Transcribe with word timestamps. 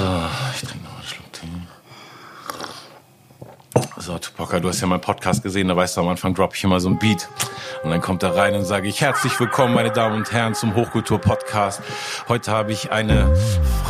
So, 0.00 0.06
ich 0.54 0.62
trinke 0.62 0.84
noch 0.86 0.94
einen 0.96 1.06
Schluck 1.06 1.30
Tee. 1.30 1.46
So, 3.98 4.16
Tupac, 4.16 4.58
du 4.60 4.68
hast 4.70 4.80
ja 4.80 4.86
meinen 4.86 5.02
Podcast 5.02 5.42
gesehen, 5.42 5.68
da 5.68 5.76
weißt 5.76 5.98
du, 5.98 6.00
am 6.00 6.08
Anfang 6.08 6.32
droppe 6.32 6.56
ich 6.56 6.64
immer 6.64 6.80
so 6.80 6.88
ein 6.88 6.98
Beat. 6.98 7.28
Und 7.82 7.90
dann 7.90 8.00
kommt 8.00 8.22
er 8.22 8.34
rein 8.34 8.54
und 8.54 8.64
sage 8.64 8.88
ich, 8.88 9.02
herzlich 9.02 9.38
willkommen, 9.38 9.74
meine 9.74 9.90
Damen 9.90 10.16
und 10.16 10.32
Herren, 10.32 10.54
zum 10.54 10.74
Hochkultur-Podcast. 10.74 11.82
Heute 12.28 12.50
habe 12.50 12.72
ich 12.72 12.90
eine 12.90 13.36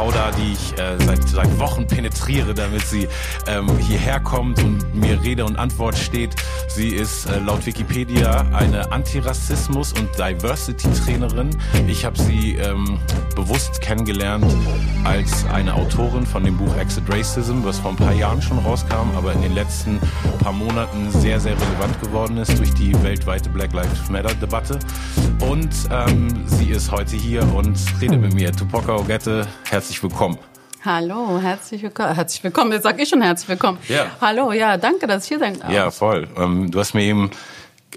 Frau 0.01 0.11
da, 0.13 0.31
die 0.31 0.55
ich 0.55 0.79
äh, 0.79 0.97
seit, 1.05 1.29
seit 1.29 1.59
Wochen 1.59 1.87
penetriere, 1.87 2.55
damit 2.55 2.81
sie 2.87 3.07
ähm, 3.47 3.69
hierher 3.77 4.19
kommt 4.19 4.65
und 4.65 4.95
mir 4.95 5.23
Rede 5.23 5.45
und 5.45 5.57
Antwort 5.57 5.99
steht. 5.99 6.35
Sie 6.69 6.89
ist 6.89 7.27
äh, 7.27 7.39
laut 7.39 7.67
Wikipedia 7.67 8.47
eine 8.55 8.91
Antirassismus- 8.93 9.93
und 9.93 10.09
Diversity-Trainerin. 10.19 11.51
Ich 11.87 12.07
habe 12.07 12.19
sie 12.19 12.55
ähm, 12.55 12.99
bewusst 13.37 13.83
kennengelernt 13.83 14.47
als 15.05 15.45
eine 15.53 15.75
Autorin 15.75 16.25
von 16.25 16.45
dem 16.45 16.57
Buch 16.57 16.75
Exit 16.79 17.05
Racism, 17.07 17.63
was 17.63 17.79
vor 17.79 17.91
ein 17.91 17.97
paar 17.97 18.15
Jahren 18.15 18.41
schon 18.41 18.59
rauskam, 18.61 19.15
aber 19.15 19.35
in 19.35 19.43
den 19.43 19.55
letzten 19.55 20.01
paar 20.39 20.53
Monaten 20.53 21.11
sehr, 21.11 21.41
sehr 21.41 21.53
relevant 21.53 22.01
geworden 22.01 22.39
ist 22.39 22.59
durch 22.59 22.73
die 22.73 22.95
weltweite 23.03 23.51
Black 23.51 23.75
Lives 23.75 24.09
Matter 24.09 24.35
Debatte. 24.37 24.79
Und 25.41 25.71
ähm, 25.91 26.29
sie 26.47 26.71
ist 26.71 26.91
heute 26.91 27.17
hier 27.17 27.43
und 27.55 27.79
redet 28.01 28.21
mit 28.21 28.33
mir. 28.33 28.51
Tupoka 28.53 28.97
Ogette, 28.97 29.47
herzlich 29.69 29.90
willkommen. 30.03 30.39
Hallo, 30.85 31.39
herzlich 31.41 31.83
willkommen. 31.83 32.15
Herzlich 32.15 32.43
willkommen. 32.43 32.73
Jetzt 32.73 32.85
sage 32.85 33.03
ich 33.03 33.09
schon 33.09 33.21
herzlich 33.21 33.49
willkommen. 33.49 33.79
Ja. 33.89 34.07
Hallo, 34.21 34.53
ja, 34.53 34.77
danke, 34.79 35.07
dass 35.07 35.25
ich 35.25 35.29
hier 35.29 35.39
sein 35.39 35.59
darf. 35.61 35.71
Ja, 35.71 35.91
voll. 35.91 36.27
Ähm, 36.39 36.71
du 36.71 36.79
hast 36.81 36.95
mir 36.95 37.03
eben 37.03 37.31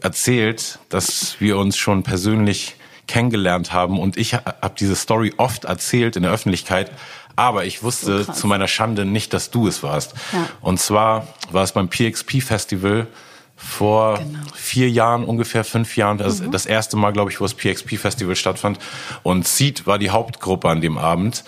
erzählt, 0.01 0.79
dass 0.89 1.37
wir 1.39 1.57
uns 1.57 1.77
schon 1.77 2.03
persönlich 2.03 2.75
kennengelernt 3.07 3.73
haben 3.73 3.99
und 3.99 4.17
ich 4.17 4.33
habe 4.33 4.71
diese 4.79 4.95
Story 4.95 5.33
oft 5.37 5.65
erzählt 5.65 6.15
in 6.15 6.23
der 6.23 6.31
Öffentlichkeit, 6.31 6.91
aber 7.35 7.65
ich 7.65 7.83
wusste 7.83 8.23
So 8.23 8.31
zu 8.33 8.47
meiner 8.47 8.67
Schande 8.67 9.05
nicht, 9.05 9.33
dass 9.33 9.49
du 9.51 9.67
es 9.67 9.83
warst. 9.83 10.13
Ja. 10.31 10.47
Und 10.61 10.79
zwar 10.79 11.27
war 11.51 11.63
es 11.63 11.71
beim 11.73 11.89
PXP 11.89 12.41
Festival 12.41 13.07
vor 13.55 14.17
Genau. 14.17 14.39
vier 14.55 14.89
Jahren, 14.89 15.23
ungefähr 15.25 15.63
fünf 15.63 15.95
Jahren, 15.95 16.17
das, 16.17 16.41
Mhm. 16.41 16.51
das 16.51 16.65
erste 16.65 16.97
Mal, 16.97 17.11
glaube 17.13 17.31
ich, 17.31 17.39
wo 17.39 17.45
das 17.45 17.53
PXP 17.53 17.97
Festival 17.97 18.35
stattfand. 18.35 18.77
Und 19.21 19.47
Seed 19.47 19.85
war 19.87 19.99
die 19.99 20.09
Hauptgruppe 20.09 20.67
an 20.69 20.81
dem 20.81 20.97
Abend. 20.97 21.43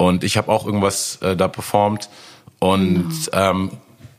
Und 0.00 0.24
ich 0.24 0.38
habe 0.38 0.50
auch 0.50 0.64
irgendwas 0.64 1.16
äh, 1.20 1.36
da 1.36 1.46
performt. 1.46 2.08
Und 2.58 3.26
Genau. 3.30 3.50
ähm, 3.50 3.70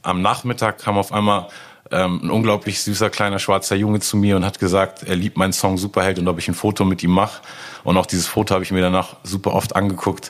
am 0.04 0.22
Nachmittag 0.22 0.78
kam 0.78 0.96
auf 0.96 1.12
einmal 1.12 1.48
ähm, 1.90 2.20
ein 2.24 2.30
unglaublich 2.30 2.82
süßer 2.82 3.10
kleiner 3.10 3.40
schwarzer 3.40 3.76
Junge 3.76 4.00
zu 4.00 4.16
mir 4.16 4.36
und 4.36 4.46
hat 4.46 4.60
gesagt, 4.60 5.02
er 5.02 5.16
liebt 5.16 5.38
meinen 5.38 5.54
Song 5.54 5.80
Superheld 5.80 6.20
und 6.20 6.28
ob 6.28 6.38
ich 6.38 6.48
ein 6.48 6.54
Foto 6.54 6.86
mit 6.86 7.02
ihm 7.02 7.10
mache. 7.10 7.42
Und 7.84 7.98
auch 7.98 8.06
dieses 8.06 8.28
Foto 8.28 8.54
habe 8.54 8.64
ich 8.64 8.72
mir 8.72 8.82
danach 8.82 9.16
super 9.24 9.56
oft 9.56 9.76
angeguckt. 9.76 10.30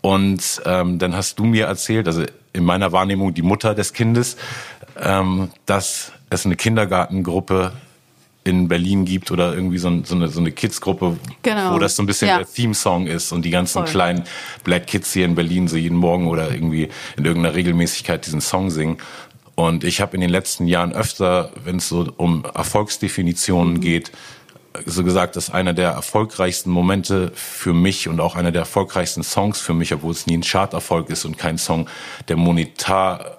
Und 0.00 0.62
ähm, 0.66 0.98
dann 0.98 1.14
hast 1.14 1.38
du 1.38 1.44
mir 1.44 1.66
erzählt, 1.66 2.08
also 2.08 2.24
in 2.52 2.64
meiner 2.64 2.90
Wahrnehmung 2.90 3.32
die 3.32 3.42
Mutter 3.42 3.76
des 3.76 3.92
Kindes, 3.92 4.36
ähm, 5.00 5.52
dass 5.64 6.10
es 6.28 6.44
eine 6.44 6.56
Kindergartengruppe 6.56 7.70
in 8.48 8.66
Berlin 8.68 9.04
gibt 9.04 9.30
oder 9.30 9.54
irgendwie 9.54 9.78
so, 9.78 10.02
so 10.04 10.14
eine, 10.16 10.28
so 10.28 10.40
eine 10.40 10.50
Kids-Gruppe, 10.50 11.16
Genau. 11.42 11.74
wo 11.74 11.78
das 11.78 11.94
so 11.96 12.02
ein 12.02 12.06
bisschen 12.06 12.28
Ja. 12.28 12.38
der 12.38 12.46
Theme-Song 12.52 13.06
ist 13.06 13.30
und 13.32 13.44
die 13.44 13.50
ganzen 13.50 13.82
Voll. 13.82 13.90
kleinen 13.90 14.24
Black 14.64 14.86
Kids 14.88 15.12
hier 15.12 15.24
in 15.26 15.34
Berlin 15.34 15.68
so 15.68 15.76
jeden 15.76 15.96
Morgen 15.96 16.26
oder 16.26 16.50
irgendwie 16.50 16.88
in 17.16 17.24
irgendeiner 17.24 17.54
Regelmäßigkeit 17.54 18.24
diesen 18.26 18.40
Song 18.40 18.70
singen. 18.70 18.98
Und 19.54 19.82
ich 19.84 20.00
habe 20.00 20.14
in 20.16 20.20
den 20.20 20.30
letzten 20.30 20.66
Jahren 20.66 20.92
öfter, 20.92 21.50
wenn 21.64 21.76
es 21.76 21.88
so 21.88 22.12
um 22.16 22.44
Erfolgsdefinitionen 22.54 23.74
Mhm. 23.74 23.80
geht, 23.80 24.12
so 24.86 25.02
gesagt, 25.02 25.34
dass 25.34 25.50
einer 25.50 25.74
der 25.74 25.90
erfolgreichsten 25.90 26.70
Momente 26.70 27.32
für 27.34 27.74
mich 27.74 28.06
und 28.08 28.20
auch 28.20 28.36
einer 28.36 28.52
der 28.52 28.60
erfolgreichsten 28.62 29.24
Songs 29.24 29.60
für 29.60 29.74
mich, 29.74 29.92
obwohl 29.92 30.12
es 30.12 30.26
nie 30.26 30.36
ein 30.36 30.42
Charterfolg 30.42 31.10
ist 31.10 31.24
und 31.24 31.36
kein 31.36 31.58
Song, 31.58 31.88
der 32.28 32.36
monetar 32.36 33.37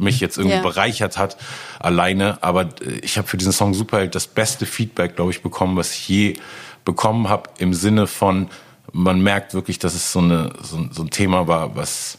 mich 0.00 0.20
jetzt 0.20 0.38
irgendwie 0.38 0.56
Ja. 0.56 0.62
bereichert 0.62 1.18
hat 1.18 1.36
alleine. 1.78 2.42
Aber 2.42 2.62
äh, 2.62 2.98
ich 3.02 3.18
habe 3.18 3.28
für 3.28 3.36
diesen 3.36 3.52
Song 3.52 3.74
Superheld 3.74 4.14
das 4.14 4.26
beste 4.26 4.66
Feedback, 4.66 5.16
glaube 5.16 5.30
ich, 5.30 5.42
bekommen, 5.42 5.76
was 5.76 5.92
ich 5.92 6.08
je 6.08 6.34
bekommen 6.84 7.28
habe, 7.28 7.50
im 7.58 7.74
Sinne 7.74 8.06
von, 8.06 8.48
man 8.92 9.20
merkt 9.20 9.54
wirklich, 9.54 9.78
dass 9.78 9.94
es 9.94 10.12
so, 10.12 10.18
eine, 10.20 10.52
so, 10.62 10.86
so 10.90 11.02
ein 11.02 11.10
Thema 11.10 11.46
war, 11.46 11.76
was 11.76 12.18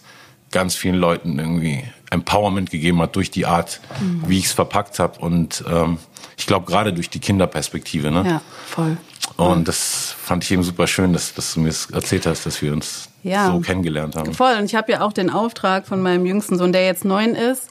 ganz 0.51 0.75
vielen 0.75 0.95
Leuten 0.95 1.39
irgendwie 1.39 1.83
Empowerment 2.09 2.69
gegeben 2.71 3.01
hat 3.01 3.15
durch 3.15 3.31
die 3.31 3.45
Art, 3.45 3.79
Mhm. 4.01 4.23
wie 4.27 4.37
ich 4.37 4.45
es 4.45 4.51
verpackt 4.51 4.99
habe. 4.99 5.19
Und 5.19 5.63
ähm, 5.69 5.97
ich 6.37 6.45
glaube 6.45 6.65
gerade 6.65 6.91
durch 6.93 7.09
die 7.09 7.19
Kinderperspektive. 7.19 8.11
Ne? 8.11 8.23
Ja, 8.27 8.41
voll. 8.67 8.97
Und 9.37 9.67
das 9.67 10.13
fand 10.21 10.43
ich 10.43 10.51
eben 10.51 10.63
super 10.63 10.87
schön, 10.87 11.13
dass, 11.13 11.33
dass 11.33 11.53
du 11.53 11.61
mir 11.61 11.69
das 11.69 11.85
erzählt 11.89 12.25
hast, 12.25 12.45
dass 12.45 12.61
wir 12.61 12.73
uns 12.73 13.07
Ja. 13.23 13.51
so 13.51 13.59
kennengelernt 13.59 14.15
haben. 14.15 14.33
Voll. 14.33 14.53
Und 14.57 14.65
ich 14.65 14.75
habe 14.75 14.91
ja 14.91 15.01
auch 15.01 15.13
den 15.13 15.29
Auftrag 15.29 15.85
von 15.87 16.01
meinem 16.01 16.25
jüngsten 16.25 16.57
Sohn, 16.57 16.71
der 16.71 16.85
jetzt 16.85 17.05
neun 17.05 17.35
ist, 17.35 17.69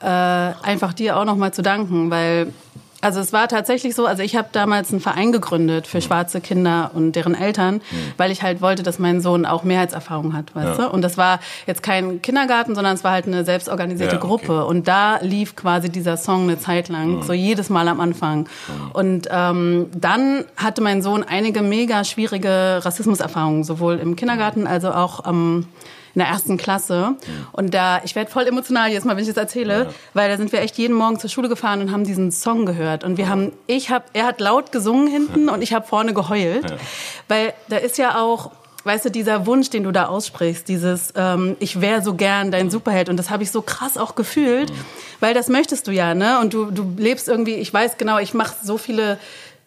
äh, 0.00 0.06
einfach 0.06 0.92
dir 0.92 1.16
auch 1.16 1.24
nochmal 1.24 1.52
zu 1.52 1.62
danken, 1.62 2.10
weil 2.10 2.52
also 3.00 3.20
es 3.20 3.32
war 3.32 3.46
tatsächlich 3.48 3.94
so, 3.94 4.06
also 4.06 4.22
ich 4.22 4.34
habe 4.36 4.48
damals 4.52 4.90
einen 4.90 5.00
Verein 5.00 5.30
gegründet 5.32 5.86
für 5.86 6.00
schwarze 6.00 6.40
Kinder 6.40 6.90
und 6.94 7.12
deren 7.12 7.34
Eltern, 7.34 7.80
weil 8.16 8.30
ich 8.32 8.42
halt 8.42 8.60
wollte, 8.60 8.82
dass 8.82 8.98
mein 8.98 9.20
Sohn 9.20 9.46
auch 9.46 9.62
Mehrheitserfahrung 9.62 10.34
hat, 10.34 10.54
weißt 10.54 10.78
Ja. 10.78 10.86
du? 10.86 10.92
Und 10.92 11.02
das 11.02 11.16
war 11.16 11.38
jetzt 11.66 11.82
kein 11.82 12.20
Kindergarten, 12.22 12.74
sondern 12.74 12.94
es 12.94 13.04
war 13.04 13.12
halt 13.12 13.26
eine 13.26 13.44
selbstorganisierte 13.44 14.16
Ja, 14.16 14.22
okay. 14.22 14.28
Gruppe. 14.46 14.64
Und 14.66 14.88
da 14.88 15.18
lief 15.20 15.54
quasi 15.54 15.90
dieser 15.90 16.16
Song 16.16 16.42
eine 16.44 16.58
Zeit 16.58 16.88
lang, 16.88 17.22
so 17.22 17.32
jedes 17.32 17.70
Mal 17.70 17.86
am 17.88 18.00
Anfang. 18.00 18.48
Und 18.92 19.28
ähm, 19.30 19.86
dann 19.94 20.44
hatte 20.56 20.82
mein 20.82 21.00
Sohn 21.02 21.22
einige 21.22 21.62
mega 21.62 22.02
schwierige 22.04 22.80
Rassismuserfahrungen, 22.82 23.62
sowohl 23.64 23.98
im 23.98 24.16
Kindergarten 24.16 24.66
als 24.66 24.84
auch 24.84 25.26
ähm, 25.28 25.66
in 26.14 26.20
der 26.20 26.28
ersten 26.28 26.56
Klasse. 26.56 27.16
Und 27.52 27.74
da, 27.74 28.00
ich 28.04 28.14
werde 28.14 28.30
voll 28.30 28.46
emotional 28.46 28.90
jetzt 28.90 29.04
mal, 29.04 29.16
wenn 29.16 29.22
ich 29.22 29.28
das 29.28 29.36
erzähle, 29.36 29.92
weil 30.14 30.28
da 30.30 30.36
sind 30.36 30.52
wir 30.52 30.60
echt 30.60 30.78
jeden 30.78 30.94
Morgen 30.94 31.18
zur 31.18 31.30
Schule 31.30 31.48
gefahren 31.48 31.80
und 31.80 31.92
haben 31.92 32.04
diesen 32.04 32.30
Song 32.32 32.66
gehört. 32.66 33.04
Und 33.04 33.16
wir 33.16 33.28
haben, 33.28 33.52
ich 33.66 33.90
habe, 33.90 34.04
er 34.12 34.26
hat 34.26 34.40
laut 34.40 34.72
gesungen 34.72 35.08
hinten 35.08 35.48
und 35.48 35.62
ich 35.62 35.72
habe 35.72 35.86
vorne 35.86 36.14
geheult, 36.14 36.76
weil 37.28 37.52
da 37.68 37.76
ist 37.76 37.98
ja 37.98 38.20
auch 38.20 38.50
Weißt 38.84 39.04
du, 39.04 39.10
dieser 39.10 39.44
Wunsch, 39.44 39.68
den 39.68 39.82
du 39.82 39.92
da 39.92 40.06
aussprichst, 40.06 40.66
dieses 40.66 41.12
ähm, 41.16 41.56
ich 41.58 41.80
wäre 41.80 42.00
so 42.00 42.14
gern 42.14 42.50
dein 42.50 42.70
Superheld. 42.70 43.08
Und 43.10 43.18
das 43.18 43.28
habe 43.28 43.42
ich 43.42 43.50
so 43.50 43.60
krass 43.60 43.98
auch 43.98 44.14
gefühlt, 44.14 44.72
weil 45.20 45.34
das 45.34 45.48
möchtest 45.48 45.88
du 45.88 45.90
ja, 45.90 46.14
ne? 46.14 46.38
Und 46.40 46.54
du 46.54 46.70
du 46.70 46.94
lebst 46.96 47.28
irgendwie, 47.28 47.56
ich 47.56 47.74
weiß 47.74 47.98
genau, 47.98 48.18
ich 48.18 48.34
mache 48.34 48.54
so 48.62 48.78
viele 48.78 49.18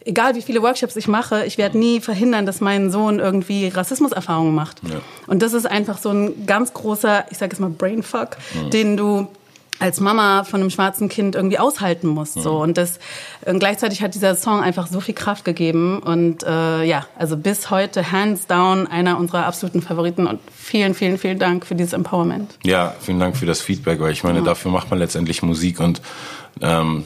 egal 0.04 0.34
wie 0.34 0.42
viele 0.42 0.62
Workshops 0.62 0.96
ich 0.96 1.08
mache, 1.08 1.44
ich 1.44 1.58
werde 1.58 1.78
nie 1.78 2.00
verhindern, 2.00 2.46
dass 2.46 2.60
mein 2.60 2.90
Sohn 2.90 3.18
irgendwie 3.18 3.68
Rassismuserfahrungen 3.68 4.54
macht. 4.54 4.80
Ja. 4.88 5.00
Und 5.26 5.42
das 5.42 5.52
ist 5.52 5.66
einfach 5.66 5.98
so 5.98 6.10
ein 6.10 6.46
ganz 6.46 6.72
großer, 6.72 7.26
ich 7.30 7.38
sage 7.38 7.52
jetzt 7.52 7.60
mal 7.60 7.70
Brainfuck, 7.70 8.36
den 8.72 8.96
du 8.96 9.28
als 9.82 9.98
Mama 9.98 10.44
von 10.44 10.60
einem 10.60 10.70
schwarzen 10.70 11.08
Kind 11.08 11.34
irgendwie 11.34 11.58
aushalten 11.58 12.06
musst. 12.06 12.34
So. 12.34 12.62
Und 12.62 12.78
das 12.78 13.00
und 13.44 13.58
gleichzeitig 13.58 14.00
hat 14.00 14.14
dieser 14.14 14.36
Song 14.36 14.60
einfach 14.60 14.86
so 14.86 15.00
viel 15.00 15.14
Kraft 15.14 15.44
gegeben. 15.44 15.98
Und 15.98 16.44
äh, 16.44 16.84
ja, 16.84 17.06
also 17.18 17.36
bis 17.36 17.68
heute 17.68 18.12
hands 18.12 18.46
down 18.46 18.86
einer 18.86 19.18
unserer 19.18 19.44
absoluten 19.44 19.82
Favoriten. 19.82 20.28
Und 20.28 20.38
vielen, 20.56 20.94
vielen, 20.94 21.18
vielen 21.18 21.40
Dank 21.40 21.66
für 21.66 21.74
dieses 21.74 21.94
Empowerment. 21.94 22.58
Ja, 22.62 22.94
vielen 23.00 23.18
Dank 23.18 23.36
für 23.36 23.46
das 23.46 23.60
Feedback, 23.60 23.98
weil 23.98 24.12
ich 24.12 24.22
meine, 24.22 24.42
dafür 24.42 24.70
macht 24.70 24.88
man 24.88 25.00
letztendlich 25.00 25.42
Musik 25.42 25.80
und 25.80 26.00
ähm, 26.60 27.04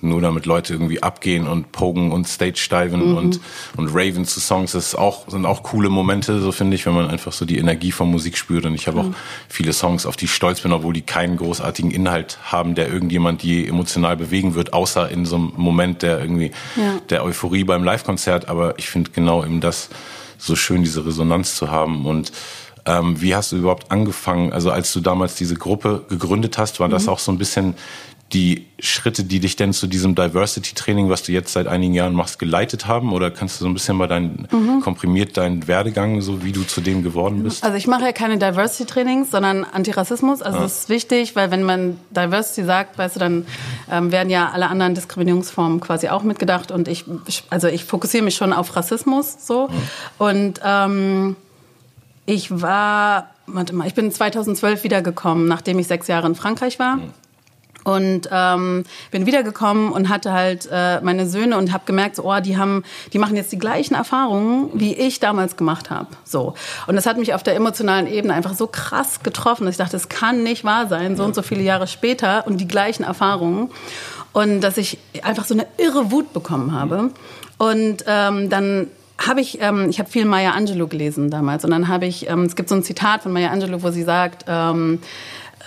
nur 0.00 0.20
damit 0.20 0.46
Leute 0.46 0.72
irgendwie 0.72 1.02
abgehen 1.02 1.46
und 1.48 1.72
pogen 1.72 2.12
und 2.12 2.26
stage 2.28 2.68
diven 2.70 3.16
und, 3.16 3.40
und 3.76 3.88
raven 3.92 4.24
zu 4.24 4.40
Songs, 4.40 4.72
das 4.72 4.88
ist 4.88 4.94
auch, 4.94 5.28
sind 5.28 5.46
auch 5.46 5.62
coole 5.62 5.88
Momente, 5.88 6.40
so 6.40 6.52
finde 6.52 6.76
ich, 6.76 6.86
wenn 6.86 6.94
man 6.94 7.08
einfach 7.08 7.32
so 7.32 7.44
die 7.44 7.58
Energie 7.58 7.92
von 7.92 8.10
Musik 8.10 8.36
spürt. 8.36 8.64
Und 8.66 8.74
ich 8.74 8.86
habe 8.86 9.00
auch 9.00 9.06
viele 9.48 9.72
Songs, 9.72 10.06
auf 10.06 10.16
die 10.16 10.26
ich 10.26 10.34
stolz 10.34 10.60
bin, 10.60 10.72
obwohl 10.72 10.92
die 10.94 11.02
keinen 11.02 11.36
großartigen 11.36 11.90
Inhalt 11.90 12.38
haben, 12.44 12.74
der 12.74 12.88
irgendjemand 12.88 13.42
die 13.42 13.66
emotional 13.66 14.16
bewegen 14.16 14.54
wird, 14.54 14.72
außer 14.72 15.10
in 15.10 15.24
so 15.26 15.36
einem 15.36 15.52
Moment 15.56 16.02
der 16.02 16.20
irgendwie 16.20 16.52
Ja. 16.76 17.00
der 17.10 17.24
Euphorie 17.24 17.64
beim 17.64 17.84
Live-Konzert. 17.84 18.48
Aber 18.48 18.78
ich 18.78 18.88
finde 18.88 19.10
genau 19.10 19.44
eben 19.44 19.60
das 19.60 19.88
so 20.38 20.54
schön, 20.56 20.82
diese 20.82 21.04
Resonanz 21.04 21.56
zu 21.56 21.70
haben. 21.70 22.06
Und 22.06 22.30
ähm, 22.86 23.20
wie 23.20 23.34
hast 23.34 23.52
du 23.52 23.56
überhaupt 23.56 23.90
angefangen? 23.90 24.52
Also 24.52 24.70
als 24.70 24.92
du 24.92 25.00
damals 25.00 25.34
diese 25.34 25.56
Gruppe 25.56 26.04
gegründet 26.08 26.56
hast, 26.58 26.80
war 26.80 26.88
das 26.88 27.06
auch 27.08 27.18
so 27.18 27.30
ein 27.32 27.36
bisschen 27.38 27.74
die 28.32 28.66
Schritte, 28.78 29.24
die 29.24 29.40
dich 29.40 29.56
denn 29.56 29.72
zu 29.72 29.86
diesem 29.86 30.14
Diversity-Training, 30.14 31.08
was 31.08 31.22
du 31.22 31.32
jetzt 31.32 31.52
seit 31.52 31.66
einigen 31.66 31.94
Jahren 31.94 32.12
machst, 32.12 32.38
geleitet 32.38 32.86
haben? 32.86 33.12
Oder 33.12 33.30
kannst 33.30 33.58
du 33.58 33.64
so 33.64 33.70
ein 33.70 33.72
bisschen 33.72 33.96
mal 33.96 34.06
dein, 34.06 34.46
komprimiert 34.82 35.36
deinen 35.38 35.66
Werdegang, 35.66 36.20
so 36.20 36.44
wie 36.44 36.52
du 36.52 36.62
zu 36.62 36.82
dem 36.82 37.02
geworden 37.02 37.42
bist? 37.42 37.64
Also 37.64 37.76
ich 37.78 37.86
mache 37.86 38.02
ja 38.02 38.12
keine 38.12 38.38
Diversity-Trainings, 38.38 39.30
sondern 39.30 39.64
Antirassismus. 39.64 40.42
Also 40.42 40.58
das 40.58 40.80
ist 40.80 40.88
wichtig, 40.90 41.36
weil 41.36 41.50
wenn 41.50 41.62
man 41.62 41.98
Diversity 42.10 42.64
sagt, 42.64 42.98
weißt 42.98 43.16
du, 43.16 43.20
dann 43.20 43.46
ähm, 43.90 44.12
werden 44.12 44.28
ja 44.28 44.50
alle 44.50 44.68
anderen 44.68 44.94
Diskriminierungsformen 44.94 45.80
quasi 45.80 46.08
auch 46.08 46.22
mitgedacht. 46.22 46.70
Und 46.70 46.86
ich, 46.86 47.04
also 47.48 47.68
ich 47.68 47.84
fokussiere 47.84 48.24
mich 48.24 48.34
schon 48.34 48.52
auf 48.52 48.76
Rassismus 48.76 49.46
so. 49.46 49.70
Und 50.18 50.60
ähm, 50.62 51.34
ich 52.26 52.60
war, 52.60 53.30
warte 53.46 53.74
mal, 53.74 53.86
ich 53.86 53.94
bin 53.94 54.12
2012 54.12 54.84
wiedergekommen, 54.84 55.48
nachdem 55.48 55.78
ich 55.78 55.86
sechs 55.86 56.08
Jahre 56.08 56.26
in 56.26 56.34
Frankreich 56.34 56.78
war. 56.78 56.98
Und 57.88 58.28
ähm, 58.30 58.84
bin 59.10 59.24
wiedergekommen 59.24 59.92
und 59.92 60.10
hatte 60.10 60.32
halt 60.32 60.68
äh, 60.70 61.00
meine 61.00 61.26
Söhne 61.26 61.56
und 61.56 61.72
habe 61.72 61.84
gemerkt, 61.86 62.16
so, 62.16 62.30
oh, 62.30 62.40
die 62.40 62.58
haben, 62.58 62.82
die 63.14 63.18
machen 63.18 63.34
jetzt 63.34 63.50
die 63.50 63.58
gleichen 63.58 63.94
Erfahrungen, 63.94 64.68
wie 64.74 64.92
ich 64.92 65.20
damals 65.20 65.56
gemacht 65.56 65.88
habe. 65.88 66.08
So. 66.24 66.52
Und 66.86 66.96
das 66.96 67.06
hat 67.06 67.16
mich 67.16 67.32
auf 67.32 67.42
der 67.42 67.56
emotionalen 67.56 68.06
Ebene 68.06 68.34
einfach 68.34 68.52
so 68.52 68.66
krass 68.66 69.22
getroffen, 69.22 69.64
dass 69.64 69.74
ich 69.74 69.78
dachte, 69.78 69.96
es 69.96 70.10
kann 70.10 70.42
nicht 70.42 70.64
wahr 70.64 70.86
sein, 70.88 71.16
so 71.16 71.24
und 71.24 71.34
so 71.34 71.40
viele 71.40 71.62
Jahre 71.62 71.86
später 71.86 72.46
und 72.46 72.58
die 72.58 72.68
gleichen 72.68 73.04
Erfahrungen. 73.04 73.70
Und 74.34 74.60
dass 74.60 74.76
ich 74.76 74.98
einfach 75.22 75.46
so 75.46 75.54
eine 75.54 75.66
irre 75.78 76.10
Wut 76.10 76.34
bekommen 76.34 76.72
habe. 76.72 77.10
Und 77.56 78.04
ähm, 78.06 78.50
dann 78.50 78.88
habe 79.16 79.40
ich, 79.40 79.62
ähm, 79.62 79.88
ich 79.88 79.98
habe 79.98 80.10
viel 80.10 80.26
Maya 80.26 80.50
Angelou 80.50 80.88
gelesen 80.88 81.30
damals. 81.30 81.64
Und 81.64 81.70
dann 81.70 81.88
habe 81.88 82.04
ich, 82.04 82.28
ähm, 82.28 82.42
es 82.42 82.54
gibt 82.54 82.68
so 82.68 82.74
ein 82.74 82.82
Zitat 82.82 83.22
von 83.22 83.32
Maya 83.32 83.50
Angelou, 83.50 83.82
wo 83.82 83.90
sie 83.90 84.02
sagt, 84.02 84.44
ähm, 84.46 85.00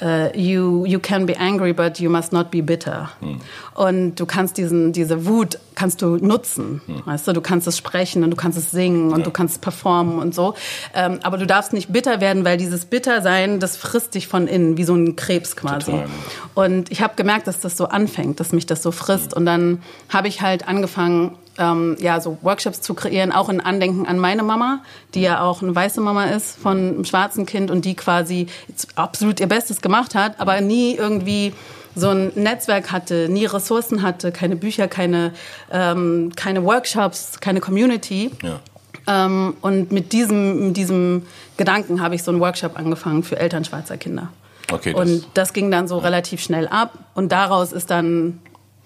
uh, 0.02 0.30
you, 0.36 0.86
you 0.86 1.00
can 1.00 1.26
be 1.26 1.36
angry, 1.38 1.74
but 1.74 2.00
you 2.00 2.10
must 2.10 2.34
not 2.34 2.52
be 2.52 2.62
bitter. 2.62 3.10
Hm. 3.20 3.40
Und 3.74 4.16
du 4.16 4.26
kannst 4.26 4.58
diesen, 4.58 4.92
diese 4.92 5.26
Wut 5.26 5.58
kannst 5.76 6.02
du 6.02 6.18
nutzen, 6.18 6.82
hm. 6.86 7.04
weißt 7.06 7.28
du, 7.28 7.34
du 7.34 7.42
kannst 7.42 7.68
es 7.68 7.78
sprechen 7.78 8.24
und 8.24 8.32
du 8.32 8.38
kannst 8.38 8.58
es 8.58 8.72
singen 8.72 9.12
und 9.12 9.20
ja. 9.20 9.26
du 9.26 9.32
kannst 9.32 9.56
es 9.56 9.60
performen 9.60 10.20
und 10.20 10.36
so. 10.36 10.56
Ähm, 10.94 11.20
aber 11.24 11.38
du 11.38 11.46
darfst 11.46 11.74
nicht 11.74 11.92
bitter 11.92 12.20
werden, 12.22 12.44
weil 12.44 12.58
dieses 12.58 12.86
Bittersein, 12.86 13.60
das 13.60 13.78
frisst 13.78 14.16
dich 14.16 14.28
von 14.28 14.48
innen, 14.48 14.78
wie 14.78 14.84
so 14.84 14.96
ein 14.96 15.16
Krebs 15.16 15.56
quasi. 15.56 15.92
Total. 15.92 16.08
Und 16.54 16.92
ich 16.92 17.02
habe 17.02 17.16
gemerkt, 17.16 17.48
dass 17.48 17.60
das 17.60 17.78
so 17.78 17.88
anfängt, 17.88 18.40
dass 18.40 18.52
mich 18.52 18.66
das 18.66 18.84
so 18.84 18.92
frisst. 18.92 19.32
Hm. 19.32 19.38
Und 19.40 19.46
dann 19.46 19.82
habe 20.10 20.28
ich 20.28 20.42
halt 20.42 20.68
angefangen, 20.68 21.38
ähm, 21.58 21.98
ja, 22.00 22.22
so 22.22 22.38
Workshops 22.42 22.82
zu 22.82 22.94
kreieren, 22.94 23.32
auch 23.32 23.50
in 23.50 23.62
Andenken 23.62 24.06
an 24.06 24.20
meine 24.20 24.44
Mama, 24.44 24.82
die 25.14 25.22
ja 25.22 25.42
auch 25.42 25.62
eine 25.62 25.76
weiße 25.76 26.02
Mama 26.02 26.26
ist 26.26 26.58
von 26.58 26.78
einem 26.78 27.06
schwarzen 27.06 27.46
Kind 27.46 27.72
und 27.72 27.86
die 27.86 27.96
quasi 27.96 28.48
absolut 28.96 29.40
ihr 29.40 29.48
Bestes 29.48 29.82
gemacht 29.82 30.16
hat, 30.16 30.40
aber 30.40 30.62
nie 30.62 30.96
irgendwie 30.96 31.54
so 31.96 32.10
ein 32.10 32.32
Netzwerk 32.36 32.92
hatte, 32.92 33.28
nie 33.30 33.46
Ressourcen 33.46 34.02
hatte, 34.02 34.32
keine 34.32 34.56
Bücher, 34.56 34.88
keine, 34.88 35.34
ähm, 35.72 36.32
keine 36.36 36.64
Workshops, 36.64 37.40
keine 37.42 37.60
Community. 37.60 38.32
Ja. 38.42 38.60
Ähm, 39.08 39.56
und 39.62 39.92
mit 39.92 40.14
diesem, 40.14 40.68
mit 40.68 40.78
diesem 40.78 41.26
Gedanken 41.58 42.02
habe 42.02 42.16
ich 42.16 42.24
so 42.24 42.32
einen 42.32 42.40
Workshop 42.40 42.78
angefangen 42.78 43.24
für 43.24 43.38
Eltern 43.38 43.66
schwarzer 43.66 43.98
Kinder. 43.98 44.30
Okay, 44.72 44.94
das 44.94 45.02
und 45.02 45.28
das 45.34 45.54
ging 45.54 45.70
dann 45.70 45.88
so 45.88 45.98
relativ 45.98 46.42
schnell 46.42 46.68
ab 46.68 46.94
und 47.14 47.32
daraus 47.32 47.74
ist 47.74 47.90
dann 47.90 48.40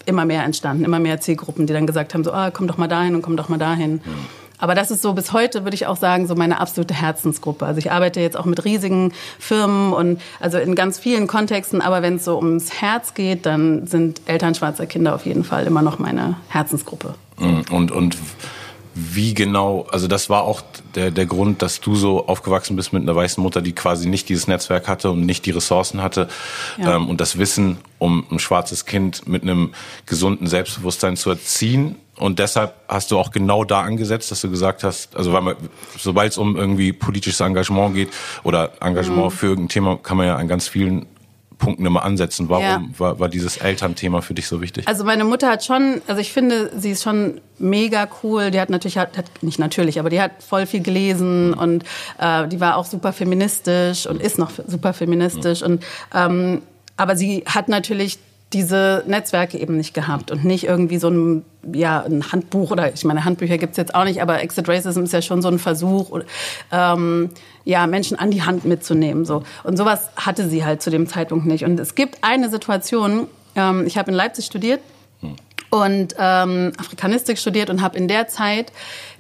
immer 0.06 0.26
mehr 0.26 0.44
entstanden, 0.44 0.86
immer 0.86 1.00
mehr 1.00 1.20
Zielgruppen, 1.20 1.68
die 1.68 1.74
dann 1.74 1.88
gesagt 1.88 2.14
haben, 2.14 2.24
so, 2.24 2.32
ah, 2.32 2.52
komm 2.52 2.68
doch 2.68 2.78
mal 2.78 2.88
dahin 2.88 3.16
und 3.16 3.22
komm 3.22 3.38
doch 3.38 3.50
mal 3.50 3.58
dahin. 3.58 4.02
Ja. 4.06 4.12
Aber 4.58 4.76
das 4.76 4.90
ist 4.90 5.02
so 5.02 5.14
bis 5.14 5.34
heute, 5.34 5.64
würde 5.64 5.76
ich 5.76 5.86
auch 5.86 5.98
sagen, 5.98 6.28
so 6.28 6.36
meine 6.36 6.60
absolute 6.60 6.94
Herzensgruppe. 6.94 7.66
Also 7.66 7.80
ich 7.80 7.92
arbeite 7.92 8.22
jetzt 8.22 8.38
auch 8.38 8.46
mit 8.46 8.64
riesigen 8.64 9.12
Firmen 9.38 9.94
und 9.94 10.22
also 10.40 10.58
in 10.58 10.76
ganz 10.76 10.98
vielen 10.98 11.28
Kontexten, 11.28 11.82
aber 11.82 12.02
wenn 12.02 12.16
es 12.16 12.26
so 12.26 12.38
ums 12.38 12.82
Herz 12.82 13.14
geht, 13.14 13.46
dann 13.46 13.86
sind 13.86 14.22
Eltern 14.26 14.56
schwarzer 14.56 14.86
Kinder 14.86 15.14
auf 15.14 15.26
jeden 15.26 15.44
Fall 15.44 15.66
immer 15.66 15.82
noch 15.82 16.00
meine 16.00 16.38
Herzensgruppe. 16.48 17.16
Mm, 17.38 17.62
und, 17.72 17.92
und 17.92 18.18
wie 18.98 19.34
genau, 19.34 19.86
also 19.92 20.08
das 20.08 20.30
war 20.30 20.44
auch 20.44 20.62
der, 20.96 21.12
der 21.12 21.26
Grund, 21.26 21.62
dass 21.62 21.82
du 21.82 21.96
so 21.96 22.28
aufgewachsen 22.28 22.78
bist 22.78 22.94
mit 22.94 23.04
einer 23.04 23.14
weißen 23.14 23.44
Mutter, 23.44 23.62
die 23.62 23.74
quasi 23.74 24.08
nicht 24.08 24.30
dieses 24.30 24.48
Netzwerk 24.48 24.88
hatte 24.88 25.12
und 25.12 25.26
nicht 25.26 25.46
die 25.46 25.52
Ressourcen 25.52 26.02
hatte 26.02 26.30
ja. 26.78 26.96
ähm, 26.96 27.10
und 27.10 27.20
das 27.20 27.38
Wissen, 27.38 27.78
um 28.00 28.26
ein 28.32 28.40
schwarzes 28.40 28.86
Kind 28.86 29.28
mit 29.28 29.44
einem 29.44 29.74
gesunden 30.06 30.48
Selbstbewusstsein 30.48 31.18
zu 31.18 31.30
erziehen. 31.30 31.98
Und 32.18 32.40
deshalb 32.40 32.74
hast 32.88 33.12
du 33.12 33.18
auch 33.18 33.32
genau 33.32 33.66
da 33.66 33.82
angesetzt, 33.82 34.32
dass 34.32 34.40
du 34.40 34.50
gesagt 34.50 34.86
hast, 34.86 35.18
also 35.18 35.34
weil 35.34 35.42
man, 35.42 35.56
sobald 35.98 36.32
es 36.32 36.38
um 36.38 36.56
irgendwie 36.56 36.94
politisches 36.94 37.42
Engagement 37.42 37.96
geht 37.96 38.10
oder 38.44 38.72
Engagement 38.80 39.26
mhm. 39.26 39.32
für 39.32 39.48
irgendein 39.48 39.70
Thema, 39.70 39.98
kann 39.98 40.16
man 40.16 40.28
ja 40.28 40.38
an 40.38 40.48
ganz 40.48 40.70
vielen 40.70 41.06
Punkten 41.58 41.86
immer 41.86 42.04
ansetzen. 42.04 42.50
Warum 42.50 42.64
ja. 42.64 42.84
war, 42.98 43.20
war 43.20 43.30
dieses 43.30 43.58
Elternthema 43.58 44.22
für 44.22 44.34
dich 44.34 44.48
so 44.48 44.62
wichtig? 44.62 44.88
Also 44.88 45.04
meine 45.04 45.24
Mutter 45.24 45.50
hat 45.50 45.64
schon, 45.64 46.02
also 46.08 46.22
ich 46.22 46.32
finde, 46.32 46.72
sie 46.78 46.92
ist 46.92 47.04
schon 47.04 47.42
mega 47.58 48.08
cool. 48.24 48.52
Die 48.52 48.60
hat 48.60 48.70
natürlich, 48.70 48.98
hat, 48.98 49.18
hat 49.18 49.26
nicht 49.42 49.60
natürlich, 49.60 50.00
aber 50.00 50.10
die 50.10 50.22
hat 50.22 50.44
voll 50.44 50.66
viel 50.66 50.82
gelesen 50.82 51.54
und 51.54 51.84
äh, 52.20 52.48
die 52.48 52.60
war 52.60 52.78
auch 52.78 52.86
super 52.86 53.14
feministisch 53.14 54.06
und 54.06 54.22
ist 54.22 54.38
noch 54.38 54.52
super 54.68 54.94
feministisch. 54.94 55.62
Mhm. 55.62 55.68
Und 55.68 55.86
ähm, 56.14 56.62
aber 56.98 57.16
sie 57.16 57.44
hat 57.46 57.68
natürlich 57.68 58.20
diese 58.54 59.04
Netzwerke 59.08 59.58
eben 59.58 59.76
nicht 59.76 59.94
gehabt 59.94 60.32
und 60.32 60.46
nicht 60.46 60.66
irgendwie 60.66 60.98
so 60.98 61.10
ein, 61.10 61.44
ja, 61.74 62.04
ein 62.04 62.32
Handbuch 62.32 62.72
oder 62.72 62.94
ich 62.94 63.04
meine, 63.04 63.26
Handbücher 63.26 63.58
gibt's 63.58 63.76
jetzt 63.76 63.96
auch 63.96 64.06
nicht, 64.06 64.22
aber 64.22 64.42
Exit 64.42 64.70
Racism 64.70 65.04
ist 65.04 65.14
ja 65.14 65.22
schon 65.22 65.42
so 65.42 65.50
ein 65.50 65.60
Versuch, 65.60 66.18
ähm, 66.72 67.32
ja, 67.66 67.88
Menschen 67.88 68.18
an 68.18 68.32
die 68.32 68.44
Hand 68.44 68.64
mitzunehmen. 68.64 69.26
So. 69.26 69.44
Und 69.64 69.76
sowas 69.76 70.10
hatte 70.16 70.48
sie 70.48 70.64
halt 70.64 70.82
zu 70.82 70.92
dem 70.92 71.08
Zeitpunkt 71.08 71.46
nicht. 71.46 71.66
Und 71.66 71.80
es 71.80 71.96
gibt 71.96 72.20
eine 72.22 72.50
Situation, 72.50 73.28
ähm, 73.56 73.86
ich 73.86 73.98
habe 73.98 74.12
in 74.12 74.16
Leipzig 74.16 74.46
studiert 74.46 74.80
und 75.72 76.16
ähm, 76.18 76.72
Afrikanistik 76.78 77.38
studiert 77.38 77.70
und 77.70 77.82
habe 77.82 77.98
in 77.98 78.08
der 78.08 78.28
Zeit 78.28 78.72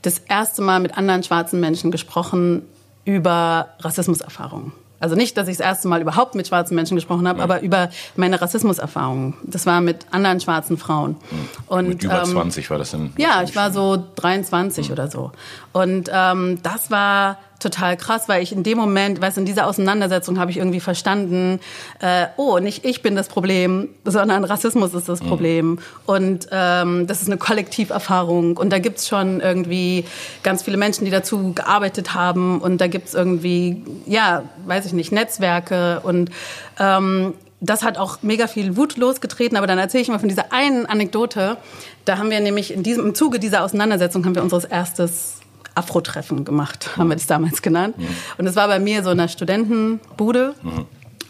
das 0.03 0.19
erste 0.19 0.61
Mal 0.61 0.79
mit 0.79 0.97
anderen 0.97 1.23
schwarzen 1.23 1.59
Menschen 1.59 1.91
gesprochen 1.91 2.61
über 3.03 3.69
Rassismuserfahrungen. 3.79 4.71
Also 4.99 5.15
nicht, 5.15 5.37
dass 5.37 5.47
ich 5.47 5.57
das 5.57 5.65
erste 5.65 5.87
Mal 5.87 6.01
überhaupt 6.01 6.35
mit 6.35 6.47
schwarzen 6.47 6.73
Menschen 6.73 6.95
gesprochen 6.95 7.27
habe, 7.27 7.39
ja. 7.39 7.43
aber 7.43 7.61
über 7.61 7.89
meine 8.15 8.41
Rassismuserfahrungen. 8.41 9.35
Das 9.43 9.65
war 9.65 9.81
mit 9.81 10.05
anderen 10.11 10.39
schwarzen 10.39 10.77
Frauen. 10.77 11.11
Mhm. 11.11 11.49
Und, 11.67 11.89
mit 11.89 12.03
über 12.03 12.23
ähm, 12.23 12.29
20 12.29 12.69
war 12.69 12.77
das 12.77 12.91
denn? 12.91 13.11
Ja, 13.17 13.43
ich 13.43 13.55
war 13.55 13.71
so 13.71 14.01
23 14.15 14.87
mhm. 14.87 14.93
oder 14.93 15.11
so. 15.11 15.31
Und 15.75 16.09
ähm, 16.13 16.59
das 16.63 16.89
war 16.89 17.37
total 17.59 17.97
krass, 17.97 18.29
weil 18.29 18.41
ich 18.41 18.53
in 18.53 18.63
dem 18.63 18.77
Moment, 18.77 19.21
weißt 19.21 19.37
in 19.37 19.43
dieser 19.43 19.67
Auseinandersetzung 19.67 20.39
habe 20.39 20.49
ich 20.49 20.55
irgendwie 20.55 20.79
verstanden, 20.79 21.59
äh, 21.99 22.27
oh, 22.37 22.59
nicht 22.59 22.85
ich 22.85 23.01
bin 23.01 23.17
das 23.17 23.27
Problem, 23.27 23.89
sondern 24.05 24.45
Rassismus 24.45 24.93
ist 24.93 25.09
das 25.09 25.21
mhm. 25.21 25.27
Problem. 25.27 25.79
Und 26.05 26.47
ähm, 26.51 27.07
das 27.07 27.21
ist 27.21 27.27
eine 27.27 27.35
Kollektiverfahrung. 27.35 28.55
Und 28.55 28.69
da 28.69 28.79
gibt's 28.79 29.09
schon 29.09 29.41
irgendwie 29.41 30.05
ganz 30.43 30.63
viele 30.63 30.77
Menschen, 30.77 31.03
die 31.03 31.11
dazu 31.11 31.51
gearbeitet 31.53 32.13
haben. 32.13 32.61
Und 32.61 32.79
da 32.79 32.87
gibt's 32.87 33.13
irgendwie, 33.13 33.83
ja, 34.05 34.43
weiß 34.65 34.85
ich 34.85 34.93
nicht, 34.93 35.11
Netzwerke. 35.11 35.99
Und 36.03 36.31
ähm, 36.79 37.33
das 37.59 37.83
hat 37.83 37.97
auch 37.97 38.19
mega 38.21 38.47
viel 38.47 38.77
Wut 38.77 38.95
losgetreten, 38.95 39.57
aber 39.57 39.67
dann 39.67 39.77
erzähle 39.77 40.03
ich 40.03 40.07
mal 40.07 40.19
von 40.19 40.29
dieser 40.29 40.53
einen 40.53 40.85
Anekdote. 40.85 41.57
Da 42.05 42.17
haben 42.17 42.29
wir 42.29 42.39
nämlich 42.39 42.71
in 42.71 42.81
diesem, 42.81 43.07
im 43.07 43.13
Zuge 43.13 43.39
dieser 43.39 43.65
Auseinandersetzung 43.65 44.23
haben 44.23 44.35
wir 44.35 44.43
unseres 44.43 44.63
erstes 44.63 45.34
Afro-Treffen 45.75 46.45
gemacht, 46.45 46.97
haben 46.97 47.09
wir 47.09 47.15
das 47.15 47.27
damals 47.27 47.61
genannt. 47.61 47.97
Mhm. 47.97 48.07
Und 48.37 48.47
es 48.47 48.55
war 48.55 48.67
bei 48.67 48.79
mir 48.79 49.03
so 49.03 49.11
in 49.11 49.19
einer 49.19 49.29
Studentenbude. 49.29 50.55
Mhm. 50.61 50.85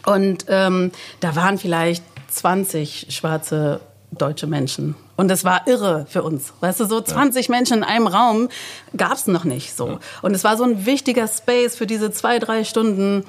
Und 0.06 0.46
ähm, 0.48 0.92
da 1.20 1.34
waren 1.36 1.58
vielleicht 1.58 2.04
20 2.28 3.08
schwarze 3.10 3.80
deutsche 4.12 4.46
Menschen. 4.46 4.94
Und 5.16 5.28
das 5.28 5.44
war 5.44 5.66
irre 5.66 6.06
für 6.08 6.22
uns. 6.22 6.52
Weißt 6.60 6.80
du, 6.80 6.84
so 6.84 7.00
20 7.00 7.48
ja. 7.48 7.54
Menschen 7.54 7.78
in 7.78 7.84
einem 7.84 8.06
Raum 8.06 8.48
gab's 8.96 9.26
noch 9.26 9.44
nicht 9.44 9.74
so. 9.74 9.88
Ja. 9.88 9.98
Und 10.22 10.34
es 10.34 10.44
war 10.44 10.56
so 10.56 10.64
ein 10.64 10.86
wichtiger 10.86 11.26
Space 11.26 11.76
für 11.76 11.86
diese 11.86 12.10
zwei, 12.12 12.38
drei 12.38 12.64
Stunden, 12.64 13.24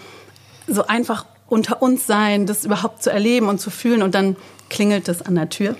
so 0.67 0.85
einfach 0.85 1.25
unter 1.47 1.81
uns 1.81 2.05
sein, 2.05 2.45
das 2.45 2.65
überhaupt 2.65 3.01
zu 3.01 3.09
erleben 3.09 3.47
und 3.47 3.59
zu 3.59 3.69
fühlen. 3.69 4.03
Und 4.03 4.13
dann 4.15 4.35
klingelt 4.69 5.07
es 5.07 5.21
an 5.21 5.35
der 5.35 5.49
Tür. 5.49 5.75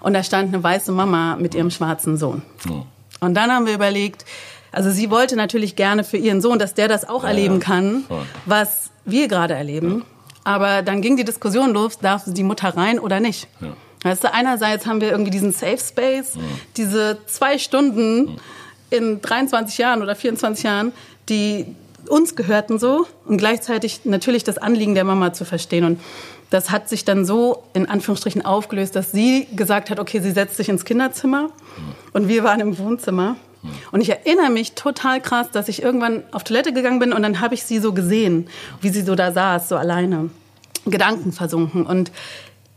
Und 0.00 0.12
da 0.12 0.22
stand 0.22 0.54
eine 0.54 0.62
weiße 0.62 0.92
Mama 0.92 1.36
mit 1.36 1.54
ihrem 1.54 1.70
schwarzen 1.70 2.16
Sohn. 2.16 2.42
Ja. 2.68 2.84
Und 3.20 3.34
dann 3.34 3.50
haben 3.50 3.66
wir 3.66 3.74
überlegt, 3.74 4.24
also 4.72 4.90
sie 4.90 5.10
wollte 5.10 5.36
natürlich 5.36 5.76
gerne 5.76 6.04
für 6.04 6.16
ihren 6.16 6.40
Sohn, 6.40 6.58
dass 6.58 6.74
der 6.74 6.88
das 6.88 7.08
auch 7.08 7.22
ja, 7.22 7.30
erleben 7.30 7.60
kann, 7.60 8.04
was 8.44 8.90
wir 9.04 9.28
gerade 9.28 9.54
erleben. 9.54 9.98
Ja. 9.98 10.04
Aber 10.44 10.82
dann 10.82 11.00
ging 11.02 11.16
die 11.16 11.24
Diskussion 11.24 11.72
los, 11.72 11.98
darf 11.98 12.24
die 12.26 12.42
Mutter 12.42 12.76
rein 12.76 12.98
oder 12.98 13.18
nicht? 13.18 13.48
Ja. 13.60 13.68
Weißt 14.02 14.22
du, 14.22 14.32
einerseits 14.32 14.86
haben 14.86 15.00
wir 15.00 15.10
irgendwie 15.10 15.30
diesen 15.30 15.50
Safe 15.50 15.78
Space, 15.78 16.34
diese 16.76 17.18
zwei 17.26 17.58
Stunden 17.58 18.38
in 18.90 19.20
23 19.20 19.78
Jahren 19.78 20.02
oder 20.02 20.14
24 20.14 20.64
Jahren, 20.64 20.92
die 21.28 21.74
uns 22.08 22.36
gehörten 22.36 22.78
so 22.78 23.06
und 23.24 23.38
gleichzeitig 23.38 24.02
natürlich 24.04 24.44
das 24.44 24.58
Anliegen 24.58 24.94
der 24.94 25.04
Mama 25.04 25.32
zu 25.32 25.44
verstehen. 25.44 25.84
Und 25.84 26.00
das 26.50 26.70
hat 26.70 26.88
sich 26.88 27.04
dann 27.04 27.24
so 27.24 27.64
in 27.74 27.88
Anführungsstrichen 27.88 28.44
aufgelöst, 28.44 28.94
dass 28.94 29.12
sie 29.12 29.46
gesagt 29.54 29.90
hat, 29.90 29.98
okay, 29.98 30.20
sie 30.20 30.30
setzt 30.30 30.56
sich 30.56 30.68
ins 30.68 30.84
Kinderzimmer 30.84 31.50
und 32.12 32.28
wir 32.28 32.44
waren 32.44 32.60
im 32.60 32.78
Wohnzimmer. 32.78 33.36
Und 33.90 34.00
ich 34.00 34.10
erinnere 34.10 34.50
mich 34.50 34.72
total 34.72 35.20
krass, 35.20 35.50
dass 35.50 35.68
ich 35.68 35.82
irgendwann 35.82 36.22
auf 36.30 36.44
Toilette 36.44 36.72
gegangen 36.72 37.00
bin 37.00 37.12
und 37.12 37.22
dann 37.22 37.40
habe 37.40 37.54
ich 37.54 37.64
sie 37.64 37.80
so 37.80 37.92
gesehen, 37.92 38.48
wie 38.80 38.90
sie 38.90 39.02
so 39.02 39.16
da 39.16 39.32
saß, 39.32 39.68
so 39.68 39.76
alleine, 39.76 40.30
Gedanken 40.84 41.32
versunken. 41.32 41.84
Und 41.84 42.12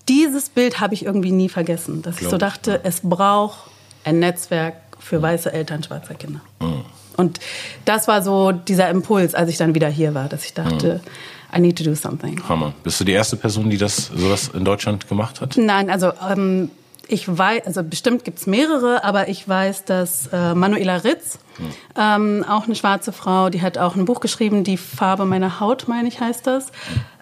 dieses 0.08 0.50
Bild 0.50 0.80
habe 0.80 0.96
ich 0.96 1.06
irgendwie 1.06 1.32
nie 1.32 1.48
vergessen, 1.48 2.02
dass 2.02 2.16
Glaub 2.16 2.28
ich 2.28 2.32
so 2.32 2.38
dachte, 2.38 2.80
es 2.84 3.02
braucht 3.04 3.70
ein 4.04 4.18
Netzwerk 4.18 4.78
für 4.98 5.22
weiße 5.22 5.54
Eltern 5.54 5.84
schwarzer 5.84 6.16
Kinder. 6.16 6.42
Mhm. 6.60 6.86
Und 7.18 7.40
das 7.86 8.08
war 8.08 8.24
so 8.24 8.52
dieser 8.52 8.90
Impuls, 8.90 9.36
als 9.36 9.50
ich 9.52 9.58
dann 9.58 9.76
wieder 9.76 9.90
hier 9.90 10.16
war, 10.16 10.28
dass 10.28 10.44
ich 10.44 10.56
dachte, 10.56 11.02
mhm 11.04 11.10
I 11.56 11.60
need 11.60 11.78
to 11.78 11.84
do 11.84 11.96
something. 11.96 12.42
Hammer. 12.48 12.74
Bist 12.84 13.00
du 13.00 13.04
die 13.04 13.14
erste 13.14 13.36
Person, 13.36 13.70
die 13.70 13.78
das 13.78 14.12
sowas 14.16 14.52
in 14.54 14.66
Deutschland 14.66 15.08
gemacht 15.08 15.42
hat? 15.42 15.58
Nein, 15.58 15.90
also 15.90 16.12
ähm, 16.30 16.70
ich 17.10 17.28
weiß, 17.28 17.66
also 17.66 17.84
bestimmt 17.84 18.24
gibt's 18.24 18.46
mehrere, 18.46 19.04
aber 19.04 19.30
ich 19.30 19.48
weiß, 19.48 19.86
dass 19.86 20.28
äh, 20.28 20.54
Manuela 20.54 20.98
Ritz, 20.98 21.40
hm. 21.58 21.66
ähm, 21.98 22.46
auch 22.48 22.66
eine 22.66 22.76
schwarze 22.76 23.12
Frau, 23.12 23.50
die 23.50 23.64
hat 23.64 23.80
auch 23.80 23.96
ein 23.96 24.06
Buch 24.06 24.20
geschrieben, 24.20 24.64
Die 24.64 24.78
Farbe 24.78 25.26
meiner 25.26 25.60
Haut, 25.60 25.88
meine 25.88 26.08
ich, 26.08 26.22
heißt 26.22 26.46
das. 26.46 26.68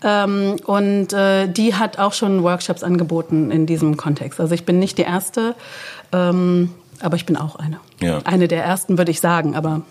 Ähm, 0.04 0.58
und 0.66 1.14
äh, 1.14 1.48
die 1.48 1.74
hat 1.74 2.00
auch 2.00 2.14
schon 2.14 2.44
Workshops 2.44 2.84
angeboten 2.84 3.50
in 3.50 3.66
diesem 3.66 3.96
Kontext. 3.96 4.42
Also 4.42 4.54
ich 4.54 4.66
bin 4.66 4.78
nicht 4.78 4.98
die 4.98 5.04
Erste, 5.04 5.56
ähm, 6.12 6.74
aber 7.00 7.16
ich 7.16 7.26
bin 7.26 7.38
auch 7.38 7.56
eine. 7.56 7.80
Ja. 8.02 8.20
Eine 8.26 8.50
der 8.50 8.64
Ersten, 8.64 8.98
würde 8.98 9.12
ich 9.12 9.22
sagen, 9.22 9.56
aber 9.56 9.84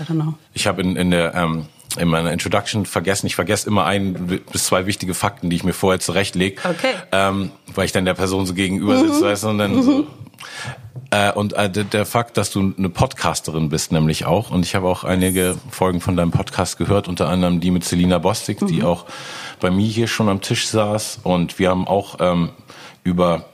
I 0.00 0.04
don't 0.04 0.14
know. 0.14 0.34
Ich 0.52 0.66
habe 0.66 0.80
in, 0.80 0.96
in 0.96 1.10
der 1.10 1.34
ähm, 1.34 1.66
in 1.96 2.08
meiner 2.08 2.32
Introduction 2.32 2.86
vergessen. 2.86 3.26
Ich 3.26 3.34
vergesse 3.34 3.68
immer 3.68 3.84
ein 3.84 4.40
bis 4.52 4.64
zwei 4.64 4.86
wichtige 4.86 5.14
Fakten, 5.14 5.50
die 5.50 5.56
ich 5.56 5.64
mir 5.64 5.72
vorher 5.72 6.00
zurechtlege. 6.00 6.60
Okay. 6.64 6.94
Ähm, 7.12 7.50
weil 7.74 7.86
ich 7.86 7.92
dann 7.92 8.04
der 8.04 8.14
Person 8.14 8.46
so 8.46 8.54
gegenüber 8.54 8.98
sitze, 8.98 9.20
mhm. 9.20 9.24
weißt 9.24 9.44
du, 9.44 9.48
und 9.48 9.58
dann 9.58 9.76
mhm. 9.76 9.82
so. 9.82 10.06
Äh, 11.10 11.32
und 11.32 11.52
äh, 11.52 11.70
der, 11.70 11.84
der 11.84 12.06
Fakt, 12.06 12.36
dass 12.36 12.50
du 12.50 12.74
eine 12.76 12.88
Podcasterin 12.88 13.68
bist, 13.68 13.92
nämlich 13.92 14.26
auch. 14.26 14.50
Und 14.50 14.64
ich 14.64 14.74
habe 14.74 14.88
auch 14.88 15.04
einige 15.04 15.56
Folgen 15.70 16.00
von 16.00 16.16
deinem 16.16 16.32
Podcast 16.32 16.76
gehört, 16.76 17.08
unter 17.08 17.28
anderem 17.28 17.60
die 17.60 17.70
mit 17.70 17.84
Selina 17.84 18.18
Bostik, 18.18 18.62
mhm. 18.62 18.66
die 18.66 18.82
auch 18.82 19.06
bei 19.60 19.70
mir 19.70 19.86
hier 19.86 20.08
schon 20.08 20.28
am 20.28 20.40
Tisch 20.40 20.66
saß. 20.66 21.20
Und 21.22 21.58
wir 21.58 21.70
haben 21.70 21.86
auch 21.86 22.16
ähm, 22.20 22.50
über 23.04 23.46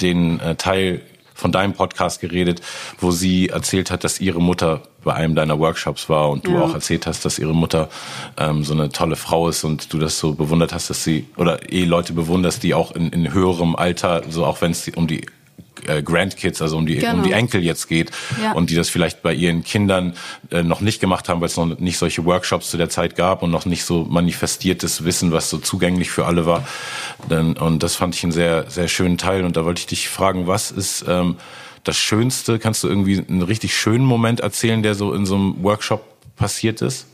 den 0.00 0.38
äh, 0.40 0.54
Teil 0.56 1.02
von 1.36 1.52
deinem 1.52 1.74
Podcast 1.74 2.20
geredet, 2.20 2.62
wo 2.98 3.10
sie 3.10 3.50
erzählt 3.50 3.90
hat, 3.90 4.02
dass 4.02 4.20
ihre 4.20 4.40
Mutter 4.40 4.82
bei 5.04 5.14
einem 5.14 5.36
deiner 5.36 5.58
Workshops 5.60 6.08
war 6.08 6.30
und 6.30 6.46
du 6.46 6.52
ja. 6.52 6.62
auch 6.62 6.74
erzählt 6.74 7.06
hast, 7.06 7.24
dass 7.24 7.38
ihre 7.38 7.54
Mutter 7.54 7.88
ähm, 8.36 8.64
so 8.64 8.74
eine 8.74 8.88
tolle 8.88 9.14
Frau 9.14 9.48
ist 9.48 9.62
und 9.62 9.92
du 9.92 9.98
das 9.98 10.18
so 10.18 10.34
bewundert 10.34 10.72
hast, 10.72 10.90
dass 10.90 11.04
sie 11.04 11.26
oder 11.36 11.72
eh 11.72 11.84
Leute 11.84 12.12
bewunderst, 12.12 12.64
die 12.64 12.74
auch 12.74 12.90
in, 12.90 13.10
in 13.10 13.32
höherem 13.32 13.76
Alter, 13.76 14.22
so 14.28 14.44
auch 14.44 14.60
wenn 14.62 14.72
es 14.72 14.88
um 14.88 15.06
die 15.06 15.24
äh, 15.88 16.02
Grandkids, 16.02 16.62
also 16.62 16.76
um 16.76 16.86
die, 16.86 16.96
genau. 16.96 17.14
um 17.14 17.22
die 17.22 17.32
Enkel 17.32 17.62
jetzt 17.62 17.88
geht 17.88 18.10
ja. 18.42 18.52
und 18.52 18.70
die 18.70 18.74
das 18.74 18.88
vielleicht 18.88 19.22
bei 19.22 19.32
ihren 19.32 19.64
Kindern 19.64 20.14
äh, 20.50 20.62
noch 20.62 20.80
nicht 20.80 21.00
gemacht 21.00 21.28
haben, 21.28 21.40
weil 21.40 21.48
es 21.48 21.56
noch 21.56 21.78
nicht 21.78 21.98
solche 21.98 22.24
Workshops 22.24 22.70
zu 22.70 22.76
der 22.76 22.88
Zeit 22.88 23.16
gab 23.16 23.42
und 23.42 23.50
noch 23.50 23.66
nicht 23.66 23.84
so 23.84 24.04
manifestiertes 24.04 25.04
Wissen, 25.04 25.32
was 25.32 25.50
so 25.50 25.58
zugänglich 25.58 26.10
für 26.10 26.26
alle 26.26 26.46
war. 26.46 26.66
Und 27.28 27.82
das 27.82 27.96
fand 27.96 28.14
ich 28.14 28.22
einen 28.22 28.32
sehr, 28.32 28.70
sehr 28.70 28.88
schönen 28.88 29.18
Teil 29.18 29.44
und 29.44 29.56
da 29.56 29.64
wollte 29.64 29.80
ich 29.80 29.86
dich 29.86 30.08
fragen, 30.08 30.46
was 30.46 30.70
ist 30.70 31.04
ähm, 31.08 31.36
das 31.84 31.96
Schönste? 31.96 32.58
Kannst 32.58 32.84
du 32.84 32.88
irgendwie 32.88 33.24
einen 33.26 33.42
richtig 33.42 33.76
schönen 33.76 34.04
Moment 34.04 34.40
erzählen, 34.40 34.82
der 34.82 34.94
so 34.94 35.12
in 35.12 35.26
so 35.26 35.36
einem 35.36 35.62
Workshop 35.62 36.04
passiert 36.36 36.82
ist? 36.82 37.06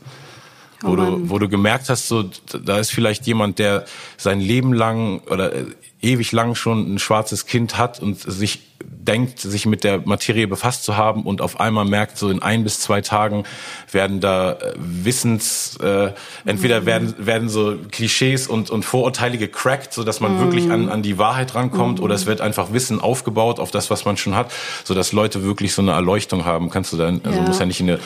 Wo, 0.81 0.91
oh 0.91 0.95
du, 0.97 1.29
wo 1.29 1.39
du 1.39 1.47
gemerkt 1.47 1.89
hast, 1.89 2.09
so, 2.09 2.29
da 2.61 2.77
ist 2.77 2.91
vielleicht 2.91 3.25
jemand, 3.25 3.57
der 3.57 3.85
sein 4.17 4.41
Leben 4.41 4.73
lang 4.73 5.21
oder 5.29 5.53
äh, 5.53 5.65
ewig 6.03 6.31
lang 6.31 6.55
schon 6.55 6.93
ein 6.93 6.99
schwarzes 6.99 7.45
Kind 7.45 7.77
hat 7.77 7.99
und 7.99 8.19
sich 8.19 8.59
denkt, 8.83 9.39
sich 9.39 9.65
mit 9.65 9.83
der 9.83 9.99
Materie 10.05 10.47
befasst 10.47 10.83
zu 10.83 10.97
haben 10.97 11.23
und 11.23 11.41
auf 11.41 11.59
einmal 11.59 11.85
merkt, 11.85 12.17
so 12.17 12.29
in 12.29 12.41
ein 12.41 12.63
bis 12.63 12.79
zwei 12.79 13.01
Tagen 13.01 13.43
werden 13.91 14.19
da 14.19 14.53
äh, 14.53 14.73
Wissens, 14.77 15.77
äh, 15.81 16.11
entweder 16.45 16.81
mhm. 16.81 16.85
werden, 16.85 17.15
werden 17.17 17.49
so 17.49 17.75
Klischees 17.91 18.47
und, 18.47 18.69
und 18.69 18.83
Vorurteile 18.85 19.37
gecrackt, 19.37 19.93
so 19.93 20.03
dass 20.03 20.19
man 20.19 20.35
mhm. 20.35 20.39
wirklich 20.39 20.71
an, 20.71 20.89
an 20.89 21.01
die 21.01 21.17
Wahrheit 21.17 21.55
rankommt 21.55 21.99
mhm. 21.99 22.05
oder 22.05 22.15
es 22.15 22.25
wird 22.25 22.41
einfach 22.41 22.71
Wissen 22.71 23.01
aufgebaut 23.01 23.59
auf 23.59 23.71
das, 23.71 23.89
was 23.89 24.05
man 24.05 24.17
schon 24.17 24.35
hat, 24.35 24.51
so 24.83 24.93
dass 24.93 25.11
Leute 25.11 25.43
wirklich 25.43 25.73
so 25.73 25.81
eine 25.81 25.91
Erleuchtung 25.91 26.45
haben. 26.45 26.69
Kannst 26.69 26.93
du 26.93 26.97
dann, 26.97 27.21
also 27.23 27.39
ja. 27.39 27.45
muss 27.45 27.59
ja 27.59 27.65
nicht 27.65 27.81
eine 27.81 27.99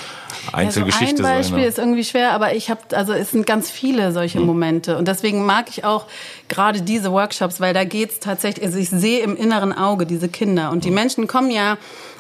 Einzelgeschichte 0.52 1.18
sein. 1.22 1.38
Ja, 1.38 1.44
so 1.44 1.54
ein 1.54 1.54
Beispiel 1.54 1.54
sein, 1.54 1.62
ne? 1.62 1.68
ist 1.68 1.78
irgendwie 1.80 2.04
schwer, 2.04 2.32
aber 2.32 2.56
ich 2.56 2.70
habe, 2.70 2.82
also 2.94 3.14
es 3.14 3.32
sind 3.32 3.46
ganz 3.46 3.70
viele 3.70 4.12
solche 4.12 4.40
mhm. 4.40 4.48
Momente 4.48 4.98
und 4.98 5.08
deswegen 5.08 5.46
mag 5.46 5.70
ich 5.70 5.84
auch 5.84 6.06
gerade 6.50 6.82
diese 6.82 7.12
Workshops, 7.12 7.60
weil 7.60 7.74
da 7.74 7.84
geht's 7.84 8.20
tatsächlich, 8.20 8.66
also 8.66 8.78
ich 8.78 8.90
sehe 8.90 9.20
im 9.20 9.36
inneren 9.36 9.74
Auge 9.74 10.06
diese 10.06 10.30
Kinder 10.30 10.72
und 10.72 10.86
die 10.86 10.92
Menschen 10.92 11.28
kommen 11.28 11.52
ja 11.52 11.78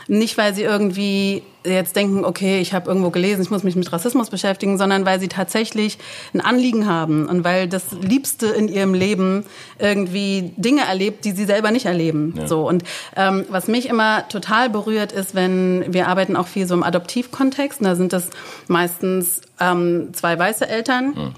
nicht, 0.07 0.37
weil 0.37 0.53
sie 0.53 0.63
irgendwie 0.63 1.43
jetzt 1.65 1.95
denken, 1.97 2.23
okay, 2.23 2.61
ich 2.61 2.73
habe 2.73 2.87
irgendwo 2.87 3.09
gelesen, 3.09 3.41
ich 3.41 3.49
muss 3.49 3.63
mich 3.63 3.75
mit 3.75 3.91
Rassismus 3.91 4.29
beschäftigen, 4.29 4.77
sondern 4.77 5.05
weil 5.05 5.19
sie 5.19 5.27
tatsächlich 5.27 5.97
ein 6.33 6.39
Anliegen 6.39 6.87
haben 6.87 7.27
und 7.27 7.43
weil 7.43 7.67
das 7.67 7.91
Liebste 7.91 8.47
in 8.47 8.69
ihrem 8.69 8.93
Leben 8.93 9.43
irgendwie 9.79 10.53
Dinge 10.55 10.85
erlebt, 10.85 11.25
die 11.25 11.31
sie 11.31 11.45
selber 11.45 11.71
nicht 11.71 11.85
erleben. 11.85 12.35
Ja. 12.37 12.47
So 12.47 12.67
und 12.67 12.83
ähm, 13.17 13.45
was 13.49 13.67
mich 13.67 13.89
immer 13.89 14.27
total 14.29 14.69
berührt 14.69 15.11
ist, 15.11 15.35
wenn 15.35 15.93
wir 15.93 16.07
arbeiten 16.07 16.37
auch 16.37 16.47
viel 16.47 16.67
so 16.67 16.73
im 16.73 16.83
Adoptivkontext, 16.83 17.81
und 17.81 17.85
da 17.85 17.95
sind 17.95 18.13
das 18.13 18.29
meistens 18.67 19.41
ähm, 19.59 20.13
zwei 20.13 20.39
weiße 20.39 20.67
Eltern. 20.67 21.13
Ja 21.17 21.31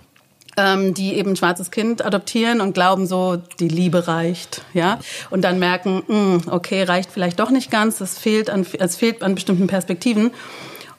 ähm, 0.59 0.93
die 0.93 1.15
eben 1.15 1.31
ein 1.31 1.35
schwarzes 1.37 1.71
Kind 1.71 2.03
adoptieren 2.05 2.59
und 2.59 2.73
glauben 2.73 3.07
so, 3.07 3.37
die 3.59 3.69
Liebe 3.69 4.07
reicht, 4.07 4.61
ja, 4.73 4.99
und 5.29 5.43
dann 5.43 5.57
merken, 5.57 6.03
mh, 6.07 6.15
hm, 6.15 6.41
okay, 6.51 6.83
reicht 6.83 7.11
vielleicht 7.11 7.39
doch 7.39 7.49
nicht 7.49 7.71
ganz, 7.71 8.01
es 8.01 8.17
fehlt 8.17 8.49
an, 8.49 8.65
es 8.77 8.97
fehlt 8.97 9.23
an 9.23 9.35
bestimmten 9.35 9.67
Perspektiven. 9.67 10.31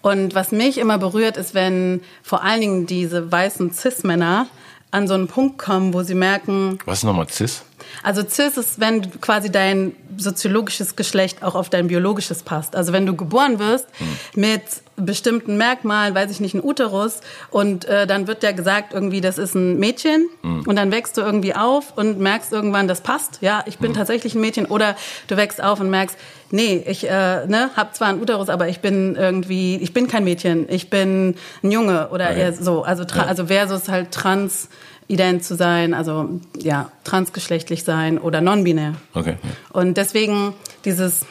Und 0.03 0.35
was 0.35 0.51
mich 0.51 0.79
immer 0.79 0.97
berührt, 0.97 1.37
ist, 1.37 1.55
wenn 1.55 2.01
vor 2.23 2.43
allen 2.43 2.63
Dingen 2.63 2.87
diese 2.87 3.31
weißen 3.31 3.71
Cis-Männer 3.73 4.47
an 4.93 5.07
so 5.07 5.15
einen 5.15 5.29
Punkt 5.29 5.59
kommen, 5.59 5.93
wo 5.93 6.03
sie 6.03 6.15
merken. 6.15 6.79
Was 6.87 6.99
ist 6.99 7.05
nochmal 7.05 7.29
Cis? 7.29 7.63
Also 8.03 8.23
cis 8.23 8.57
ist, 8.57 8.81
wenn 8.81 9.21
quasi 9.21 9.51
dein 9.51 9.95
soziologisches 10.17 10.97
Geschlecht 10.97 11.43
auch 11.43 11.55
auf 11.55 11.69
dein 11.69 11.89
biologisches 11.89 12.43
passt. 12.43 12.75
Also 12.75 12.93
wenn 12.93 13.07
du 13.07 13.15
geboren 13.15 13.59
wirst 13.59 13.87
hm. 13.99 14.41
mit 14.41 14.63
bestimmten 15.01 15.57
Merkmalen, 15.57 16.15
weiß 16.15 16.31
ich 16.31 16.41
nicht, 16.41 16.55
ein 16.55 16.63
Uterus 16.63 17.21
und 17.51 17.85
äh, 17.85 18.07
dann 18.07 18.27
wird 18.27 18.43
dir 18.43 18.53
gesagt, 18.53 18.93
irgendwie, 18.93 19.21
das 19.21 19.39
ist 19.39 19.55
ein 19.55 19.79
Mädchen 19.79 20.29
hm. 20.43 20.65
und 20.67 20.77
dann 20.77 20.93
wächst 20.93 21.17
du 21.17 21.21
irgendwie 21.21 21.55
auf 21.55 21.97
und 21.97 22.19
merkst 22.19 22.53
irgendwann, 22.53 22.89
das 22.89 23.01
passt, 23.01 23.39
ja, 23.41 23.63
ich 23.67 23.79
bin 23.79 23.91
hm. 23.91 23.97
tatsächlich 23.97 24.35
ein 24.35 24.41
Mädchen 24.41 24.67
oder 24.67 24.97
du 25.29 25.37
wächst 25.37 25.63
auf 25.63 25.81
und 25.81 25.91
merkst, 25.91 26.17
nee, 26.51 26.83
ich 26.87 27.09
äh, 27.09 27.47
ne, 27.47 27.71
habe 27.77 27.93
zwar 27.93 28.09
einen 28.09 28.21
Uterus, 28.21 28.49
aber 28.49 28.69
ich 28.69 28.81
bin 28.81 29.17
irgendwie, 29.17 29.77
ich 29.77 29.93
bin 29.93 30.09
kein 30.09 30.25
Mädchen, 30.25 30.67
ich 30.69 30.91
bin 30.91 31.37
ein 31.63 31.71
Junge 31.71 32.09
oder 32.11 32.31
okay. 32.31 32.41
eher 32.41 32.53
so, 32.53 32.83
also, 32.83 33.05
ja. 33.05 33.25
also 33.25 33.47
versus 33.47 33.89
halt 33.89 34.13
trans 34.13 34.69
ident 35.11 35.45
zu 35.45 35.57
sein, 35.57 35.93
also 35.93 36.41
ja, 36.57 36.93
transgeschlechtlich 37.03 37.83
sein 37.83 38.17
oder 38.17 38.41
non-binär. 38.41 38.95
Okay. 39.13 39.37
Und 39.73 39.97
deswegen 39.97 40.55
dieses 40.85 41.27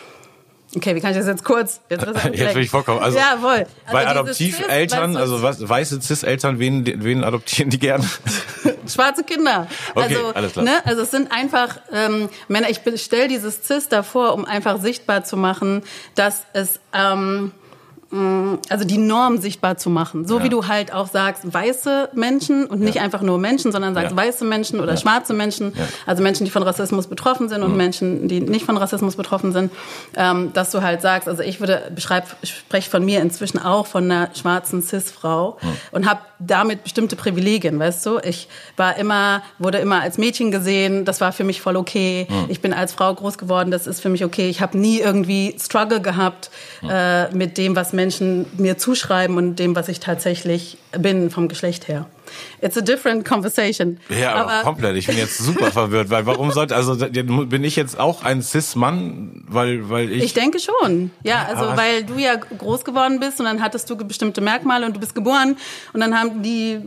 Okay, 0.75 0.95
wie 0.95 1.01
kann 1.01 1.11
ich 1.11 1.17
das 1.17 1.25
jetzt 1.25 1.43
kurz? 1.43 1.81
Jetzt, 1.89 2.05
jetzt 2.33 2.55
will 2.55 2.61
ich 2.61 2.69
vorkommen. 2.69 2.99
Also, 2.99 3.17
ja. 3.17 3.31
Also 3.41 3.65
bei 3.91 4.07
Adoptiveltern, 4.07 5.17
also 5.17 5.41
was, 5.41 5.67
weiße 5.67 5.99
Cis-Eltern, 5.99 6.59
wen, 6.59 6.85
wen 7.03 7.23
adoptieren 7.23 7.71
die 7.71 7.79
gern? 7.79 8.07
Schwarze 8.87 9.23
Kinder. 9.23 9.67
Okay, 9.95 10.15
also, 10.15 10.33
alles 10.33 10.53
klar. 10.53 10.65
Ne, 10.65 10.85
also 10.85 11.01
es 11.01 11.11
sind 11.11 11.31
einfach 11.31 11.79
ähm, 11.91 12.29
Männer. 12.47 12.69
Ich 12.69 12.81
stelle 13.01 13.27
dieses 13.27 13.63
Cis 13.65 13.89
davor, 13.89 14.33
um 14.33 14.45
einfach 14.45 14.79
sichtbar 14.79 15.23
zu 15.23 15.37
machen, 15.37 15.83
dass 16.15 16.43
es 16.53 16.79
ähm, 16.93 17.51
also 18.11 18.85
die 18.85 18.97
Norm 18.97 19.37
sichtbar 19.37 19.77
zu 19.77 19.91
machen. 19.91 20.25
So 20.25 20.39
ja. 20.39 20.43
wie 20.43 20.49
du 20.49 20.67
halt 20.67 20.91
auch 20.91 21.07
sagst, 21.07 21.53
weiße 21.53 22.09
Menschen 22.13 22.65
und 22.65 22.79
nicht 22.79 22.95
ja. 22.95 23.03
einfach 23.03 23.21
nur 23.21 23.37
Menschen, 23.37 23.71
sondern 23.71 23.93
sagst 23.93 24.11
ja. 24.11 24.17
weiße 24.17 24.45
Menschen 24.45 24.79
oder 24.79 24.97
schwarze 24.97 25.35
Menschen, 25.35 25.73
also 26.07 26.23
Menschen, 26.23 26.45
die 26.45 26.49
von 26.49 26.63
Rassismus 26.63 27.05
betroffen 27.05 27.49
sind 27.49 27.61
und 27.61 27.71
mhm. 27.71 27.77
Menschen, 27.77 28.27
die 28.27 28.41
nicht 28.41 28.65
von 28.65 28.77
Rassismus 28.77 29.15
betroffen 29.15 29.51
sind, 29.51 29.71
ähm, 30.15 30.51
dass 30.53 30.71
du 30.71 30.81
halt 30.81 31.03
sagst, 31.03 31.27
also 31.27 31.43
ich 31.43 31.59
würde 31.59 31.91
beschreib, 31.93 32.25
spreche 32.43 32.89
von 32.89 33.05
mir 33.05 33.21
inzwischen 33.21 33.59
auch 33.59 33.85
von 33.85 34.05
einer 34.05 34.29
schwarzen 34.33 34.81
Cis-Frau 34.81 35.57
mhm. 35.61 35.67
und 35.91 36.09
habe 36.09 36.21
damit 36.39 36.83
bestimmte 36.83 37.15
Privilegien, 37.15 37.77
weißt 37.77 38.05
du? 38.05 38.19
Ich 38.23 38.47
war 38.77 38.95
immer, 38.97 39.43
wurde 39.59 39.77
immer 39.79 40.01
als 40.01 40.17
Mädchen 40.17 40.51
gesehen, 40.51 41.05
das 41.05 41.21
war 41.21 41.31
für 41.33 41.43
mich 41.43 41.61
voll 41.61 41.75
okay. 41.75 42.27
Mhm. 42.29 42.45
Ich 42.47 42.61
bin 42.61 42.73
als 42.73 42.93
Frau 42.93 43.13
groß 43.13 43.37
geworden, 43.37 43.71
das 43.71 43.87
ist 43.87 44.01
für 44.01 44.09
mich 44.09 44.23
okay. 44.23 44.49
Ich 44.49 44.61
habe 44.61 44.77
nie 44.77 44.99
irgendwie 44.99 45.55
Struggle 45.59 46.01
gehabt 46.01 46.49
äh, 46.89 47.29
mit 47.35 47.57
dem, 47.57 47.75
was 47.75 47.93
Menschen 47.99 48.45
mir 48.57 48.77
zuschreiben 48.77 49.35
und 49.35 49.59
dem, 49.59 49.75
was 49.75 49.89
ich 49.89 49.99
tatsächlich 49.99 50.77
bin 50.97 51.29
vom 51.29 51.49
Geschlecht 51.49 51.89
her. 51.89 52.05
It's 52.61 52.77
a 52.77 52.81
different 52.81 53.25
conversation. 53.25 53.99
Ja, 54.09 54.35
aber 54.35 54.61
komplett. 54.63 54.95
Ich 54.97 55.07
bin 55.07 55.17
jetzt 55.17 55.37
super 55.37 55.71
verwirrt, 55.71 56.09
weil 56.09 56.25
warum 56.25 56.51
sollte, 56.51 56.75
also 56.75 56.95
bin 56.95 57.63
ich 57.63 57.75
jetzt 57.75 57.99
auch 57.99 58.23
ein 58.23 58.41
Cis-Mann, 58.41 59.43
weil, 59.47 59.89
weil 59.89 60.11
ich. 60.11 60.23
Ich 60.23 60.33
denke 60.33 60.59
schon. 60.59 61.11
Ja, 61.23 61.45
also 61.47 61.77
weil 61.77 62.03
du 62.03 62.17
ja 62.17 62.35
groß 62.35 62.83
geworden 62.85 63.19
bist 63.19 63.39
und 63.39 63.45
dann 63.45 63.61
hattest 63.61 63.89
du 63.89 63.95
bestimmte 63.95 64.41
Merkmale 64.41 64.85
und 64.85 64.95
du 64.95 64.99
bist 64.99 65.15
geboren 65.15 65.57
und 65.93 65.99
dann 65.99 66.17
haben 66.17 66.43
die, 66.43 66.79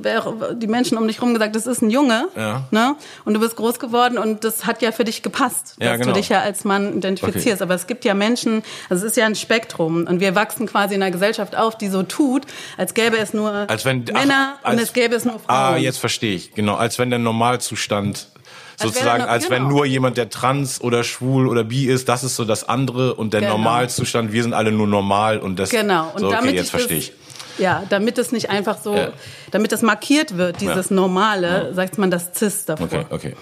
die 0.57 0.67
Menschen 0.67 0.99
um 0.99 1.07
dich 1.07 1.21
rum 1.23 1.33
gesagt, 1.33 1.57
das 1.57 1.67
ist 1.67 1.83
ein 1.83 1.91
Junge. 1.91 2.29
Ja. 2.37 2.65
Ne? 2.71 2.97
Und 3.25 3.35
du 3.35 3.41
bist 3.41 3.57
groß 3.57 3.79
geworden 3.79 4.19
und 4.19 4.45
das 4.45 4.67
hat 4.67 4.83
ja 4.83 4.93
für 4.93 5.05
dich 5.05 5.23
gepasst, 5.23 5.77
dass 5.79 5.87
ja, 5.87 5.97
genau. 5.97 6.09
du 6.09 6.13
dich 6.15 6.29
ja 6.29 6.41
als 6.41 6.65
Mann 6.65 6.97
identifizierst. 6.99 7.61
Okay. 7.61 7.63
Aber 7.63 7.75
es 7.75 7.87
gibt 7.87 8.05
ja 8.05 8.15
Menschen, 8.15 8.63
also 8.89 9.05
es 9.05 9.13
ist 9.13 9.17
ja 9.17 9.27
ein 9.27 9.35
Spektrum 9.35 10.07
und 10.07 10.21
wir 10.21 10.35
wachsen 10.35 10.67
quasi 10.67 10.95
in 10.95 11.03
einer 11.03 11.11
Gesellschaft 11.11 11.57
auf, 11.57 11.77
die 11.77 11.89
so 11.89 12.03
tut, 12.03 12.47
als 12.77 12.95
gäbe 12.95 13.19
es 13.19 13.35
nur 13.35 13.53
als 13.69 13.85
wenn, 13.85 14.05
Männer 14.05 14.55
ach, 14.63 14.65
als, 14.65 14.75
und 14.75 14.83
es 14.83 14.93
gäbe 14.93 15.15
es 15.15 15.25
nur 15.25 15.32
Frauen. 15.39 15.75
Ah, 15.75 15.77
jetzt 15.77 15.99
verstehe 15.99 16.35
ich. 16.35 16.55
Genau, 16.55 16.75
als 16.75 16.99
wenn 16.99 17.11
der 17.11 17.19
Normalzustand 17.19 18.29
sozusagen, 18.77 19.25
als 19.25 19.51
wenn 19.51 19.65
genau. 19.65 19.77
nur 19.77 19.87
jemand, 19.87 20.17
der 20.17 20.31
trans 20.31 20.81
oder 20.81 21.05
schwul 21.05 21.49
oder 21.49 21.65
bi 21.65 21.87
ist, 21.87 22.09
das 22.09 22.25
ist 22.25 22.37
so 22.37 22.45
das 22.45 22.69
andere 22.69 23.15
und 23.15 23.33
der 23.33 23.41
genau. 23.41 23.59
Normalzustand, 23.59 24.33
wir 24.33 24.43
sind 24.43 24.55
alle 24.55 24.73
nur 24.73 24.87
normal 24.87 25.39
und 25.39 25.59
das. 25.59 25.71
Genau. 25.71 26.11
Und 26.15 26.21
so, 26.21 26.27
okay, 26.29 26.37
damit 26.37 26.55
jetzt 26.55 26.71
verstehe 26.71 26.99
ich. 26.99 27.13
Ja, 27.59 27.83
damit 27.91 28.17
es 28.17 28.33
nicht 28.33 28.49
einfach 28.49 28.81
so, 28.81 28.97
ja. 28.97 29.13
damit 29.51 29.73
es 29.73 29.83
markiert 29.83 30.39
wird, 30.39 30.61
dieses 30.61 30.89
ja. 30.89 30.97
Normale, 30.97 31.67
ja. 31.69 31.75
sagt 31.75 31.99
man 31.99 32.11
das 32.11 32.31
Cis 32.35 32.65
davor. 32.65 32.87
Okay, 32.87 33.05
okay. 33.11 33.37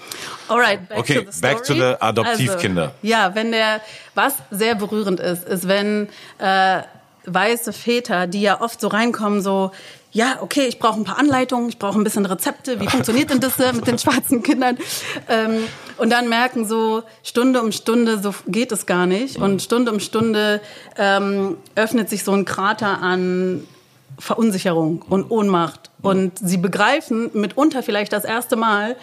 Alright, 0.49 0.89
back 0.89 0.99
okay, 0.99 1.23
to 1.23 1.31
the 1.31 1.37
story. 1.37 1.53
back 1.53 1.63
to 1.63 1.73
the 1.73 1.95
Adoptivkinder. 2.01 2.83
Also, 2.83 2.93
ja, 3.03 3.35
wenn 3.35 3.51
der, 3.53 3.79
was 4.13 4.33
sehr 4.51 4.75
berührend 4.75 5.21
ist, 5.21 5.45
ist, 5.47 5.67
wenn 5.67 6.09
äh, 6.39 6.81
weiße 7.25 7.71
Väter, 7.71 8.27
die 8.27 8.41
ja 8.41 8.59
oft 8.59 8.81
so 8.81 8.89
reinkommen, 8.89 9.41
so, 9.41 9.71
ja, 10.13 10.39
okay, 10.41 10.65
ich 10.67 10.77
brauche 10.77 10.99
ein 10.99 11.05
paar 11.05 11.17
Anleitungen, 11.17 11.69
ich 11.69 11.79
brauche 11.79 11.97
ein 11.97 12.03
bisschen 12.03 12.25
Rezepte, 12.25 12.79
wie 12.81 12.87
funktioniert 12.87 13.29
denn 13.29 13.39
das 13.39 13.57
mit 13.57 13.87
den 13.87 13.97
schwarzen 13.97 14.43
Kindern? 14.43 14.77
Ähm, 15.29 15.63
und 15.97 16.09
dann 16.09 16.27
merken 16.27 16.67
so, 16.67 17.03
Stunde 17.23 17.61
um 17.61 17.71
Stunde, 17.71 18.19
so 18.21 18.33
geht 18.47 18.71
es 18.71 18.85
gar 18.85 19.05
nicht. 19.05 19.37
Und 19.37 19.61
Stunde 19.61 19.91
um 19.91 19.99
Stunde 19.99 20.61
ähm, 20.97 21.57
öffnet 21.75 22.09
sich 22.09 22.23
so 22.23 22.33
ein 22.33 22.43
Krater 22.43 23.01
an 23.01 23.65
Verunsicherung 24.19 25.01
und 25.07 25.31
Ohnmacht. 25.31 25.91
Und 26.01 26.37
sie 26.39 26.57
begreifen 26.57 27.29
mitunter 27.33 27.81
vielleicht 27.81 28.11
das 28.11 28.25
erste 28.25 28.55
Mal, 28.55 28.97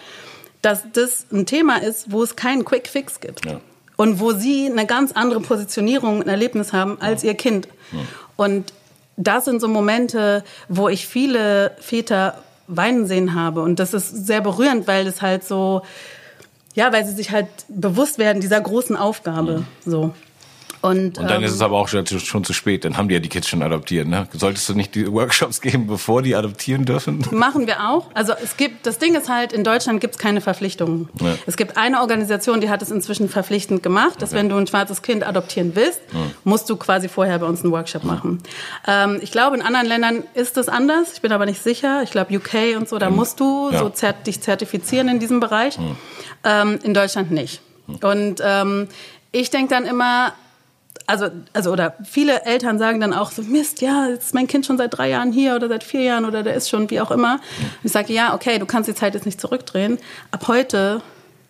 dass 0.61 0.83
das 0.93 1.25
ein 1.31 1.45
Thema 1.45 1.81
ist, 1.81 2.11
wo 2.11 2.21
es 2.21 2.35
keinen 2.35 2.65
Quick 2.65 2.87
Fix 2.87 3.19
gibt. 3.19 3.45
Ja. 3.45 3.59
Und 3.95 4.19
wo 4.19 4.33
sie 4.33 4.67
eine 4.67 4.85
ganz 4.85 5.13
andere 5.13 5.41
Positionierung, 5.41 6.21
ein 6.21 6.29
Erlebnis 6.29 6.71
haben 6.71 7.01
als 7.01 7.23
ihr 7.23 7.33
Kind. 7.33 7.67
Ja. 7.91 7.99
Und 8.35 8.73
das 9.19 9.45
sind 9.45 9.59
so 9.59 9.67
Momente, 9.67 10.43
wo 10.69 10.87
ich 10.87 11.05
viele 11.05 11.71
Väter 11.79 12.35
weinen 12.67 13.05
sehen 13.05 13.35
habe. 13.35 13.61
Und 13.61 13.79
das 13.79 13.93
ist 13.93 14.27
sehr 14.27 14.41
berührend, 14.41 14.87
weil 14.87 15.05
es 15.07 15.21
halt 15.21 15.43
so, 15.43 15.81
ja, 16.73 16.93
weil 16.93 17.05
sie 17.05 17.13
sich 17.13 17.31
halt 17.31 17.47
bewusst 17.67 18.17
werden 18.17 18.41
dieser 18.41 18.61
großen 18.61 18.95
Aufgabe. 18.95 19.65
So. 19.85 20.13
Und, 20.81 21.17
und 21.17 21.29
dann 21.29 21.39
ähm, 21.39 21.43
ist 21.43 21.51
es 21.51 21.61
aber 21.61 21.77
auch 21.77 21.89
schon, 21.89 22.05
schon, 22.07 22.43
zu 22.43 22.53
spät, 22.53 22.85
dann 22.85 22.95
haben 22.95 23.09
die 23.09 23.15
ja 23.15 23.19
die 23.19 23.27
Kids 23.27 23.49
schon 23.49 23.61
adoptiert. 23.61 24.07
Ne? 24.07 24.27
Solltest 24.31 24.69
du 24.69 24.75
nicht 24.75 24.95
die 24.95 25.11
Workshops 25.11 25.59
geben, 25.61 25.87
bevor 25.87 26.21
die 26.21 26.35
adoptieren 26.35 26.85
dürfen? 26.85 27.25
Machen 27.31 27.67
wir 27.67 27.89
auch. 27.89 28.07
Also 28.13 28.33
es 28.41 28.55
gibt, 28.55 28.85
das 28.85 28.97
Ding 28.97 29.15
ist 29.15 29.27
halt, 29.27 29.51
in 29.51 29.63
Deutschland 29.63 29.99
gibt 29.99 30.15
es 30.15 30.19
keine 30.19 30.39
Verpflichtungen. 30.39 31.09
Ja. 31.21 31.35
Es 31.45 31.57
gibt 31.57 31.75
eine 31.75 31.99
Organisation, 31.99 32.61
die 32.61 32.69
hat 32.69 32.81
es 32.81 32.91
inzwischen 32.91 33.27
verpflichtend 33.27 33.83
gemacht, 33.83 34.21
dass 34.21 34.29
okay. 34.29 34.39
wenn 34.39 34.49
du 34.49 34.55
ein 34.55 34.67
schwarzes 34.67 35.01
Kind 35.01 35.27
adoptieren 35.27 35.71
willst, 35.75 35.99
ja. 36.13 36.19
musst 36.45 36.69
du 36.69 36.77
quasi 36.77 37.09
vorher 37.09 37.39
bei 37.39 37.45
uns 37.45 37.61
einen 37.63 37.73
Workshop 37.73 38.05
machen. 38.05 38.41
Ähm, 38.87 39.19
ich 39.21 39.31
glaube, 39.31 39.57
in 39.57 39.61
anderen 39.61 39.85
Ländern 39.85 40.23
ist 40.33 40.57
es 40.57 40.69
anders. 40.69 41.13
Ich 41.13 41.21
bin 41.21 41.33
aber 41.33 41.45
nicht 41.45 41.61
sicher. 41.61 42.03
Ich 42.03 42.11
glaube, 42.11 42.35
UK 42.35 42.77
und 42.77 42.87
so, 42.87 42.99
da 42.99 43.09
musst 43.09 43.39
du 43.41 43.69
ja. 43.71 43.79
so 43.79 43.89
zert 43.89 44.27
dich 44.27 44.39
zertifizieren 44.39 45.09
in 45.09 45.19
diesem 45.19 45.41
Bereich. 45.41 45.77
Ähm, 46.45 46.79
in 46.83 46.93
Deutschland 46.93 47.31
nicht. 47.31 47.61
Und 48.01 48.41
ähm, 48.43 48.87
ich 49.31 49.49
denke 49.49 49.73
dann 49.73 49.85
immer, 49.85 50.33
also, 51.07 51.27
also 51.53 51.71
oder 51.71 51.95
viele 52.03 52.45
Eltern 52.45 52.77
sagen 52.79 52.99
dann 52.99 53.13
auch 53.13 53.31
so, 53.31 53.41
Mist, 53.41 53.81
ja, 53.81 54.07
jetzt 54.09 54.27
ist 54.27 54.33
mein 54.33 54.47
Kind 54.47 54.65
schon 54.65 54.77
seit 54.77 54.97
drei 54.97 55.09
Jahren 55.09 55.31
hier 55.31 55.55
oder 55.55 55.67
seit 55.67 55.83
vier 55.83 56.01
Jahren 56.01 56.25
oder 56.25 56.43
der 56.43 56.53
ist 56.53 56.69
schon 56.69 56.89
wie 56.89 57.01
auch 57.01 57.11
immer. 57.11 57.35
Und 57.35 57.85
ich 57.85 57.91
sage, 57.91 58.13
ja, 58.13 58.33
okay, 58.33 58.59
du 58.59 58.65
kannst 58.65 58.89
die 58.89 58.95
Zeit 58.95 59.13
jetzt 59.13 59.25
nicht 59.25 59.41
zurückdrehen. 59.41 59.97
Ab 60.31 60.47
heute 60.47 61.01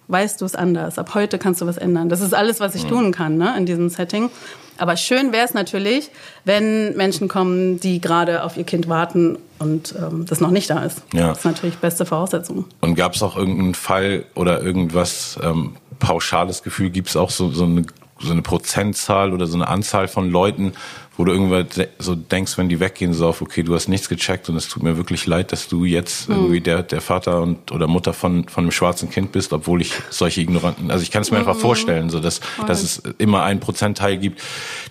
weißt 0.07 0.41
du 0.41 0.45
es 0.45 0.55
anders. 0.55 0.97
Ab 0.97 1.13
heute 1.13 1.37
kannst 1.37 1.61
du 1.61 1.67
was 1.67 1.77
ändern. 1.77 2.09
Das 2.09 2.21
ist 2.21 2.33
alles, 2.33 2.59
was 2.59 2.75
ich 2.75 2.83
mhm. 2.85 2.89
tun 2.89 3.11
kann 3.11 3.37
ne, 3.37 3.55
in 3.57 3.65
diesem 3.65 3.89
Setting. 3.89 4.29
Aber 4.77 4.95
schön 4.97 5.31
wäre 5.33 5.45
es 5.45 5.53
natürlich, 5.53 6.09
wenn 6.45 6.95
Menschen 6.95 7.27
kommen, 7.27 7.79
die 7.79 7.99
gerade 7.99 8.43
auf 8.43 8.57
ihr 8.57 8.63
Kind 8.63 8.87
warten 8.87 9.37
und 9.59 9.93
ähm, 9.97 10.25
das 10.25 10.39
noch 10.39 10.51
nicht 10.51 10.69
da 10.69 10.83
ist. 10.83 11.03
Ja. 11.13 11.29
Das 11.29 11.39
ist 11.39 11.45
natürlich 11.45 11.77
beste 11.77 12.05
Voraussetzung. 12.05 12.65
Und 12.79 12.95
gab 12.95 13.13
es 13.13 13.21
auch 13.21 13.35
irgendeinen 13.35 13.75
Fall 13.75 14.23
oder 14.35 14.61
irgendwas 14.61 15.37
ähm, 15.43 15.75
pauschales 15.99 16.63
Gefühl? 16.63 16.89
Gibt 16.89 17.09
es 17.09 17.17
auch 17.17 17.29
so, 17.29 17.51
so 17.51 17.65
eine 17.65 17.85
so 18.19 18.31
eine 18.31 18.41
Prozentzahl 18.41 19.33
oder 19.33 19.47
so 19.47 19.55
eine 19.55 19.67
Anzahl 19.67 20.07
von 20.07 20.29
Leuten, 20.29 20.73
wo 21.19 21.25
du 21.25 21.33
irgendwann 21.33 21.67
so 21.99 22.15
denkst, 22.15 22.57
wenn 22.57 22.69
die 22.69 22.79
weggehen, 22.79 23.13
so 23.13 23.27
auf, 23.27 23.41
okay, 23.41 23.61
du 23.61 23.75
hast 23.75 23.89
nichts 23.89 24.07
gecheckt 24.07 24.47
und 24.47 24.55
es 24.55 24.69
tut 24.69 24.83
mir 24.83 24.95
wirklich 24.95 25.25
leid, 25.25 25.51
dass 25.51 25.67
du 25.67 25.83
jetzt 25.83 26.29
mhm. 26.29 26.35
irgendwie 26.35 26.61
der, 26.61 26.81
der 26.81 27.01
Vater 27.01 27.41
und 27.41 27.73
oder 27.73 27.87
Mutter 27.87 28.13
von, 28.13 28.47
von 28.47 28.63
einem 28.63 28.71
schwarzen 28.71 29.09
Kind 29.09 29.33
bist, 29.33 29.51
obwohl 29.51 29.81
ich 29.81 29.91
solche 30.09 30.39
Ignoranten, 30.39 30.91
also 30.91 31.03
ich 31.03 31.11
kann 31.11 31.21
es 31.21 31.31
mir 31.31 31.39
mhm. 31.39 31.47
einfach 31.47 31.59
vorstellen, 31.59 32.09
so 32.09 32.21
dass, 32.21 32.39
dass 32.67 32.83
es 32.83 33.03
immer 33.17 33.43
einen 33.43 33.59
Prozentteil 33.59 34.17
gibt, 34.17 34.41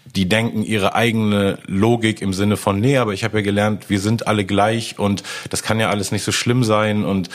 die 0.05 0.29
denken 0.29 0.65
ihre 0.65 0.95
eigene 0.95 1.61
Logik 1.67 2.21
im 2.21 2.35
Sinne 2.35 2.59
von, 2.59 2.79
nee, 2.79 2.99
aber 2.99 3.15
ich 3.15 3.25
habe 3.25 3.39
ja 3.39 3.43
gelernt, 3.43 3.89
wir 3.89 3.99
sind 4.01 4.27
alle 4.27 4.45
gleich 4.45 4.99
und 4.99 5.23
das 5.49 5.63
kann 5.63 5.81
ja 5.81 5.89
alles 5.89 6.13
nicht 6.13 6.25
so 6.25 6.33
schlimm 6.33 6.63
sein 6.63 7.05
und 7.05 7.31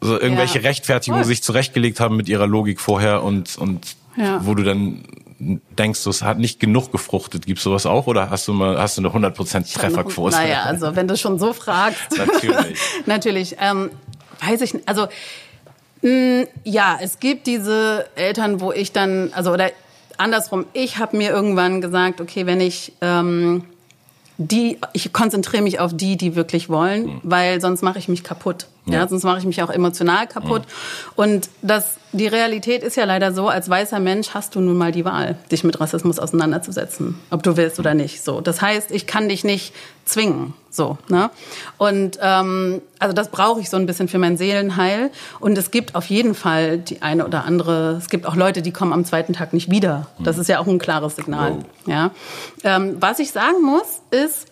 so 0.00 0.18
irgendwelche 0.18 0.58
ja. 0.58 0.68
Rechtfertigungen 0.68 1.24
sich 1.24 1.44
zurechtgelegt 1.44 2.00
haben 2.00 2.16
mit 2.16 2.28
ihrer 2.28 2.48
Logik 2.48 2.80
vorher 2.80 3.22
und, 3.22 3.56
und 3.56 3.96
ja. 4.16 4.44
wo 4.44 4.54
du 4.54 4.62
dann 4.62 5.04
denkst, 5.78 6.06
es 6.06 6.22
hat 6.22 6.38
nicht 6.38 6.60
genug 6.60 6.92
gefruchtet. 6.92 7.46
Gibt 7.46 7.60
sowas 7.60 7.86
auch 7.86 8.06
oder 8.06 8.30
hast 8.30 8.46
du 8.48 8.52
mal 8.52 8.78
hast 8.78 8.98
du 8.98 9.02
eine 9.02 9.28
100% 9.28 9.74
Trefferquote? 9.74 10.36
Naja, 10.36 10.62
also 10.62 10.94
wenn 10.94 11.08
du 11.08 11.16
schon 11.16 11.38
so 11.38 11.52
fragst. 11.52 12.10
Natürlich. 12.16 12.78
Natürlich. 13.06 13.56
Ähm, 13.60 13.90
weiß 14.40 14.60
ich 14.60 14.74
nicht. 14.74 14.88
Also 14.88 15.08
mh, 16.02 16.10
mm, 16.10 16.46
ja, 16.64 16.98
es 17.00 17.18
gibt 17.18 17.46
diese 17.46 18.06
Eltern, 18.14 18.60
wo 18.60 18.72
ich 18.72 18.92
dann, 18.92 19.32
also 19.34 19.52
oder 19.52 19.70
andersrum, 20.18 20.66
ich 20.72 20.98
habe 20.98 21.16
mir 21.16 21.30
irgendwann 21.30 21.80
gesagt, 21.80 22.20
okay, 22.20 22.46
wenn 22.46 22.60
ich 22.60 22.92
ähm, 23.00 23.64
die, 24.38 24.78
ich 24.92 25.12
konzentriere 25.12 25.62
mich 25.62 25.80
auf 25.80 25.96
die, 25.96 26.16
die 26.16 26.34
wirklich 26.34 26.68
wollen, 26.68 27.06
mhm. 27.06 27.20
weil 27.22 27.60
sonst 27.60 27.82
mache 27.82 27.98
ich 27.98 28.08
mich 28.08 28.24
kaputt. 28.24 28.66
Ja, 28.86 28.94
ja 28.94 29.08
sonst 29.08 29.22
mache 29.24 29.38
ich 29.38 29.44
mich 29.44 29.62
auch 29.62 29.70
emotional 29.70 30.26
kaputt. 30.26 30.62
Mhm. 30.62 31.12
Und 31.16 31.50
das, 31.62 31.96
die 32.12 32.26
Realität 32.26 32.82
ist 32.82 32.96
ja 32.96 33.04
leider 33.04 33.32
so, 33.32 33.48
als 33.48 33.68
weißer 33.68 34.00
Mensch 34.00 34.30
hast 34.30 34.54
du 34.54 34.60
nun 34.60 34.76
mal 34.76 34.92
die 34.92 35.04
Wahl, 35.04 35.36
dich 35.50 35.62
mit 35.62 35.80
Rassismus 35.80 36.18
auseinanderzusetzen, 36.18 37.18
ob 37.30 37.42
du 37.42 37.56
willst 37.56 37.78
oder 37.78 37.94
nicht. 37.94 38.22
So, 38.22 38.40
das 38.40 38.60
heißt, 38.60 38.90
ich 38.90 39.06
kann 39.06 39.28
dich 39.28 39.44
nicht 39.44 39.72
zwingen. 40.04 40.54
So, 40.68 40.98
ne? 41.08 41.30
Und 41.78 42.18
ähm, 42.22 42.82
also 42.98 43.12
das 43.12 43.30
brauche 43.30 43.60
ich 43.60 43.70
so 43.70 43.76
ein 43.76 43.86
bisschen 43.86 44.08
für 44.08 44.18
mein 44.18 44.36
Seelenheil. 44.36 45.10
Und 45.38 45.56
es 45.58 45.70
gibt 45.70 45.94
auf 45.94 46.06
jeden 46.06 46.34
Fall 46.34 46.78
die 46.78 47.02
eine 47.02 47.26
oder 47.26 47.44
andere. 47.44 47.96
Es 47.98 48.08
gibt 48.08 48.26
auch 48.26 48.34
Leute, 48.34 48.62
die 48.62 48.72
kommen 48.72 48.92
am 48.92 49.04
zweiten 49.04 49.32
Tag 49.32 49.52
nicht 49.52 49.70
wieder. 49.70 50.08
Das 50.18 50.38
ist 50.38 50.48
ja 50.48 50.58
auch 50.58 50.66
ein 50.66 50.78
klares 50.78 51.16
Signal. 51.16 51.58
Ja. 51.86 52.10
Ähm, 52.64 52.96
was 53.00 53.18
ich 53.18 53.32
sagen 53.32 53.62
muss, 53.62 54.00
ist, 54.10 54.46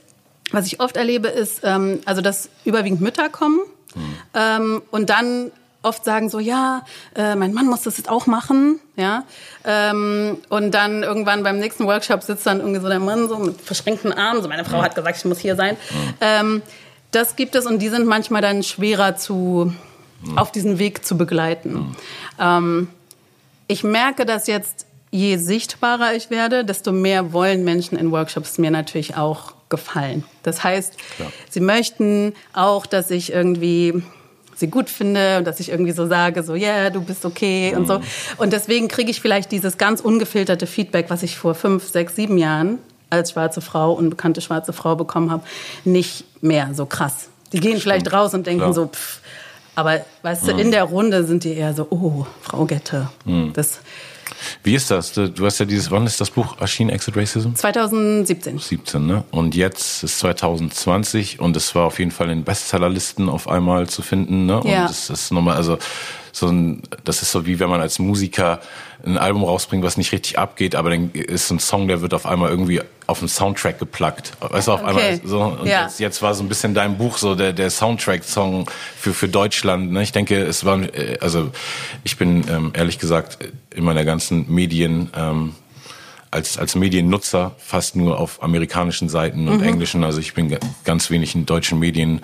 was 0.52 0.66
ich 0.66 0.80
oft 0.80 0.96
erlebe, 0.96 1.28
ist, 1.28 1.60
ähm, 1.64 2.00
also 2.04 2.20
dass 2.20 2.48
überwiegend 2.64 3.00
Mütter 3.00 3.28
kommen 3.28 3.60
mhm. 3.94 4.14
ähm, 4.34 4.82
und 4.90 5.10
dann 5.10 5.50
oft 5.82 6.04
sagen 6.04 6.28
so, 6.28 6.38
ja, 6.38 6.84
äh, 7.14 7.34
mein 7.34 7.54
Mann 7.54 7.66
muss 7.66 7.82
das 7.82 7.96
jetzt 7.96 8.08
auch 8.08 8.26
machen, 8.26 8.80
ja, 8.96 9.24
ähm, 9.64 10.38
und 10.48 10.72
dann 10.72 11.02
irgendwann 11.02 11.42
beim 11.42 11.58
nächsten 11.58 11.86
Workshop 11.86 12.22
sitzt 12.22 12.46
dann 12.46 12.60
irgendwie 12.60 12.80
so 12.80 12.88
der 12.88 13.00
Mann 13.00 13.28
so 13.28 13.38
mit 13.38 13.60
verschränkten 13.60 14.12
Armen, 14.12 14.42
so 14.42 14.48
meine 14.48 14.64
Frau 14.64 14.82
hat 14.82 14.94
gesagt, 14.94 15.16
ich 15.16 15.24
muss 15.24 15.38
hier 15.38 15.56
sein. 15.56 15.76
Mhm. 15.90 16.14
Ähm, 16.20 16.62
das 17.12 17.34
gibt 17.34 17.54
es 17.54 17.66
und 17.66 17.80
die 17.80 17.88
sind 17.88 18.06
manchmal 18.06 18.42
dann 18.42 18.62
schwerer 18.62 19.16
zu 19.16 19.72
mhm. 20.22 20.38
auf 20.38 20.52
diesen 20.52 20.78
Weg 20.78 21.04
zu 21.04 21.16
begleiten. 21.16 21.72
Mhm. 21.72 21.96
Ähm, 22.38 22.88
ich 23.66 23.84
merke 23.84 24.26
dass 24.26 24.46
jetzt, 24.46 24.86
je 25.10 25.36
sichtbarer 25.36 26.14
ich 26.14 26.30
werde, 26.30 26.64
desto 26.64 26.92
mehr 26.92 27.32
wollen 27.32 27.64
Menschen 27.64 27.98
in 27.98 28.10
Workshops 28.12 28.58
mir 28.58 28.70
natürlich 28.70 29.16
auch 29.16 29.54
gefallen. 29.70 30.24
Das 30.42 30.62
heißt, 30.62 30.96
Klar. 31.16 31.32
sie 31.48 31.60
möchten 31.60 32.34
auch, 32.52 32.84
dass 32.84 33.10
ich 33.10 33.32
irgendwie 33.32 34.02
sie 34.60 34.68
gut 34.68 34.90
finde 34.90 35.38
und 35.38 35.46
dass 35.46 35.58
ich 35.58 35.70
irgendwie 35.70 35.92
so 35.92 36.06
sage, 36.06 36.42
so, 36.42 36.54
ja, 36.54 36.68
yeah, 36.68 36.90
du 36.90 37.00
bist 37.00 37.24
okay 37.24 37.70
mhm. 37.72 37.78
und 37.78 37.86
so. 37.86 37.98
Mhm. 37.98 38.04
Und 38.36 38.52
deswegen 38.52 38.88
kriege 38.88 39.10
ich 39.10 39.20
vielleicht 39.20 39.50
dieses 39.50 39.78
ganz 39.78 40.00
ungefilterte 40.02 40.66
Feedback, 40.66 41.06
was 41.08 41.22
ich 41.22 41.38
vor 41.38 41.54
fünf, 41.54 41.88
sechs, 41.88 42.14
sieben 42.14 42.36
Jahren 42.36 42.78
als 43.08 43.32
schwarze 43.32 43.60
Frau, 43.60 43.92
unbekannte 43.92 44.40
schwarze 44.40 44.72
Frau 44.72 44.94
bekommen 44.94 45.30
habe, 45.30 45.42
nicht 45.84 46.24
mehr 46.42 46.70
so 46.74 46.86
krass. 46.86 47.30
Die 47.52 47.58
gehen 47.58 47.70
Stimmt. 47.70 47.82
vielleicht 47.82 48.12
raus 48.12 48.34
und 48.34 48.46
denken 48.46 48.60
Klar. 48.60 48.74
so, 48.74 48.86
pff, 48.86 49.20
aber 49.74 50.04
weißt 50.22 50.46
du, 50.46 50.52
mhm. 50.52 50.58
in 50.58 50.70
der 50.70 50.84
Runde 50.84 51.24
sind 51.24 51.44
die 51.44 51.54
eher 51.54 51.74
so, 51.74 51.86
oh, 51.90 52.26
Frau 52.42 52.66
Gette. 52.66 53.08
Mhm. 53.24 53.52
Das, 53.54 53.80
wie 54.62 54.74
ist 54.74 54.90
das? 54.90 55.12
Du 55.12 55.44
hast 55.44 55.58
ja 55.58 55.66
dieses, 55.66 55.90
wann 55.90 56.06
ist 56.06 56.20
das 56.20 56.30
Buch 56.30 56.60
erschienen, 56.60 56.90
Exit 56.90 57.16
Racism? 57.16 57.54
2017. 57.54 58.58
17, 58.58 59.06
ne? 59.06 59.24
Und 59.30 59.54
jetzt 59.54 60.02
ist 60.02 60.18
2020 60.20 61.40
und 61.40 61.56
es 61.56 61.74
war 61.74 61.86
auf 61.86 61.98
jeden 61.98 62.10
Fall 62.10 62.30
in 62.30 62.44
Bestsellerlisten 62.44 63.28
auf 63.28 63.48
einmal 63.48 63.88
zu 63.88 64.02
finden, 64.02 64.46
ne? 64.46 64.60
Und 64.60 64.70
ja. 64.70 64.86
das 64.86 65.10
ist 65.10 65.30
nochmal, 65.32 65.56
also 65.56 65.78
so 66.32 66.48
ein, 66.48 66.82
das 67.04 67.22
ist 67.22 67.32
so 67.32 67.46
wie 67.46 67.58
wenn 67.58 67.68
man 67.68 67.80
als 67.80 67.98
Musiker 67.98 68.60
ein 69.04 69.18
Album 69.18 69.44
rausbringt, 69.44 69.84
was 69.84 69.96
nicht 69.96 70.12
richtig 70.12 70.38
abgeht, 70.38 70.74
aber 70.74 70.90
dann 70.90 71.10
ist 71.12 71.50
ein 71.50 71.58
Song, 71.58 71.88
der 71.88 72.00
wird 72.00 72.14
auf 72.14 72.26
einmal 72.26 72.50
irgendwie 72.50 72.80
auf 73.06 73.20
einen 73.20 73.28
Soundtrack 73.28 73.78
geplackt. 73.78 74.32
Weißt 74.40 74.68
du, 74.68 74.72
auf 74.72 74.82
okay. 74.82 74.90
einmal 74.90 75.20
so. 75.24 75.42
Und 75.42 75.66
ja. 75.66 75.82
jetzt, 75.82 75.98
jetzt 76.00 76.22
war 76.22 76.34
so 76.34 76.44
ein 76.44 76.48
bisschen 76.48 76.74
dein 76.74 76.96
Buch 76.96 77.18
so 77.18 77.34
der, 77.34 77.52
der 77.52 77.70
Soundtrack-Song 77.70 78.70
für, 78.96 79.12
für 79.12 79.28
Deutschland. 79.28 79.92
Ne? 79.92 80.02
Ich 80.02 80.12
denke, 80.12 80.40
es 80.40 80.64
war, 80.64 80.80
äh, 80.82 81.18
also 81.20 81.50
ich 82.04 82.16
bin 82.16 82.44
ähm, 82.48 82.72
ehrlich 82.74 82.98
gesagt 82.98 83.38
in 83.74 83.84
meiner 83.84 84.04
ganzen 84.04 84.52
Medien, 84.52 85.10
ähm, 85.16 85.54
als, 86.30 86.58
als 86.58 86.74
Mediennutzer 86.76 87.56
fast 87.58 87.96
nur 87.96 88.18
auf 88.18 88.42
amerikanischen 88.42 89.08
Seiten 89.08 89.48
und 89.48 89.58
mhm. 89.58 89.66
englischen. 89.66 90.04
Also 90.04 90.20
ich 90.20 90.34
bin 90.34 90.56
ganz 90.84 91.10
wenig 91.10 91.34
in 91.34 91.44
deutschen 91.44 91.78
Medien 91.78 92.20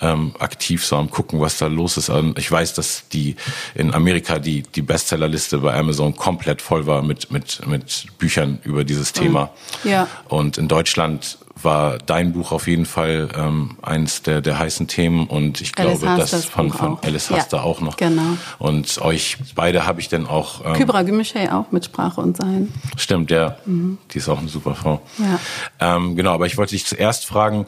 ähm, 0.00 0.34
aktiv, 0.38 0.84
so 0.84 0.96
am 0.96 1.10
gucken, 1.10 1.40
was 1.40 1.58
da 1.58 1.66
los 1.66 1.96
ist. 1.96 2.08
Und 2.08 2.38
ich 2.38 2.50
weiß, 2.50 2.74
dass 2.74 3.08
die 3.08 3.36
in 3.74 3.92
Amerika 3.92 4.38
die, 4.38 4.62
die 4.62 4.82
Bestsellerliste 4.82 5.58
bei 5.58 5.74
Amazon 5.78 6.16
komplett 6.16 6.62
voll 6.62 6.86
war 6.86 7.02
mit, 7.02 7.30
mit, 7.30 7.66
mit 7.66 8.06
Büchern 8.18 8.58
über 8.64 8.84
dieses 8.84 9.14
mhm. 9.14 9.20
Thema. 9.20 9.50
Ja. 9.84 10.08
Und 10.28 10.56
in 10.56 10.68
Deutschland 10.68 11.38
war 11.64 11.98
dein 11.98 12.32
Buch 12.32 12.52
auf 12.52 12.66
jeden 12.66 12.86
Fall 12.86 13.28
ähm, 13.36 13.76
eins 13.82 14.22
der, 14.22 14.40
der 14.40 14.58
heißen 14.58 14.86
Themen 14.88 15.26
und 15.26 15.60
ich 15.60 15.72
glaube, 15.72 16.04
das 16.04 16.44
von, 16.44 16.72
von 16.72 16.98
Alice 17.02 17.30
Haster 17.30 17.58
ja, 17.58 17.62
auch 17.62 17.80
noch. 17.80 17.96
Genau. 17.96 18.36
Und 18.58 19.00
euch 19.00 19.38
beide 19.54 19.86
habe 19.86 20.00
ich 20.00 20.08
dann 20.08 20.26
auch. 20.26 20.64
Ähm, 20.64 20.74
Kybra 20.74 21.02
Gümüşey 21.02 21.48
auch 21.50 21.70
mit 21.72 21.84
Sprache 21.84 22.20
und 22.20 22.36
Sein. 22.36 22.72
Stimmt, 22.96 23.30
ja. 23.30 23.56
Mhm. 23.64 23.98
Die 24.12 24.18
ist 24.18 24.28
auch 24.28 24.38
eine 24.38 24.48
super 24.48 24.74
Frau. 24.74 25.00
Ja. 25.18 25.96
Ähm, 25.96 26.16
genau, 26.16 26.32
aber 26.32 26.46
ich 26.46 26.56
wollte 26.56 26.72
dich 26.72 26.86
zuerst 26.86 27.26
fragen, 27.26 27.66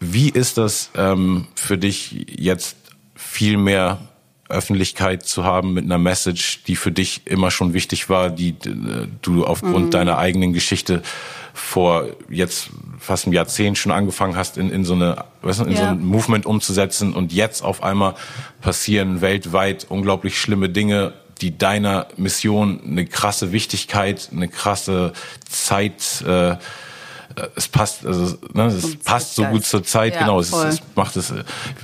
wie 0.00 0.28
ist 0.28 0.58
das 0.58 0.90
ähm, 0.96 1.46
für 1.54 1.78
dich 1.78 2.26
jetzt 2.28 2.76
viel 3.14 3.56
mehr 3.56 3.98
Öffentlichkeit 4.54 5.24
zu 5.24 5.44
haben 5.44 5.74
mit 5.74 5.84
einer 5.84 5.98
Message, 5.98 6.62
die 6.64 6.76
für 6.76 6.92
dich 6.92 7.22
immer 7.26 7.50
schon 7.50 7.74
wichtig 7.74 8.08
war, 8.08 8.30
die 8.30 8.50
äh, 8.50 9.08
du 9.22 9.44
aufgrund 9.44 9.86
mhm. 9.86 9.90
deiner 9.90 10.18
eigenen 10.18 10.52
Geschichte 10.52 11.02
vor 11.52 12.06
jetzt 12.28 12.70
fast 12.98 13.26
einem 13.26 13.34
Jahrzehnt 13.34 13.78
schon 13.78 13.92
angefangen 13.92 14.36
hast, 14.36 14.56
in, 14.56 14.70
in 14.70 14.84
so 14.84 14.94
eine, 14.94 15.24
weißt 15.42 15.60
du, 15.60 15.64
in 15.64 15.72
ja. 15.72 15.78
so 15.78 15.84
ein 15.84 16.04
Movement 16.04 16.46
umzusetzen 16.46 17.14
und 17.14 17.32
jetzt 17.32 17.62
auf 17.62 17.82
einmal 17.82 18.14
passieren 18.60 19.20
weltweit 19.20 19.86
unglaublich 19.88 20.38
schlimme 20.38 20.68
Dinge, 20.68 21.12
die 21.40 21.56
deiner 21.56 22.08
Mission 22.16 22.80
eine 22.84 23.06
krasse 23.06 23.52
Wichtigkeit, 23.52 24.30
eine 24.32 24.48
krasse 24.48 25.12
Zeit 25.48 26.24
äh, 26.26 26.52
äh, 26.52 26.56
es 27.56 27.68
passt, 27.68 28.06
also 28.06 28.36
ne, 28.52 28.66
es 28.66 28.96
passt 28.96 29.34
so 29.34 29.44
gut 29.44 29.64
zur 29.64 29.82
Zeit, 29.82 30.14
ja, 30.14 30.20
genau. 30.20 30.40
Es, 30.40 30.52
es, 30.52 30.80
macht 30.94 31.16
es. 31.16 31.32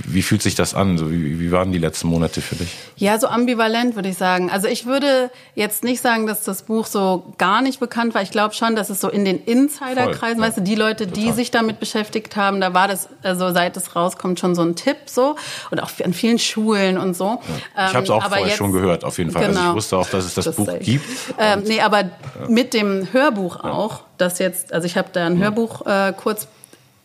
Wie 0.04 0.22
fühlt 0.22 0.42
sich 0.42 0.54
das 0.54 0.74
an? 0.74 0.98
So, 0.98 1.10
wie, 1.10 1.40
wie 1.40 1.50
waren 1.52 1.72
die 1.72 1.78
letzten 1.78 2.08
Monate 2.08 2.40
für 2.40 2.56
dich? 2.56 2.74
Ja, 2.96 3.18
so 3.18 3.26
ambivalent 3.26 3.96
würde 3.96 4.08
ich 4.08 4.16
sagen. 4.16 4.50
Also 4.50 4.68
ich 4.68 4.86
würde 4.86 5.30
jetzt 5.54 5.82
nicht 5.82 6.00
sagen, 6.00 6.26
dass 6.26 6.44
das 6.44 6.62
Buch 6.62 6.86
so 6.86 7.32
gar 7.38 7.62
nicht 7.62 7.80
bekannt 7.80 8.14
war. 8.14 8.22
Ich 8.22 8.30
glaube 8.30 8.54
schon, 8.54 8.76
dass 8.76 8.90
es 8.90 9.00
so 9.00 9.08
in 9.08 9.24
den 9.24 9.42
Insiderkreisen, 9.42 10.40
ja. 10.40 10.46
weißt 10.46 10.58
du, 10.58 10.62
die 10.62 10.74
Leute, 10.74 11.06
Total. 11.06 11.24
die 11.24 11.32
sich 11.32 11.50
damit 11.50 11.80
beschäftigt 11.80 12.36
haben, 12.36 12.60
da 12.60 12.74
war 12.74 12.86
das, 12.86 13.08
also 13.22 13.52
seit 13.52 13.76
es 13.76 13.96
rauskommt, 13.96 14.38
schon 14.38 14.54
so 14.54 14.62
ein 14.62 14.76
Tipp 14.76 14.98
so 15.06 15.36
und 15.70 15.82
auch 15.82 15.90
an 16.04 16.12
vielen 16.12 16.38
Schulen 16.38 16.98
und 16.98 17.14
so. 17.14 17.40
Ja. 17.76 17.88
Ich 17.88 17.94
habe 17.94 18.04
es 18.04 18.10
auch 18.10 18.24
ähm, 18.24 18.28
vorher 18.28 18.46
jetzt, 18.46 18.56
schon 18.56 18.72
gehört, 18.72 19.04
auf 19.04 19.18
jeden 19.18 19.30
Fall. 19.30 19.48
Genau. 19.48 19.50
Also 19.50 19.60
ich 19.60 19.64
genau. 19.64 19.76
wusste 19.76 19.98
auch, 19.98 20.08
dass 20.08 20.24
es 20.24 20.34
das, 20.34 20.44
das 20.44 20.56
Buch 20.56 20.68
gibt. 20.80 21.06
Ähm, 21.38 21.62
nee, 21.66 21.80
aber 21.80 22.10
mit 22.48 22.74
dem 22.74 23.08
Hörbuch 23.12 23.64
auch 23.64 24.02
das 24.20 24.38
jetzt, 24.38 24.72
also 24.72 24.86
ich 24.86 24.96
habe 24.96 25.08
da 25.12 25.26
ein 25.26 25.38
Hörbuch 25.38 25.86
äh, 25.86 26.12
kurz 26.16 26.48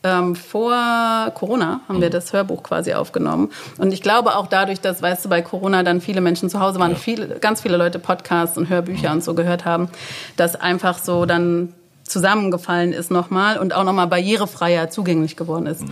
ähm, 0.06 0.36
vor 0.36 1.32
Corona 1.34 1.82
haben 1.88 2.00
wir 2.00 2.10
mhm. 2.10 2.14
das 2.14 2.32
Hörbuch 2.32 2.62
quasi 2.62 2.94
aufgenommen. 2.94 3.52
Und 3.80 3.92
ich 3.92 4.02
glaube 4.02 4.36
auch 4.36 4.48
dadurch, 4.48 4.80
dass, 4.80 5.02
weißt 5.02 5.26
du, 5.26 5.30
bei 5.30 5.42
Corona 5.42 5.82
dann 5.82 6.00
viele 6.00 6.22
Menschen 6.22 6.50
zu 6.50 6.60
Hause 6.60 6.80
waren, 6.80 6.92
ja. 6.92 6.98
viele, 6.98 7.28
ganz 7.40 7.62
viele 7.62 7.78
Leute 7.78 7.98
Podcasts 7.98 8.58
und 8.58 8.70
Hörbücher 8.70 9.12
und 9.12 9.24
so 9.24 9.34
gehört 9.34 9.66
haben, 9.66 9.90
dass 10.38 10.56
einfach 10.56 11.00
so 11.00 11.26
dann 11.26 11.74
zusammengefallen 12.08 12.94
ist 12.94 13.10
nochmal 13.10 13.58
und 13.58 13.74
auch 13.74 13.84
nochmal 13.84 14.08
barrierefreier 14.08 14.90
zugänglich 14.90 15.36
geworden 15.36 15.66
ist. 15.66 15.84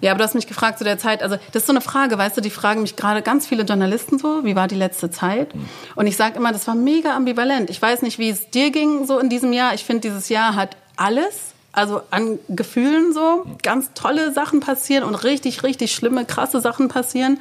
Ja, 0.00 0.12
aber 0.12 0.18
du 0.18 0.24
hast 0.24 0.34
mich 0.34 0.46
gefragt 0.46 0.78
zu 0.78 0.84
der 0.84 0.98
Zeit, 0.98 1.22
also 1.22 1.36
das 1.52 1.62
ist 1.62 1.66
so 1.66 1.72
eine 1.72 1.82
Frage, 1.82 2.16
weißt 2.16 2.36
du, 2.36 2.40
die 2.40 2.50
fragen 2.50 2.80
mich 2.80 2.96
gerade 2.96 3.20
ganz 3.20 3.46
viele 3.46 3.64
Journalisten 3.64 4.18
so, 4.18 4.42
wie 4.44 4.56
war 4.56 4.68
die 4.68 4.74
letzte 4.74 5.10
Zeit? 5.10 5.52
Und 5.96 6.06
ich 6.06 6.16
sage 6.16 6.36
immer, 6.36 6.52
das 6.52 6.66
war 6.66 6.74
mega 6.74 7.14
ambivalent. 7.14 7.68
Ich 7.68 7.80
weiß 7.80 8.02
nicht, 8.02 8.18
wie 8.18 8.30
es 8.30 8.48
dir 8.50 8.70
ging 8.70 9.06
so 9.06 9.18
in 9.18 9.28
diesem 9.28 9.52
Jahr. 9.52 9.74
Ich 9.74 9.84
finde, 9.84 10.08
dieses 10.08 10.30
Jahr 10.30 10.56
hat 10.56 10.76
alles, 10.96 11.52
also 11.72 12.00
an 12.10 12.38
Gefühlen 12.48 13.12
so, 13.12 13.44
ganz 13.62 13.92
tolle 13.94 14.32
Sachen 14.32 14.60
passieren 14.60 15.04
und 15.04 15.14
richtig, 15.14 15.62
richtig 15.62 15.94
schlimme, 15.94 16.24
krasse 16.24 16.60
Sachen 16.62 16.88
passieren. 16.88 17.38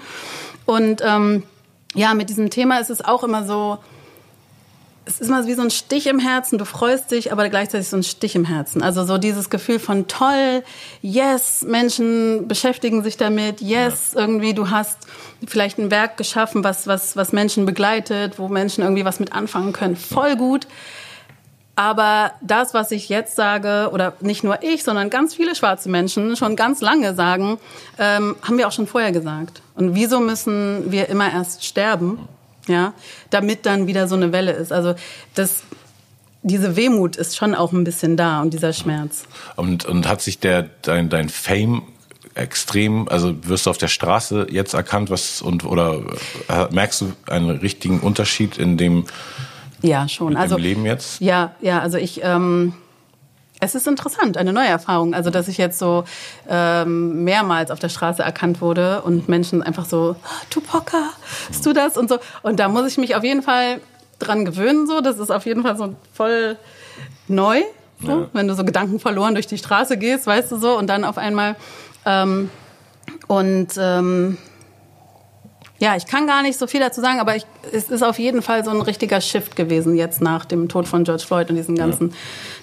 Und 0.65 1.01
ähm, 1.05 1.43
ja, 1.95 2.13
mit 2.13 2.29
diesem 2.29 2.49
Thema 2.49 2.79
ist 2.79 2.89
es 2.89 3.03
auch 3.03 3.23
immer 3.23 3.45
so, 3.45 3.79
es 5.10 5.19
ist 5.19 5.28
immer 5.28 5.48
wie 5.48 5.56
so 5.56 5.63
ein 5.63 5.72
Stich 5.72 6.06
im 6.06 6.19
Herzen. 6.19 6.60
Du 6.60 6.65
freust 6.65 7.10
dich, 7.10 7.32
aber 7.32 7.50
gleichzeitig 7.50 7.88
so 7.89 7.98
ein 7.98 8.04
Stich 8.04 8.36
im 8.36 8.45
Herzen. 8.45 8.84
Also 8.84 9.04
so 9.06 9.17
dieses 9.17 9.50
Gefühl 9.50 9.80
von 9.80 10.08
toll, 10.08 10.63
yes, 11.02 11.63
Menschen 11.67 12.48
beschäftigen 12.48 13.02
sich 13.02 13.17
damit, 13.17 13.60
yes, 13.60 14.12
ja. 14.13 14.22
irgendwie 14.22 14.54
du 14.54 14.69
hast 14.69 15.00
vielleicht 15.48 15.80
ein 15.80 15.89
Werk 15.89 16.17
geschaffen, 16.17 16.63
was, 16.63 16.86
was, 16.86 17.15
was 17.15 17.32
Menschen 17.34 17.65
begleitet, 17.65 18.38
wo 18.38 18.50
Menschen 18.50 18.84
irgendwie 18.84 19.04
was 19.04 19.19
mit 19.19 19.34
anfangen 19.34 19.74
können. 19.74 19.95
Voll 19.95 20.36
gut. 20.36 20.67
Aber 21.76 22.34
das, 22.41 22.76
was 22.76 22.91
ich 22.91 23.10
jetzt 23.10 23.36
sage, 23.36 23.89
oder 23.91 24.13
nicht 24.19 24.43
nur 24.43 24.62
ich, 24.62 24.84
sondern 24.84 25.10
ganz 25.10 25.34
viele 25.34 25.56
schwarze 25.56 25.89
Menschen 25.89 26.36
schon 26.36 26.56
ganz 26.56 26.82
lange 26.82 27.15
sagen, 27.15 27.58
ähm, 27.98 28.36
haben 28.43 28.58
wir 28.60 28.67
auch 28.67 28.72
schon 28.74 28.86
vorher 28.86 29.12
gesagt. 29.12 29.63
Und 29.76 29.95
wieso 29.95 30.19
müssen 30.19 30.91
wir 30.91 31.10
immer 31.10 31.32
erst 31.32 31.65
sterben? 31.65 32.28
Ja, 32.69 32.93
damit 33.29 33.65
dann 33.65 33.88
wieder 33.88 34.08
so 34.08 34.15
eine 34.15 34.32
Welle 34.32 34.53
ist. 34.53 34.71
Also 34.71 34.95
das, 35.36 35.63
diese 36.41 36.75
Wehmut 36.77 37.17
ist 37.17 37.36
schon 37.36 37.53
auch 37.53 37.73
ein 37.73 37.84
bisschen 37.84 38.15
da 38.15 38.41
und 38.41 38.53
dieser 38.53 38.71
Schmerz. 38.71 39.23
Und, 39.58 39.86
und 39.86 40.08
hat 40.08 40.21
sich 40.21 40.39
der, 40.39 40.69
dein, 40.82 41.10
dein 41.10 41.27
Fame 41.27 41.82
extrem, 42.36 43.08
also 43.10 43.36
wirst 43.47 43.65
du 43.65 43.69
auf 43.69 43.77
der 43.77 43.88
Straße 43.88 44.47
jetzt 44.49 44.73
erkannt, 44.73 45.10
was 45.10 45.41
und 45.41 45.65
oder 45.65 46.01
äh, 46.47 46.67
merkst 46.71 47.01
du 47.01 47.13
einen 47.27 47.49
richtigen 47.49 47.99
Unterschied 47.99 48.58
in 48.58 48.77
dem 48.77 49.05
ja 49.82 50.08
schon 50.08 50.36
also 50.36 50.58
Leben 50.58 50.86
jetzt? 50.86 51.19
Ja, 51.21 51.53
ja, 51.62 51.79
also 51.79 51.97
ich 51.97 52.21
ähm, 52.23 52.73
es 53.60 53.76
ist 53.76 53.88
interessant, 53.88 54.38
eine 54.38 54.54
neue 54.54 54.67
Erfahrung. 54.67 55.13
Also, 55.13 55.30
dass 55.30 55.48
ich 55.48 55.58
jetzt 55.58 55.80
so 55.80 56.06
ähm, 56.48 57.24
mehrmals 57.24 57.72
auf 57.72 57.80
der 57.80 57.89
Straße 57.89 58.24
erkannt 58.24 58.62
wurde 58.62 59.02
und 59.02 59.28
Menschen 59.28 59.62
einfach 59.62 59.86
so, 59.86 60.15
ah, 60.24 60.41
Tupoka, 60.50 61.10
bist 61.50 61.65
du 61.65 61.74
das? 61.74 61.98
Und 61.98 62.10
so. 62.10 62.19
Und 62.41 62.60
da 62.60 62.69
muss 62.69 62.88
ich 62.88 62.98
mich 62.98 63.15
auf 63.15 63.24
jeden 63.24 63.41
Fall 63.41 63.82
dran 64.17 64.45
gewöhnen. 64.45 64.88
So. 64.88 65.02
Das 65.02 65.19
ist 65.19 65.30
auf 65.30 65.45
jeden 65.45 65.63
Fall 65.63 65.78
so 65.78 65.95
voll 66.13 66.58
neu. 67.28 67.62
So. 68.02 68.22
Ja. 68.22 68.30
Wenn 68.32 68.48
du 68.48 68.56
so 68.56 68.63
Gedanken 68.63 69.00
verloren 69.00 69.34
durch 69.34 69.48
die 69.48 69.58
Straße 69.58 69.98
gehst, 69.98 70.26
weißt 70.26 70.52
du 70.52 70.58
so, 70.58 70.78
und 70.78 70.88
dann 70.88 71.04
auf 71.04 71.17
einmal. 71.17 71.58
Ähm, 72.06 72.50
und 73.28 73.69
ähm, 73.78 74.38
ja, 75.80 75.96
ich 75.96 76.06
kann 76.06 76.28
gar 76.28 76.42
nicht 76.42 76.60
so 76.60 76.68
viel 76.68 76.82
dazu 76.82 77.00
sagen, 77.00 77.20
aber 77.20 77.38
ich, 77.38 77.46
es 77.72 77.89
ist 77.89 78.04
auf 78.04 78.20
jeden 78.20 78.42
Fall 78.42 78.65
so 78.65 78.72
ein 78.72 78.82
richtiger 78.82 79.22
Shift 79.22 79.56
gewesen 79.56 79.96
jetzt 79.96 80.22
nach 80.22 80.44
dem 80.44 80.68
Tod 80.68 80.88
von 80.88 81.06
George 81.06 81.24
Floyd 81.26 81.50
und 81.50 81.56
diesen 81.56 81.76
ganzen, 81.76 82.10
ja. 82.10 82.15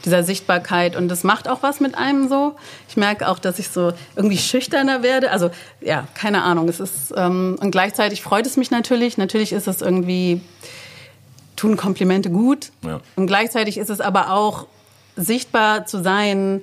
dieser 0.04 0.22
Sichtbarkeit. 0.22 0.96
Und 0.96 1.08
das 1.08 1.24
macht 1.24 1.48
auch 1.48 1.62
was 1.62 1.80
mit 1.80 1.96
einem 1.96 2.28
so. 2.28 2.56
Ich 2.88 2.96
merke 2.98 3.28
auch, 3.28 3.38
dass 3.38 3.58
ich 3.58 3.68
so 3.68 3.92
irgendwie 4.16 4.36
schüchterner 4.36 5.02
werde. 5.02 5.30
Also 5.30 5.50
ja, 5.80 6.06
keine 6.14 6.42
Ahnung. 6.42 6.68
Es 6.68 6.78
ist 6.78 7.14
ähm, 7.16 7.56
und 7.58 7.70
gleichzeitig 7.70 8.20
freut 8.20 8.44
es 8.44 8.58
mich 8.58 8.70
natürlich. 8.70 9.16
Natürlich 9.16 9.52
ist 9.52 9.66
es 9.66 9.80
irgendwie 9.80 10.42
tun 11.56 11.78
Komplimente 11.78 12.28
gut. 12.28 12.70
Ja. 12.84 13.00
Und 13.16 13.28
gleichzeitig 13.28 13.78
ist 13.78 13.88
es 13.88 14.02
aber 14.02 14.30
auch 14.30 14.66
sichtbar 15.16 15.86
zu 15.86 16.02
sein 16.02 16.62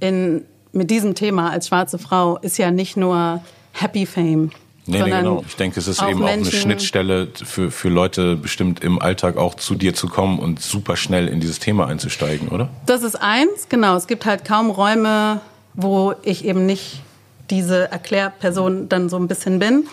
in 0.00 0.44
mit 0.72 0.90
diesem 0.90 1.14
Thema 1.14 1.50
als 1.50 1.68
schwarze 1.68 1.98
Frau 1.98 2.38
ist 2.38 2.56
ja 2.58 2.70
nicht 2.70 2.96
nur 2.96 3.42
Happy 3.72 4.06
Fame. 4.06 4.50
Nee, 4.86 5.02
nee, 5.02 5.10
genau. 5.10 5.44
Ich 5.46 5.54
denke, 5.54 5.78
es 5.78 5.86
ist 5.86 6.02
eben 6.02 6.18
Menschen, 6.18 6.24
auch 6.24 6.52
eine 6.52 6.60
Schnittstelle 6.60 7.28
für, 7.44 7.70
für 7.70 7.88
Leute 7.88 8.34
bestimmt 8.34 8.80
im 8.80 9.00
Alltag 9.00 9.36
auch 9.36 9.54
zu 9.54 9.76
dir 9.76 9.94
zu 9.94 10.08
kommen 10.08 10.40
und 10.40 10.60
super 10.60 10.96
schnell 10.96 11.28
in 11.28 11.40
dieses 11.40 11.60
Thema 11.60 11.86
einzusteigen, 11.86 12.48
oder? 12.48 12.68
Das 12.86 13.02
ist 13.02 13.14
eins, 13.14 13.68
genau. 13.68 13.96
Es 13.96 14.08
gibt 14.08 14.26
halt 14.26 14.44
kaum 14.44 14.70
Räume, 14.70 15.40
wo 15.74 16.14
ich 16.24 16.44
eben 16.44 16.66
nicht 16.66 17.00
diese 17.50 17.92
Erklärperson 17.92 18.88
dann 18.88 19.08
so 19.08 19.18
ein 19.18 19.28
bisschen 19.28 19.60
bin. 19.60 19.86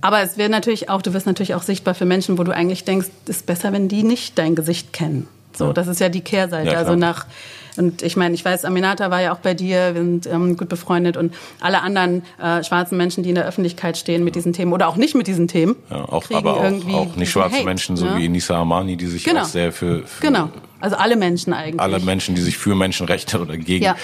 Aber 0.00 0.22
es 0.22 0.38
wird 0.38 0.50
natürlich 0.50 0.88
auch, 0.88 1.02
du 1.02 1.12
wirst 1.12 1.26
natürlich 1.26 1.54
auch 1.54 1.62
sichtbar 1.62 1.94
für 1.94 2.04
Menschen, 2.04 2.38
wo 2.38 2.44
du 2.44 2.54
eigentlich 2.54 2.84
denkst, 2.84 3.08
es 3.24 3.38
ist 3.38 3.46
besser, 3.46 3.72
wenn 3.72 3.88
die 3.88 4.02
nicht 4.02 4.38
dein 4.38 4.54
Gesicht 4.54 4.92
kennen. 4.92 5.28
So, 5.52 5.72
das 5.72 5.88
ist 5.88 6.00
ja 6.00 6.08
die 6.08 6.20
Kehrseite. 6.20 6.72
Ja, 6.72 6.78
also 6.78 6.94
nach 6.94 7.26
und 7.76 8.02
ich 8.02 8.16
meine, 8.16 8.34
ich 8.34 8.44
weiß, 8.44 8.64
Aminata 8.64 9.10
war 9.10 9.20
ja 9.20 9.32
auch 9.32 9.38
bei 9.38 9.54
dir, 9.54 9.94
wir 9.94 10.02
sind 10.02 10.26
ähm, 10.26 10.56
gut 10.56 10.68
befreundet 10.68 11.16
und 11.16 11.34
alle 11.60 11.82
anderen 11.82 12.22
äh, 12.42 12.62
schwarzen 12.64 12.96
Menschen, 12.96 13.22
die 13.22 13.30
in 13.30 13.34
der 13.34 13.46
Öffentlichkeit 13.46 13.96
stehen 13.96 14.24
mit 14.24 14.34
diesen 14.34 14.52
Themen 14.52 14.72
oder 14.72 14.88
auch 14.88 14.96
nicht 14.96 15.14
mit 15.14 15.26
diesen 15.26 15.48
Themen. 15.48 15.76
Ja, 15.90 16.04
auch, 16.04 16.30
aber 16.32 16.56
auch, 16.56 16.94
auch 16.94 17.16
nicht 17.16 17.30
schwarze 17.30 17.56
Hate, 17.56 17.64
Menschen, 17.64 17.96
so 17.96 18.06
ne? 18.06 18.18
wie 18.18 18.28
Nisa 18.28 18.56
Amani, 18.56 18.96
die 18.96 19.06
sich 19.06 19.24
genau. 19.24 19.42
auch 19.42 19.44
sehr 19.44 19.72
für, 19.72 20.06
für 20.06 20.20
genau. 20.20 20.50
Also 20.80 20.96
alle 20.96 21.16
Menschen 21.16 21.52
eigentlich. 21.52 21.80
Alle 21.80 22.00
Menschen, 22.00 22.34
die 22.34 22.40
sich 22.40 22.56
für 22.56 22.74
Menschenrechte 22.74 23.40
oder 23.40 23.56
gegen, 23.56 23.84
ja. 23.84 23.96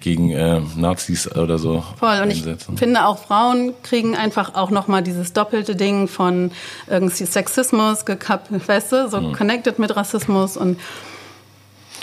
gegen 0.00 0.30
äh, 0.30 0.60
Nazis 0.76 1.30
oder 1.34 1.58
so 1.58 1.82
Voll. 1.98 2.16
Und 2.16 2.30
einsetzen. 2.30 2.74
ich 2.74 2.78
finde 2.78 3.06
auch 3.06 3.18
Frauen 3.18 3.72
kriegen 3.82 4.14
einfach 4.14 4.54
auch 4.54 4.70
nochmal 4.70 5.02
dieses 5.02 5.32
doppelte 5.32 5.74
Ding 5.74 6.06
von 6.06 6.50
irgendwie 6.86 7.24
Sexismus 7.24 8.04
gekappt, 8.04 8.48
weißt 8.68 8.92
du, 8.92 9.08
so 9.08 9.20
mhm. 9.20 9.32
connected 9.32 9.78
mit 9.78 9.96
Rassismus 9.96 10.56
und 10.56 10.78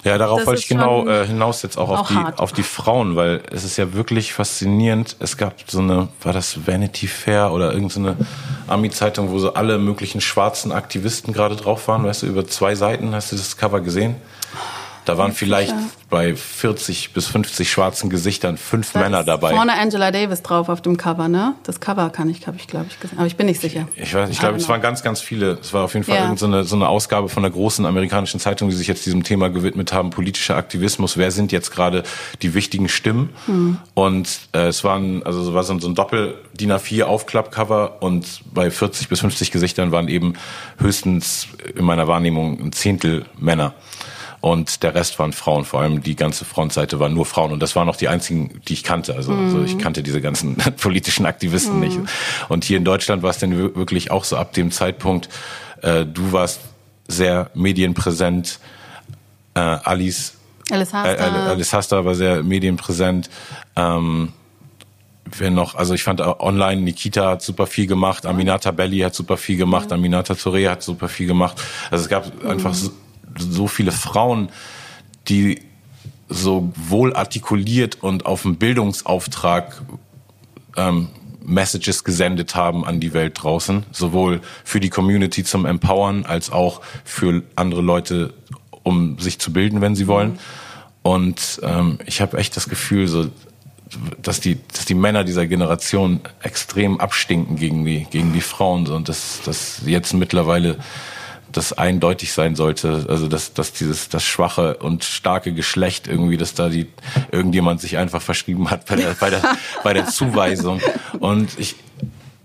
ja, 0.06 0.20
darauf 0.20 0.46
wollte 0.46 0.60
ich 0.60 0.68
genau 0.68 1.08
äh, 1.08 1.26
hinaus 1.26 1.64
jetzt 1.64 1.80
auch, 1.80 1.90
auch 1.90 2.00
auf, 2.02 2.08
die, 2.10 2.40
auf 2.40 2.54
die 2.54 2.64
Frauen, 2.64 3.16
weil 3.16 3.42
es 3.52 3.64
ist 3.64 3.76
ja 3.78 3.94
wirklich 3.94 4.34
faszinierend. 4.34 5.16
Es 5.20 5.36
gab 5.36 5.56
so 5.66 5.80
eine, 5.80 6.10
war 6.22 6.32
das 6.32 6.68
Vanity 6.68 7.08
Fair 7.08 7.52
oder 7.52 7.74
irgendeine 7.74 8.16
Ami-Zeitung, 8.68 9.32
wo 9.32 9.40
so 9.40 9.56
alle 9.56 9.80
möglichen 9.80 10.22
schwarzen 10.22 10.72
Aktivisten 10.72 11.34
gerade 11.34 11.56
drauf 11.56 11.88
waren, 11.88 12.04
weißt 12.04 12.22
du, 12.22 12.28
über 12.28 12.46
zwei 12.46 12.76
Seiten. 12.76 13.16
Hast 13.16 13.32
du 13.32 13.36
das 13.36 13.58
Cover 13.58 13.82
gesehen? 13.82 14.16
Da 15.06 15.18
waren 15.18 15.34
vielleicht 15.34 15.74
bei 16.10 16.36
40 16.36 17.14
bis 17.14 17.28
50 17.28 17.70
schwarzen 17.70 18.10
Gesichtern 18.10 18.58
fünf 18.58 18.92
da 18.92 19.00
Männer 19.00 19.24
dabei. 19.24 19.52
Vorne 19.52 19.74
Angela 19.74 20.12
Davis 20.12 20.42
drauf 20.42 20.68
auf 20.68 20.82
dem 20.82 20.98
Cover, 20.98 21.28
ne? 21.28 21.54
Das 21.64 21.80
Cover 21.80 22.10
kann 22.10 22.30
ich, 22.30 22.46
habe 22.48 22.58
ich, 22.58 22.68
glaube 22.68 22.88
ich, 22.90 23.00
gesehen. 23.00 23.20
Aber 23.20 23.28
ich 23.28 23.36
bin 23.36 23.46
nicht 23.46 23.62
sicher. 23.62 23.88
Ich 23.96 24.14
weiß, 24.14 24.30
ich 24.30 24.40
glaube, 24.40 24.58
es 24.58 24.68
waren 24.68 24.82
ganz, 24.82 25.04
ganz 25.04 25.22
viele. 25.22 25.60
Es 25.62 25.74
war 25.74 25.84
auf 25.84 25.94
jeden 25.94 26.06
Fall 26.06 26.16
ja. 26.16 26.36
so, 26.36 26.48
eine, 26.48 26.64
so 26.64 26.76
eine 26.76 26.88
Ausgabe 26.88 27.30
von 27.30 27.46
einer 27.46 27.54
großen 27.54 27.86
amerikanischen 27.86 28.40
Zeitung, 28.40 28.70
die 28.70 28.76
sich 28.76 28.88
jetzt 28.88 29.06
diesem 29.06 29.24
Thema 29.24 29.50
gewidmet 29.50 29.94
haben, 29.94 30.10
politischer 30.10 30.58
Aktivismus. 30.58 31.18
Wer 31.18 31.32
sind 31.32 31.52
jetzt 31.52 31.72
gerade 31.72 32.04
die 32.42 32.56
wichtigen 32.56 32.90
Stimmen? 32.90 33.30
Hm. 33.46 33.78
Und 33.94 34.40
äh, 34.54 34.68
es 34.68 34.84
waren, 34.84 35.22
also 35.24 35.42
es 35.42 35.54
war 35.54 35.64
so 35.64 35.74
ein 35.74 35.96
Doppel-DIN 35.96 36.72
A4 36.72 37.04
Aufklappcover 37.04 38.02
und 38.02 38.42
bei 38.54 38.72
40 38.72 39.10
bis 39.10 39.20
50 39.20 39.52
Gesichtern 39.52 39.92
waren 39.92 40.08
eben 40.08 40.34
höchstens 40.80 41.48
in 41.76 41.86
meiner 41.86 42.08
Wahrnehmung 42.08 42.60
ein 42.60 42.72
Zehntel 42.72 43.26
Männer 43.38 43.76
und 44.46 44.84
der 44.84 44.94
Rest 44.94 45.18
waren 45.18 45.34
Frauen. 45.34 45.66
Vor 45.66 45.82
allem 45.82 46.04
die 46.04 46.16
ganze 46.16 46.46
Frontseite 46.46 47.00
waren 47.00 47.16
nur 47.16 47.26
Frauen 47.26 47.52
und 47.52 47.60
das 47.62 47.76
waren 47.76 47.90
auch 47.90 47.96
die 47.96 48.10
einzigen, 48.10 48.62
die 48.68 48.74
ich 48.74 48.84
kannte. 48.84 49.16
Also, 49.16 49.32
mhm. 49.32 49.46
also 49.46 49.64
ich 49.64 49.80
kannte 49.80 50.04
diese 50.04 50.22
ganzen 50.22 50.56
politischen 50.80 51.26
Aktivisten 51.26 51.78
mhm. 51.78 51.80
nicht. 51.80 52.00
Und 52.48 52.64
hier 52.64 52.78
in 52.78 52.86
Deutschland 52.86 53.24
war 53.24 53.32
es 53.32 53.40
dann 53.40 53.58
wirklich 53.58 54.12
auch 54.12 54.24
so 54.24 54.38
ab 54.38 54.54
dem 54.54 54.70
Zeitpunkt. 54.70 55.30
Äh, 55.82 56.06
du 56.06 56.32
warst 56.32 56.60
sehr 57.08 57.50
medienpräsent. 57.56 58.60
Äh, 59.56 59.62
Alice 59.62 60.34
Alice 60.70 60.94
Haster. 60.94 61.20
Äh, 61.20 61.50
Alice 61.50 61.74
Haster 61.74 62.06
war 62.06 62.14
sehr 62.14 62.44
medienpräsent. 62.44 63.32
Ähm, 63.76 64.32
wer 65.26 65.50
noch, 65.50 65.74
also 65.74 65.96
ich 65.96 66.04
fand 66.04 66.22
online 66.22 66.84
Nikita 66.84 67.32
hat 67.32 67.42
super 67.42 67.66
viel 67.66 67.88
gemacht, 67.88 68.28
Aminata 68.28 68.70
Belli 68.70 69.00
hat 69.00 69.16
super 69.16 69.38
viel 69.38 69.58
gemacht, 69.58 69.92
Aminata 69.92 70.36
Touré 70.36 70.70
hat 70.70 70.84
super 70.84 71.08
viel 71.08 71.26
gemacht. 71.26 71.60
Also 71.90 72.04
es 72.04 72.10
gab 72.10 72.44
mhm. 72.44 72.48
einfach 72.48 72.76
so, 73.38 73.68
viele 73.68 73.92
Frauen, 73.92 74.50
die 75.28 75.62
so 76.30 76.72
wohl 76.76 77.16
artikuliert 77.16 78.02
und 78.02 78.26
auf 78.26 78.44
dem 78.44 78.56
Bildungsauftrag 78.56 79.82
ähm, 80.76 81.10
Messages 81.44 82.04
gesendet 82.04 82.56
haben 82.56 82.86
an 82.86 83.00
die 83.00 83.14
Welt 83.14 83.42
draußen, 83.42 83.86
sowohl 83.92 84.42
für 84.64 84.80
die 84.80 84.90
Community 84.90 85.44
zum 85.44 85.66
Empowern 85.66 86.26
als 86.26 86.52
auch 86.52 86.82
für 87.04 87.44
andere 87.56 87.82
Leute, 87.82 88.34
um 88.84 89.20
sich 89.20 89.40
zu 89.40 89.54
bilden, 89.54 89.82
wenn 89.82 89.96
sie 89.96 90.08
wollen. 90.08 90.40
Und 91.04 91.60
ähm, 91.64 92.00
ich 92.06 92.22
habe 92.22 92.38
echt 92.38 92.58
das 92.58 92.68
Gefühl, 92.68 93.08
so, 93.08 93.30
dass 94.22 94.40
die, 94.40 94.58
dass 94.74 94.86
die 94.86 94.96
Männer 94.96 95.24
dieser 95.24 95.46
Generation 95.46 96.22
extrem 96.42 97.00
abstinken 97.00 97.58
gegen 97.58 97.86
die, 97.86 98.08
gegen 98.10 98.34
die 98.34 98.42
Frauen 98.42 98.86
so, 98.86 98.96
und 98.96 99.08
dass, 99.08 99.42
dass 99.46 99.82
jetzt 99.86 100.14
mittlerweile 100.14 100.78
das 101.56 101.74
eindeutig 101.74 102.34
sein 102.34 102.56
sollte, 102.56 103.06
also 103.08 103.28
dass, 103.28 103.54
dass 103.54 103.74
dieses 103.74 104.10
das 104.10 104.24
schwache 104.24 104.78
und 104.78 105.04
starke 105.04 105.54
Geschlecht 105.54 106.08
irgendwie, 106.08 106.38
dass 106.38 106.54
da 106.54 106.70
die 106.70 106.88
irgendjemand 107.32 107.82
sich 107.82 107.98
einfach 107.98 108.22
verschrieben 108.22 108.70
hat 108.70 108.86
bei 108.88 108.96
der 108.96 109.16
bei 109.20 109.30
der 109.30 109.42
bei 109.84 109.94
der 109.94 110.08
Zuweisung 110.08 110.82
und 111.20 111.58
ich 111.58 111.76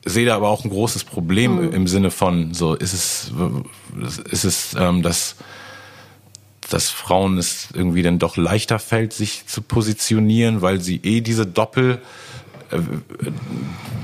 sehe 0.04 0.26
da 0.26 0.36
aber 0.36 0.48
auch 0.48 0.64
ein 0.64 0.70
großes 0.70 1.04
Problem 1.04 1.56
mhm. 1.56 1.72
im 1.72 1.86
Sinne 1.86 2.10
von 2.10 2.54
so 2.54 2.74
ist 2.74 2.92
es 2.92 3.32
ist 4.30 4.44
es 4.44 4.74
ähm, 4.74 5.02
dass 5.02 5.36
dass 6.68 6.88
Frauen 6.88 7.36
es 7.36 7.68
irgendwie 7.74 8.02
dann 8.02 8.20
doch 8.20 8.36
leichter 8.36 8.78
fällt, 8.78 9.12
sich 9.12 9.44
zu 9.46 9.60
positionieren, 9.60 10.62
weil 10.62 10.80
sie 10.80 11.00
eh 11.02 11.20
diese 11.20 11.44
Doppel 11.44 12.00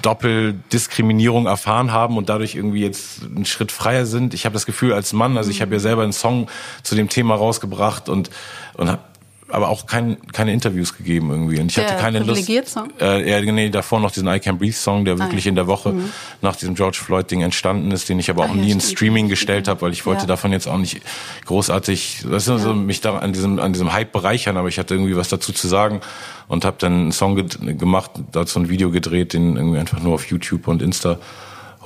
Doppeldiskriminierung 0.03 1.47
erfahren 1.47 1.93
haben 1.93 2.17
und 2.17 2.29
dadurch 2.29 2.55
irgendwie 2.55 2.83
jetzt 2.83 3.25
einen 3.25 3.47
Schritt 3.47 3.73
freier 3.73 4.07
sind. 4.07 4.35
Ich 4.35 4.45
habe 4.45 4.53
das 4.53 4.67
Gefühl 4.67 4.93
als 4.93 5.13
Mann, 5.13 5.37
also 5.37 5.51
ich 5.51 5.63
habe 5.63 5.75
ja 5.75 5.81
selber 5.81 6.03
einen 6.03 6.13
Song 6.13 6.49
zu 6.83 6.95
dem 6.95 7.09
Thema 7.09 7.35
rausgebracht 7.35 8.09
und 8.09 8.31
und 8.75 8.91
habe 8.91 9.03
aber 9.49 9.69
auch 9.69 9.87
kein, 9.87 10.17
keine 10.33 10.53
Interviews 10.53 10.97
gegeben 10.97 11.31
irgendwie. 11.31 11.61
Und 11.61 11.69
ich 11.69 11.75
der 11.75 11.87
hatte 11.87 12.03
keine 12.03 12.21
Lust. 12.21 12.51
Song? 12.67 12.89
Äh, 13.01 13.31
ja, 13.31 13.53
nee, 13.53 13.71
davor 13.71 14.01
noch 14.01 14.11
diesen 14.11 14.29
I 14.29 14.41
Can 14.41 14.59
Breathe 14.59 14.75
Song, 14.75 15.05
der 15.05 15.19
wirklich 15.19 15.47
ah, 15.47 15.49
in 15.49 15.55
der 15.55 15.67
Woche 15.67 15.93
mhm. 15.93 16.11
nach 16.43 16.57
diesem 16.57 16.75
George 16.75 16.99
Floyd 17.03 17.31
Ding 17.31 17.43
entstanden 17.43 17.91
ist, 17.93 18.09
den 18.09 18.19
ich 18.19 18.29
aber 18.29 18.45
auch 18.45 18.51
ah, 18.51 18.55
nie 18.55 18.69
ja, 18.69 18.75
in 18.75 18.81
Streaming 18.81 19.29
gestellt 19.29 19.69
habe, 19.69 19.83
weil 19.83 19.93
ich 19.93 20.05
wollte 20.05 20.23
ja. 20.23 20.27
davon 20.27 20.53
jetzt 20.53 20.67
auch 20.67 20.79
nicht 20.79 21.01
großartig, 21.45 22.25
das 22.31 22.49
ist 22.49 22.65
ja. 22.65 22.73
mich 22.73 23.01
da 23.01 23.19
an 23.19 23.33
diesem 23.33 23.59
an 23.61 23.73
diesem 23.73 23.93
Hype 23.93 24.13
bereichern, 24.13 24.57
aber 24.57 24.69
ich 24.69 24.79
hatte 24.79 24.95
irgendwie 24.95 25.17
was 25.17 25.29
dazu 25.29 25.53
zu 25.53 25.69
sagen 25.69 26.01
und 26.49 26.65
habe 26.65 26.77
dann 26.79 26.93
einen 26.93 27.13
Song 27.13 27.37
ge 27.37 27.75
gemacht, 27.75 28.11
dazu 28.33 28.59
ein 28.59 28.69
Video 28.69 28.91
gedreht, 28.91 29.33
den 29.33 29.57
irgendwie 29.57 29.79
einfach 29.79 30.01
nur 30.01 30.15
auf 30.15 30.27
YouTube 30.27 30.67
und 30.69 30.83
Insta 30.83 31.19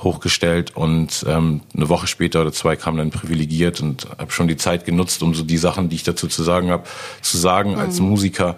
hochgestellt 0.03 0.75
und 0.75 1.25
ähm, 1.27 1.61
eine 1.75 1.89
Woche 1.89 2.07
später 2.07 2.41
oder 2.41 2.51
zwei 2.51 2.75
kam 2.75 2.97
dann 2.97 3.11
privilegiert 3.11 3.81
und 3.81 4.07
habe 4.17 4.31
schon 4.31 4.47
die 4.47 4.57
Zeit 4.57 4.85
genutzt, 4.85 5.21
um 5.23 5.33
so 5.33 5.43
die 5.43 5.57
Sachen, 5.57 5.89
die 5.89 5.95
ich 5.95 6.03
dazu 6.03 6.27
zu 6.27 6.43
sagen 6.43 6.69
habe, 6.69 6.83
zu 7.21 7.37
sagen 7.37 7.73
mhm. 7.73 7.79
als 7.79 7.99
Musiker 7.99 8.57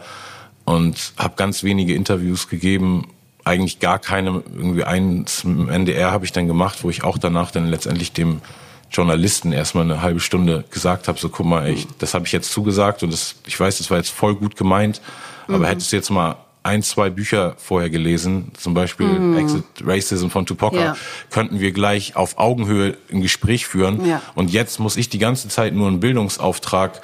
und 0.66 1.14
habe 1.18 1.36
ganz 1.36 1.64
wenige 1.64 1.94
Interviews 1.94 2.48
gegeben, 2.48 3.08
eigentlich 3.44 3.80
gar 3.80 4.00
keine, 4.00 4.44
irgendwie 4.56 4.84
eins 4.84 5.44
im 5.44 5.70
NDR 5.70 6.12
habe 6.12 6.26
ich 6.26 6.32
dann 6.32 6.48
gemacht, 6.48 6.84
wo 6.84 6.90
ich 6.90 7.04
auch 7.04 7.18
danach 7.18 7.52
dann 7.52 7.68
letztendlich 7.68 8.14
dem 8.14 8.42
Journalisten 8.90 9.52
erstmal 9.52 9.84
eine 9.84 10.02
halbe 10.02 10.20
Stunde 10.20 10.64
gesagt 10.70 11.08
habe, 11.08 11.20
so 11.20 11.28
guck 11.28 11.46
mal, 11.46 11.68
ich, 11.68 11.88
das 11.98 12.14
habe 12.14 12.26
ich 12.26 12.32
jetzt 12.32 12.52
zugesagt 12.52 13.04
und 13.04 13.12
das, 13.12 13.36
ich 13.46 13.60
weiß, 13.60 13.80
das 13.80 13.90
war 13.90 13.98
jetzt 13.98 14.12
voll 14.12 14.36
gut 14.36 14.56
gemeint, 14.56 15.02
aber 15.48 15.60
mhm. 15.60 15.66
hättest 15.66 15.92
du 15.92 15.96
jetzt 15.96 16.10
mal 16.10 16.38
ein, 16.64 16.82
zwei 16.82 17.10
Bücher 17.10 17.56
vorher 17.58 17.90
gelesen, 17.90 18.52
zum 18.58 18.74
Beispiel 18.74 19.08
mhm. 19.08 19.38
Exit 19.38 19.66
Racism 19.84 20.30
von 20.30 20.46
Tupac, 20.46 20.76
ja. 20.76 20.96
könnten 21.30 21.60
wir 21.60 21.72
gleich 21.72 22.16
auf 22.16 22.38
Augenhöhe 22.38 22.98
ein 23.12 23.22
Gespräch 23.22 23.68
führen. 23.68 24.06
Ja. 24.06 24.22
Und 24.34 24.52
jetzt 24.52 24.80
muss 24.80 24.96
ich 24.96 25.10
die 25.10 25.20
ganze 25.20 25.50
Zeit 25.50 25.74
nur 25.74 25.88
einen 25.88 26.00
Bildungsauftrag 26.00 27.02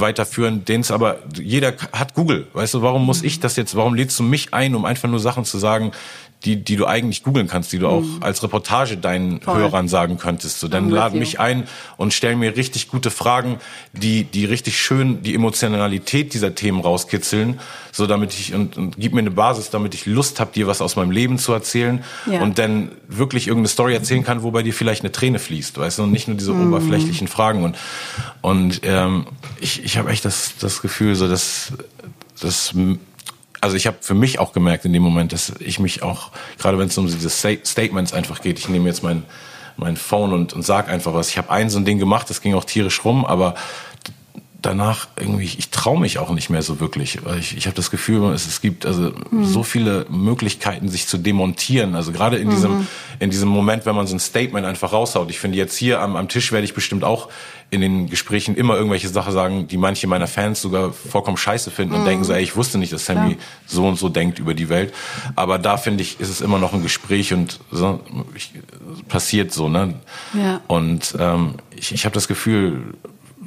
weiterführen, 0.00 0.64
den 0.64 0.82
es 0.82 0.90
aber 0.90 1.18
jeder 1.34 1.74
hat 1.92 2.14
Google. 2.14 2.46
Weißt 2.52 2.74
du, 2.74 2.82
warum 2.82 3.04
muss 3.04 3.22
ich 3.22 3.40
das 3.40 3.56
jetzt? 3.56 3.74
Warum 3.74 3.94
lädst 3.94 4.18
du 4.18 4.22
mich 4.22 4.52
ein, 4.54 4.74
um 4.74 4.84
einfach 4.84 5.08
nur 5.08 5.20
Sachen 5.20 5.44
zu 5.44 5.58
sagen, 5.58 5.92
die, 6.44 6.62
die 6.62 6.76
du 6.76 6.86
eigentlich 6.86 7.22
googeln 7.22 7.48
kannst, 7.48 7.72
die 7.72 7.78
du 7.78 7.88
auch 7.88 8.02
mhm. 8.02 8.22
als 8.22 8.42
Reportage 8.42 8.96
deinen 8.96 9.40
Voll. 9.40 9.56
Hörern 9.56 9.88
sagen 9.88 10.18
könntest. 10.18 10.60
So, 10.60 10.68
dann 10.68 10.90
lad 10.90 11.14
mich 11.14 11.40
ein 11.40 11.66
und 11.96 12.12
stell 12.12 12.36
mir 12.36 12.56
richtig 12.56 12.88
gute 12.88 13.10
Fragen, 13.10 13.58
die, 13.92 14.24
die 14.24 14.44
richtig 14.44 14.78
schön 14.78 15.22
die 15.22 15.34
Emotionalität 15.34 16.34
dieser 16.34 16.54
Themen 16.54 16.80
rauskitzeln, 16.80 17.58
so 17.90 18.06
damit 18.06 18.34
ich 18.34 18.54
und, 18.54 18.76
und 18.76 18.96
gib 18.98 19.14
mir 19.14 19.20
eine 19.20 19.30
Basis, 19.30 19.70
damit 19.70 19.94
ich 19.94 20.06
Lust 20.06 20.38
habe, 20.38 20.52
dir 20.52 20.66
was 20.66 20.80
aus 20.80 20.94
meinem 20.94 21.10
Leben 21.10 21.38
zu 21.38 21.52
erzählen 21.52 22.04
ja. 22.30 22.42
und 22.42 22.58
dann 22.58 22.92
wirklich 23.08 23.48
irgendeine 23.48 23.68
Story 23.68 23.94
erzählen 23.94 24.22
kann, 24.22 24.42
wo 24.42 24.50
bei 24.50 24.62
dir 24.62 24.74
vielleicht 24.74 25.02
eine 25.02 25.12
Träne 25.12 25.38
fließt, 25.38 25.78
weißt 25.78 25.98
du, 25.98 26.02
und 26.04 26.12
nicht 26.12 26.28
nur 26.28 26.36
diese 26.36 26.52
mhm. 26.52 26.68
oberflächlichen 26.68 27.28
Fragen 27.28 27.64
und 27.64 27.76
und 28.42 28.80
ähm, 28.84 29.26
ich, 29.60 29.82
ich 29.82 29.96
habe 29.96 30.10
echt 30.10 30.24
das 30.24 30.54
das 30.60 30.82
Gefühl, 30.82 31.14
so 31.16 31.28
dass 31.28 31.72
das 32.40 32.74
also 33.60 33.76
ich 33.76 33.86
habe 33.86 33.96
für 34.00 34.14
mich 34.14 34.38
auch 34.38 34.52
gemerkt 34.52 34.84
in 34.84 34.92
dem 34.92 35.02
Moment, 35.02 35.32
dass 35.32 35.52
ich 35.60 35.78
mich 35.78 36.02
auch, 36.02 36.30
gerade 36.58 36.78
wenn 36.78 36.88
es 36.88 36.98
um 36.98 37.06
diese 37.06 37.30
Statements 37.30 38.12
einfach 38.12 38.40
geht, 38.40 38.58
ich 38.58 38.68
nehme 38.68 38.86
jetzt 38.86 39.02
mein, 39.02 39.24
mein 39.76 39.96
Phone 39.96 40.32
und, 40.32 40.52
und 40.52 40.62
sag 40.62 40.88
einfach 40.88 41.14
was. 41.14 41.28
Ich 41.30 41.38
habe 41.38 41.50
ein 41.50 41.70
so 41.70 41.78
ein 41.78 41.84
Ding 41.84 41.98
gemacht, 41.98 42.30
das 42.30 42.40
ging 42.40 42.54
auch 42.54 42.64
tierisch 42.64 43.04
rum, 43.04 43.24
aber 43.24 43.54
danach 44.62 45.08
irgendwie, 45.16 45.44
ich 45.44 45.70
traue 45.70 46.00
mich 46.00 46.18
auch 46.18 46.30
nicht 46.30 46.50
mehr 46.50 46.62
so 46.62 46.80
wirklich. 46.80 47.24
Weil 47.24 47.38
ich, 47.38 47.56
ich 47.56 47.66
habe 47.66 47.76
das 47.76 47.90
Gefühl, 47.90 48.32
es, 48.32 48.46
es 48.46 48.60
gibt 48.60 48.86
also 48.86 49.12
mhm. 49.30 49.44
so 49.44 49.62
viele 49.62 50.06
Möglichkeiten, 50.08 50.88
sich 50.88 51.06
zu 51.06 51.18
demontieren. 51.18 51.94
Also 51.94 52.12
gerade 52.12 52.36
in 52.36 52.48
mhm. 52.48 52.50
diesem, 52.50 52.86
in 53.18 53.30
diesem 53.30 53.48
Moment, 53.48 53.86
wenn 53.86 53.94
man 53.94 54.06
so 54.06 54.16
ein 54.16 54.20
Statement 54.20 54.66
einfach 54.66 54.92
raushaut. 54.92 55.30
Ich 55.30 55.38
finde 55.38 55.58
jetzt 55.58 55.76
hier 55.76 56.00
am, 56.00 56.16
am 56.16 56.28
Tisch 56.28 56.52
werde 56.52 56.64
ich 56.64 56.74
bestimmt 56.74 57.04
auch 57.04 57.28
in 57.70 57.80
den 57.80 58.08
Gesprächen 58.08 58.54
immer 58.54 58.76
irgendwelche 58.76 59.08
Sachen 59.08 59.32
sagen, 59.32 59.66
die 59.66 59.76
manche 59.76 60.06
meiner 60.06 60.28
Fans 60.28 60.62
sogar 60.62 60.92
vollkommen 60.92 61.36
scheiße 61.36 61.70
finden 61.70 61.94
mhm. 61.94 62.00
und 62.00 62.06
denken 62.06 62.24
so, 62.24 62.32
ey, 62.32 62.42
ich 62.42 62.56
wusste 62.56 62.78
nicht, 62.78 62.92
dass 62.92 63.06
Sammy 63.06 63.32
ja. 63.32 63.36
so 63.66 63.86
und 63.86 63.98
so 63.98 64.08
denkt 64.08 64.38
über 64.38 64.54
die 64.54 64.68
Welt. 64.68 64.94
Aber 65.34 65.58
da 65.58 65.76
finde 65.76 66.02
ich, 66.02 66.20
ist 66.20 66.28
es 66.28 66.40
immer 66.40 66.58
noch 66.58 66.72
ein 66.72 66.82
Gespräch 66.82 67.32
und 67.32 67.58
so, 67.72 68.00
ich, 68.34 68.52
passiert 69.08 69.52
so, 69.52 69.68
ne? 69.68 69.94
Ja. 70.32 70.60
Und 70.68 71.16
ähm, 71.18 71.54
ich, 71.74 71.92
ich 71.92 72.04
habe 72.04 72.14
das 72.14 72.28
Gefühl, 72.28 72.94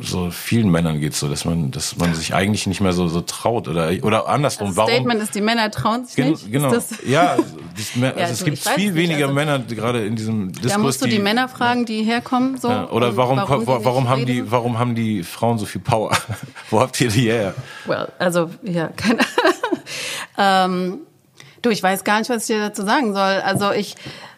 so 0.02 0.32
vielen 0.32 0.70
Männern 0.70 1.00
geht 1.00 1.14
so, 1.14 1.28
dass 1.28 1.46
man, 1.46 1.72
dass 1.72 1.98
man 1.98 2.14
sich 2.14 2.34
eigentlich 2.34 2.68
nicht 2.68 2.82
mehr 2.82 2.94
so, 2.94 3.08
so 3.08 3.22
traut 3.22 3.68
oder 3.68 3.92
oder 4.02 4.28
andersrum. 4.28 4.70
Das 4.70 4.78
Warum? 4.78 4.92
Statement 4.92 5.22
ist, 5.22 5.36
die 5.36 5.42
Männer 5.42 5.70
trauen 5.72 6.06
sich 6.06 6.16
Gen 6.16 6.32
nicht. 6.32 6.52
Genau. 6.52 6.74
ja, 7.06 7.36
das, 7.36 7.92
also 7.96 8.06
ja, 8.06 8.12
es 8.16 8.44
gibt 8.44 8.60
viel 8.60 8.96
weniger 8.96 9.24
also, 9.24 9.34
Männer 9.34 9.60
gerade 9.60 10.06
in 10.06 10.16
diesem 10.16 10.52
Diskurs. 10.52 10.72
Da 10.72 10.78
musst 10.78 11.02
du 11.02 11.06
die, 11.06 11.18
die 11.18 11.20
Männer 11.20 11.50
fragen, 11.50 11.86
die 11.86 12.04
herkommen. 12.04 12.58
So, 12.58 12.70
ja, 12.70 12.90
oder 12.90 13.16
warum 13.18 13.38
warum, 13.38 13.68
warum, 13.68 13.86
warum 13.86 14.10
haben 14.10 14.26
die 14.26 14.50
warum 14.50 14.80
haben 14.80 14.96
die 14.96 15.24
Frauen 15.24 15.58
so 15.58 15.66
viel 15.66 15.82
Power? 15.82 16.12
Wo 16.70 16.80
habt 16.80 17.00
ihr 17.02 17.10
die 17.10 17.30
her? 17.30 17.54
Well, 17.86 18.08
also 18.20 18.50
ja, 18.64 18.88
keine. 18.88 19.20
ähm, 20.38 21.00
du, 21.62 21.70
ich 21.70 21.84
weiß 21.84 22.04
gar 22.04 22.20
nicht, 22.20 22.30
was 22.30 22.50
ich 22.50 22.56
dir 22.56 22.62
dazu 22.62 22.84
sagen 22.84 23.14
soll. 23.14 23.22
Also 23.22 23.72
ich, 23.72 23.96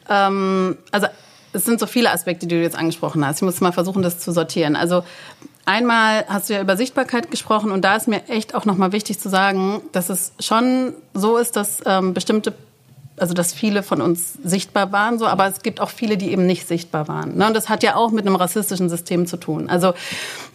ähm, 0.10 0.78
also 0.92 1.08
es 1.54 1.66
sind 1.66 1.80
so 1.80 1.86
viele 1.86 2.12
Aspekte, 2.12 2.48
die 2.48 2.56
du 2.56 2.62
jetzt 2.62 2.78
angesprochen 2.78 3.26
hast. 3.26 3.38
Ich 3.38 3.42
muss 3.42 3.62
mal 3.62 3.72
versuchen, 3.72 4.02
das 4.02 4.20
zu 4.20 4.32
sortieren. 4.32 4.76
Also 4.76 5.04
Einmal 5.66 6.26
hast 6.28 6.50
du 6.50 6.54
ja 6.56 6.62
über 6.62 6.76
Sichtbarkeit 6.76 7.30
gesprochen 7.30 7.72
und 7.72 7.86
da 7.86 7.96
ist 7.96 8.08
mir 8.08 8.28
echt 8.28 8.56
auch 8.56 8.66
nochmal 8.66 8.92
wichtig 8.94 9.20
zu 9.20 9.30
sagen, 9.30 9.82
dass 9.92 10.10
es 10.10 10.34
schon 10.40 10.94
so 11.14 11.38
ist, 11.38 11.56
dass 11.56 11.82
ähm, 11.86 12.14
bestimmte 12.14 12.54
also 13.18 13.34
dass 13.34 13.54
viele 13.54 13.84
von 13.84 14.02
uns 14.02 14.34
sichtbar 14.44 14.92
waren, 14.92 15.20
so, 15.20 15.28
aber 15.28 15.48
es 15.48 15.62
gibt 15.62 15.80
auch 15.80 15.90
viele, 15.90 16.18
die 16.18 16.32
eben 16.32 16.46
nicht 16.46 16.68
sichtbar 16.68 17.08
waren. 17.08 17.38
Ne? 17.38 17.48
Und 17.48 17.54
das 17.54 17.70
hat 17.70 17.84
ja 17.84 17.96
auch 17.96 18.12
mit 18.12 18.26
einem 18.26 18.36
rassistischen 18.36 18.90
System 18.90 19.28
zu 19.28 19.38
tun. 19.38 19.70
Also 19.70 19.94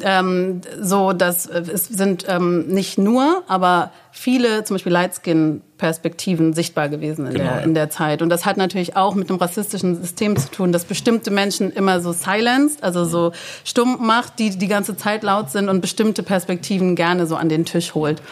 ähm, 0.02 0.62
so, 0.80 1.12
dass 1.12 1.46
es 1.46 1.86
sind 1.86 2.24
ähm, 2.28 2.66
nicht 2.66 2.98
nur, 2.98 3.42
aber 3.46 3.92
viele 4.10 4.64
zum 4.64 4.74
Beispiel 4.74 4.92
Lightskin-Perspektiven 4.92 6.54
sichtbar 6.54 6.88
gewesen 6.88 7.26
in, 7.26 7.34
genau, 7.34 7.52
der, 7.52 7.62
in 7.62 7.74
der 7.74 7.90
Zeit. 7.90 8.22
Und 8.22 8.30
das 8.30 8.46
hat 8.46 8.56
natürlich 8.56 8.96
auch 8.96 9.14
mit 9.14 9.28
einem 9.28 9.38
rassistischen 9.38 10.00
System 10.00 10.36
zu 10.36 10.50
tun, 10.50 10.72
dass 10.72 10.86
bestimmte 10.86 11.30
Menschen 11.30 11.70
immer 11.70 12.00
so 12.00 12.12
silenced, 12.12 12.82
also 12.82 13.04
so 13.04 13.32
stumm 13.64 13.98
macht, 14.00 14.38
die 14.38 14.50
die 14.50 14.68
ganze 14.68 14.96
Zeit 14.96 15.22
laut 15.22 15.50
sind 15.50 15.68
und 15.68 15.82
bestimmte 15.82 16.22
Perspektiven 16.22 16.96
gerne 16.96 17.26
so 17.26 17.36
an 17.36 17.48
den 17.48 17.64
Tisch 17.66 17.94
holt. 17.94 18.22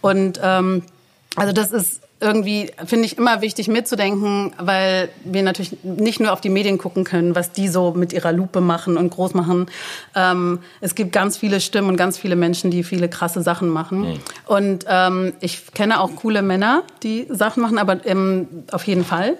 Und 0.00 0.40
ähm, 0.42 0.82
also 1.36 1.52
das 1.52 1.72
ist 1.72 2.02
irgendwie, 2.22 2.70
finde 2.86 3.04
ich, 3.04 3.18
immer 3.18 3.42
wichtig 3.42 3.68
mitzudenken, 3.68 4.52
weil 4.58 5.08
wir 5.24 5.42
natürlich 5.42 5.76
nicht 5.82 6.20
nur 6.20 6.32
auf 6.32 6.40
die 6.40 6.48
Medien 6.48 6.78
gucken 6.78 7.04
können, 7.04 7.34
was 7.34 7.52
die 7.52 7.68
so 7.68 7.92
mit 7.92 8.12
ihrer 8.12 8.32
Lupe 8.32 8.60
machen 8.60 8.96
und 8.96 9.10
groß 9.10 9.34
machen. 9.34 9.66
Ähm, 10.14 10.60
es 10.80 10.94
gibt 10.94 11.12
ganz 11.12 11.36
viele 11.36 11.60
Stimmen 11.60 11.88
und 11.90 11.96
ganz 11.96 12.16
viele 12.16 12.36
Menschen, 12.36 12.70
die 12.70 12.84
viele 12.84 13.08
krasse 13.08 13.42
Sachen 13.42 13.68
machen. 13.68 14.00
Mhm. 14.00 14.18
Und 14.46 14.84
ähm, 14.88 15.32
ich 15.40 15.72
kenne 15.74 16.00
auch 16.00 16.16
coole 16.16 16.42
Männer, 16.42 16.84
die 17.02 17.26
Sachen 17.28 17.62
machen, 17.62 17.78
aber 17.78 18.04
ähm, 18.06 18.46
auf 18.70 18.86
jeden 18.86 19.04
Fall. 19.04 19.36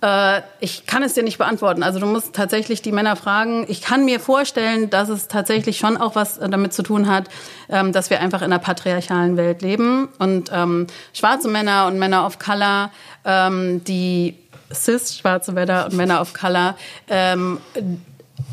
Äh, 0.00 0.42
ich 0.60 0.86
kann 0.86 1.02
es 1.02 1.14
dir 1.14 1.22
nicht 1.22 1.38
beantworten. 1.38 1.82
Also 1.82 1.98
du 1.98 2.06
musst 2.06 2.34
tatsächlich 2.34 2.82
die 2.82 2.92
Männer 2.92 3.16
fragen. 3.16 3.64
Ich 3.68 3.80
kann 3.80 4.04
mir 4.04 4.20
vorstellen, 4.20 4.90
dass 4.90 5.08
es 5.08 5.28
tatsächlich 5.28 5.78
schon 5.78 5.96
auch 5.96 6.14
was 6.14 6.38
äh, 6.38 6.48
damit 6.48 6.72
zu 6.72 6.82
tun 6.82 7.08
hat, 7.08 7.28
ähm, 7.68 7.92
dass 7.92 8.10
wir 8.10 8.20
einfach 8.20 8.40
in 8.40 8.52
einer 8.52 8.60
patriarchalen 8.60 9.36
Welt 9.36 9.62
leben 9.62 10.08
und 10.18 10.50
ähm, 10.52 10.86
schwarze 11.12 11.48
Männer 11.48 11.86
und 11.86 11.98
Männer 11.98 12.26
of 12.26 12.38
Color, 12.38 12.90
ähm, 13.24 13.82
die 13.84 14.36
cis 14.72 15.16
schwarze 15.18 15.52
Männer 15.52 15.86
und 15.86 15.94
Männer 15.94 16.20
of 16.20 16.32
Color 16.32 16.76
ähm, 17.08 17.58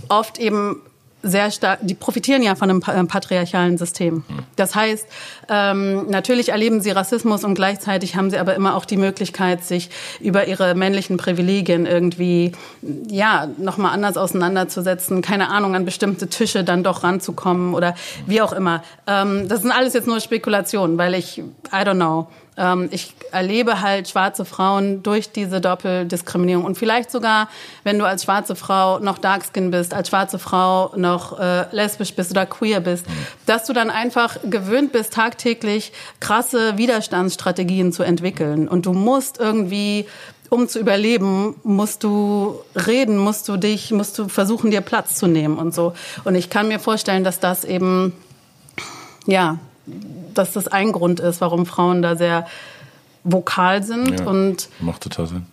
oft 0.09 0.39
eben 0.39 0.81
sehr 1.25 1.49
stark, 1.49 1.79
die 1.81 1.95
profitieren 1.95 2.43
ja 2.43 2.55
von 2.55 2.69
einem 2.69 2.81
äh, 2.87 3.03
patriarchalen 3.05 3.77
System. 3.77 4.23
Das 4.55 4.75
heißt, 4.75 5.07
ähm, 5.49 6.09
natürlich 6.09 6.49
erleben 6.49 6.81
sie 6.81 6.91
Rassismus 6.91 7.43
und 7.43 7.55
gleichzeitig 7.55 8.15
haben 8.15 8.29
sie 8.29 8.37
aber 8.37 8.55
immer 8.55 8.75
auch 8.75 8.85
die 8.85 8.97
Möglichkeit, 8.97 9.63
sich 9.63 9.89
über 10.19 10.47
ihre 10.47 10.75
männlichen 10.75 11.17
Privilegien 11.17 11.85
irgendwie, 11.87 12.51
ja, 13.09 13.47
nochmal 13.57 13.93
anders 13.93 14.17
auseinanderzusetzen, 14.17 15.21
keine 15.21 15.49
Ahnung, 15.49 15.75
an 15.75 15.83
bestimmte 15.83 16.27
Tische 16.27 16.63
dann 16.63 16.83
doch 16.83 17.03
ranzukommen 17.03 17.73
oder 17.73 17.95
wie 18.27 18.41
auch 18.41 18.53
immer. 18.53 18.83
Ähm, 19.07 19.47
das 19.49 19.63
sind 19.63 19.71
alles 19.71 19.93
jetzt 19.93 20.07
nur 20.07 20.19
Spekulationen, 20.19 20.97
weil 20.97 21.15
ich, 21.15 21.39
I 21.39 21.43
don't 21.71 21.95
know, 21.95 22.27
ich 22.91 23.13
erlebe 23.31 23.81
halt 23.81 24.07
schwarze 24.07 24.45
Frauen 24.45 25.03
durch 25.03 25.31
diese 25.31 25.59
Doppeldiskriminierung. 25.59 26.63
Und 26.63 26.77
vielleicht 26.77 27.11
sogar, 27.11 27.49
wenn 27.83 27.99
du 27.99 28.05
als 28.05 28.23
schwarze 28.23 28.55
Frau 28.55 28.99
noch 28.99 29.17
Darkskin 29.17 29.71
bist, 29.71 29.93
als 29.93 30.09
schwarze 30.09 30.39
Frau 30.39 30.93
noch 30.95 31.37
äh, 31.37 31.65
lesbisch 31.75 32.13
bist 32.13 32.31
oder 32.31 32.45
queer 32.45 32.79
bist, 32.79 33.05
dass 33.45 33.65
du 33.65 33.73
dann 33.73 33.89
einfach 33.89 34.37
gewöhnt 34.43 34.93
bist, 34.93 35.13
tagtäglich 35.13 35.91
krasse 36.21 36.77
Widerstandsstrategien 36.77 37.91
zu 37.91 38.03
entwickeln. 38.03 38.69
Und 38.69 38.85
du 38.85 38.93
musst 38.93 39.39
irgendwie 39.39 40.05
um 40.49 40.67
zu 40.69 40.79
überleben, 40.79 41.55
musst 41.63 42.03
du 42.03 42.59
reden, 42.75 43.17
musst 43.17 43.49
du 43.49 43.57
dich, 43.57 43.91
musst 43.91 44.17
du 44.17 44.29
versuchen, 44.29 44.71
dir 44.71 44.81
Platz 44.81 45.15
zu 45.15 45.27
nehmen 45.27 45.57
und 45.57 45.73
so. 45.73 45.93
Und 46.23 46.35
ich 46.35 46.49
kann 46.49 46.67
mir 46.67 46.79
vorstellen, 46.79 47.23
dass 47.23 47.39
das 47.39 47.65
eben, 47.65 48.13
ja, 49.25 49.57
dass 50.33 50.53
das 50.53 50.67
ein 50.67 50.91
Grund 50.91 51.19
ist, 51.19 51.41
warum 51.41 51.65
Frauen 51.65 52.01
da 52.01 52.15
sehr 52.15 52.47
vokal 53.23 53.83
sind. 53.83 54.19
Ja, 54.19 54.27
und 54.27 54.69
macht 54.79 55.01
total 55.01 55.27
Sinn. 55.27 55.45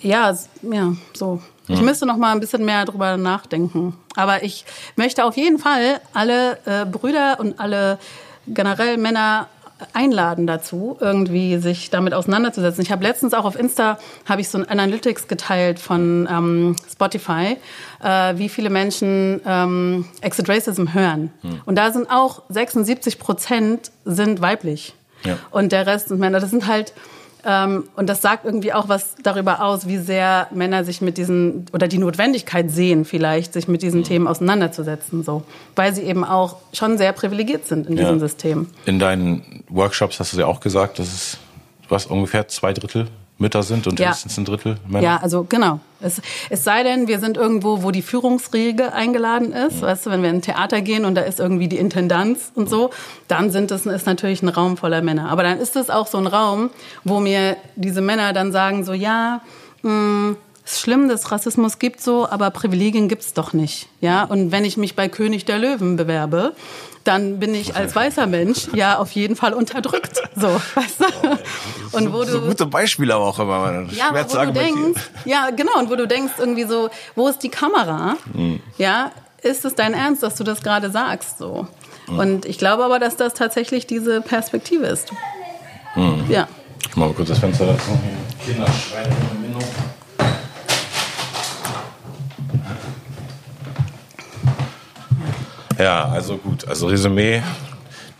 Ja, 0.00 0.36
ja, 0.62 0.92
so. 1.14 1.40
Ja. 1.66 1.74
Ich 1.74 1.82
müsste 1.82 2.06
noch 2.06 2.16
mal 2.16 2.32
ein 2.32 2.40
bisschen 2.40 2.64
mehr 2.64 2.84
drüber 2.84 3.16
nachdenken. 3.16 3.96
Aber 4.14 4.44
ich 4.44 4.64
möchte 4.94 5.24
auf 5.24 5.36
jeden 5.36 5.58
Fall 5.58 6.00
alle 6.12 6.58
äh, 6.64 6.84
Brüder 6.86 7.40
und 7.40 7.58
alle 7.58 7.98
generell 8.46 8.98
Männer 8.98 9.48
einladen 9.92 10.46
dazu, 10.46 10.96
irgendwie 11.00 11.58
sich 11.58 11.90
damit 11.90 12.14
auseinanderzusetzen. 12.14 12.82
Ich 12.82 12.90
habe 12.90 13.02
letztens 13.04 13.34
auch 13.34 13.44
auf 13.44 13.58
Insta 13.58 13.98
habe 14.24 14.40
ich 14.40 14.48
so 14.48 14.58
ein 14.58 14.68
Analytics 14.68 15.28
geteilt 15.28 15.78
von 15.78 16.28
ähm, 16.30 16.76
Spotify, 16.90 17.56
äh, 18.02 18.34
wie 18.36 18.48
viele 18.48 18.70
Menschen 18.70 19.40
ähm, 19.44 20.06
Exit 20.20 20.48
Racism 20.48 20.94
hören. 20.94 21.32
Hm. 21.42 21.60
Und 21.66 21.76
da 21.76 21.92
sind 21.92 22.10
auch 22.10 22.42
76 22.48 23.18
Prozent 23.18 23.90
sind 24.04 24.40
weiblich. 24.40 24.94
Ja. 25.24 25.38
Und 25.50 25.72
der 25.72 25.86
Rest 25.86 26.08
sind 26.08 26.20
Männer. 26.20 26.40
Das 26.40 26.50
sind 26.50 26.66
halt 26.66 26.92
und 27.46 28.08
das 28.08 28.22
sagt 28.22 28.44
irgendwie 28.44 28.72
auch 28.72 28.88
was 28.88 29.14
darüber 29.22 29.62
aus, 29.62 29.86
wie 29.86 29.98
sehr 29.98 30.48
Männer 30.50 30.84
sich 30.84 31.00
mit 31.00 31.16
diesen 31.16 31.66
oder 31.72 31.86
die 31.86 31.98
Notwendigkeit 31.98 32.72
sehen, 32.72 33.04
vielleicht 33.04 33.52
sich 33.52 33.68
mit 33.68 33.82
diesen 33.82 34.02
Themen 34.02 34.26
auseinanderzusetzen, 34.26 35.22
so, 35.22 35.44
weil 35.76 35.94
sie 35.94 36.02
eben 36.02 36.24
auch 36.24 36.56
schon 36.72 36.98
sehr 36.98 37.12
privilegiert 37.12 37.66
sind 37.66 37.86
in 37.86 37.94
diesem 37.94 38.14
ja. 38.14 38.18
System. 38.18 38.66
In 38.84 38.98
deinen 38.98 39.62
Workshops 39.68 40.18
hast 40.18 40.32
du 40.32 40.38
ja 40.38 40.46
auch 40.46 40.58
gesagt, 40.58 40.98
dass 40.98 41.06
es 41.06 41.38
was 41.88 42.06
ungefähr 42.06 42.48
zwei 42.48 42.72
Drittel 42.72 43.06
Mütter 43.38 43.62
sind 43.62 43.86
und 43.86 44.00
ja. 44.00 44.10
höchstens 44.10 44.38
ein 44.38 44.46
Drittel 44.46 44.78
Männer. 44.88 45.04
Ja, 45.04 45.16
also 45.18 45.44
genau. 45.48 45.80
Es, 46.00 46.22
es 46.48 46.64
sei 46.64 46.82
denn, 46.82 47.06
wir 47.06 47.18
sind 47.18 47.36
irgendwo, 47.36 47.82
wo 47.82 47.90
die 47.90 48.02
Führungsriege 48.02 48.92
eingeladen 48.92 49.52
ist. 49.52 49.76
Mhm. 49.76 49.82
Weißt 49.82 50.06
du, 50.06 50.10
wenn 50.10 50.22
wir 50.22 50.30
in 50.30 50.36
ein 50.36 50.42
Theater 50.42 50.80
gehen 50.80 51.04
und 51.04 51.14
da 51.14 51.22
ist 51.22 51.38
irgendwie 51.38 51.68
die 51.68 51.76
Intendanz 51.76 52.50
und 52.54 52.70
so, 52.70 52.90
dann 53.28 53.50
sind 53.50 53.70
es 53.70 53.84
ist 53.84 54.06
natürlich 54.06 54.42
ein 54.42 54.48
Raum 54.48 54.76
voller 54.76 55.02
Männer. 55.02 55.28
Aber 55.28 55.42
dann 55.42 55.58
ist 55.58 55.76
es 55.76 55.90
auch 55.90 56.06
so 56.06 56.18
ein 56.18 56.26
Raum, 56.26 56.70
wo 57.04 57.20
mir 57.20 57.56
diese 57.76 58.00
Männer 58.00 58.32
dann 58.32 58.52
sagen 58.52 58.84
so, 58.84 58.94
ja, 58.94 59.42
mh, 59.82 59.90
hm, 59.90 60.36
ist 60.64 60.80
schlimm, 60.80 61.08
dass 61.08 61.30
Rassismus 61.30 61.78
gibt 61.78 62.00
so, 62.00 62.28
aber 62.28 62.50
Privilegien 62.50 63.06
gibt's 63.08 63.32
doch 63.32 63.52
nicht. 63.52 63.88
Ja, 64.00 64.24
und 64.24 64.50
wenn 64.50 64.64
ich 64.64 64.76
mich 64.76 64.96
bei 64.96 65.08
König 65.08 65.44
der 65.44 65.58
Löwen 65.58 65.96
bewerbe, 65.96 66.54
dann 67.06 67.38
bin 67.38 67.54
ich 67.54 67.76
als 67.76 67.94
weißer 67.94 68.26
Mensch 68.26 68.68
ja 68.74 68.98
auf 68.98 69.12
jeden 69.12 69.36
Fall 69.36 69.54
unterdrückt. 69.54 70.20
So, 70.34 70.48
weißt 70.74 71.00
du? 71.00 71.96
Und 71.96 72.12
wo 72.12 72.24
du 72.24 72.32
so 72.32 72.40
gute 72.40 72.66
Beispiele 72.66 73.14
aber 73.14 73.24
auch 73.24 73.38
immer. 73.38 73.86
Ja, 73.92 74.10
wo 74.12 74.44
du 74.44 74.52
denkst, 74.52 75.00
ja, 75.24 75.50
genau, 75.50 75.78
und 75.78 75.90
wo 75.90 75.96
du 75.96 76.06
denkst 76.06 76.34
irgendwie 76.38 76.64
so, 76.64 76.90
wo 77.14 77.28
ist 77.28 77.42
die 77.42 77.48
Kamera? 77.48 78.16
Mhm. 78.32 78.60
Ja, 78.78 79.12
ist 79.42 79.64
es 79.64 79.74
dein 79.74 79.94
Ernst, 79.94 80.22
dass 80.22 80.34
du 80.34 80.44
das 80.44 80.62
gerade 80.62 80.90
sagst 80.90 81.38
so? 81.38 81.66
Mhm. 82.08 82.18
Und 82.18 82.44
ich 82.46 82.58
glaube 82.58 82.84
aber, 82.84 82.98
dass 82.98 83.16
das 83.16 83.34
tatsächlich 83.34 83.86
diese 83.86 84.20
Perspektive 84.20 84.86
ist. 84.86 85.12
Mhm. 85.94 86.24
Ja. 86.28 86.48
Ich 86.88 86.96
mache 86.96 87.08
mal 87.10 87.14
kurz 87.14 87.28
das 87.28 87.38
Fenster 87.38 87.66
dazu. 87.66 87.98
Kinder 88.44 88.66
schreien 88.66 89.10
Ja, 95.78 96.06
also 96.06 96.36
gut. 96.38 96.66
Also 96.66 96.86
Resümee, 96.86 97.42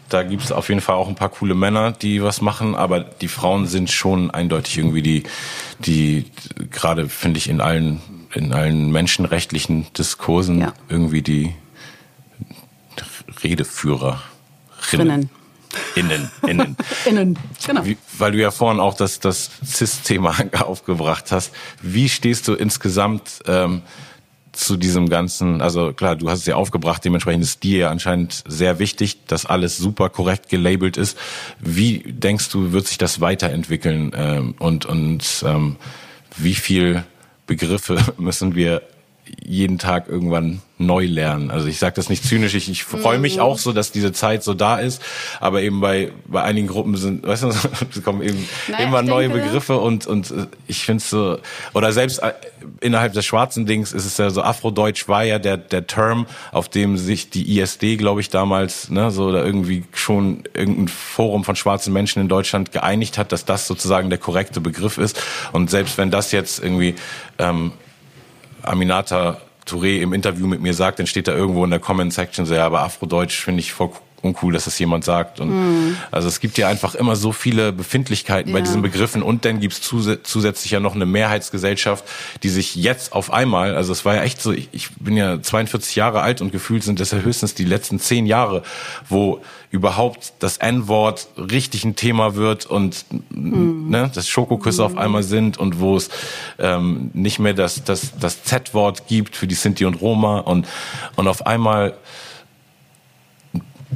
da 0.08 0.22
gibt 0.22 0.44
es 0.44 0.52
auf 0.52 0.68
jeden 0.68 0.80
Fall 0.80 0.96
auch 0.96 1.08
ein 1.08 1.14
paar 1.14 1.30
coole 1.30 1.54
Männer, 1.54 1.92
die 1.92 2.22
was 2.22 2.40
machen, 2.40 2.74
aber 2.74 3.00
die 3.00 3.28
Frauen 3.28 3.66
sind 3.66 3.90
schon 3.90 4.30
eindeutig 4.30 4.78
irgendwie 4.78 5.02
die, 5.02 5.22
die 5.78 6.30
gerade 6.70 7.08
finde 7.08 7.38
ich 7.38 7.48
in 7.48 7.60
allen 7.60 8.00
in 8.34 8.52
allen 8.52 8.90
menschenrechtlichen 8.92 9.86
Diskursen 9.94 10.60
ja. 10.60 10.74
irgendwie 10.88 11.22
die 11.22 11.54
Redeführer. 13.42 14.22
Innen. 14.92 15.30
Innen, 15.94 16.30
innen. 16.46 16.76
innen, 17.04 17.38
genau. 17.66 17.84
Wie, 17.84 17.98
weil 18.18 18.32
du 18.32 18.38
ja 18.38 18.50
vorhin 18.50 18.80
auch 18.80 18.94
das, 18.94 19.20
das 19.20 19.50
CIS-Thema 19.64 20.34
aufgebracht 20.60 21.32
hast. 21.32 21.52
Wie 21.82 22.08
stehst 22.08 22.48
du 22.48 22.54
insgesamt 22.54 23.42
ähm, 23.46 23.82
zu 24.56 24.76
diesem 24.76 25.08
ganzen, 25.08 25.60
also 25.60 25.92
klar, 25.92 26.16
du 26.16 26.28
hast 26.28 26.40
es 26.40 26.46
ja 26.46 26.56
aufgebracht, 26.56 27.04
dementsprechend 27.04 27.44
ist 27.44 27.62
dir 27.62 27.78
ja 27.78 27.90
anscheinend 27.90 28.42
sehr 28.46 28.78
wichtig, 28.78 29.26
dass 29.26 29.46
alles 29.46 29.76
super 29.76 30.08
korrekt 30.08 30.48
gelabelt 30.48 30.96
ist. 30.96 31.18
Wie 31.60 31.98
denkst 32.06 32.48
du, 32.50 32.72
wird 32.72 32.86
sich 32.86 32.98
das 32.98 33.20
weiterentwickeln 33.20 34.12
ähm, 34.14 34.54
und, 34.58 34.86
und 34.86 35.44
ähm, 35.46 35.76
wie 36.36 36.54
viel 36.54 37.04
Begriffe 37.46 37.98
müssen 38.18 38.54
wir 38.54 38.82
jeden 39.44 39.78
Tag 39.78 40.08
irgendwann 40.08 40.60
neu 40.78 41.06
lernen. 41.06 41.50
Also 41.50 41.68
ich 41.68 41.78
sage 41.78 41.94
das 41.94 42.10
nicht 42.10 42.24
zynisch, 42.24 42.54
ich, 42.54 42.68
ich 42.68 42.84
freue 42.84 43.18
mich 43.18 43.36
mhm. 43.36 43.42
auch 43.42 43.58
so, 43.58 43.72
dass 43.72 43.92
diese 43.92 44.12
Zeit 44.12 44.42
so 44.42 44.52
da 44.52 44.76
ist, 44.76 45.02
aber 45.40 45.62
eben 45.62 45.80
bei 45.80 46.12
bei 46.26 46.42
einigen 46.42 46.66
Gruppen 46.66 46.96
sind, 46.96 47.26
weißt 47.26 47.44
du, 47.44 47.48
es 47.94 48.02
kommen 48.04 48.22
eben 48.22 48.46
naja, 48.68 48.84
immer 48.84 49.02
neue 49.02 49.28
denke, 49.28 49.44
Begriffe 49.44 49.78
und 49.78 50.06
und 50.06 50.30
äh, 50.30 50.46
ich 50.66 50.84
finde 50.84 51.02
so 51.02 51.38
oder 51.72 51.92
selbst 51.92 52.18
äh, 52.18 52.34
innerhalb 52.80 53.14
des 53.14 53.24
schwarzen 53.24 53.64
Dings 53.64 53.92
ist 53.92 54.04
es 54.04 54.18
ja 54.18 54.28
so 54.28 54.42
Afrodeutsch 54.42 55.08
war 55.08 55.24
ja 55.24 55.38
der 55.38 55.56
der 55.56 55.86
Term, 55.86 56.26
auf 56.52 56.68
dem 56.68 56.98
sich 56.98 57.30
die 57.30 57.58
ISD, 57.58 57.96
glaube 57.96 58.20
ich, 58.20 58.28
damals 58.28 58.90
ne 58.90 59.10
so 59.10 59.26
oder 59.26 59.44
irgendwie 59.46 59.84
schon 59.94 60.44
irgendein 60.52 60.88
Forum 60.88 61.44
von 61.44 61.56
schwarzen 61.56 61.92
Menschen 61.92 62.20
in 62.20 62.28
Deutschland 62.28 62.72
geeinigt 62.72 63.16
hat, 63.16 63.32
dass 63.32 63.46
das 63.46 63.66
sozusagen 63.66 64.10
der 64.10 64.18
korrekte 64.18 64.60
Begriff 64.60 64.98
ist 64.98 65.22
und 65.52 65.70
selbst 65.70 65.96
wenn 65.96 66.10
das 66.10 66.32
jetzt 66.32 66.62
irgendwie 66.62 66.96
ähm, 67.38 67.72
Aminata 68.66 69.38
Touré 69.66 70.00
im 70.00 70.12
Interview 70.12 70.46
mit 70.46 70.60
mir 70.60 70.74
sagt, 70.74 70.98
dann 70.98 71.06
steht 71.06 71.26
da 71.26 71.32
irgendwo 71.32 71.64
in 71.64 71.70
der 71.70 71.80
Comment-Section 71.80 72.46
so, 72.46 72.54
ja, 72.54 72.66
aber 72.66 72.82
Afrodeutsch 72.82 73.44
finde 73.44 73.60
ich 73.60 73.72
voll 73.72 73.90
uncool, 74.26 74.52
dass 74.52 74.64
das 74.66 74.78
jemand 74.78 75.04
sagt. 75.04 75.40
Und 75.40 75.50
mhm. 75.50 75.96
also 76.10 76.28
es 76.28 76.40
gibt 76.40 76.58
ja 76.58 76.68
einfach 76.68 76.94
immer 76.94 77.16
so 77.16 77.32
viele 77.32 77.72
Befindlichkeiten 77.72 78.50
ja. 78.50 78.58
bei 78.58 78.60
diesen 78.60 78.82
Begriffen 78.82 79.22
und 79.22 79.44
dann 79.44 79.60
gibt's 79.60 79.80
zus 79.80 80.08
zusätzlich 80.22 80.72
ja 80.72 80.80
noch 80.80 80.94
eine 80.94 81.06
Mehrheitsgesellschaft, 81.06 82.04
die 82.42 82.48
sich 82.48 82.76
jetzt 82.76 83.12
auf 83.12 83.32
einmal, 83.32 83.74
also 83.74 83.92
es 83.92 84.04
war 84.04 84.16
ja 84.16 84.22
echt 84.22 84.40
so, 84.40 84.52
ich, 84.52 84.68
ich 84.72 84.90
bin 84.96 85.16
ja 85.16 85.40
42 85.40 85.96
Jahre 85.96 86.20
alt 86.20 86.40
und 86.40 86.52
gefühlt 86.52 86.82
sind 86.82 87.00
das 87.00 87.10
ja 87.10 87.18
höchstens 87.18 87.54
die 87.54 87.64
letzten 87.64 87.98
zehn 87.98 88.26
Jahre, 88.26 88.62
wo 89.08 89.40
überhaupt 89.70 90.34
das 90.38 90.56
N-Wort 90.58 91.28
richtig 91.36 91.84
ein 91.84 91.96
Thema 91.96 92.34
wird 92.34 92.66
und 92.66 93.04
mhm. 93.30 93.90
ne, 93.90 94.10
das 94.14 94.28
Schokoküsse 94.28 94.82
mhm. 94.82 94.86
auf 94.86 94.96
einmal 94.96 95.22
sind 95.22 95.58
und 95.58 95.80
wo 95.80 95.96
es 95.96 96.08
ähm, 96.58 97.10
nicht 97.12 97.38
mehr 97.38 97.54
das, 97.54 97.84
das, 97.84 98.12
das 98.18 98.44
Z-Wort 98.44 99.06
gibt 99.06 99.36
für 99.36 99.46
die 99.46 99.54
Sinti 99.54 99.84
und 99.84 99.94
Roma 99.94 100.38
und, 100.38 100.66
und 101.16 101.28
auf 101.28 101.46
einmal 101.46 101.94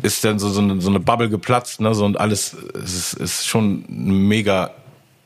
ist 0.02 0.24
dann 0.24 0.38
so, 0.38 0.48
so, 0.50 0.60
eine, 0.60 0.80
so 0.80 0.90
eine 0.90 1.00
Bubble 1.00 1.28
geplatzt, 1.28 1.80
ne, 1.80 1.94
so 1.94 2.04
und 2.04 2.18
alles 2.18 2.56
es 2.74 2.94
ist, 2.94 3.12
ist 3.14 3.46
schon 3.46 3.84
eine 3.88 4.12
mega 4.12 4.70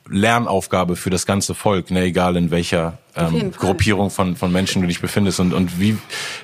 Lernaufgabe 0.09 0.97
für 0.97 1.09
das 1.09 1.25
ganze 1.25 1.55
Volk, 1.55 1.91
ne, 1.91 2.03
egal 2.03 2.37
in 2.37 2.51
welcher 2.51 2.99
ähm, 3.17 3.53
Gruppierung 3.53 4.11
von, 4.11 4.37
von 4.37 4.53
Menschen 4.53 4.83
du 4.83 4.89
dich 4.89 5.01
befindest. 5.01 5.41
Und, 5.41 5.55
und 5.55 5.81
wie, 5.81 5.97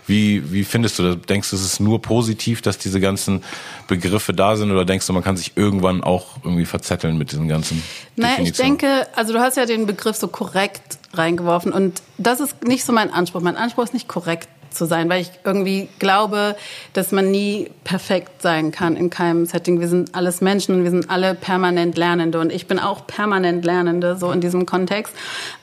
wie, 0.07 0.51
wie 0.53 0.65
findest 0.65 0.99
du 0.99 1.03
das? 1.03 1.21
Denkst 1.29 1.51
du, 1.51 1.57
es 1.57 1.65
ist 1.65 1.81
nur 1.81 2.01
positiv, 2.01 2.63
dass 2.63 2.79
diese 2.79 3.01
ganzen 3.01 3.43
Begriffe 3.87 4.33
da 4.33 4.57
sind 4.57 4.71
oder 4.71 4.85
denkst 4.87 5.07
du, 5.07 5.13
man 5.13 5.23
kann 5.23 5.37
sich 5.37 5.53
irgendwann 5.57 6.03
auch 6.03 6.39
irgendwie 6.43 6.65
verzetteln 6.65 7.19
mit 7.19 7.33
diesen 7.33 7.49
ganzen 7.49 7.83
Naja, 8.17 8.37
ich 8.41 8.53
denke, 8.53 9.07
also 9.15 9.35
du 9.35 9.41
hast 9.41 9.57
ja 9.57 9.67
den 9.67 9.87
Begriff 9.87 10.17
so 10.17 10.29
korrekt 10.29 10.99
reingeworfen 11.13 11.73
und 11.73 12.01
das 12.17 12.41
ist 12.41 12.65
nicht 12.65 12.85
so 12.85 12.93
mein 12.93 13.13
Anspruch. 13.13 13.43
Mein 13.43 13.57
Anspruch 13.57 13.85
ist 13.85 13.95
nicht 13.95 14.09
korrekt 14.09 14.49
zu 14.71 14.87
sein, 14.87 15.09
weil 15.09 15.23
ich 15.23 15.31
irgendwie 15.45 15.89
glaube, 15.99 16.57
dass 16.93 17.13
man 17.13 17.31
nie 17.31 17.71
perfekt 17.85 18.43
sein 18.43 18.73
kann 18.73 18.97
in 18.97 19.11
keinem 19.11 19.47
Setting. 19.47 19.81
Wir 19.81 19.89
sind 19.89 20.15
alles 20.15 20.41
Menschen 20.41 20.77
und 20.77 20.85
wir 20.85 20.91
sind 20.91 21.11
alle 21.11 21.35
permanent 21.35 21.97
Lernende 21.97 22.41
und 22.41 22.53
ich 22.53 22.67
bin 22.67 22.79
auch 22.79 23.07
permanent 23.07 23.65
Lernende 23.65 24.17
so 24.17 24.31
in 24.33 24.41
diesem 24.41 24.67
Kontext. 24.67 25.15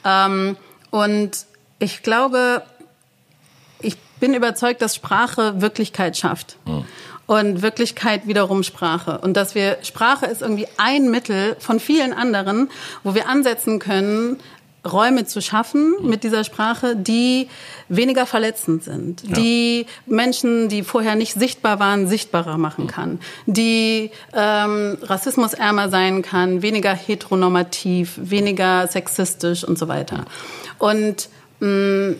Ähm, 0.06 0.58
und 0.90 1.46
ich 1.80 2.04
glaube, 2.04 2.64
ich 3.82 3.98
bin 4.20 4.34
überzeugt, 4.34 4.82
dass 4.82 4.96
Sprache 4.96 5.62
Wirklichkeit 5.62 6.18
schafft. 6.18 6.58
Mhm. 6.66 6.86
Und 7.28 7.62
Wirklichkeit 7.62 8.26
wiederum 8.26 8.64
Sprache. 8.64 9.18
Und 9.18 9.36
dass 9.36 9.54
wir, 9.54 9.80
Sprache 9.84 10.26
ist 10.28 10.42
irgendwie 10.42 10.66
ein 10.78 11.12
Mittel 11.12 11.58
von 11.60 11.82
vielen 11.82 12.14
anderen, 12.14 12.70
wo 13.04 13.16
wir 13.16 13.28
ansetzen 13.28 13.80
können, 13.80 14.40
Räume 14.92 15.26
zu 15.26 15.42
schaffen 15.42 15.96
mit 16.02 16.24
dieser 16.24 16.44
Sprache, 16.44 16.96
die 16.96 17.48
weniger 17.90 18.26
verletzend 18.26 18.84
sind, 18.84 19.24
ja. 19.24 19.34
die 19.34 19.86
Menschen, 20.06 20.70
die 20.70 20.84
vorher 20.84 21.16
nicht 21.16 21.34
sichtbar 21.34 21.80
waren, 21.80 22.08
sichtbarer 22.08 22.58
machen 22.58 22.88
kann, 22.88 23.20
die 23.46 24.12
ähm, 24.34 24.98
rassismusärmer 25.02 25.90
sein 25.90 26.22
kann, 26.22 26.62
weniger 26.62 26.94
heteronormativ, 26.94 28.14
weniger 28.18 28.88
sexistisch 28.88 29.64
und 29.64 29.78
so 29.78 29.88
weiter. 29.88 30.26
Und 30.78 31.30
mh, 31.60 31.68
mm, 31.68 32.16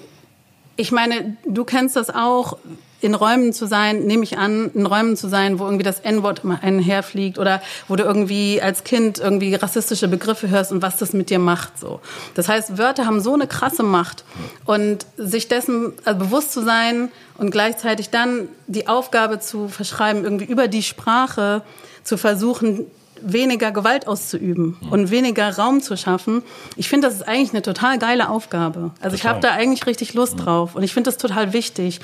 ich 0.78 0.92
meine, 0.92 1.36
du 1.46 1.66
kennst 1.66 1.96
das 1.96 2.10
auch, 2.10 2.58
in 3.00 3.14
Räumen 3.14 3.54
zu 3.54 3.68
sein, 3.68 4.06
nehme 4.06 4.24
ich 4.24 4.38
an, 4.38 4.72
in 4.74 4.86
Räumen 4.86 5.16
zu 5.16 5.28
sein, 5.28 5.60
wo 5.60 5.66
irgendwie 5.66 5.84
das 5.84 6.00
N-Wort 6.00 6.44
immer 6.44 6.64
einherfliegt 6.64 7.38
oder 7.38 7.62
wo 7.88 7.96
du 7.96 8.04
irgendwie 8.04 8.62
als 8.62 8.84
Kind 8.84 9.20
irgendwie 9.20 9.54
rassistische 9.54 10.08
Begriffe 10.08 10.50
hörst 10.50 10.72
und 10.72 10.82
was 10.82 10.98
das 10.98 11.14
mit 11.14 11.30
dir 11.30 11.40
macht, 11.40 11.78
so. 11.78 12.00
Das 12.34 12.50
heißt, 12.50 12.78
Wörter 12.78 13.06
haben 13.06 13.22
so 13.22 13.34
eine 13.34 13.48
krasse 13.48 13.84
Macht 13.84 14.24
und 14.66 15.06
sich 15.18 15.48
dessen 15.48 15.94
also 16.06 16.20
bewusst 16.20 16.52
zu 16.52 16.64
sein 16.64 17.10
und 17.38 17.52
gleichzeitig 17.52 18.10
dann 18.10 18.50
die 18.66 18.88
Aufgabe 18.88 19.40
zu 19.40 19.68
verschreiben, 19.68 20.24
irgendwie 20.24 20.46
über 20.46 20.68
die 20.68 20.84
Sprache 20.84 21.62
zu 22.04 22.18
versuchen, 22.18 22.88
weniger 23.22 23.72
Gewalt 23.72 24.08
auszuüben 24.08 24.78
und 24.90 25.12
weniger 25.12 25.56
Raum 25.56 25.82
zu 25.82 25.98
schaffen. 25.98 26.44
Ich 26.76 26.90
finde, 26.90 27.08
das 27.08 27.16
ist 27.16 27.28
eigentlich 27.28 27.52
eine 27.52 27.62
total 27.62 27.98
geile 28.00 28.30
Aufgabe. 28.30 28.92
Also 29.02 29.16
total. 29.16 29.16
ich 29.16 29.26
habe 29.26 29.40
da 29.40 29.52
eigentlich 29.52 29.86
richtig 29.86 30.14
Lust 30.14 30.36
drauf 30.44 30.76
und 30.76 30.84
ich 30.84 30.94
finde 30.94 31.10
das 31.10 31.18
total 31.18 31.54
wichtig. 31.54 32.00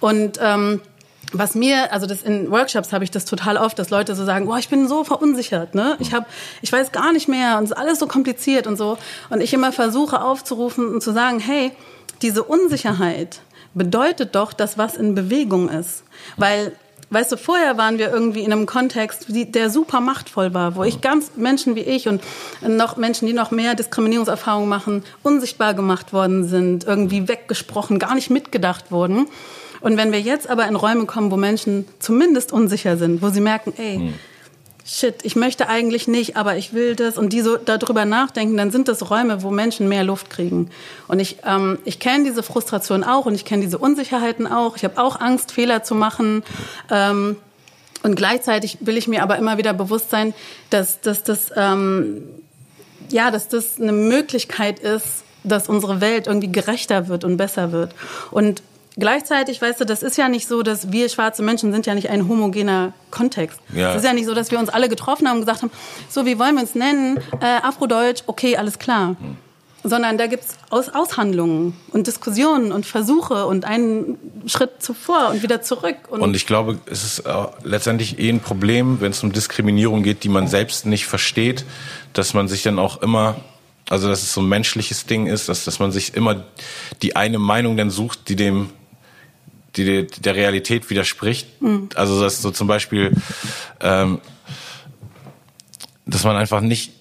Und 0.00 0.38
ähm, 0.42 0.80
was 1.32 1.54
mir, 1.54 1.92
also 1.92 2.06
das 2.06 2.22
in 2.22 2.50
Workshops 2.50 2.92
habe 2.92 3.04
ich 3.04 3.10
das 3.10 3.24
total 3.24 3.56
oft, 3.56 3.78
dass 3.78 3.90
Leute 3.90 4.14
so 4.14 4.24
sagen, 4.24 4.46
boah, 4.46 4.58
ich 4.58 4.68
bin 4.68 4.86
so 4.86 5.04
verunsichert, 5.04 5.74
ne? 5.74 5.96
Ich 5.98 6.12
habe, 6.12 6.26
ich 6.60 6.70
weiß 6.70 6.92
gar 6.92 7.12
nicht 7.12 7.28
mehr 7.28 7.58
und 7.58 7.64
es 7.64 7.70
ist 7.70 7.76
alles 7.76 7.98
so 7.98 8.06
kompliziert 8.06 8.66
und 8.66 8.76
so. 8.76 8.98
Und 9.30 9.40
ich 9.40 9.54
immer 9.54 9.72
versuche 9.72 10.20
aufzurufen 10.20 10.88
und 10.88 11.02
zu 11.02 11.12
sagen, 11.12 11.38
hey, 11.40 11.72
diese 12.20 12.42
Unsicherheit 12.42 13.40
bedeutet 13.74 14.34
doch, 14.34 14.52
dass 14.52 14.76
was 14.76 14.96
in 14.96 15.14
Bewegung 15.14 15.68
ist, 15.68 16.04
weil 16.36 16.72
Weißt 17.12 17.30
du, 17.30 17.36
vorher 17.36 17.76
waren 17.76 17.98
wir 17.98 18.10
irgendwie 18.10 18.42
in 18.42 18.52
einem 18.52 18.64
Kontext, 18.64 19.26
der 19.28 19.68
super 19.68 20.00
machtvoll 20.00 20.54
war, 20.54 20.76
wo 20.76 20.82
ich 20.82 21.02
ganz 21.02 21.32
Menschen 21.36 21.76
wie 21.76 21.80
ich 21.80 22.08
und 22.08 22.22
noch 22.66 22.96
Menschen, 22.96 23.26
die 23.26 23.34
noch 23.34 23.50
mehr 23.50 23.74
Diskriminierungserfahrungen 23.74 24.68
machen, 24.68 25.04
unsichtbar 25.22 25.74
gemacht 25.74 26.14
worden 26.14 26.48
sind, 26.48 26.84
irgendwie 26.84 27.28
weggesprochen, 27.28 27.98
gar 27.98 28.14
nicht 28.14 28.30
mitgedacht 28.30 28.90
wurden. 28.90 29.26
Und 29.82 29.98
wenn 29.98 30.10
wir 30.10 30.20
jetzt 30.20 30.48
aber 30.48 30.66
in 30.66 30.74
Räume 30.74 31.04
kommen, 31.04 31.30
wo 31.30 31.36
Menschen 31.36 31.86
zumindest 31.98 32.50
unsicher 32.50 32.96
sind, 32.96 33.20
wo 33.20 33.28
sie 33.28 33.40
merken, 33.42 33.74
ey, 33.76 33.96
hm 33.96 34.14
shit, 34.86 35.16
ich 35.22 35.36
möchte 35.36 35.68
eigentlich 35.68 36.08
nicht, 36.08 36.36
aber 36.36 36.56
ich 36.56 36.72
will 36.72 36.96
das 36.96 37.18
und 37.18 37.32
die 37.32 37.40
so 37.40 37.56
darüber 37.56 38.04
nachdenken, 38.04 38.56
dann 38.56 38.70
sind 38.70 38.88
das 38.88 39.10
Räume, 39.10 39.42
wo 39.42 39.50
Menschen 39.50 39.88
mehr 39.88 40.04
Luft 40.04 40.30
kriegen. 40.30 40.70
Und 41.08 41.20
ich, 41.20 41.38
ähm, 41.44 41.78
ich 41.84 41.98
kenne 41.98 42.24
diese 42.24 42.42
Frustration 42.42 43.04
auch 43.04 43.26
und 43.26 43.34
ich 43.34 43.44
kenne 43.44 43.62
diese 43.62 43.78
Unsicherheiten 43.78 44.46
auch. 44.46 44.76
Ich 44.76 44.84
habe 44.84 45.00
auch 45.00 45.20
Angst, 45.20 45.52
Fehler 45.52 45.82
zu 45.82 45.94
machen. 45.94 46.42
Ähm, 46.90 47.36
und 48.02 48.16
gleichzeitig 48.16 48.78
will 48.80 48.96
ich 48.96 49.06
mir 49.06 49.22
aber 49.22 49.36
immer 49.36 49.58
wieder 49.58 49.72
bewusst 49.74 50.10
sein, 50.10 50.34
dass, 50.70 51.00
dass 51.00 51.22
das 51.22 51.52
ähm, 51.56 52.24
ja, 53.10 53.30
dass 53.30 53.48
das 53.48 53.80
eine 53.80 53.92
Möglichkeit 53.92 54.78
ist, 54.78 55.24
dass 55.44 55.68
unsere 55.68 56.00
Welt 56.00 56.26
irgendwie 56.26 56.50
gerechter 56.50 57.08
wird 57.08 57.24
und 57.24 57.36
besser 57.36 57.72
wird. 57.72 57.94
Und 58.30 58.62
gleichzeitig, 58.96 59.60
weißt 59.60 59.80
du, 59.80 59.84
das 59.84 60.02
ist 60.02 60.16
ja 60.16 60.28
nicht 60.28 60.46
so, 60.46 60.62
dass 60.62 60.92
wir 60.92 61.08
schwarze 61.08 61.42
Menschen 61.42 61.72
sind 61.72 61.86
ja 61.86 61.94
nicht 61.94 62.10
ein 62.10 62.28
homogener 62.28 62.92
Kontext. 63.10 63.60
Ja. 63.74 63.90
Es 63.90 63.98
ist 63.98 64.04
ja 64.04 64.12
nicht 64.12 64.26
so, 64.26 64.34
dass 64.34 64.50
wir 64.50 64.58
uns 64.58 64.68
alle 64.68 64.88
getroffen 64.88 65.28
haben 65.28 65.36
und 65.36 65.42
gesagt 65.42 65.62
haben, 65.62 65.70
so, 66.08 66.26
wie 66.26 66.38
wollen 66.38 66.54
wir 66.54 66.62
uns 66.62 66.74
nennen? 66.74 67.18
Äh, 67.40 67.46
Afrodeutsch, 67.62 68.22
okay, 68.26 68.56
alles 68.56 68.78
klar. 68.78 69.16
Hm. 69.20 69.36
Sondern 69.84 70.16
da 70.16 70.28
gibt's 70.28 70.56
Aus 70.70 70.88
Aushandlungen 70.90 71.76
und 71.90 72.06
Diskussionen 72.06 72.70
und 72.70 72.86
Versuche 72.86 73.46
und 73.46 73.64
einen 73.64 74.16
Schritt 74.46 74.80
zuvor 74.80 75.30
und 75.30 75.42
wieder 75.42 75.60
zurück. 75.60 75.96
Und, 76.08 76.20
und 76.20 76.36
ich 76.36 76.46
glaube, 76.46 76.78
es 76.86 77.02
ist 77.02 77.18
äh, 77.20 77.32
letztendlich 77.64 78.20
eh 78.20 78.28
ein 78.28 78.38
Problem, 78.38 79.00
wenn 79.00 79.10
es 79.10 79.24
um 79.24 79.32
Diskriminierung 79.32 80.04
geht, 80.04 80.22
die 80.22 80.28
man 80.28 80.46
selbst 80.46 80.86
nicht 80.86 81.06
versteht, 81.06 81.64
dass 82.12 82.32
man 82.32 82.46
sich 82.46 82.62
dann 82.62 82.78
auch 82.78 83.02
immer 83.02 83.36
also 83.90 84.08
dass 84.08 84.22
es 84.22 84.32
so 84.32 84.40
ein 84.40 84.48
menschliches 84.48 85.04
Ding 85.04 85.26
ist, 85.26 85.48
dass, 85.48 85.64
dass 85.64 85.78
man 85.78 85.92
sich 85.92 86.14
immer 86.14 86.44
die 87.02 87.16
eine 87.16 87.38
Meinung 87.38 87.76
dann 87.76 87.90
sucht, 87.90 88.28
die 88.28 88.36
dem 88.36 88.70
die 89.76 90.06
der 90.06 90.34
Realität 90.34 90.90
widerspricht. 90.90 91.60
Mhm. 91.62 91.90
Also 91.94 92.20
dass 92.20 92.42
so 92.42 92.50
zum 92.50 92.66
Beispiel, 92.66 93.12
ähm, 93.80 94.20
dass 96.06 96.24
man 96.24 96.36
einfach 96.36 96.60
nicht, 96.60 96.92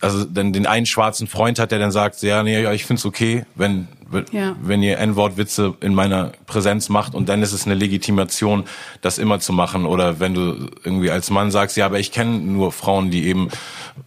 also 0.00 0.24
dann 0.24 0.52
den 0.52 0.66
einen 0.66 0.86
schwarzen 0.86 1.26
Freund 1.26 1.58
hat, 1.58 1.70
der 1.70 1.78
dann 1.78 1.92
sagt, 1.92 2.22
ja, 2.22 2.42
nee, 2.42 2.60
ja, 2.60 2.72
ich 2.72 2.84
find's 2.84 3.04
okay, 3.04 3.44
wenn 3.54 3.88
ja. 4.32 4.56
wenn 4.62 4.82
ihr 4.82 4.98
N-Wort-Witze 4.98 5.74
in 5.80 5.94
meiner 5.94 6.32
Präsenz 6.46 6.88
macht 6.88 7.14
und 7.14 7.28
dann 7.28 7.42
ist 7.42 7.52
es 7.52 7.66
eine 7.66 7.74
Legitimation, 7.74 8.64
das 9.00 9.18
immer 9.18 9.40
zu 9.40 9.52
machen. 9.52 9.86
Oder 9.86 10.20
wenn 10.20 10.34
du 10.34 10.68
irgendwie 10.84 11.10
als 11.10 11.30
Mann 11.30 11.50
sagst, 11.50 11.76
ja, 11.76 11.86
aber 11.86 11.98
ich 11.98 12.12
kenne 12.12 12.38
nur 12.38 12.72
Frauen, 12.72 13.10
die 13.10 13.26
eben, 13.26 13.48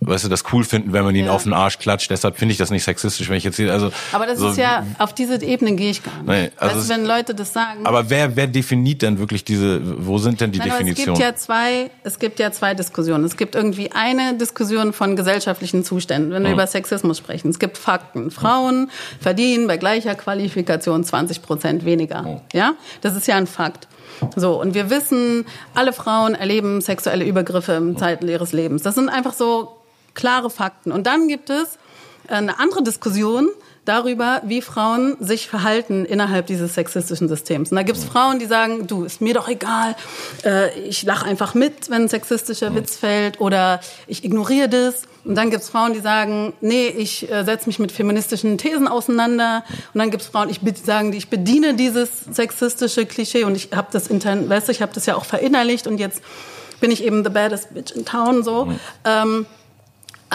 weißt 0.01 0.25
du, 0.25 0.29
das 0.29 0.43
cool 0.53 0.63
finden, 0.63 0.93
wenn 0.93 1.03
man 1.03 1.15
ihnen 1.15 1.27
ja. 1.27 1.33
auf 1.33 1.43
den 1.43 1.53
Arsch 1.53 1.79
klatscht. 1.79 2.09
Deshalb 2.09 2.37
finde 2.37 2.53
ich 2.53 2.57
das 2.57 2.71
nicht 2.71 2.83
sexistisch, 2.83 3.29
wenn 3.29 3.37
ich 3.37 3.43
jetzt 3.43 3.55
hier, 3.55 3.71
also. 3.71 3.91
Aber 4.11 4.25
das 4.25 4.39
so, 4.39 4.49
ist 4.49 4.57
ja, 4.57 4.85
auf 4.99 5.13
diese 5.13 5.41
Ebene 5.43 5.75
gehe 5.75 5.91
ich 5.91 6.03
gar 6.03 6.15
nicht. 6.17 6.27
Nee, 6.27 6.51
also 6.57 6.77
weißt 6.77 6.89
du, 6.89 6.93
wenn 6.93 7.05
Leute 7.05 7.35
das 7.35 7.53
sagen. 7.53 7.85
Aber 7.85 8.09
wer, 8.09 8.35
wer 8.35 8.47
definiert 8.47 9.01
denn 9.01 9.19
wirklich 9.19 9.43
diese, 9.43 9.81
wo 10.05 10.17
sind 10.17 10.41
denn 10.41 10.51
die 10.51 10.59
Nein, 10.59 10.69
Definitionen? 10.69 11.13
Es 11.13 11.17
gibt 11.17 11.19
ja 11.19 11.35
zwei, 11.35 11.91
es 12.03 12.19
gibt 12.19 12.39
ja 12.39 12.51
zwei 12.51 12.73
Diskussionen. 12.73 13.23
Es 13.23 13.37
gibt 13.37 13.55
irgendwie 13.55 13.91
eine 13.91 14.37
Diskussion 14.37 14.93
von 14.93 15.15
gesellschaftlichen 15.15 15.83
Zuständen, 15.83 16.31
wenn 16.31 16.43
wir 16.43 16.49
mhm. 16.49 16.55
über 16.55 16.67
Sexismus 16.67 17.17
sprechen. 17.17 17.49
Es 17.49 17.59
gibt 17.59 17.77
Fakten. 17.77 18.31
Frauen 18.31 18.89
verdienen 19.19 19.67
bei 19.67 19.77
gleich 19.77 19.94
gleicher 20.01 20.15
Qualifikation 20.15 21.03
20 21.03 21.41
Prozent 21.41 21.85
weniger. 21.85 22.25
Oh. 22.27 22.41
Ja, 22.53 22.73
das 23.01 23.15
ist 23.15 23.27
ja 23.27 23.35
ein 23.35 23.47
Fakt. 23.47 23.87
So, 24.35 24.59
und 24.59 24.73
wir 24.73 24.89
wissen, 24.89 25.45
alle 25.73 25.93
Frauen 25.93 26.35
erleben 26.35 26.81
sexuelle 26.81 27.25
Übergriffe 27.25 27.73
im 27.73 27.97
Zeiten 27.97 28.27
ihres 28.27 28.51
Lebens. 28.51 28.81
Das 28.81 28.95
sind 28.95 29.09
einfach 29.09 29.33
so 29.33 29.77
klare 30.13 30.49
Fakten. 30.49 30.91
Und 30.91 31.07
dann 31.07 31.27
gibt 31.27 31.49
es 31.49 31.77
eine 32.27 32.59
andere 32.59 32.83
Diskussion, 32.83 33.49
darüber, 33.85 34.41
wie 34.43 34.61
Frauen 34.61 35.15
sich 35.19 35.47
verhalten 35.47 36.05
innerhalb 36.05 36.47
dieses 36.47 36.73
sexistischen 36.73 37.29
Systems. 37.29 37.71
Und 37.71 37.77
da 37.77 37.83
gibt's 37.83 38.03
Frauen, 38.03 38.39
die 38.39 38.45
sagen, 38.45 38.87
du, 38.87 39.03
ist 39.03 39.21
mir 39.21 39.33
doch 39.33 39.47
egal, 39.47 39.95
äh, 40.43 40.77
ich 40.79 41.03
lache 41.03 41.25
einfach 41.25 41.53
mit, 41.53 41.89
wenn 41.89 42.03
ein 42.03 42.09
sexistischer 42.09 42.75
Witz 42.75 42.97
fällt 42.97 43.39
oder 43.39 43.79
ich 44.07 44.23
ignoriere 44.23 44.69
das. 44.69 45.03
Und 45.23 45.35
dann 45.35 45.49
gibt's 45.49 45.69
Frauen, 45.69 45.93
die 45.93 46.01
sagen, 46.01 46.53
nee, 46.61 46.87
ich 46.87 47.31
äh, 47.31 47.43
setze 47.43 47.67
mich 47.67 47.79
mit 47.79 47.91
feministischen 47.91 48.57
Thesen 48.57 48.87
auseinander. 48.87 49.63
Und 49.93 49.99
dann 49.99 50.11
gibt's 50.11 50.27
Frauen, 50.27 50.49
ich 50.49 50.59
sagen, 50.83 51.11
die 51.11 51.17
ich 51.17 51.29
bediene 51.29 51.75
dieses 51.75 52.09
sexistische 52.31 53.05
Klischee 53.05 53.43
und 53.43 53.55
ich 53.55 53.69
habe 53.75 53.87
das 53.91 54.07
intern, 54.07 54.49
weißt 54.49 54.67
du, 54.67 54.71
ich 54.71 54.81
habe 54.81 54.93
das 54.93 55.05
ja 55.05 55.15
auch 55.15 55.25
verinnerlicht 55.25 55.87
und 55.87 55.99
jetzt 55.99 56.21
bin 56.79 56.91
ich 56.91 57.03
eben 57.03 57.23
the 57.23 57.29
baddest 57.29 57.73
bitch 57.73 57.91
in 57.91 58.05
town 58.05 58.43
so. 58.43 58.65
Mhm. 58.65 58.79
Ähm, 59.05 59.45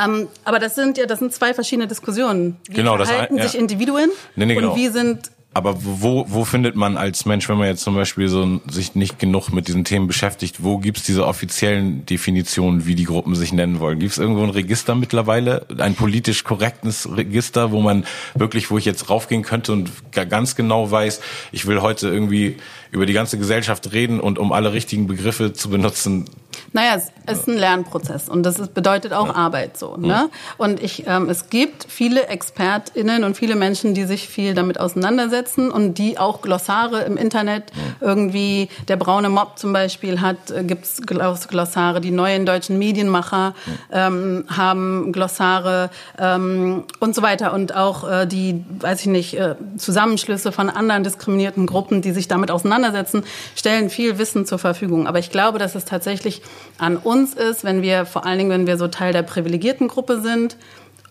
ähm, 0.03 0.28
aber 0.44 0.59
das 0.59 0.74
sind 0.74 0.98
ja, 0.98 1.07
das 1.07 1.18
sind 1.18 1.32
zwei 1.32 1.55
verschiedene 1.55 1.86
Diskussionen. 1.88 2.57
Wie 2.68 2.74
genau, 2.74 2.96
verhalten 2.96 3.36
das, 3.36 3.46
ja. 3.46 3.51
sich 3.51 3.61
Individuen 3.61 4.11
nee, 4.36 4.46
nee, 4.46 4.55
genau. 4.55 4.70
und 4.70 4.76
wie 4.76 4.88
sind 4.88 5.30
aber 5.53 5.74
wo, 5.80 6.26
wo 6.28 6.44
findet 6.44 6.76
man 6.76 6.96
als 6.96 7.26
Mensch, 7.26 7.48
wenn 7.48 7.59
man 7.59 7.66
jetzt 7.66 7.82
zum 7.82 7.96
Beispiel 7.96 8.28
so 8.28 8.61
sich 8.68 8.94
nicht 8.94 9.18
genug 9.18 9.53
mit 9.53 9.66
diesen 9.66 9.82
Themen 9.82 10.07
beschäftigt, 10.07 10.62
wo 10.62 10.78
gibt's 10.78 11.03
diese 11.03 11.26
offiziellen 11.26 12.07
Definitionen, 12.07 12.86
wie 12.86 12.94
die 12.94 13.05
Gruppen 13.05 13.34
sich 13.34 13.53
nennen 13.53 13.80
wollen? 13.80 13.98
Gibt's 13.98 14.18
irgendwo 14.18 14.44
ein 14.44 14.51
Register 14.51 14.94
mittlerweile, 14.94 15.66
ein 15.78 15.96
politisch 15.96 16.44
korrektes 16.44 17.16
Register, 17.16 17.72
wo 17.72 17.80
man 17.80 18.05
wirklich, 18.34 18.70
wo 18.70 18.78
ich 18.78 18.84
jetzt 18.84 19.11
raufgehen 19.11 19.42
könnte 19.42 19.72
und 19.72 19.90
ganz 20.12 20.55
genau 20.55 20.88
weiß, 20.88 21.20
ich 21.51 21.66
will 21.66 21.82
heute 21.82 22.09
irgendwie 22.09 22.57
über 22.92 23.07
die 23.07 23.12
ganze 23.12 23.36
Gesellschaft 23.36 23.92
reden 23.92 24.20
und 24.20 24.38
um 24.38 24.53
alle 24.53 24.72
richtigen 24.72 25.09
Begriffe 25.09 25.53
zu 25.53 25.68
benutzen, 25.68 26.26
naja, 26.72 26.96
es 26.96 27.38
ist 27.38 27.48
ein 27.48 27.57
Lernprozess 27.57 28.28
und 28.28 28.42
das 28.42 28.59
ist, 28.59 28.74
bedeutet 28.74 29.12
auch 29.12 29.28
ja. 29.28 29.34
Arbeit 29.34 29.76
so. 29.76 29.96
Ne? 29.96 30.30
Und 30.57 30.82
ich, 30.82 31.05
ähm, 31.07 31.28
es 31.28 31.51
gibt 31.51 31.86
viele 31.88 32.28
ExpertInnen 32.28 33.24
und 33.24 33.36
viele 33.36 33.57
Menschen, 33.57 33.94
die 33.94 34.05
sich 34.05 34.28
viel 34.28 34.55
damit 34.55 34.78
auseinandersetzen 34.78 35.70
und 35.70 35.98
die 35.98 36.18
auch 36.18 36.42
Glossare 36.42 37.03
im 37.03 37.16
Internet 37.16 37.64
irgendwie, 38.01 38.68
der 38.88 38.96
braune 38.96 39.28
Mob 39.28 39.59
zum 39.59 39.72
Beispiel 39.72 40.20
hat, 40.20 40.51
äh, 40.51 40.64
gibt's 40.64 41.03
Glossare, 41.03 42.01
die 42.01 42.11
neuen 42.11 42.46
deutschen 42.46 42.78
Medienmacher 42.78 43.55
ähm, 43.92 44.44
haben 44.48 45.12
Glossare 45.12 45.90
ähm, 46.18 46.84
und 47.01 47.14
so 47.14 47.22
weiter 47.22 47.53
und 47.53 47.74
auch 47.74 48.09
äh, 48.09 48.26
die, 48.26 48.64
weiß 48.80 49.01
ich 49.01 49.07
nicht, 49.07 49.34
äh, 49.34 49.57
Zusammenschlüsse 49.76 50.53
von 50.53 50.70
anderen 50.70 51.05
diskriminierten 51.05 51.66
Gruppen, 51.66 52.03
die 52.03 52.12
sich 52.12 52.28
damit 52.28 52.51
auseinandersetzen, 52.51 53.24
stellen 53.57 53.90
viel 53.90 54.18
Wissen 54.18 54.46
zur 54.46 54.59
Verfügung. 54.59 55.07
Aber 55.07 55.18
ich 55.18 55.30
glaube, 55.30 55.59
dass 55.59 55.74
es 55.74 55.84
tatsächlich 55.84 56.39
an 56.78 56.97
uns 56.97 57.34
ist, 57.34 57.64
wenn 57.64 57.82
wir, 57.82 58.07
vor 58.07 58.24
allen 58.24 58.38
Dingen, 58.38 58.51
wenn 58.51 58.66
wir 58.66 58.78
so 58.78 58.88
Teil 58.88 59.12
der 59.12 59.22
privilegierten 59.22 59.88
Gruppe 59.88 60.20
sind, 60.20 60.57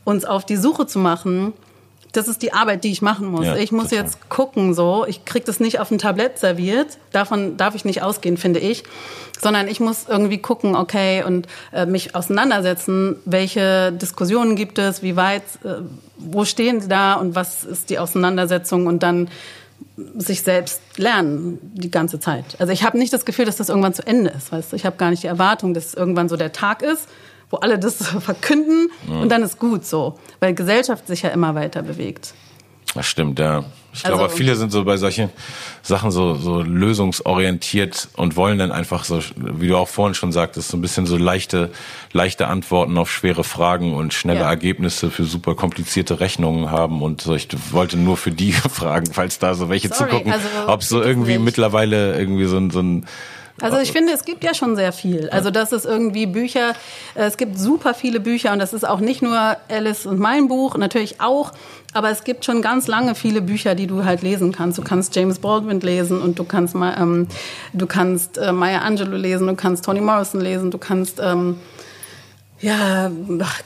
uns 0.03 0.25
auf 0.25 0.45
die 0.45 0.55
Suche 0.55 0.87
zu 0.87 0.99
machen. 0.99 1.53
Das 2.11 2.27
ist 2.27 2.41
die 2.41 2.53
Arbeit, 2.53 2.83
die 2.83 2.91
ich 2.91 3.03
machen 3.03 3.27
muss. 3.27 3.45
Ja, 3.45 3.55
ich 3.55 3.71
muss 3.71 3.89
total. 3.89 4.05
jetzt 4.05 4.29
gucken, 4.29 4.73
so. 4.73 5.05
Ich 5.07 5.25
krieg 5.25 5.45
das 5.45 5.59
nicht 5.59 5.79
auf 5.79 5.91
ein 5.91 5.99
Tablett 5.99 6.39
serviert. 6.39 6.97
Davon 7.11 7.55
darf 7.55 7.75
ich 7.75 7.85
nicht 7.85 8.01
ausgehen, 8.01 8.37
finde 8.37 8.59
ich. 8.59 8.83
Sondern 9.39 9.67
ich 9.67 9.79
muss 9.79 10.07
irgendwie 10.07 10.39
gucken, 10.39 10.75
okay, 10.75 11.23
und 11.23 11.47
äh, 11.71 11.85
mich 11.85 12.15
auseinandersetzen, 12.15 13.17
welche 13.25 13.91
Diskussionen 13.91 14.55
gibt 14.55 14.79
es, 14.79 15.03
wie 15.03 15.15
weit, 15.15 15.43
äh, 15.63 15.83
wo 16.17 16.45
stehen 16.45 16.81
sie 16.81 16.87
da 16.87 17.13
und 17.13 17.35
was 17.35 17.63
ist 17.63 17.91
die 17.91 17.99
Auseinandersetzung 17.99 18.87
und 18.87 19.03
dann 19.03 19.29
sich 20.17 20.41
selbst 20.41 20.81
lernen 20.97 21.59
die 21.73 21.91
ganze 21.91 22.19
Zeit. 22.19 22.57
Also 22.59 22.71
ich 22.73 22.83
habe 22.83 22.97
nicht 22.97 23.13
das 23.13 23.25
Gefühl, 23.25 23.45
dass 23.45 23.57
das 23.57 23.69
irgendwann 23.69 23.93
zu 23.93 24.05
Ende 24.05 24.29
ist. 24.31 24.51
Weißt? 24.51 24.73
Ich 24.73 24.85
habe 24.85 24.97
gar 24.97 25.09
nicht 25.09 25.23
die 25.23 25.27
Erwartung, 25.27 25.73
dass 25.73 25.87
es 25.87 25.93
irgendwann 25.93 26.29
so 26.29 26.37
der 26.37 26.51
Tag 26.51 26.81
ist, 26.81 27.07
wo 27.49 27.57
alle 27.57 27.79
das 27.79 27.95
verkünden 28.19 28.89
ja. 29.07 29.21
und 29.21 29.29
dann 29.29 29.43
ist 29.43 29.59
gut 29.59 29.85
so, 29.85 30.19
weil 30.39 30.53
Gesellschaft 30.53 31.07
sich 31.07 31.21
ja 31.21 31.29
immer 31.29 31.55
weiter 31.55 31.81
bewegt. 31.81 32.33
Das 32.95 33.05
stimmt, 33.05 33.39
ja. 33.39 33.65
Ich 33.91 34.05
also, 34.05 34.17
glaube, 34.17 34.33
viele 34.33 34.55
sind 34.55 34.71
so 34.71 34.83
bei 34.83 34.97
solchen 34.97 35.29
Sachen 35.81 36.11
so, 36.11 36.35
so 36.35 36.61
lösungsorientiert 36.61 38.09
und 38.15 38.35
wollen 38.35 38.59
dann 38.59 38.71
einfach 38.71 39.03
so, 39.03 39.19
wie 39.35 39.67
du 39.67 39.77
auch 39.77 39.87
vorhin 39.87 40.13
schon 40.13 40.31
sagtest, 40.31 40.69
so 40.69 40.77
ein 40.77 40.81
bisschen 40.81 41.05
so 41.07 41.17
leichte, 41.17 41.71
leichte 42.11 42.47
Antworten 42.47 42.97
auf 42.97 43.11
schwere 43.11 43.43
Fragen 43.43 43.95
und 43.95 44.13
schnelle 44.13 44.41
ja. 44.41 44.49
Ergebnisse 44.49 45.09
für 45.09 45.23
super 45.23 45.55
komplizierte 45.55 46.19
Rechnungen 46.19 46.69
haben. 46.69 47.01
Und 47.01 47.21
so, 47.21 47.33
ich 47.33 47.47
wollte 47.71 47.97
nur 47.97 48.17
für 48.17 48.31
die 48.31 48.51
fragen, 48.51 49.07
falls 49.11 49.39
da 49.39 49.55
so 49.55 49.69
welche 49.69 49.87
Sorry, 49.87 50.11
zugucken, 50.11 50.33
also, 50.33 50.47
ob 50.67 50.81
es 50.81 50.89
so 50.89 51.01
irgendwie 51.01 51.39
mittlerweile 51.39 52.17
irgendwie 52.17 52.45
so 52.45 52.57
ein, 52.57 52.69
so 52.69 52.81
ein 52.81 53.05
also 53.61 53.77
ich 53.79 53.91
finde, 53.91 54.13
es 54.13 54.25
gibt 54.25 54.43
ja 54.43 54.53
schon 54.53 54.75
sehr 54.75 54.91
viel. 54.91 55.29
Also 55.29 55.51
das 55.51 55.71
ist 55.71 55.85
irgendwie 55.85 56.25
Bücher, 56.25 56.73
es 57.15 57.37
gibt 57.37 57.57
super 57.57 57.93
viele 57.93 58.19
Bücher 58.19 58.53
und 58.53 58.59
das 58.59 58.73
ist 58.73 58.87
auch 58.87 58.99
nicht 58.99 59.21
nur 59.21 59.57
Alice 59.69 60.05
und 60.05 60.19
mein 60.19 60.47
Buch, 60.47 60.77
natürlich 60.77 61.21
auch, 61.21 61.51
aber 61.93 62.09
es 62.09 62.23
gibt 62.23 62.45
schon 62.45 62.61
ganz 62.61 62.87
lange 62.87 63.15
viele 63.15 63.41
Bücher, 63.41 63.75
die 63.75 63.87
du 63.87 64.05
halt 64.05 64.21
lesen 64.21 64.51
kannst. 64.51 64.77
Du 64.77 64.83
kannst 64.83 65.15
James 65.15 65.39
Baldwin 65.39 65.79
lesen 65.79 66.21
und 66.21 66.37
du 66.37 66.43
kannst 66.43 66.75
ähm, 66.75 67.27
du 67.73 67.87
kannst 67.87 68.37
äh, 68.37 68.51
Maya 68.51 68.79
Angelou 68.79 69.17
lesen, 69.17 69.47
du 69.47 69.55
kannst 69.55 69.85
Toni 69.85 70.01
Morrison 70.01 70.41
lesen, 70.41 70.71
du 70.71 70.77
kannst 70.77 71.19
ähm, 71.21 71.57
ja, 72.61 73.09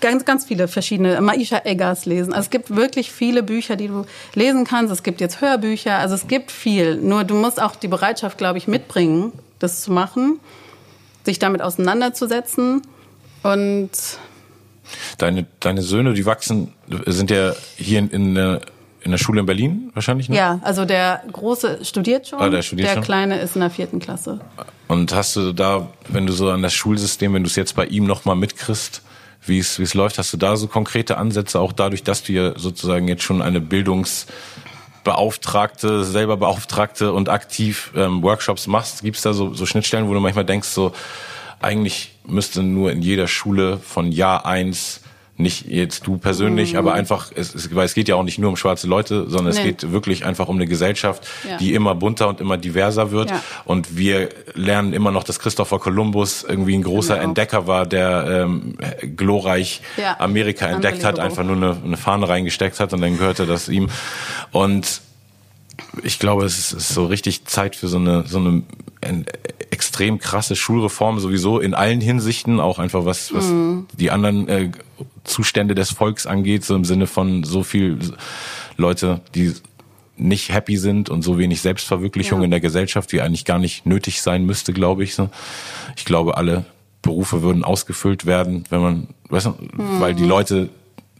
ganz, 0.02 0.24
ganz 0.24 0.46
viele 0.46 0.68
verschiedene, 0.68 1.20
Maisha 1.20 1.62
Eggers 1.64 2.06
lesen. 2.06 2.32
Also 2.32 2.46
es 2.46 2.50
gibt 2.50 2.76
wirklich 2.76 3.12
viele 3.12 3.42
Bücher, 3.42 3.76
die 3.76 3.88
du 3.88 4.06
lesen 4.36 4.66
kannst. 4.66 4.92
Es 4.92 5.04
gibt 5.04 5.20
jetzt 5.20 5.42
Hörbücher, 5.42 5.98
also 5.98 6.14
es 6.16 6.28
gibt 6.28 6.52
viel. 6.52 6.98
Nur 6.98 7.24
du 7.24 7.34
musst 7.34 7.62
auch 7.62 7.76
die 7.76 7.88
Bereitschaft, 7.88 8.38
glaube 8.38 8.60
ich, 8.60 8.68
mitbringen, 8.68 9.32
das 9.64 9.82
zu 9.82 9.92
machen, 9.92 10.40
sich 11.26 11.40
damit 11.40 11.62
auseinanderzusetzen 11.62 12.82
und 13.44 13.90
Deine, 15.18 15.46
deine 15.60 15.82
Söhne, 15.82 16.14
die 16.14 16.26
wachsen, 16.26 16.74
sind 17.06 17.32
ja 17.32 17.54
hier 17.78 18.00
in, 18.00 18.10
in, 18.10 18.60
in 19.02 19.12
der 19.12 19.18
Schule 19.18 19.40
in 19.40 19.46
Berlin 19.46 19.92
wahrscheinlich, 19.94 20.30
ne? 20.30 20.36
Ja, 20.36 20.60
also 20.62 20.86
der 20.86 21.24
Große 21.32 21.84
studiert 21.84 22.28
schon, 22.28 22.40
ah, 22.40 22.50
der, 22.50 22.62
studiert 22.62 22.90
der 22.90 22.94
schon? 22.96 23.04
Kleine 23.04 23.40
ist 23.40 23.56
in 23.56 23.62
der 23.62 23.70
vierten 23.70 24.00
Klasse. 24.00 24.40
Und 24.88 25.14
hast 25.14 25.36
du 25.36 25.54
da, 25.54 25.88
wenn 26.10 26.26
du 26.28 26.34
so 26.34 26.50
an 26.50 26.62
das 26.62 26.74
Schulsystem, 26.74 27.34
wenn 27.34 27.44
du 27.44 27.48
es 27.48 27.56
jetzt 27.56 27.76
bei 27.76 27.86
ihm 27.86 28.06
nochmal 28.06 28.36
mitkriegst, 28.36 29.02
wie 29.46 29.60
es, 29.60 29.80
wie 29.80 29.84
es 29.84 29.94
läuft, 29.94 30.18
hast 30.18 30.32
du 30.34 30.38
da 30.38 30.56
so 30.56 30.68
konkrete 30.68 31.18
Ansätze, 31.18 31.60
auch 31.60 31.74
dadurch, 31.74 32.04
dass 32.04 32.24
du 32.24 32.34
ja 32.34 32.58
sozusagen 32.58 33.08
jetzt 33.08 33.24
schon 33.24 33.42
eine 33.42 33.60
Bildungs- 33.60 34.26
Beauftragte, 35.04 36.04
selber 36.04 36.38
Beauftragte 36.38 37.14
und 37.14 37.30
aktiv 37.30 37.92
ähm, 37.96 38.24
Workshops 38.24 38.68
machst, 38.68 39.02
gibt 39.02 39.18
es 39.18 39.24
da 39.24 39.34
so, 39.34 39.54
so 39.54 39.66
Schnittstellen, 39.66 40.08
wo 40.08 40.14
du 40.14 40.20
manchmal 40.20 40.46
denkst, 40.46 40.70
so 40.70 40.94
eigentlich 41.62 42.12
müsste 42.26 42.64
nur 42.64 42.92
in 42.92 43.02
jeder 43.02 43.28
Schule 43.28 43.78
von 43.78 44.12
Jahr 44.12 44.46
eins 44.46 45.03
nicht 45.36 45.66
jetzt 45.68 46.06
du 46.06 46.18
persönlich, 46.18 46.74
mhm. 46.74 46.80
aber 46.80 46.94
einfach, 46.94 47.32
es, 47.34 47.56
es, 47.56 47.74
weil 47.74 47.86
es 47.86 47.96
geht 47.96 48.08
ja 48.08 48.16
auch 48.16 48.24
nicht 48.24 48.38
nur 48.38 48.50
um 48.50 48.56
schwarze 48.56 48.86
Leute, 48.88 49.30
sondern 49.30 49.54
nee. 49.54 49.60
es 49.60 49.66
geht 49.66 49.92
wirklich 49.92 50.26
einfach 50.26 50.48
um 50.48 50.58
eine 50.58 50.68
Gesellschaft, 50.68 51.28
ja. 51.48 51.58
die 51.58 51.74
immer 51.74 51.96
bunter 51.96 52.28
und 52.28 52.40
immer 52.40 52.58
diverser 52.58 53.10
wird. 53.10 53.32
Ja. 53.32 53.42
Und 53.66 53.98
wir 53.98 54.30
lernen 54.54 54.94
immer 54.94 55.12
noch, 55.12 55.24
dass 55.24 55.40
Christopher 55.40 55.80
Columbus 55.80 56.44
irgendwie 56.44 56.76
ein 56.76 56.84
großer 56.84 57.16
genau. 57.16 57.30
Entdecker 57.30 57.66
war, 57.66 57.88
der 57.88 58.46
ähm, 58.46 58.78
glorreich 59.16 59.82
ja. 59.98 60.20
Amerika 60.20 60.68
entdeckt 60.68 61.04
hat, 61.04 61.18
einfach 61.20 61.44
nur 61.44 61.56
eine, 61.56 61.78
eine 61.84 61.98
Fahne 61.98 62.30
reingesteckt 62.30 62.80
hat 62.80 62.94
und 62.94 63.02
dann 63.02 63.18
gehörte 63.18 63.48
das 63.48 63.70
ihm. 63.70 63.90
Und 64.52 65.02
ich 66.04 66.20
glaube, 66.20 66.46
es 66.46 66.72
ist, 66.72 66.90
so 66.90 67.06
richtig 67.06 67.46
Zeit 67.46 67.76
für 67.76 67.88
so 67.88 67.98
eine, 67.98 68.24
so 68.28 68.38
eine 68.38 68.64
extrem 69.72 70.20
krasse 70.20 70.56
Schulreform 70.56 71.20
sowieso 71.20 71.60
in 71.60 71.74
allen 71.74 72.02
Hinsichten, 72.02 72.60
auch 72.60 72.80
einfach 72.80 73.06
was, 73.06 73.34
was 73.34 73.46
mhm. 73.46 73.88
die 73.98 74.12
anderen 74.12 74.48
äh, 74.48 74.72
Zustände 75.24 75.76
des 75.76 75.92
Volks 75.92 76.26
angeht, 76.28 76.64
so 76.64 76.76
im 76.76 76.86
Sinne 76.86 77.08
von 77.08 77.44
so 77.44 77.64
viel 77.64 78.00
Leute, 78.78 79.22
die 79.36 79.54
nicht 80.16 80.54
happy 80.54 80.78
sind 80.78 81.10
und 81.10 81.22
so 81.24 81.38
wenig 81.38 81.62
Selbstverwirklichung 81.62 82.40
ja. 82.40 82.46
in 82.46 82.52
der 82.52 82.60
Gesellschaft, 82.60 83.12
wie 83.14 83.22
eigentlich 83.22 83.46
gar 83.46 83.60
nicht 83.60 83.86
nötig 83.86 84.22
sein 84.22 84.46
müsste, 84.46 84.74
glaube 84.74 85.04
ich. 85.04 85.16
Ich 85.96 86.06
glaube, 86.06 86.38
alle 86.38 86.66
Berufe 87.02 87.42
würden 87.42 87.64
ausgefüllt 87.64 88.26
werden, 88.26 88.64
wenn 88.70 88.82
man, 88.82 89.08
weißt 89.30 89.48
du, 89.48 89.50
mhm. 89.50 90.00
weil 90.00 90.14
die 90.14 90.26
Leute 90.26 90.70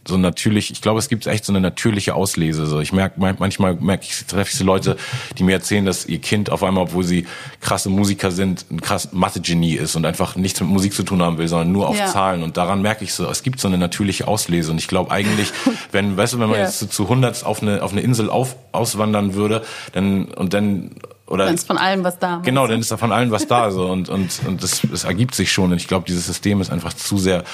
so 0.06 0.16
natürlich, 0.16 0.70
ich 0.70 0.82
glaube, 0.82 0.98
es 0.98 1.08
gibt 1.08 1.26
echt 1.26 1.44
so 1.44 1.52
eine 1.52 1.60
natürliche 1.60 2.14
Auslese. 2.14 2.66
So, 2.66 2.80
ich 2.80 2.92
merke 2.92 3.18
manchmal 3.38 3.74
merke 3.74 4.04
ich, 4.04 4.26
treffe 4.26 4.50
ich 4.50 4.58
so 4.58 4.64
Leute, 4.64 4.96
die 5.38 5.44
mir 5.44 5.52
erzählen, 5.52 5.84
dass 5.84 6.06
ihr 6.06 6.18
Kind 6.18 6.50
auf 6.50 6.62
einmal, 6.62 6.84
obwohl 6.84 7.04
sie 7.04 7.26
krasse 7.60 7.88
Musiker 7.88 8.30
sind, 8.30 8.66
ein 8.70 8.80
krass 8.80 9.12
Mathe-Genie 9.12 9.74
ist 9.74 9.96
und 9.96 10.04
einfach 10.04 10.36
nichts 10.36 10.60
mit 10.60 10.68
Musik 10.68 10.92
zu 10.92 11.02
tun 11.04 11.22
haben 11.22 11.38
will, 11.38 11.48
sondern 11.48 11.72
nur 11.72 11.88
auf 11.88 11.98
ja. 11.98 12.06
Zahlen. 12.06 12.42
Und 12.42 12.56
daran 12.56 12.82
merke 12.82 13.04
ich 13.04 13.14
so, 13.14 13.28
es 13.28 13.42
gibt 13.42 13.60
so 13.60 13.68
eine 13.68 13.78
natürliche 13.78 14.28
Auslese. 14.28 14.70
Und 14.70 14.78
ich 14.78 14.88
glaube 14.88 15.10
eigentlich, 15.10 15.52
wenn, 15.92 16.16
weißt 16.16 16.34
du, 16.34 16.38
wenn 16.38 16.50
man 16.50 16.58
ja. 16.58 16.66
jetzt 16.66 16.92
zu 16.92 17.04
100 17.04 17.44
auf 17.44 17.62
eine 17.62 17.82
auf 17.82 17.92
eine 17.92 18.02
Insel 18.02 18.30
auf, 18.30 18.56
auswandern 18.72 19.34
würde, 19.34 19.62
dann 19.92 20.26
und 20.26 20.52
dann 20.52 20.90
oder 21.26 21.46
dann 21.46 21.54
ist 21.54 21.66
von 21.66 21.78
allem 21.78 22.04
was 22.04 22.18
da. 22.18 22.42
Genau, 22.44 22.66
dann 22.66 22.80
ist 22.80 22.90
da 22.90 22.98
von 22.98 23.10
allem 23.10 23.30
was 23.30 23.46
da 23.46 23.70
so 23.70 23.86
und 23.86 24.08
und 24.08 24.40
und 24.46 24.62
das, 24.62 24.82
das 24.90 25.04
ergibt 25.04 25.34
sich 25.34 25.50
schon 25.52 25.72
und 25.72 25.78
ich 25.78 25.88
glaube, 25.88 26.04
dieses 26.06 26.26
System 26.26 26.60
ist 26.60 26.70
einfach 26.70 26.92
zu 26.92 27.16
sehr 27.16 27.44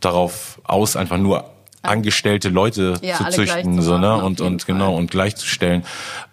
darauf 0.00 0.60
aus, 0.64 0.96
einfach 0.96 1.18
nur 1.18 1.44
angestellte 1.82 2.48
Leute 2.48 2.94
ja, 3.02 3.16
zu 3.16 3.24
züchten, 3.30 3.80
so, 3.80 3.98
ne? 3.98 4.16
Und, 4.16 4.40
und 4.40 4.66
genau, 4.66 4.96
und 4.96 5.10
gleichzustellen, 5.10 5.84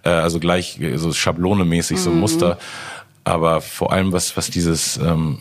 äh, 0.03 0.09
also 0.09 0.39
gleich, 0.39 0.79
so 0.95 1.13
schablonemäßig, 1.13 1.99
so 1.99 2.11
mhm. 2.11 2.19
Muster. 2.19 2.57
aber 3.23 3.59
vor 3.59 3.91
allem 3.91 4.13
was 4.13 4.37
was 4.37 4.49
dieses 4.49 4.97
ähm, 4.97 5.39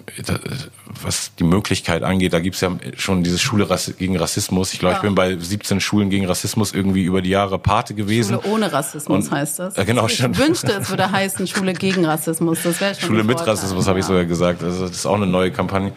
was 1.03 1.35
die 1.37 1.45
Möglichkeit 1.45 2.03
angeht, 2.03 2.33
da 2.33 2.41
gibt's 2.41 2.61
ja 2.61 2.73
schon 2.97 3.23
diese 3.23 3.39
Schule 3.39 3.69
gegen 3.99 4.17
Rassismus. 4.17 4.73
Ich 4.73 4.81
glaube, 4.81 4.95
ja. 4.95 4.99
ich 4.99 5.03
bin 5.03 5.15
bei 5.15 5.37
17 5.37 5.81
Schulen 5.81 6.11
gegen 6.11 6.27
Rassismus 6.27 6.73
irgendwie 6.73 7.05
über 7.05 7.23
die 7.23 7.31
Jahre 7.31 7.59
Pate 7.59 7.95
gewesen. 7.95 8.41
Schule 8.43 8.55
ohne 8.55 8.73
Rassismus 8.73 9.27
Und, 9.27 9.31
heißt 9.31 9.59
das. 9.61 9.77
Äh, 9.77 9.85
genau, 9.85 10.07
ich 10.07 10.17
schon. 10.17 10.37
wünschte, 10.37 10.73
es 10.73 10.91
würde 10.91 11.11
heißen 11.13 11.47
Schule 11.47 11.75
gegen 11.75 12.05
Rassismus. 12.05 12.63
Das 12.65 12.81
wäre 12.81 12.95
schon 12.95 13.09
Schule 13.09 13.25
mit 13.25 13.45
Rassismus, 13.47 13.87
habe 13.87 14.01
ich 14.01 14.05
sogar 14.05 14.25
gesagt. 14.25 14.63
Also 14.63 14.87
das 14.87 14.97
ist 14.97 15.07
auch 15.07 15.15
eine 15.15 15.27
neue 15.27 15.53
Kampagne. 15.53 15.93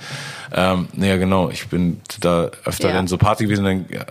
Ähm, 0.52 0.88
ja, 0.98 1.18
genau. 1.18 1.50
Ich 1.50 1.68
bin 1.68 2.02
da 2.20 2.50
öfter 2.66 2.90
ja. 2.90 3.00
in 3.00 3.08
so 3.08 3.18
Pate 3.18 3.44
gewesen. 3.44 3.66
Dann 3.66 3.86
ja, 3.90 4.06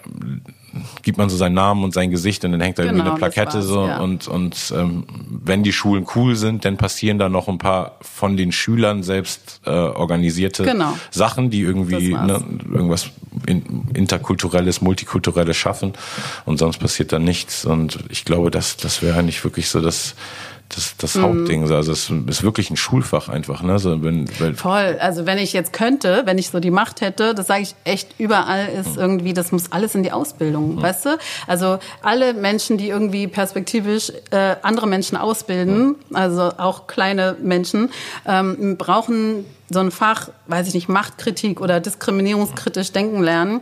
gibt 1.03 1.19
man 1.19 1.29
so 1.29 1.37
seinen 1.37 1.55
Namen 1.55 1.85
und 1.85 1.95
sein 1.95 2.11
Gesicht 2.11 2.45
und 2.45 2.53
dann 2.53 2.61
hängt 2.61 2.79
da 2.79 2.83
genau, 2.83 2.97
irgendwie 2.97 3.11
eine 3.11 3.19
Plakette 3.19 3.63
so 3.63 3.87
ja. 3.87 3.99
und 3.99 4.29
und 4.29 4.73
ähm, 4.77 5.05
wenn 5.29 5.63
die 5.63 5.73
Schulen 5.73 6.07
cool 6.15 6.37
sind, 6.37 6.65
dann 6.65 6.77
passieren 6.77 7.19
da 7.19 7.29
noch 7.29 7.49
ein 7.49 7.59
paar 7.59 7.97
von 8.01 8.37
den 8.37 8.53
Schülern 8.53 9.03
selbst 9.03 9.61
äh, 9.65 9.71
organisierte 9.71 10.65
genau. 10.65 10.97
Sachen, 11.11 11.51
die 11.51 11.61
irgendwie 11.61 12.15
ne, 12.15 12.43
irgendwas 12.73 13.11
in, 13.47 13.89
interkulturelles, 13.95 14.81
multikulturelles 14.81 15.57
schaffen 15.57 15.95
und 16.45 16.59
sonst 16.59 16.79
passiert 16.79 17.13
da 17.13 17.19
nichts 17.19 17.65
und 17.65 17.99
ich 18.11 18.25
glaube, 18.25 18.51
dass 18.51 18.77
das 18.77 19.03
wäre 19.03 19.23
nicht 19.23 19.43
wirklich 19.45 19.69
so 19.69 19.81
das 19.81 20.15
das, 20.69 20.97
das 20.99 21.15
mhm. 21.15 21.23
Hauptding. 21.23 21.71
Also 21.71 21.93
es 21.93 22.11
ist 22.11 22.43
wirklich 22.43 22.71
ein 22.71 22.77
Schulfach 22.77 23.29
einfach. 23.29 23.63
Ne? 23.63 23.79
So, 23.79 24.03
wenn, 24.03 24.29
wenn 24.39 24.55
Voll. 24.55 24.99
Also 25.01 25.27
wenn 25.27 25.39
ich 25.39 25.53
jetzt 25.53 25.73
könnte, 25.73 26.23
wenn 26.27 26.39
ich 26.39 26.51
so 26.51 26.61
die 26.61 26.71
Macht 26.71 27.01
hätte, 27.01 27.35
das 27.35 27.47
sage 27.47 27.63
ich 27.63 27.75
echt 27.85 28.15
überall, 28.19 28.69
ist 28.69 28.97
mhm. 28.97 29.01
irgendwie, 29.01 29.33
das 29.33 29.53
muss 29.53 29.73
alles 29.73 29.95
in 29.95 30.03
die 30.03 30.13
Ausbildung, 30.13 30.77
mhm. 30.77 30.83
weißt 30.83 31.07
du? 31.07 31.19
Also 31.47 31.79
alle 32.03 32.35
Menschen, 32.35 32.77
die 32.77 32.89
irgendwie 32.89 33.29
perspektivisch 33.29 34.13
äh, 34.31 34.57
andere 34.63 34.87
Menschen 34.87 35.17
ausbilden, 35.17 35.97
also 36.13 36.53
auch 36.59 36.87
kleine 36.87 37.37
Menschen, 37.43 37.91
ähm, 38.27 38.77
brauchen 38.77 39.45
so 39.71 39.81
ein 39.81 39.91
Fach, 39.91 40.31
weiß 40.47 40.69
ich 40.69 40.75
nicht, 40.75 40.89
Machtkritik 40.89 41.61
oder 41.61 41.81
diskriminierungskritisch 41.81 42.93
denken 42.93 43.23
lernen, 43.23 43.61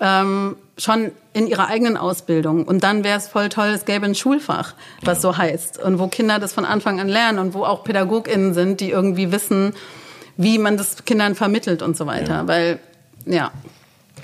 ähm, 0.00 0.56
schon 0.76 1.10
in 1.32 1.46
ihrer 1.46 1.68
eigenen 1.68 1.96
Ausbildung. 1.96 2.64
Und 2.64 2.84
dann 2.84 3.04
wäre 3.04 3.18
es 3.18 3.28
voll 3.28 3.48
toll, 3.48 3.68
es 3.68 3.84
gäbe 3.84 4.06
ein 4.06 4.14
Schulfach, 4.14 4.74
was 5.02 5.20
so 5.22 5.36
heißt. 5.36 5.82
Und 5.82 5.98
wo 5.98 6.08
Kinder 6.08 6.38
das 6.38 6.52
von 6.52 6.64
Anfang 6.64 7.00
an 7.00 7.08
lernen 7.08 7.38
und 7.38 7.54
wo 7.54 7.64
auch 7.64 7.84
PädagogInnen 7.84 8.54
sind, 8.54 8.80
die 8.80 8.90
irgendwie 8.90 9.32
wissen, 9.32 9.74
wie 10.36 10.58
man 10.58 10.76
das 10.76 11.04
Kindern 11.04 11.34
vermittelt 11.34 11.82
und 11.82 11.96
so 11.96 12.06
weiter. 12.06 12.34
Ja. 12.34 12.48
Weil, 12.48 12.78
ja. 13.26 13.50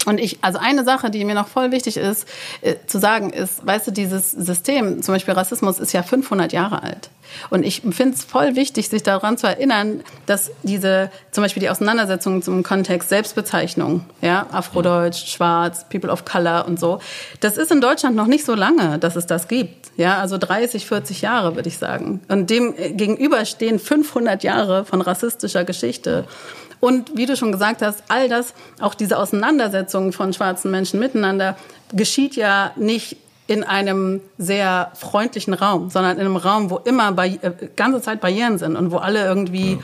Und 0.06 0.18
ich, 0.18 0.38
also 0.42 0.58
eine 0.58 0.84
Sache, 0.84 1.10
die 1.10 1.24
mir 1.24 1.34
noch 1.34 1.48
voll 1.48 1.70
wichtig 1.70 1.96
ist, 1.96 2.26
äh, 2.60 2.76
zu 2.86 2.98
sagen 2.98 3.30
ist, 3.30 3.66
weißt 3.66 3.86
du, 3.86 3.90
dieses 3.90 4.30
System, 4.30 5.02
zum 5.02 5.14
Beispiel 5.14 5.34
Rassismus, 5.34 5.78
ist 5.78 5.92
ja 5.92 6.02
500 6.02 6.52
Jahre 6.52 6.82
alt. 6.82 7.10
Und 7.50 7.64
ich 7.64 7.82
finde 7.90 8.14
es 8.14 8.24
voll 8.24 8.56
wichtig, 8.56 8.88
sich 8.88 9.02
daran 9.02 9.38
zu 9.38 9.46
erinnern, 9.46 10.02
dass 10.26 10.50
diese, 10.62 11.10
zum 11.30 11.42
Beispiel 11.42 11.60
die 11.60 11.70
Auseinandersetzung 11.70 12.42
zum 12.42 12.62
Kontext 12.62 13.08
Selbstbezeichnung, 13.08 14.04
ja, 14.20 14.46
Afrodeutsch, 14.52 15.26
Schwarz, 15.26 15.86
People 15.88 16.10
of 16.10 16.24
Color 16.24 16.66
und 16.66 16.78
so, 16.78 17.00
das 17.40 17.56
ist 17.56 17.70
in 17.72 17.80
Deutschland 17.80 18.16
noch 18.16 18.26
nicht 18.26 18.44
so 18.44 18.54
lange, 18.54 18.98
dass 18.98 19.16
es 19.16 19.26
das 19.26 19.48
gibt. 19.48 19.84
Ja, 19.96 20.18
also 20.18 20.38
30, 20.38 20.86
40 20.86 21.22
Jahre, 21.22 21.54
würde 21.54 21.68
ich 21.68 21.78
sagen. 21.78 22.20
Und 22.28 22.50
dem 22.50 22.74
äh, 22.76 22.90
gegenüber 22.90 23.44
stehen 23.44 23.78
500 23.78 24.42
Jahre 24.42 24.84
von 24.84 25.00
rassistischer 25.00 25.64
Geschichte. 25.64 26.24
Und 26.84 27.16
wie 27.16 27.24
du 27.24 27.34
schon 27.34 27.50
gesagt 27.50 27.80
hast, 27.80 28.02
all 28.08 28.28
das, 28.28 28.52
auch 28.78 28.92
diese 28.92 29.18
Auseinandersetzungen 29.18 30.12
von 30.12 30.34
schwarzen 30.34 30.70
Menschen 30.70 31.00
miteinander, 31.00 31.56
geschieht 31.94 32.36
ja 32.36 32.72
nicht 32.76 33.16
in 33.46 33.64
einem 33.64 34.20
sehr 34.36 34.92
freundlichen 34.92 35.54
Raum, 35.54 35.88
sondern 35.88 36.18
in 36.18 36.20
einem 36.20 36.36
Raum, 36.36 36.68
wo 36.68 36.76
immer 36.76 37.12
bei, 37.12 37.38
äh, 37.40 37.52
ganze 37.74 38.02
Zeit 38.02 38.20
Barrieren 38.20 38.58
sind 38.58 38.76
und 38.76 38.90
wo 38.90 38.98
alle 38.98 39.24
irgendwie 39.24 39.72
ja. 39.72 39.78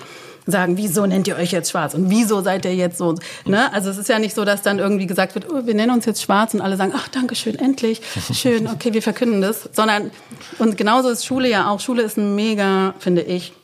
sagen, 0.47 0.77
wieso 0.77 1.07
nennt 1.07 1.27
ihr 1.27 1.37
euch 1.37 1.53
jetzt 1.53 1.71
schwarz 1.71 1.95
und 1.95 2.11
wieso 2.11 2.43
seid 2.43 2.67
ihr 2.67 2.75
jetzt 2.75 2.99
so? 2.99 3.15
Ne? 3.47 3.73
Also 3.73 3.89
es 3.89 3.97
ist 3.97 4.11
ja 4.11 4.19
nicht 4.19 4.35
so, 4.35 4.45
dass 4.45 4.61
dann 4.61 4.79
irgendwie 4.79 5.07
gesagt 5.07 5.35
wird, 5.35 5.51
oh, 5.51 5.65
wir 5.65 5.75
nennen 5.75 5.93
uns 5.93 6.05
jetzt 6.05 6.21
schwarz 6.21 6.53
und 6.53 6.61
alle 6.61 6.77
sagen, 6.77 6.93
ach 6.95 7.09
danke 7.09 7.35
schön, 7.35 7.59
endlich, 7.59 8.03
schön, 8.35 8.67
okay, 8.67 8.93
wir 8.93 9.01
verkünden 9.01 9.41
das, 9.41 9.71
sondern 9.73 10.11
und 10.59 10.77
genauso 10.77 11.09
ist 11.09 11.25
Schule 11.25 11.49
ja 11.49 11.71
auch. 11.71 11.81
Schule 11.81 12.03
ist 12.03 12.19
ein 12.19 12.35
mega, 12.35 12.93
finde 12.99 13.23
ich, 13.23 13.55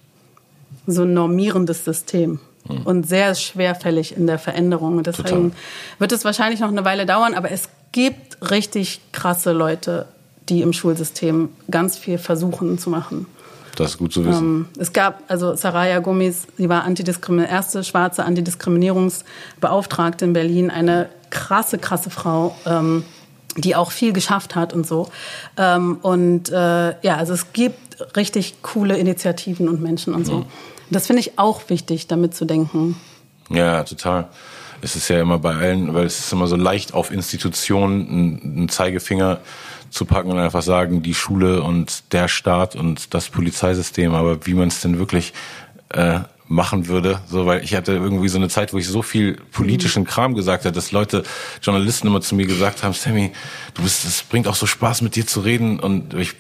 so 0.87 1.03
ein 1.03 1.13
normierendes 1.13 1.85
System 1.85 2.41
und 2.85 3.09
sehr 3.09 3.35
schwerfällig 3.35 4.17
in 4.17 4.27
der 4.27 4.39
Veränderung. 4.39 4.99
Und 4.99 5.07
deswegen 5.07 5.29
Total. 5.29 5.51
wird 5.99 6.13
es 6.13 6.25
wahrscheinlich 6.25 6.61
noch 6.61 6.69
eine 6.69 6.85
Weile 6.85 7.07
dauern, 7.07 7.35
aber 7.35 7.51
es 7.51 7.69
gibt 7.93 8.51
richtig 8.51 9.01
krasse 9.13 9.53
Leute, 9.53 10.07
die 10.49 10.63
im 10.63 10.73
Schulsystem 10.73 11.51
ganz 11.71 11.97
viel 11.97 12.19
versuchen 12.19 12.79
zu 12.79 12.91
machen. 12.91 13.27
Das 13.77 13.93
ist 13.93 13.99
gut 13.99 14.13
zu 14.13 14.25
wissen. 14.25 14.45
Ähm, 14.45 14.67
es 14.79 14.93
gab, 14.93 15.23
also 15.29 15.55
Saraya 15.55 16.01
Gummis, 16.01 16.47
sie 16.57 16.69
war 16.69 16.85
Antidiskrimi 16.85 17.45
erste 17.45 17.85
schwarze 17.85 18.25
Antidiskriminierungsbeauftragte 18.25 20.25
in 20.25 20.33
Berlin, 20.33 20.71
eine 20.71 21.09
krasse, 21.31 21.79
krasse 21.79 22.11
Frau, 22.11 22.57
ähm, 22.65 23.05
die 23.57 23.77
auch 23.77 23.91
viel 23.91 24.13
geschafft 24.13 24.55
hat 24.55 24.73
und 24.73 24.87
so. 24.87 25.09
Ähm, 25.57 25.99
und 26.03 26.51
äh, 26.51 26.95
ja, 27.03 27.17
also 27.17 27.35
es 27.35 27.53
gibt 27.53 28.17
richtig 28.17 28.63
coole 28.63 28.97
Initiativen 28.97 29.69
und 29.69 29.83
Menschen 29.83 30.15
und 30.15 30.27
so. 30.27 30.39
Mhm. 30.39 30.47
Das 30.91 31.07
finde 31.07 31.21
ich 31.21 31.39
auch 31.39 31.69
wichtig, 31.69 32.07
damit 32.07 32.35
zu 32.35 32.45
denken. 32.45 32.97
Ja, 33.51 33.83
total. 33.85 34.29
Es 34.83 34.95
ist 34.95 35.09
ja 35.09 35.21
immer 35.21 35.39
bei 35.39 35.55
allen, 35.55 35.95
weil 35.95 36.07
es 36.07 36.19
ist 36.19 36.33
immer 36.33 36.47
so 36.47 36.57
leicht 36.57 36.95
auf 36.95 37.11
Institutionen 37.11 38.41
einen 38.43 38.69
Zeigefinger 38.69 39.41
zu 39.91 40.05
packen 40.05 40.31
und 40.31 40.39
einfach 40.39 40.63
sagen, 40.63 41.03
die 41.03 41.15
Schule 41.15 41.63
und 41.63 42.13
der 42.13 42.29
Staat 42.29 42.77
und 42.77 43.15
das 43.15 43.29
Polizeisystem, 43.31 44.15
aber 44.15 44.45
wie 44.47 44.55
man 44.55 44.69
es 44.69 44.81
denn 44.81 44.99
wirklich 44.99 45.33
äh, 45.91 46.21
machen 46.49 46.87
würde, 46.87 47.21
so 47.29 47.47
weil 47.47 47.65
ich 47.65 47.75
hatte 47.75 47.93
irgendwie 47.93 48.29
so 48.29 48.39
eine 48.39 48.49
Zeit, 48.49 48.73
wo 48.73 48.79
ich 48.79 48.87
so 48.87 49.03
viel 49.03 49.37
politischen 49.53 50.03
mhm. 50.03 50.07
Kram 50.07 50.35
gesagt 50.35 50.65
habe, 50.65 50.75
dass 50.75 50.93
Leute, 50.93 51.25
Journalisten 51.63 52.07
immer 52.07 52.21
zu 52.21 52.35
mir 52.35 52.47
gesagt 52.47 52.83
haben, 52.83 52.93
Sammy, 52.93 53.33
du 53.75 53.83
bist, 53.83 54.05
es 54.05 54.23
bringt 54.23 54.47
auch 54.47 54.55
so 54.55 54.67
Spaß 54.67 55.03
mit 55.03 55.17
dir 55.17 55.27
zu 55.27 55.41
reden 55.41 55.81
und 55.81 56.15
ich 56.15 56.35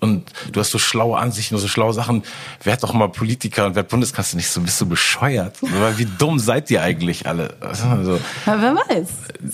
und 0.00 0.30
du 0.52 0.60
hast 0.60 0.70
so 0.70 0.78
schlaue 0.78 1.18
Ansichten 1.18 1.54
und 1.54 1.60
so 1.60 1.68
schlaue 1.68 1.92
Sachen. 1.92 2.22
Werd 2.62 2.82
doch 2.82 2.92
mal 2.92 3.08
Politiker 3.08 3.66
und 3.66 3.74
werd 3.74 3.88
Bundeskanzler 3.88 4.38
nicht 4.38 4.48
so, 4.48 4.60
bist 4.60 4.80
du 4.80 4.86
bescheuert? 4.86 5.56
Wie 5.96 6.06
dumm 6.18 6.38
seid 6.38 6.70
ihr 6.70 6.82
eigentlich 6.82 7.26
alle? 7.26 7.54
Also, 7.60 8.18
ja, 8.46 8.60
wer 8.60 8.76
weiß. 8.76 9.08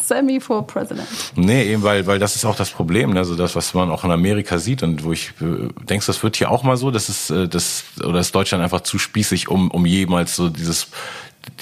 Sammy 0.07 0.41
for 0.41 0.67
President. 0.67 1.07
Nee, 1.35 1.65
eben 1.73 1.83
weil, 1.83 2.07
weil 2.07 2.19
das 2.19 2.37
ist 2.37 2.45
auch 2.45 2.57
das 2.57 2.71
Problem, 2.71 3.13
ne? 3.13 3.19
also 3.19 3.35
das, 3.35 3.57
was 3.57 3.75
man 3.75 3.91
auch 3.91 4.05
in 4.05 4.11
Amerika 4.11 4.59
sieht 4.59 4.83
und 4.83 5.05
wo 5.05 5.13
ich 5.13 5.33
äh, 5.41 5.69
denkst, 5.85 6.07
das 6.07 6.23
wird 6.23 6.37
hier 6.37 6.51
auch 6.51 6.63
mal 6.63 6.77
so, 6.77 6.91
dass 6.91 7.09
es, 7.09 7.31
äh, 7.31 7.49
das, 7.49 7.85
oder 8.05 8.21
ist 8.21 8.35
Deutschland 8.35 8.63
einfach 8.63 8.83
zu 8.83 8.99
spießig, 8.99 9.49
um, 9.49 9.71
um 9.71 9.85
jemals 9.87 10.37
so 10.37 10.49
dieses, 10.49 10.89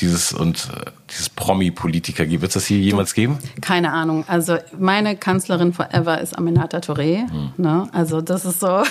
dieses 0.01 0.32
und 0.32 0.68
äh, 0.74 0.91
dieses 1.11 1.28
Promi-Politiker 1.28 2.26
gibt. 2.26 2.43
Wird 2.43 2.51
es 2.51 2.55
das 2.55 2.66
hier 2.66 2.78
jemals 2.78 3.14
geben? 3.14 3.39
Keine 3.61 3.93
Ahnung. 3.93 4.24
Also 4.26 4.59
meine 4.78 5.16
Kanzlerin 5.16 5.72
forever 5.72 6.20
ist 6.20 6.37
Aminata 6.37 6.78
Touré. 6.78 7.30
Hm. 7.30 7.53
Ne? 7.57 7.89
Also 7.93 8.20
das 8.20 8.45
ist 8.45 8.61
so. 8.61 8.66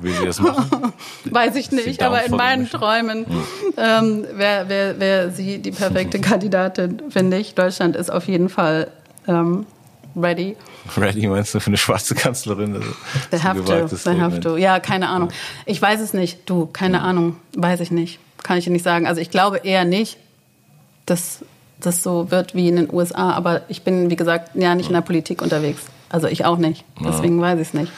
Will 0.00 0.12
sie 0.12 0.26
das 0.26 0.40
machen? 0.40 0.92
Weiß 1.24 1.56
ich 1.56 1.72
nicht, 1.72 2.02
aber 2.02 2.24
in 2.24 2.32
meinen 2.32 2.68
Träumen 2.68 3.26
hm. 3.26 3.42
ähm, 3.76 4.26
wäre 4.34 4.68
wär, 4.68 5.00
wär 5.00 5.30
sie 5.30 5.58
die 5.58 5.72
perfekte 5.72 6.20
Kandidatin, 6.20 7.02
finde 7.10 7.38
ich. 7.38 7.54
Deutschland 7.54 7.96
ist 7.96 8.10
auf 8.10 8.28
jeden 8.28 8.48
Fall 8.48 8.90
ähm, 9.26 9.66
ready. 10.14 10.56
Ready 10.96 11.26
meinst 11.26 11.54
du 11.54 11.60
für 11.60 11.68
eine 11.68 11.76
schwarze 11.76 12.14
Kanzlerin? 12.14 12.76
Also, 12.76 12.88
they 13.30 13.40
have 13.40 13.64
to, 13.64 13.96
they 13.96 14.20
have 14.20 14.40
to. 14.40 14.56
Ja, 14.56 14.78
keine 14.78 15.08
Ahnung. 15.08 15.30
Ich 15.64 15.82
weiß 15.82 16.00
es 16.00 16.12
nicht. 16.12 16.48
Du, 16.48 16.66
keine 16.66 17.00
hm. 17.00 17.06
Ahnung. 17.06 17.36
Weiß 17.56 17.80
ich 17.80 17.90
nicht. 17.90 18.20
Kann 18.42 18.58
ich 18.58 18.64
dir 18.64 18.70
nicht 18.70 18.84
sagen. 18.84 19.08
Also 19.08 19.20
ich 19.20 19.30
glaube 19.30 19.58
eher 19.64 19.84
nicht 19.84 20.18
dass 21.06 21.44
das 21.80 22.02
so 22.02 22.30
wird 22.30 22.54
wie 22.54 22.68
in 22.68 22.76
den 22.76 22.92
USA. 22.92 23.32
Aber 23.32 23.62
ich 23.68 23.82
bin, 23.82 24.10
wie 24.10 24.16
gesagt, 24.16 24.50
ja 24.54 24.74
nicht 24.74 24.88
in 24.88 24.94
der 24.94 25.00
Politik 25.00 25.42
unterwegs. 25.42 25.82
Also 26.08 26.28
ich 26.28 26.44
auch 26.44 26.58
nicht. 26.58 26.84
Deswegen 27.00 27.40
weiß 27.40 27.58
ich 27.58 27.68
es 27.68 27.74
nicht. 27.74 27.92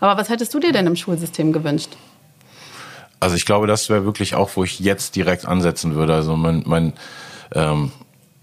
Aber 0.00 0.20
was 0.20 0.28
hättest 0.28 0.52
du 0.54 0.58
dir 0.58 0.72
denn 0.72 0.86
im 0.86 0.96
Schulsystem 0.96 1.52
gewünscht? 1.52 1.90
Also 3.20 3.36
ich 3.36 3.46
glaube, 3.46 3.66
das 3.68 3.88
wäre 3.88 4.04
wirklich 4.04 4.34
auch, 4.34 4.50
wo 4.56 4.64
ich 4.64 4.80
jetzt 4.80 5.14
direkt 5.14 5.46
ansetzen 5.46 5.94
würde. 5.94 6.14
Also 6.14 6.36
mein, 6.36 6.64
mein 6.66 6.92
ähm, 7.54 7.92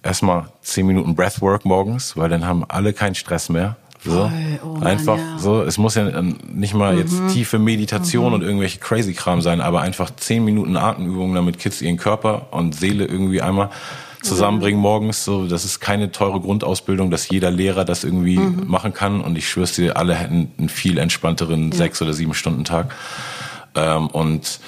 erstmal 0.03 0.45
zehn 0.61 0.85
Minuten 0.85 1.15
Breathwork 1.15 1.65
morgens, 1.65 2.15
weil 2.15 2.29
dann 2.29 2.45
haben 2.45 2.63
alle 2.65 2.93
keinen 2.93 3.15
Stress 3.15 3.49
mehr. 3.49 3.75
So. 4.03 4.31
Oh 4.63 4.67
Mann, 4.67 4.83
einfach 4.83 5.17
ja. 5.17 5.37
so. 5.39 5.61
Es 5.61 5.77
muss 5.77 5.95
ja 5.95 6.21
nicht 6.51 6.73
mal 6.73 6.93
mhm. 6.93 6.99
jetzt 6.99 7.33
tiefe 7.33 7.59
Meditation 7.59 8.27
mhm. 8.27 8.33
und 8.33 8.41
irgendwelche 8.41 8.79
crazy 8.79 9.13
Kram 9.13 9.41
sein, 9.41 9.61
aber 9.61 9.81
einfach 9.81 10.09
zehn 10.15 10.45
Minuten 10.45 10.77
Atemübungen, 10.77 11.35
damit 11.35 11.59
Kids 11.59 11.81
ihren 11.81 11.97
Körper 11.97 12.47
und 12.51 12.75
Seele 12.75 13.05
irgendwie 13.05 13.41
einmal 13.41 13.69
zusammenbringen 14.21 14.79
morgens. 14.79 15.23
So, 15.23 15.47
das 15.47 15.65
ist 15.65 15.79
keine 15.79 16.11
teure 16.11 16.39
Grundausbildung, 16.39 17.11
dass 17.11 17.29
jeder 17.29 17.51
Lehrer 17.51 17.85
das 17.85 18.03
irgendwie 18.03 18.37
mhm. 18.37 18.67
machen 18.67 18.93
kann. 18.93 19.21
Und 19.21 19.37
ich 19.37 19.49
schwör's 19.49 19.73
dir, 19.73 19.97
alle 19.97 20.15
hätten 20.15 20.51
einen 20.57 20.69
viel 20.69 20.97
entspannteren 20.97 21.71
ja. 21.71 21.77
sechs 21.77 22.01
oder 22.01 22.13
sieben 22.13 22.33
Stunden 22.33 22.63
Tag. 22.63 22.95
Ähm, 23.75 24.07
und 24.07 24.59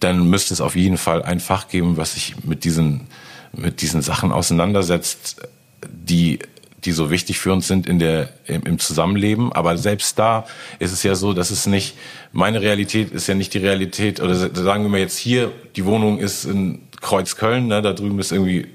dann 0.00 0.28
müsste 0.28 0.54
es 0.54 0.60
auf 0.60 0.76
jeden 0.76 0.98
Fall 0.98 1.22
ein 1.22 1.40
Fach 1.40 1.68
geben, 1.68 1.96
was 1.96 2.14
sich 2.14 2.44
mit 2.44 2.64
diesen 2.64 3.08
mit 3.52 3.80
diesen 3.80 4.02
Sachen 4.02 4.32
auseinandersetzt, 4.32 5.40
die 5.88 6.40
die 6.86 6.92
so 6.92 7.10
wichtig 7.10 7.38
für 7.38 7.52
uns 7.52 7.66
sind 7.66 7.86
in 7.86 7.98
der, 7.98 8.30
im, 8.46 8.62
im 8.62 8.78
Zusammenleben. 8.78 9.52
Aber 9.52 9.76
selbst 9.76 10.18
da 10.18 10.46
ist 10.78 10.92
es 10.92 11.02
ja 11.02 11.14
so, 11.14 11.32
dass 11.32 11.50
es 11.50 11.66
nicht, 11.66 11.96
meine 12.32 12.60
Realität 12.60 13.10
ist 13.10 13.26
ja 13.26 13.34
nicht 13.34 13.52
die 13.54 13.58
Realität, 13.58 14.20
oder 14.20 14.34
sagen 14.34 14.84
wir 14.84 14.88
mal 14.88 15.00
jetzt 15.00 15.18
hier, 15.18 15.52
die 15.76 15.84
Wohnung 15.84 16.18
ist 16.18 16.44
in 16.44 16.80
Kreuzköln, 17.00 17.66
ne, 17.66 17.82
da 17.82 17.92
drüben 17.92 18.18
ist 18.18 18.32
irgendwie 18.32 18.68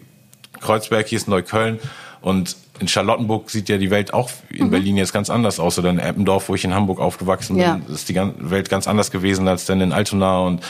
Kreuzberg, 0.60 1.08
hier 1.08 1.18
ist 1.18 1.28
Neukölln 1.28 1.80
und 2.22 2.56
in 2.80 2.88
Charlottenburg 2.88 3.50
sieht 3.50 3.70
ja 3.70 3.78
die 3.78 3.92
Welt 3.92 4.14
auch 4.14 4.30
in 4.50 4.68
mhm. 4.68 4.72
Berlin 4.72 4.98
jetzt 4.98 5.14
ganz 5.14 5.30
anders 5.30 5.60
aus. 5.60 5.78
Oder 5.78 5.92
in 5.92 6.00
Eppendorf, 6.00 6.50
wo 6.50 6.56
ich 6.56 6.66
in 6.66 6.74
Hamburg 6.74 7.00
aufgewachsen 7.00 7.56
bin, 7.56 7.64
ja. 7.64 7.80
ist 7.94 8.10
die 8.10 8.16
Welt 8.16 8.70
ganz 8.70 8.88
anders 8.88 9.12
gewesen 9.12 9.48
als 9.48 9.66
dann 9.66 9.82
in 9.82 9.94
Altona 9.94 10.40
und 10.40 10.62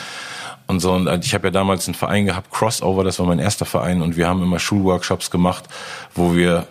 und 0.72 0.80
so. 0.80 0.94
Und 0.94 1.26
ich 1.26 1.34
habe 1.34 1.48
ja 1.48 1.52
damals 1.52 1.88
einen 1.88 1.96
Verein 1.96 2.26
gehabt, 2.26 2.50
Crossover, 2.50 3.04
das 3.04 3.20
war 3.20 3.26
mein 3.28 3.40
erster 3.40 3.66
Verein. 3.66 4.02
Und 4.02 4.18
wir 4.18 4.28
haben 4.28 4.42
immer 4.42 4.58
Schulworkshops 4.58 5.30
gemacht, 5.30 5.66
wo 6.16 6.36
wir 6.36 6.68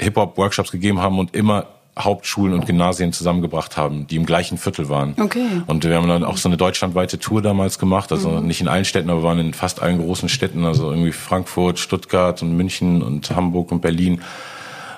Hip-Hop-Workshops 0.00 0.70
gegeben 0.70 1.00
haben 1.00 1.18
und 1.18 1.34
immer 1.34 1.66
Hauptschulen 1.98 2.52
und 2.52 2.66
Gymnasien 2.66 3.14
zusammengebracht 3.14 3.78
haben, 3.78 4.06
die 4.06 4.16
im 4.16 4.26
gleichen 4.26 4.58
Viertel 4.58 4.90
waren. 4.90 5.14
Okay. 5.18 5.62
Und 5.66 5.82
wir 5.82 5.94
haben 5.94 6.06
dann 6.08 6.24
auch 6.24 6.36
so 6.36 6.48
eine 6.48 6.58
deutschlandweite 6.58 7.18
Tour 7.18 7.40
damals 7.40 7.78
gemacht, 7.78 8.12
also 8.12 8.28
mhm. 8.30 8.46
nicht 8.46 8.60
in 8.60 8.68
allen 8.68 8.84
Städten, 8.84 9.08
aber 9.08 9.22
wir 9.22 9.28
waren 9.28 9.38
in 9.38 9.54
fast 9.54 9.80
allen 9.80 9.98
großen 9.98 10.28
Städten, 10.28 10.66
also 10.66 10.90
irgendwie 10.90 11.12
Frankfurt, 11.12 11.78
Stuttgart 11.78 12.42
und 12.42 12.54
München 12.54 13.02
und 13.02 13.34
Hamburg 13.34 13.72
und 13.72 13.80
Berlin 13.80 14.20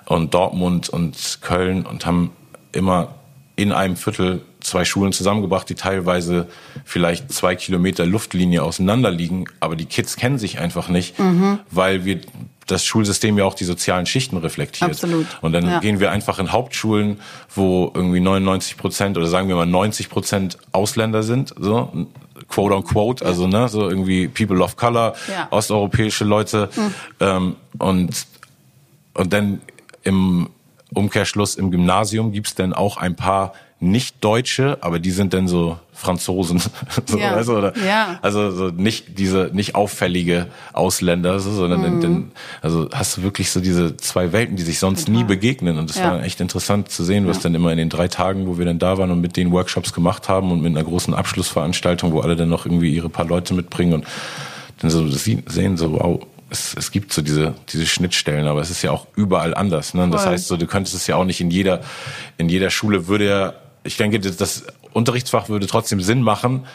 und 0.06 0.34
Dortmund 0.34 0.88
und 0.88 1.38
Köln 1.40 1.86
und 1.86 2.04
haben 2.04 2.32
immer 2.72 3.14
in 3.54 3.72
einem 3.72 3.96
Viertel 3.96 4.40
zwei 4.60 4.84
Schulen 4.84 5.12
zusammengebracht, 5.12 5.68
die 5.68 5.74
teilweise 5.74 6.48
vielleicht 6.84 7.32
zwei 7.32 7.54
Kilometer 7.56 8.06
Luftlinie 8.06 8.62
auseinander 8.62 9.10
liegen, 9.10 9.46
aber 9.60 9.76
die 9.76 9.86
Kids 9.86 10.16
kennen 10.16 10.38
sich 10.38 10.58
einfach 10.58 10.88
nicht, 10.88 11.18
mhm. 11.18 11.60
weil 11.70 12.04
wir 12.04 12.20
das 12.66 12.84
Schulsystem 12.84 13.38
ja 13.38 13.44
auch 13.44 13.54
die 13.54 13.64
sozialen 13.64 14.06
Schichten 14.06 14.36
reflektiert. 14.36 14.90
Absolut. 14.90 15.26
Und 15.40 15.52
dann 15.52 15.66
ja. 15.66 15.80
gehen 15.80 16.00
wir 16.00 16.10
einfach 16.10 16.38
in 16.38 16.52
Hauptschulen, 16.52 17.20
wo 17.54 17.90
irgendwie 17.94 18.20
99 18.20 18.76
Prozent 18.76 19.16
oder 19.16 19.26
sagen 19.26 19.48
wir 19.48 19.56
mal 19.56 19.66
90 19.66 20.10
Prozent 20.10 20.58
Ausländer 20.72 21.22
sind, 21.22 21.54
so 21.58 21.90
quote 22.48 22.74
unquote, 22.74 23.24
also 23.24 23.46
ne, 23.46 23.68
so 23.68 23.88
irgendwie 23.88 24.28
People 24.28 24.62
of 24.62 24.76
Color, 24.76 25.14
ja. 25.28 25.48
osteuropäische 25.50 26.24
Leute 26.24 26.68
mhm. 26.76 26.94
ähm, 27.20 27.56
und 27.78 28.26
und 29.14 29.32
dann 29.32 29.60
im 30.02 30.48
Umkehrschluss 30.94 31.56
im 31.56 31.70
Gymnasium 31.70 32.32
gibt's 32.32 32.54
dann 32.54 32.72
auch 32.72 32.96
ein 32.96 33.16
paar 33.16 33.52
nicht 33.80 34.24
Deutsche, 34.24 34.78
aber 34.80 34.98
die 34.98 35.12
sind 35.12 35.32
dann 35.32 35.46
so 35.46 35.78
Franzosen, 35.92 36.60
so, 37.06 37.18
ja. 37.18 37.32
also, 37.32 37.56
oder, 37.56 37.76
ja. 37.76 38.18
also 38.22 38.50
so 38.50 38.68
nicht 38.68 39.18
diese 39.18 39.50
nicht 39.52 39.76
auffällige 39.76 40.48
Ausländer, 40.72 41.38
so, 41.38 41.52
sondern 41.52 41.96
mhm. 41.96 42.00
dann, 42.00 42.30
also 42.60 42.88
hast 42.92 43.16
du 43.16 43.22
wirklich 43.22 43.50
so 43.50 43.60
diese 43.60 43.96
zwei 43.96 44.32
Welten, 44.32 44.56
die 44.56 44.62
sich 44.62 44.80
sonst 44.80 45.06
Total. 45.06 45.22
nie 45.22 45.24
begegnen 45.24 45.78
und 45.78 45.90
das 45.90 45.98
ja. 45.98 46.12
war 46.12 46.22
echt 46.24 46.40
interessant 46.40 46.90
zu 46.90 47.04
sehen, 47.04 47.28
was 47.28 47.38
dann 47.38 47.54
immer 47.54 47.70
in 47.70 47.78
den 47.78 47.88
drei 47.88 48.08
Tagen, 48.08 48.46
wo 48.48 48.58
wir 48.58 48.64
dann 48.64 48.80
da 48.80 48.98
waren 48.98 49.12
und 49.12 49.20
mit 49.20 49.36
den 49.36 49.52
Workshops 49.52 49.92
gemacht 49.92 50.28
haben 50.28 50.50
und 50.50 50.60
mit 50.60 50.76
einer 50.76 50.84
großen 50.84 51.14
Abschlussveranstaltung, 51.14 52.12
wo 52.12 52.20
alle 52.20 52.34
dann 52.34 52.48
noch 52.48 52.66
irgendwie 52.66 52.92
ihre 52.92 53.08
paar 53.08 53.26
Leute 53.26 53.54
mitbringen 53.54 53.94
und 53.94 54.06
dann 54.80 54.90
so 54.90 55.06
sehen 55.08 55.76
so 55.76 55.92
wow 55.92 56.20
es, 56.50 56.74
es 56.78 56.90
gibt 56.90 57.12
so 57.12 57.22
diese, 57.22 57.54
diese 57.70 57.86
Schnittstellen, 57.86 58.46
aber 58.46 58.60
es 58.60 58.70
ist 58.70 58.82
ja 58.82 58.90
auch 58.90 59.06
überall 59.16 59.54
anders. 59.54 59.94
Ne? 59.94 60.08
Das 60.10 60.24
heißt 60.26 60.46
so, 60.46 60.56
du 60.56 60.66
könntest 60.66 60.94
es 60.94 61.06
ja 61.06 61.16
auch 61.16 61.24
nicht 61.24 61.40
in 61.40 61.50
jeder, 61.50 61.82
in 62.38 62.48
jeder 62.48 62.70
Schule 62.70 63.06
würde 63.06 63.26
ja 63.26 63.54
ich 63.84 63.96
denke, 63.96 64.20
das 64.20 64.64
Unterrichtsfach 64.92 65.48
würde 65.48 65.66
trotzdem 65.66 66.00
Sinn 66.00 66.22
machen, 66.22 66.66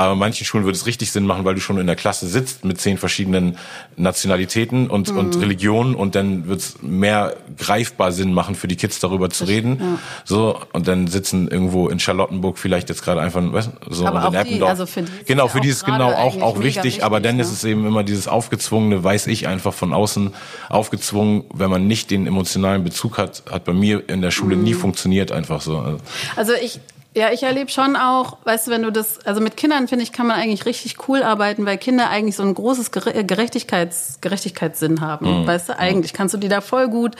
aber 0.00 0.14
in 0.14 0.18
manchen 0.18 0.46
Schulen 0.46 0.64
würde 0.64 0.76
es 0.76 0.86
richtig 0.86 1.12
Sinn 1.12 1.26
machen, 1.26 1.44
weil 1.44 1.54
du 1.54 1.60
schon 1.60 1.78
in 1.78 1.86
der 1.86 1.94
Klasse 1.94 2.26
sitzt 2.26 2.64
mit 2.64 2.80
zehn 2.80 2.96
verschiedenen 2.96 3.58
Nationalitäten 3.96 4.88
und, 4.88 5.12
mhm. 5.12 5.18
und 5.18 5.40
Religionen 5.40 5.94
und 5.94 6.14
dann 6.14 6.48
wird 6.48 6.60
es 6.60 6.76
mehr 6.80 7.36
greifbar 7.58 8.10
Sinn 8.10 8.32
machen 8.32 8.54
für 8.54 8.66
die 8.66 8.76
Kids 8.76 8.98
darüber 9.00 9.28
zu 9.28 9.44
reden. 9.44 9.78
Ja. 9.78 9.98
So 10.24 10.58
und 10.72 10.88
dann 10.88 11.06
sitzen 11.06 11.48
irgendwo 11.48 11.88
in 11.88 12.00
Charlottenburg 12.00 12.56
vielleicht 12.56 12.88
jetzt 12.88 13.02
gerade 13.02 13.20
einfach 13.20 13.42
weißt, 13.42 13.70
so 13.90 14.06
aber 14.06 14.28
in 14.28 14.34
Eppendorf. 14.34 14.70
Also 14.70 14.86
für 14.86 15.04
genau, 15.26 15.48
für 15.48 15.60
die 15.60 15.68
ist 15.68 15.84
genau 15.84 16.12
auch 16.12 16.40
auch 16.40 16.60
wichtig, 16.60 16.84
wichtig, 16.84 17.04
aber 17.04 17.20
dann 17.20 17.36
ne? 17.36 17.42
ist 17.42 17.52
es 17.52 17.62
eben 17.64 17.86
immer 17.86 18.02
dieses 18.02 18.26
aufgezwungene, 18.26 19.04
weiß 19.04 19.26
ich 19.26 19.48
einfach 19.48 19.74
von 19.74 19.92
außen 19.92 20.32
aufgezwungen, 20.70 21.44
wenn 21.52 21.68
man 21.68 21.86
nicht 21.86 22.10
den 22.10 22.26
emotionalen 22.26 22.84
Bezug 22.84 23.18
hat, 23.18 23.42
hat 23.50 23.64
bei 23.64 23.74
mir 23.74 24.08
in 24.08 24.22
der 24.22 24.30
Schule 24.30 24.56
mhm. 24.56 24.62
nie 24.62 24.74
funktioniert 24.74 25.30
einfach 25.30 25.60
so. 25.60 25.98
Also 26.36 26.54
ich 26.54 26.80
ja, 27.14 27.32
ich 27.32 27.42
erlebe 27.42 27.70
schon 27.70 27.96
auch, 27.96 28.38
weißt 28.44 28.68
du, 28.68 28.70
wenn 28.70 28.82
du 28.82 28.92
das, 28.92 29.24
also 29.26 29.40
mit 29.40 29.56
Kindern 29.56 29.88
finde 29.88 30.04
ich, 30.04 30.12
kann 30.12 30.28
man 30.28 30.36
eigentlich 30.36 30.64
richtig 30.64 31.08
cool 31.08 31.24
arbeiten, 31.24 31.66
weil 31.66 31.76
Kinder 31.76 32.08
eigentlich 32.08 32.36
so 32.36 32.44
ein 32.44 32.54
großes 32.54 32.92
Gerechtigkeits, 32.92 34.18
Gerechtigkeitssinn 34.20 35.00
haben. 35.00 35.42
Mhm. 35.42 35.46
Weißt 35.46 35.70
du, 35.70 35.78
eigentlich 35.78 36.12
kannst 36.12 36.34
du 36.34 36.38
die 36.38 36.48
da 36.48 36.60
voll 36.60 36.88
gut 36.88 37.16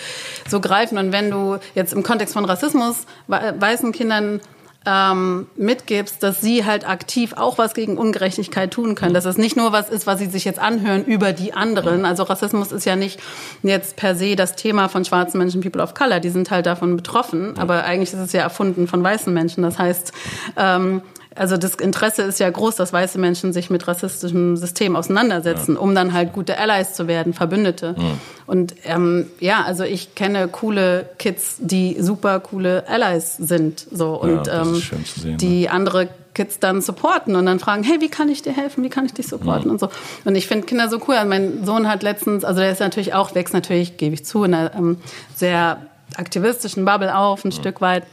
so 0.49 0.61
greifen. 0.61 0.97
Und 0.97 1.11
wenn 1.11 1.30
du 1.30 1.59
jetzt 1.74 1.93
im 1.93 2.05
Kontext 2.05 2.34
von 2.34 2.45
Rassismus 2.45 2.99
weißen 3.26 3.91
Kindern 3.91 4.41
ähm, 4.87 5.47
mitgibst, 5.57 6.22
dass 6.22 6.41
sie 6.41 6.64
halt 6.64 6.89
aktiv 6.89 7.35
auch 7.37 7.59
was 7.59 7.74
gegen 7.74 7.99
Ungerechtigkeit 7.99 8.70
tun 8.70 8.95
können. 8.95 9.12
Dass 9.12 9.26
es 9.26 9.37
nicht 9.37 9.57
nur 9.57 9.72
was 9.72 9.91
ist, 9.91 10.07
was 10.07 10.18
sie 10.18 10.26
sich 10.26 10.45
jetzt 10.45 10.59
anhören 10.59 11.05
über 11.05 11.33
die 11.33 11.53
anderen. 11.53 12.05
Also 12.05 12.22
Rassismus 12.22 12.72
ist 12.72 12.87
ja 12.87 12.97
nicht 12.97 13.20
jetzt 13.62 13.97
per 13.97 14.14
se 14.14 14.37
das 14.37 14.57
Thema 14.57 14.89
von 14.89 15.05
schwarzen 15.05 15.39
Menschen, 15.39 15.61
People 15.61 15.83
of 15.83 15.95
Color. 15.95 16.20
Die 16.20 16.31
sind 16.31 16.51
halt 16.51 16.66
davon 16.66 16.97
betroffen. 16.97 17.59
Aber 17.59 17.85
eigentlich 17.85 18.12
ist 18.12 18.20
es 18.20 18.33
ja 18.33 18.41
erfunden 18.41 18.89
von 18.89 19.03
weißen 19.03 19.33
Menschen. 19.33 19.62
Das 19.62 19.78
heißt, 19.78 20.12
ähm, 20.57 21.03
also 21.41 21.57
das 21.57 21.76
Interesse 21.76 22.20
ist 22.20 22.38
ja 22.38 22.51
groß, 22.51 22.76
dass 22.76 22.93
weiße 22.93 23.18
Menschen 23.18 23.55
sich 23.55 23.70
mit 23.70 23.88
rassistischem 23.88 24.59
System 24.59 24.95
auseinandersetzen, 24.95 25.76
ja. 25.76 25.80
um 25.80 25.95
dann 25.95 26.12
halt 26.12 26.34
gute 26.34 26.59
Allies 26.59 26.93
zu 26.93 27.09
werden, 27.09 27.32
Verbündete. 27.32 27.95
Ja. 27.97 28.05
Und 28.47 28.74
ähm, 28.84 29.26
ja, 29.41 29.64
also 29.64 29.84
ich 29.84 30.14
kenne 30.14 30.49
coole 30.49 31.09
Kids, 31.18 31.57
die 31.59 31.97
super 31.99 32.41
coole 32.41 32.86
Allies 32.86 33.38
sind, 33.38 33.86
so 33.91 34.20
und 34.20 34.49
ja, 34.49 34.61
ähm, 34.61 34.74
sehen, 34.74 35.38
die 35.38 35.70
andere 35.70 36.11
Kids 36.34 36.59
dann 36.59 36.82
supporten 36.82 37.34
und 37.34 37.47
dann 37.47 37.59
fragen, 37.59 37.84
hey, 37.84 38.03
wie 38.03 38.11
kann 38.11 38.28
ich 38.28 38.43
dir 38.43 38.53
helfen? 38.53 38.84
Wie 38.84 38.91
kann 38.91 39.07
ich 39.07 39.14
dich 39.14 39.26
supporten 39.26 39.70
und 39.70 39.80
so. 39.80 39.88
Und 40.26 40.34
ich 40.34 40.47
finde 40.47 40.66
Kinder 40.66 40.91
so 40.91 41.01
cool. 41.09 41.14
Also 41.14 41.28
mein 41.30 41.64
Sohn 41.64 41.88
hat 41.88 42.03
letztens, 42.03 42.45
also 42.45 42.61
der 42.61 42.70
ist 42.70 42.80
natürlich 42.80 43.14
auch 43.14 43.34
wächst 43.34 43.55
natürlich, 43.55 43.97
gebe 43.97 44.12
ich 44.12 44.26
zu, 44.26 44.45
in 44.45 44.53
einer 44.53 44.74
ähm, 44.74 44.99
sehr 45.34 45.78
aktivistischen 46.16 46.84
Bubble 46.84 47.16
auf, 47.16 47.47
ein 47.47 47.53
Stück 47.53 47.80
weit. 47.80 48.05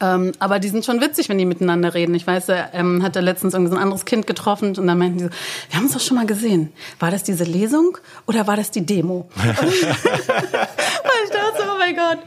Ähm, 0.00 0.32
aber 0.38 0.58
die 0.60 0.68
sind 0.68 0.84
schon 0.84 1.00
witzig, 1.00 1.28
wenn 1.28 1.38
die 1.38 1.44
miteinander 1.44 1.92
reden. 1.94 2.14
Ich 2.14 2.26
weiß, 2.26 2.48
er 2.50 2.72
ähm, 2.72 3.02
hat 3.02 3.16
da 3.16 3.20
letztens 3.20 3.54
irgendwie 3.54 3.70
so 3.70 3.76
ein 3.76 3.82
anderes 3.82 4.04
Kind 4.04 4.26
getroffen 4.26 4.76
und 4.76 4.86
dann 4.86 4.98
meinten 4.98 5.18
die 5.18 5.24
so, 5.24 5.30
wir 5.70 5.78
haben 5.78 5.86
es 5.86 5.92
doch 5.92 6.00
schon 6.00 6.16
mal 6.16 6.26
gesehen. 6.26 6.72
War 7.00 7.10
das 7.10 7.24
diese 7.24 7.44
Lesung 7.44 7.98
oder 8.26 8.46
war 8.46 8.56
das 8.56 8.70
die 8.70 8.86
Demo? 8.86 9.28
und 9.36 9.44
ich 9.44 9.80
dachte 11.30 11.56
so, 11.56 11.64
oh 11.64 11.78
mein 11.78 11.96
Gott. 11.96 12.18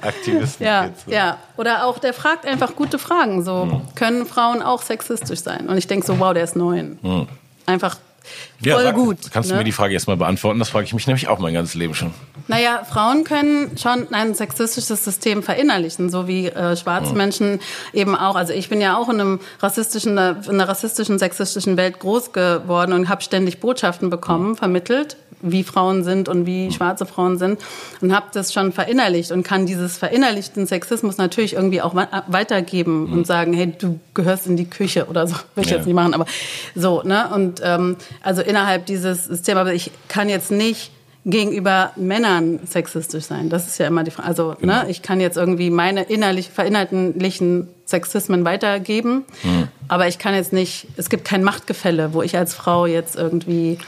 Aktivisten. 0.00 0.64
Ja, 0.64 0.84
jetzt, 0.86 1.06
so. 1.06 1.10
ja. 1.10 1.38
Oder 1.56 1.86
auch, 1.86 1.98
der 1.98 2.14
fragt 2.14 2.46
einfach 2.46 2.76
gute 2.76 2.98
Fragen. 2.98 3.42
So, 3.44 3.64
mhm. 3.64 3.82
können 3.96 4.26
Frauen 4.26 4.62
auch 4.62 4.82
sexistisch 4.82 5.40
sein? 5.40 5.68
Und 5.68 5.76
ich 5.76 5.88
denke 5.88 6.06
so, 6.06 6.20
wow, 6.20 6.32
der 6.32 6.44
ist 6.44 6.56
neun. 6.56 6.98
Mhm. 7.02 7.26
Einfach 7.66 7.96
ja, 8.62 8.74
voll 8.74 8.84
sag, 8.84 8.94
gut. 8.94 9.18
Kannst 9.32 9.48
ne? 9.48 9.54
du 9.54 9.58
mir 9.58 9.64
die 9.64 9.72
Frage 9.72 9.94
erstmal 9.94 10.16
beantworten? 10.16 10.58
Das 10.58 10.68
frage 10.68 10.84
ich 10.84 10.94
mich 10.94 11.06
nämlich 11.06 11.28
auch 11.28 11.38
mein 11.38 11.54
ganzes 11.54 11.74
Leben 11.74 11.94
schon. 11.94 12.12
Naja, 12.48 12.82
Frauen 12.84 13.24
können 13.24 13.76
schon 13.78 14.12
ein 14.12 14.34
sexistisches 14.34 15.04
System 15.04 15.42
verinnerlichen, 15.42 16.10
so 16.10 16.26
wie 16.26 16.46
äh, 16.46 16.76
schwarze 16.76 17.10
ja. 17.10 17.16
Menschen 17.16 17.60
eben 17.92 18.14
auch. 18.16 18.34
Also 18.34 18.52
ich 18.52 18.68
bin 18.68 18.80
ja 18.80 18.96
auch 18.96 19.08
in 19.08 19.20
einem 19.20 19.40
rassistischen, 19.60 20.12
in 20.12 20.18
einer 20.18 20.68
rassistischen, 20.68 21.18
sexistischen 21.18 21.76
Welt 21.76 22.00
groß 22.00 22.32
geworden 22.32 22.92
und 22.92 23.08
habe 23.08 23.22
ständig 23.22 23.60
Botschaften 23.60 24.10
bekommen, 24.10 24.54
ja. 24.54 24.58
vermittelt 24.58 25.16
wie 25.42 25.64
Frauen 25.64 26.04
sind 26.04 26.28
und 26.28 26.46
wie 26.46 26.70
schwarze 26.70 27.06
Frauen 27.06 27.38
sind 27.38 27.60
und 28.00 28.14
habe 28.14 28.26
das 28.32 28.52
schon 28.52 28.72
verinnerlicht 28.72 29.32
und 29.32 29.42
kann 29.42 29.66
dieses 29.66 29.96
verinnerlichten 29.96 30.66
Sexismus 30.66 31.16
natürlich 31.16 31.54
irgendwie 31.54 31.80
auch 31.80 31.94
weitergeben 31.94 33.06
mhm. 33.06 33.12
und 33.12 33.26
sagen, 33.26 33.52
hey, 33.52 33.72
du 33.78 33.98
gehörst 34.14 34.46
in 34.46 34.56
die 34.56 34.68
Küche 34.68 35.06
oder 35.06 35.26
so, 35.26 35.36
will 35.54 35.64
ich 35.64 35.70
ja. 35.70 35.76
jetzt 35.76 35.86
nicht 35.86 35.94
machen, 35.94 36.14
aber 36.14 36.26
so, 36.74 37.02
ne? 37.02 37.30
Und 37.34 37.60
ähm, 37.64 37.96
also 38.22 38.42
innerhalb 38.50 38.86
dieses 38.86 39.24
Systems, 39.24 39.58
aber 39.58 39.74
ich 39.74 39.90
kann 40.08 40.28
jetzt 40.28 40.50
nicht 40.50 40.90
gegenüber 41.26 41.92
Männern 41.96 42.60
sexistisch 42.64 43.24
sein. 43.24 43.50
Das 43.50 43.66
ist 43.66 43.78
ja 43.78 43.86
immer 43.86 44.04
die 44.04 44.10
Frage. 44.10 44.28
Also, 44.28 44.50
ne, 44.50 44.56
genau. 44.60 44.82
ne, 44.82 44.90
ich 44.90 45.02
kann 45.02 45.20
jetzt 45.20 45.36
irgendwie 45.36 45.70
meine 45.70 46.02
innerlich 46.04 46.48
verinnerlichen 46.48 47.68
Sexismen 47.84 48.44
weitergeben, 48.44 49.24
mhm. 49.42 49.68
aber 49.88 50.08
ich 50.08 50.18
kann 50.18 50.34
jetzt 50.34 50.52
nicht, 50.52 50.86
es 50.96 51.10
gibt 51.10 51.24
kein 51.24 51.44
Machtgefälle, 51.44 52.14
wo 52.14 52.22
ich 52.22 52.36
als 52.36 52.54
Frau 52.54 52.86
jetzt 52.86 53.16
irgendwie 53.16 53.78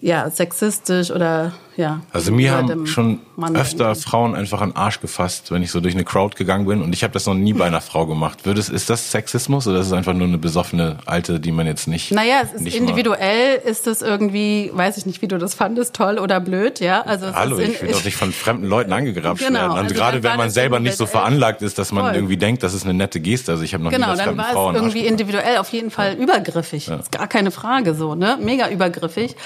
ja, 0.00 0.30
sexistisch 0.30 1.10
oder 1.10 1.52
ja. 1.78 2.00
Also 2.12 2.32
mir 2.32 2.50
haben 2.50 2.88
schon 2.88 3.20
Mann 3.36 3.54
öfter. 3.54 3.94
Frauen 3.94 4.34
einfach 4.34 4.60
an 4.60 4.72
Arsch 4.72 5.00
gefasst, 5.00 5.52
wenn 5.52 5.62
ich 5.62 5.70
so 5.70 5.78
durch 5.78 5.94
eine 5.94 6.02
Crowd 6.02 6.34
gegangen 6.36 6.66
bin 6.66 6.82
und 6.82 6.92
ich 6.92 7.04
habe 7.04 7.12
das 7.12 7.24
noch 7.26 7.34
nie 7.34 7.52
bei 7.52 7.66
einer 7.66 7.80
Frau 7.80 8.04
gemacht. 8.04 8.44
Würde 8.44 8.58
es, 8.58 8.68
ist 8.68 8.90
das 8.90 9.12
Sexismus 9.12 9.68
oder 9.68 9.78
ist 9.78 9.86
es 9.86 9.92
einfach 9.92 10.12
nur 10.12 10.26
eine 10.26 10.38
besoffene 10.38 10.98
Alte, 11.06 11.38
die 11.38 11.52
man 11.52 11.68
jetzt 11.68 11.86
nicht 11.86 12.10
Naja, 12.10 12.42
es 12.42 12.60
ist 12.60 12.74
individuell 12.74 13.60
ist 13.64 13.86
es 13.86 14.02
irgendwie, 14.02 14.72
weiß 14.74 14.96
ich 14.96 15.06
nicht, 15.06 15.22
wie 15.22 15.28
du 15.28 15.38
das 15.38 15.54
fandest, 15.54 15.94
toll 15.94 16.18
oder 16.18 16.40
blöd, 16.40 16.80
ja? 16.80 17.02
Also 17.02 17.32
Hallo, 17.32 17.58
in, 17.58 17.70
ich 17.70 17.80
will 17.80 17.92
doch 17.92 18.04
nicht 18.04 18.16
von 18.16 18.32
fremden 18.32 18.66
Leuten 18.66 18.92
angegrapscht 18.92 19.46
genau, 19.46 19.60
werden. 19.60 19.70
Und 19.70 19.78
also 19.78 19.94
gerade 19.94 20.24
wenn 20.24 20.36
man 20.36 20.50
selber 20.50 20.80
nicht 20.80 20.96
so 20.96 21.06
veranlagt 21.06 21.62
ist, 21.62 21.78
dass 21.78 21.92
man 21.92 22.06
voll. 22.06 22.14
irgendwie 22.16 22.38
denkt, 22.38 22.64
das 22.64 22.74
ist 22.74 22.86
eine 22.86 22.94
nette 22.94 23.20
Geste. 23.20 23.52
Also 23.52 23.62
ich 23.62 23.72
habe 23.72 23.84
noch 23.84 23.92
genau, 23.92 24.10
nie 24.10 24.16
das 24.16 24.26
dann 24.26 24.36
war 24.36 24.50
es 24.50 24.74
irgendwie 24.74 25.06
individuell 25.06 25.58
auf 25.58 25.68
jeden 25.68 25.92
Fall 25.92 26.14
ja. 26.14 26.24
übergriffig. 26.24 26.88
Ja. 26.88 26.96
Ist 26.96 27.12
gar 27.12 27.28
keine 27.28 27.52
Frage 27.52 27.94
so, 27.94 28.16
ne? 28.16 28.36
Mega 28.42 28.68
übergriffig. 28.68 29.36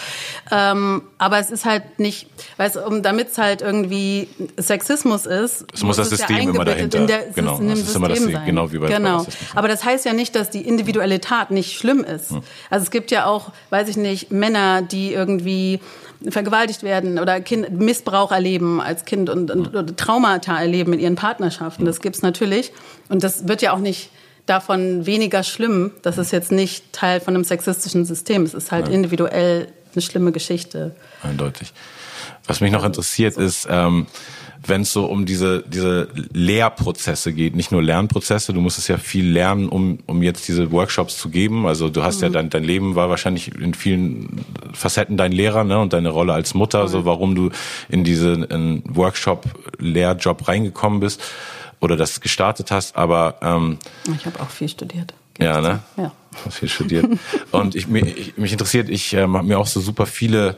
Ähm, 0.51 1.03
aber 1.19 1.39
es 1.39 1.51
ist 1.51 1.67
halt 1.67 1.99
nicht 1.99 2.22
nicht, 2.23 2.59
weißt 2.59 2.77
um 2.77 3.03
damit 3.03 3.31
es 3.31 3.39
halt 3.39 3.63
irgendwie 3.63 4.29
Sexismus 4.61 5.27
ist, 5.27 5.67
es 5.73 5.83
muss 5.83 5.97
das 5.97 6.11
System 6.11 6.37
ja 6.37 6.43
immer 6.43 6.65
dahinter. 6.65 6.99
In 6.99 7.07
der, 7.07 7.27
genau, 7.35 7.59
das 7.59 7.79
ist 7.81 7.97
immer 7.97 8.09
das 8.09 8.19
System 8.19 8.35
sein. 8.35 8.47
genau 8.47 8.73
wie 8.73 8.79
bei 8.79 8.89
Genau. 8.89 9.27
Aber 9.55 9.69
das 9.69 9.85
heißt 9.85 10.05
ja 10.05 10.13
nicht, 10.13 10.35
dass 10.35 10.51
die 10.51 10.63
individuelle 10.67 11.21
Tat 11.21 11.51
nicht 11.51 11.77
schlimm 11.79 12.05
ist. 12.05 12.31
Hm. 12.31 12.43
Also 12.71 12.85
es 12.85 12.91
gibt 12.91 13.11
ja 13.11 13.27
auch, 13.27 13.53
weiß 13.71 13.89
ich 13.89 13.97
nicht, 13.97 14.31
Männer, 14.31 14.83
die 14.83 15.13
irgendwie 15.13 15.81
vergewaltigt 16.29 16.83
werden 16.83 17.19
oder 17.19 17.41
kind, 17.41 17.71
Missbrauch 17.73 18.31
erleben 18.31 18.81
als 18.81 19.05
Kind 19.05 19.29
und, 19.29 19.51
und 19.51 19.67
Hm. 19.69 19.75
oder 19.75 19.97
Traumata 19.97 20.59
erleben 20.59 20.93
in 20.93 21.01
ihren 21.01 21.17
Partnerschaften. 21.17 21.85
Das 21.85 22.01
gibt's 22.01 22.23
natürlich. 22.23 22.73
Und 23.09 23.25
das 23.25 23.49
wird 23.49 23.63
ja 23.63 23.73
auch 23.73 23.79
nicht 23.79 24.11
davon 24.47 25.07
weniger 25.07 25.43
schlimm. 25.43 25.93
Das 26.03 26.19
ist 26.19 26.33
jetzt 26.33 26.53
nicht 26.53 26.93
Teil 26.93 27.21
von 27.21 27.35
einem 27.35 27.45
sexistischen 27.45 28.05
System. 28.05 28.43
Es 28.43 28.55
ist 28.55 28.73
halt 28.73 28.89
individuell 28.89 29.69
eine 29.95 30.03
schlimme 30.03 30.33
Geschichte. 30.33 30.95
Eindeutig. 31.23 31.73
Was 32.47 32.61
mich 32.61 32.73
noch 32.73 32.85
interessiert 32.85 33.37
ist, 33.37 33.69
ähm, 33.71 34.07
wenn 34.65 34.83
es 34.83 34.93
so 34.93 35.07
um 35.07 35.27
diese, 35.27 35.63
diese 35.67 36.09
Lehrprozesse 36.33 37.33
geht, 37.33 37.57
nicht 37.57 37.73
nur 37.73 37.83
Lernprozesse, 37.83 38.53
du 38.53 38.61
musstest 38.61 38.89
ja 38.89 38.99
viel 38.99 39.27
lernen, 39.29 39.69
um, 39.69 39.99
um 40.07 40.23
jetzt 40.23 40.47
diese 40.47 40.71
Workshops 40.71 41.19
zu 41.19 41.31
geben. 41.31 41.67
Also 41.67 41.89
du 41.89 42.03
hast 42.03 42.23
ja 42.23 42.29
dein, 42.29 42.49
dein 42.49 42.63
Leben 42.65 42.95
war 42.95 43.11
wahrscheinlich 43.11 43.55
in 43.55 43.75
vielen 43.75 44.45
Facetten 44.73 45.17
dein 45.17 45.33
Lehrer 45.33 45.65
ne, 45.65 45.81
und 45.81 45.93
deine 45.93 46.11
Rolle 46.11 46.33
als 46.33 46.55
Mutter, 46.55 46.87
so 46.89 47.05
warum 47.05 47.35
du 47.35 47.51
in 47.89 48.05
diesen 48.05 48.83
Workshop-Lehrjob 48.89 50.47
reingekommen 50.47 51.01
bist 51.01 51.21
oder 51.81 51.97
das 51.97 52.21
gestartet 52.21 52.71
hast. 52.71 52.97
Aber 52.97 53.37
ähm, 53.43 53.79
Ich 54.17 54.27
habe 54.27 54.41
auch 54.41 54.51
viel 54.51 54.69
studiert. 54.69 55.13
ja, 55.41 55.61
ne? 55.61 55.81
Ja. 55.97 56.13
Viel 56.51 56.69
studiert. 56.69 57.07
Und 57.51 57.75
ich, 57.75 57.89
mich, 57.89 58.35
mich 58.37 58.53
interessiert, 58.53 58.89
ich 58.89 59.13
ähm, 59.13 59.37
habe 59.37 59.47
mir 59.47 59.59
auch 59.59 59.67
so 59.67 59.81
super 59.81 60.07
viele 60.07 60.57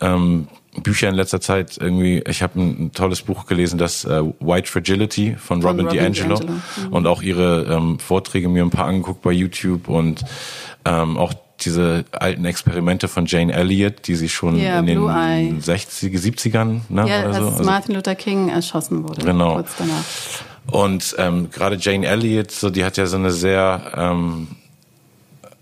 ähm, 0.00 0.46
Bücher 0.82 1.08
in 1.08 1.14
letzter 1.14 1.40
Zeit 1.40 1.78
irgendwie, 1.80 2.22
ich 2.26 2.42
habe 2.42 2.60
ein, 2.60 2.86
ein 2.86 2.92
tolles 2.92 3.22
Buch 3.22 3.46
gelesen, 3.46 3.78
das 3.78 4.04
äh, 4.04 4.22
White 4.40 4.70
Fragility 4.70 5.36
von 5.38 5.62
Robin, 5.62 5.86
Robin 5.86 5.98
DiAngelo 5.98 6.36
DiAngelo, 6.36 6.52
mhm. 6.86 6.92
und 6.92 7.06
auch 7.06 7.22
ihre 7.22 7.64
ähm, 7.64 7.98
Vorträge 7.98 8.48
mir 8.48 8.64
ein 8.64 8.70
paar 8.70 8.86
angeguckt 8.86 9.22
bei 9.22 9.32
YouTube 9.32 9.88
und 9.88 10.24
ähm, 10.84 11.16
auch 11.16 11.34
diese 11.60 12.04
alten 12.12 12.44
Experimente 12.44 13.08
von 13.08 13.26
Jane 13.26 13.52
Elliott, 13.52 14.06
die 14.06 14.14
sie 14.14 14.28
schon 14.28 14.58
Ja, 14.58 14.78
in 14.78 14.86
den 14.86 14.98
Blue 14.98 15.10
Eye. 15.10 15.54
60er, 15.60 16.18
70ern 16.18 16.80
ne, 16.88 17.08
Ja, 17.08 17.20
oder 17.20 17.26
als 17.26 17.36
so. 17.36 17.48
Also- 17.48 17.64
Martin 17.64 17.94
Luther 17.94 18.14
King 18.14 18.48
erschossen 18.48 19.02
wurde. 19.08 19.24
Genau. 19.24 19.54
Kurz 19.54 19.72
danach. 19.76 20.04
Und 20.70 21.16
ähm, 21.18 21.50
gerade 21.50 21.76
Jane 21.76 22.06
Elliott, 22.06 22.50
so 22.50 22.70
die 22.70 22.84
hat 22.84 22.96
ja 22.96 23.06
so 23.06 23.16
eine 23.16 23.30
sehr 23.30 23.92
ähm, 23.96 24.48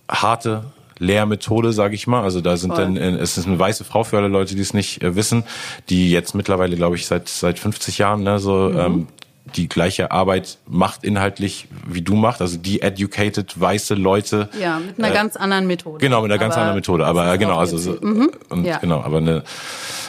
harte 0.09 0.65
Lehrmethode, 0.99 1.73
sage 1.73 1.95
ich 1.95 2.07
mal. 2.07 2.23
Also 2.23 2.41
da 2.41 2.57
sind 2.57 2.75
Voll. 2.75 2.83
dann, 2.83 2.97
äh, 2.97 3.11
es 3.17 3.37
ist 3.39 3.47
eine 3.47 3.59
weiße 3.59 3.85
Frau 3.85 4.05
für 4.05 4.17
alle 4.19 4.29
Leute, 4.29 4.55
die 4.55 4.63
es 4.63 4.75
nicht 4.75 5.03
äh, 5.03 5.15
wissen, 5.17 5.45
die 5.89 6.11
jetzt 6.11 6.35
mittlerweile, 6.35 6.77
glaube 6.77 6.97
ich, 6.97 7.07
seit 7.07 7.29
seit 7.29 7.59
50 7.59 7.99
Jahren 7.99 8.23
ne, 8.23 8.39
so 8.39 8.71
Mhm. 8.71 8.79
ähm, 8.79 9.07
die 9.55 9.69
gleiche 9.69 10.11
Arbeit 10.11 10.59
macht 10.69 11.05
inhaltlich 11.05 11.69
wie 11.87 12.03
du 12.03 12.17
machst, 12.17 12.41
also 12.43 12.59
die 12.59 12.83
educated 12.83 13.59
weiße 13.61 13.95
Leute. 13.95 14.49
Ja, 14.61 14.81
mit 14.81 14.99
einer 14.99 15.11
äh, 15.13 15.15
ganz 15.15 15.37
anderen 15.37 15.69
Methode. 15.69 15.99
Genau, 15.99 16.21
mit 16.23 16.33
einer 16.33 16.41
ganz 16.41 16.57
anderen 16.57 16.75
Methode. 16.75 17.07
Aber 17.07 17.33
äh, 17.33 17.39
genau, 17.39 17.57
also 17.59 17.79
so. 17.79 17.93
Mhm. 18.01 18.31
und 18.49 18.65
Ja. 18.65 18.79
genau, 18.79 19.03
aber 19.03 19.19
eine 19.19 19.45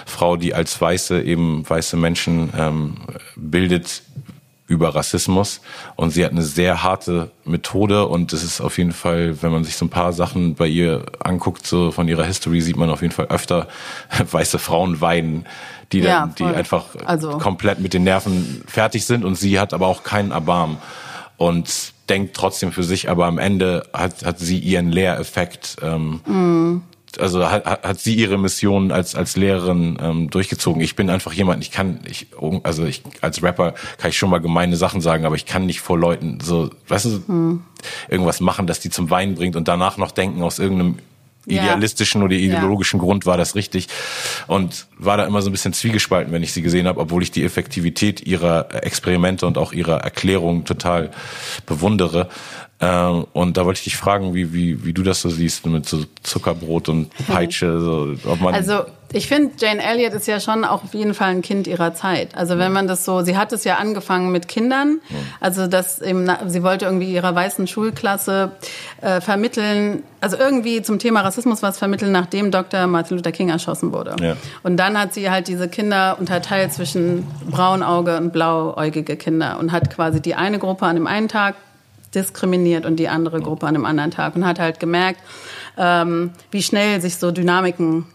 Frau, 0.07 0.37
die 0.37 0.55
als 0.55 0.79
Weiße 0.81 1.21
eben 1.21 1.69
weiße 1.69 1.97
Menschen 1.97 2.49
ähm, 2.57 2.95
bildet 3.35 4.01
über 4.67 4.93
Rassismus 4.95 5.61
und 5.95 6.11
sie 6.11 6.23
hat 6.25 6.31
eine 6.31 6.43
sehr 6.43 6.83
harte 6.83 7.31
Methode 7.45 8.05
und 8.07 8.33
es 8.33 8.43
ist 8.43 8.59
auf 8.61 8.77
jeden 8.77 8.91
Fall, 8.91 9.41
wenn 9.41 9.51
man 9.51 9.63
sich 9.63 9.77
so 9.77 9.85
ein 9.85 9.89
paar 9.89 10.11
Sachen 10.13 10.55
bei 10.55 10.67
ihr 10.67 11.05
anguckt, 11.19 11.65
so 11.65 11.91
von 11.91 12.07
ihrer 12.07 12.25
History, 12.25 12.59
sieht 12.61 12.75
man 12.77 12.89
auf 12.89 13.01
jeden 13.01 13.13
Fall 13.13 13.27
öfter 13.27 13.67
weiße 14.31 14.59
Frauen 14.59 14.99
weinen, 15.01 15.45
die 15.93 15.99
Ja, 15.99 16.19
dann, 16.21 16.35
die 16.35 16.43
voll. 16.43 16.55
einfach 16.55 16.85
Also- 17.05 17.37
komplett 17.37 17.79
mit 17.79 17.93
den 17.93 18.03
Nerven 18.03 18.61
fertig 18.67 19.05
sind 19.05 19.23
und 19.23 19.35
sie 19.35 19.59
hat 19.59 19.73
aber 19.73 19.87
auch 19.87 20.03
keinen 20.03 20.31
Erbarm 20.31 20.77
und 21.37 21.93
denkt 22.09 22.35
trotzdem 22.35 22.71
für 22.71 22.83
sich, 22.83 23.09
aber 23.09 23.25
am 23.25 23.37
Ende 23.37 23.85
hat, 23.93 24.25
hat 24.25 24.39
sie 24.39 24.57
ihren 24.59 24.91
Lehreffekt, 24.91 25.77
ähm, 25.81 26.21
Mhm. 26.25 26.81
Also 27.19 27.49
hat, 27.49 27.65
hat 27.65 27.99
sie 27.99 28.15
ihre 28.15 28.37
Mission 28.37 28.91
als 28.91 29.15
als 29.15 29.35
Lehrerin 29.37 29.97
ähm, 30.01 30.29
durchgezogen. 30.29 30.81
Ich 30.81 30.95
bin 30.95 31.09
einfach 31.09 31.33
jemand, 31.33 31.63
ich 31.63 31.71
kann, 31.71 31.99
ich 32.05 32.27
also 32.63 32.85
ich 32.85 33.03
als 33.21 33.41
Rapper 33.41 33.73
kann 33.97 34.09
ich 34.09 34.17
schon 34.17 34.29
mal 34.29 34.39
gemeine 34.39 34.75
Sachen 34.75 35.01
sagen, 35.01 35.25
aber 35.25 35.35
ich 35.35 35.45
kann 35.45 35.65
nicht 35.65 35.81
vor 35.81 35.97
Leuten 35.97 36.39
so, 36.41 36.69
weißt 36.87 37.05
du, 37.05 37.23
Mhm. 37.27 37.61
irgendwas 38.09 38.39
machen, 38.41 38.67
das 38.67 38.79
die 38.79 38.89
zum 38.89 39.09
Weinen 39.09 39.35
bringt 39.35 39.55
und 39.55 39.67
danach 39.67 39.97
noch 39.97 40.11
denken 40.11 40.41
aus 40.43 40.59
irgendeinem. 40.59 40.99
Idealistischen 41.47 42.23
oder 42.23 42.35
ideologischen 42.35 42.99
Grund 42.99 43.25
war 43.25 43.37
das 43.37 43.55
richtig 43.55 43.87
und 44.47 44.87
war 44.97 45.17
da 45.17 45.25
immer 45.25 45.41
so 45.41 45.49
ein 45.49 45.53
bisschen 45.53 45.73
zwiegespalten, 45.73 46.33
wenn 46.33 46.43
ich 46.43 46.53
sie 46.53 46.61
gesehen 46.61 46.87
habe, 46.87 46.99
obwohl 46.99 47.23
ich 47.23 47.31
die 47.31 47.43
Effektivität 47.43 48.25
ihrer 48.25 48.83
Experimente 48.83 49.47
und 49.47 49.57
auch 49.57 49.73
ihrer 49.73 49.97
Erklärungen 50.01 50.65
total 50.65 51.11
bewundere. 51.65 52.29
Ähm, 52.79 53.25
und 53.33 53.57
da 53.57 53.65
wollte 53.65 53.79
ich 53.79 53.85
dich 53.85 53.97
fragen, 53.97 54.35
wie, 54.35 54.53
wie, 54.53 54.85
wie 54.85 54.93
du 54.93 55.01
das 55.01 55.21
so 55.21 55.29
siehst 55.29 55.65
mit 55.65 55.87
so 55.87 56.03
Zuckerbrot 56.21 56.89
und 56.89 57.09
Peitsche, 57.27 57.79
so, 57.79 58.15
ob 58.29 58.39
man 58.41 58.53
Also 58.53 58.85
ich 59.13 59.27
finde, 59.27 59.53
Jane 59.57 59.81
Elliott 59.81 60.13
ist 60.13 60.27
ja 60.27 60.39
schon 60.39 60.65
auch 60.65 60.83
auf 60.83 60.93
jeden 60.93 61.13
Fall 61.13 61.29
ein 61.29 61.41
Kind 61.41 61.65
ihrer 61.67 61.93
Zeit. 61.93 62.35
Also 62.35 62.57
wenn 62.57 62.73
man 62.73 62.87
das 62.87 63.05
so, 63.05 63.21
sie 63.21 63.37
hat 63.37 63.53
es 63.53 63.63
ja 63.63 63.75
angefangen 63.75 64.31
mit 64.31 64.47
Kindern, 64.49 64.99
also 65.39 65.67
dass 65.67 66.01
eben, 66.01 66.29
sie 66.47 66.61
wollte 66.61 66.85
irgendwie 66.85 67.13
ihrer 67.13 67.33
weißen 67.33 67.67
Schulklasse 67.67 68.51
äh, 69.01 69.21
vermitteln, 69.21 70.03
also 70.19 70.35
irgendwie 70.37 70.81
zum 70.81 70.99
Thema 70.99 71.21
Rassismus 71.21 71.63
was 71.63 71.77
vermitteln, 71.77 72.11
nachdem 72.11 72.51
Dr. 72.51 72.87
Martin 72.87 73.17
Luther 73.17 73.31
King 73.31 73.49
erschossen 73.49 73.93
wurde. 73.93 74.15
Ja. 74.21 74.35
Und 74.63 74.77
dann 74.77 74.99
hat 74.99 75.13
sie 75.13 75.29
halt 75.29 75.47
diese 75.47 75.69
Kinder 75.69 76.17
unterteilt 76.19 76.73
zwischen 76.73 77.25
braunauge 77.49 78.17
und 78.17 78.33
blauäugige 78.33 79.15
Kinder 79.15 79.57
und 79.59 79.71
hat 79.71 79.89
quasi 79.89 80.21
die 80.21 80.35
eine 80.35 80.59
Gruppe 80.59 80.85
an 80.85 80.95
dem 80.95 81.07
einen 81.07 81.29
Tag 81.29 81.55
diskriminiert 82.13 82.85
und 82.85 82.97
die 82.97 83.09
andere 83.09 83.41
Gruppe 83.41 83.67
an 83.67 83.75
einem 83.75 83.85
anderen 83.85 84.11
Tag 84.11 84.35
und 84.35 84.45
hat 84.45 84.59
halt 84.59 84.79
gemerkt, 84.79 85.21
ähm, 85.77 86.31
wie 86.51 86.63
schnell 86.63 87.01
sich 87.01 87.17
so 87.17 87.31
Dynamiken 87.31 88.05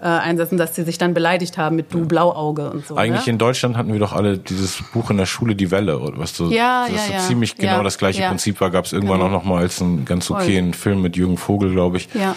äh, 0.00 0.04
einsetzen, 0.06 0.56
dass 0.58 0.74
sie 0.74 0.82
sich 0.84 0.98
dann 0.98 1.14
beleidigt 1.14 1.58
haben 1.58 1.76
mit 1.76 1.92
du 1.92 2.06
Blauauge 2.06 2.70
und 2.70 2.86
so. 2.86 2.96
Eigentlich 2.96 3.26
ne? 3.26 3.32
in 3.32 3.38
Deutschland 3.38 3.76
hatten 3.76 3.92
wir 3.92 4.00
doch 4.00 4.12
alle 4.12 4.38
dieses 4.38 4.82
Buch 4.92 5.10
in 5.10 5.16
der 5.16 5.26
Schule 5.26 5.54
Die 5.54 5.70
Welle, 5.70 5.98
oder 5.98 6.18
was 6.18 6.36
so, 6.36 6.50
Ja, 6.50 6.86
das 6.86 6.96
ja, 6.96 7.06
so 7.06 7.12
ja. 7.12 7.18
ziemlich 7.20 7.56
genau 7.56 7.82
das 7.82 7.98
gleiche. 7.98 8.22
Prinzip 8.26 8.60
war, 8.60 8.70
gab 8.70 8.84
es 8.84 8.92
irgendwann 8.92 9.18
Genau. 9.18 9.28
auch 9.30 9.32
noch 9.32 9.44
mal 9.44 9.58
als 9.62 9.80
einen 9.82 10.04
ganz 10.04 10.30
okayen 10.30 10.74
Film 10.74 11.02
mit 11.02 11.16
Jürgen 11.16 11.36
Vogel, 11.36 11.72
glaube 11.72 11.96
ich. 11.98 12.08
Ja. 12.14 12.34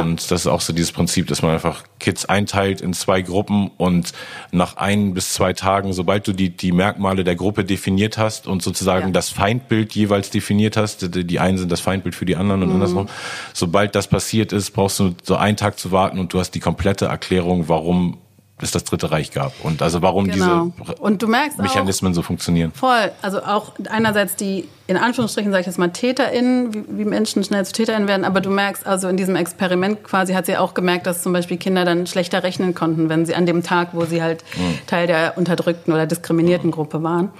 Und 0.00 0.30
das 0.30 0.42
ist 0.42 0.46
auch 0.46 0.60
so 0.60 0.72
dieses 0.72 0.92
Prinzip, 0.92 1.26
dass 1.28 1.42
man 1.42 1.52
einfach 1.52 1.82
Kids 2.00 2.24
einteilt 2.26 2.80
in 2.80 2.92
zwei 2.92 3.22
Gruppen 3.22 3.70
und 3.76 4.12
nach 4.52 4.76
ein 4.76 5.14
bis 5.14 5.32
zwei 5.34 5.52
Tagen, 5.52 5.92
sobald 5.92 6.26
du 6.26 6.32
die, 6.32 6.50
die 6.50 6.72
Merkmale 6.72 7.24
der 7.24 7.34
Gruppe 7.36 7.64
definiert 7.64 8.18
hast 8.18 8.46
und 8.46 8.62
sozusagen 8.62 9.12
das 9.12 9.30
Feindbild 9.30 9.94
jeweils 9.94 10.30
definiert 10.30 10.76
hast, 10.76 11.14
die, 11.14 11.24
die 11.24 11.38
einen 11.40 11.58
sind 11.58 11.72
das 11.72 11.80
Feindbild 11.80 12.14
für 12.14 12.24
die 12.26 12.36
anderen 12.36 12.62
und 12.62 12.68
Mhm. 12.68 12.74
andersrum, 12.74 13.08
sobald 13.52 13.94
das 13.94 14.08
passiert 14.08 14.52
ist, 14.52 14.70
brauchst 14.72 14.98
du 15.00 15.14
so 15.22 15.36
einen 15.36 15.56
Tag 15.56 15.78
zu 15.78 15.92
warten 15.92 16.18
und 16.18 16.32
du 16.32 16.38
hast 16.40 16.50
die 16.52 16.60
komplette 16.64 17.04
Erklärung, 17.04 17.68
warum 17.68 18.18
es 18.60 18.70
das 18.70 18.84
Dritte 18.84 19.10
Reich 19.10 19.32
gab 19.32 19.52
und 19.64 19.82
also 19.82 20.00
warum 20.00 20.26
Genau. 20.26 20.72
diese 20.78 20.94
Und 20.94 21.20
du 21.22 21.26
merkst 21.26 21.58
auch, 21.58 21.62
Mechanismen 21.64 22.14
so 22.14 22.22
funktionieren. 22.22 22.72
Voll. 22.72 23.10
Also 23.20 23.42
auch 23.42 23.72
einerseits 23.90 24.36
die, 24.36 24.68
in 24.86 24.96
Anführungsstrichen 24.96 25.50
sage 25.50 25.62
ich 25.62 25.66
jetzt 25.66 25.76
mal 25.76 25.88
TäterInnen, 25.90 26.72
wie, 26.72 26.84
wie 26.98 27.04
Menschen 27.04 27.42
schnell 27.42 27.66
zu 27.66 27.72
TäterInnen 27.72 28.06
werden, 28.08 28.24
aber 28.24 28.40
du 28.40 28.50
merkst 28.50 28.86
also 28.86 29.08
in 29.08 29.16
diesem 29.16 29.34
Experiment 29.34 30.04
quasi 30.04 30.34
hat 30.34 30.46
sie 30.46 30.56
auch 30.56 30.72
gemerkt, 30.72 31.06
dass 31.06 31.22
zum 31.22 31.32
Beispiel 31.32 31.56
Kinder 31.56 31.84
dann 31.84 32.06
schlechter 32.06 32.44
rechnen 32.44 32.74
konnten, 32.74 33.08
wenn 33.08 33.26
sie 33.26 33.34
an 33.34 33.44
dem 33.44 33.62
Tag, 33.64 33.88
wo 33.92 34.04
sie 34.04 34.22
halt 34.22 34.44
Teil 34.86 35.08
der 35.08 35.36
unterdrückten 35.36 35.92
oder 35.92 36.06
diskriminierten 36.06 36.70
Gruppe 36.70 37.02
waren. 37.02 37.30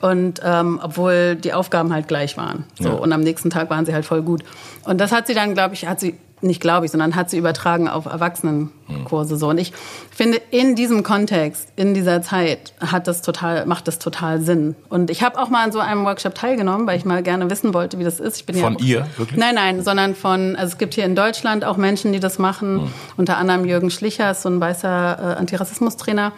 Und 0.00 0.40
ähm, 0.44 0.80
obwohl 0.82 1.36
die 1.36 1.52
Aufgaben 1.54 1.94
halt 1.94 2.08
gleich 2.08 2.36
waren. 2.36 2.64
So. 2.78 2.88
Ja. 2.88 2.94
Und 2.94 3.12
am 3.12 3.20
nächsten 3.20 3.48
Tag 3.48 3.70
waren 3.70 3.86
sie 3.86 3.94
halt 3.94 4.04
voll 4.04 4.22
gut. 4.22 4.42
Und 4.84 5.00
das 5.00 5.12
hat 5.12 5.28
sie 5.28 5.34
dann, 5.34 5.54
glaube 5.54 5.74
ich, 5.74 5.86
hat 5.86 6.00
sie 6.00 6.16
nicht 6.44 6.60
glaube 6.60 6.86
ich, 6.86 6.92
sondern 6.92 7.16
hat 7.16 7.30
sie 7.30 7.38
übertragen 7.38 7.88
auf 7.88 8.06
Erwachsenenkurse 8.06 9.36
so. 9.36 9.48
Und 9.48 9.58
ich 9.58 9.72
finde, 10.10 10.40
in 10.50 10.76
diesem 10.76 11.02
Kontext, 11.02 11.68
in 11.76 11.94
dieser 11.94 12.22
Zeit, 12.22 12.72
hat 12.80 13.06
das 13.06 13.22
total, 13.22 13.66
macht 13.66 13.88
das 13.88 13.98
total 13.98 14.40
Sinn. 14.40 14.76
Und 14.88 15.10
ich 15.10 15.22
habe 15.22 15.38
auch 15.38 15.48
mal 15.48 15.64
an 15.64 15.72
so 15.72 15.80
einem 15.80 16.04
Workshop 16.04 16.34
teilgenommen, 16.34 16.86
weil 16.86 16.98
ich 16.98 17.04
mal 17.04 17.22
gerne 17.22 17.50
wissen 17.50 17.74
wollte, 17.74 17.98
wie 17.98 18.04
das 18.04 18.20
ist. 18.20 18.36
Ich 18.36 18.46
bin 18.46 18.56
Von 18.56 18.76
ja, 18.78 18.84
ihr, 18.84 19.06
wirklich? 19.16 19.38
Nein, 19.38 19.54
nein, 19.54 19.82
sondern 19.82 20.14
von, 20.14 20.56
also 20.56 20.72
es 20.72 20.78
gibt 20.78 20.94
hier 20.94 21.04
in 21.04 21.16
Deutschland 21.16 21.64
auch 21.64 21.76
Menschen, 21.76 22.12
die 22.12 22.20
das 22.20 22.38
machen. 22.38 22.82
Hm. 22.82 22.92
Unter 23.16 23.38
anderem 23.38 23.64
Jürgen 23.64 23.90
Schlicher, 23.90 24.30
ist 24.30 24.42
so 24.42 24.48
ein 24.48 24.60
weißer 24.60 25.18
äh, 25.18 25.38
Antirassismus-Trainer. 25.38 26.32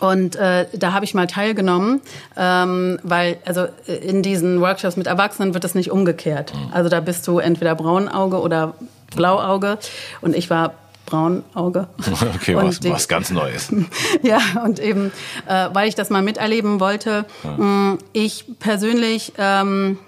Und 0.00 0.36
äh, 0.36 0.66
da 0.72 0.92
habe 0.92 1.04
ich 1.04 1.14
mal 1.14 1.26
teilgenommen, 1.26 2.00
ähm, 2.36 2.98
weil 3.02 3.36
also 3.44 3.66
äh, 3.86 3.96
in 3.96 4.22
diesen 4.22 4.60
Workshops 4.60 4.96
mit 4.96 5.06
Erwachsenen 5.06 5.52
wird 5.52 5.64
es 5.64 5.74
nicht 5.74 5.90
umgekehrt. 5.90 6.52
Also 6.72 6.88
da 6.88 7.00
bist 7.00 7.28
du 7.28 7.38
entweder 7.38 7.74
Braunauge 7.74 8.40
oder 8.40 8.74
Blauauge 9.14 9.78
und 10.20 10.34
ich 10.34 10.50
war 10.50 10.74
Braunauge. 11.06 11.88
Okay, 12.34 12.54
Und 12.54 12.84
was, 12.84 12.90
was 12.90 13.08
ganz 13.08 13.30
Neues. 13.30 13.72
ja, 14.22 14.40
und 14.64 14.78
eben, 14.78 15.12
äh, 15.46 15.68
weil 15.72 15.88
ich 15.88 15.94
das 15.94 16.08
mal 16.10 16.22
miterleben 16.22 16.80
wollte, 16.80 17.26
mh, 17.42 17.98
ich 18.12 18.44
persönlich, 18.58 19.32
ähm, 19.36 19.98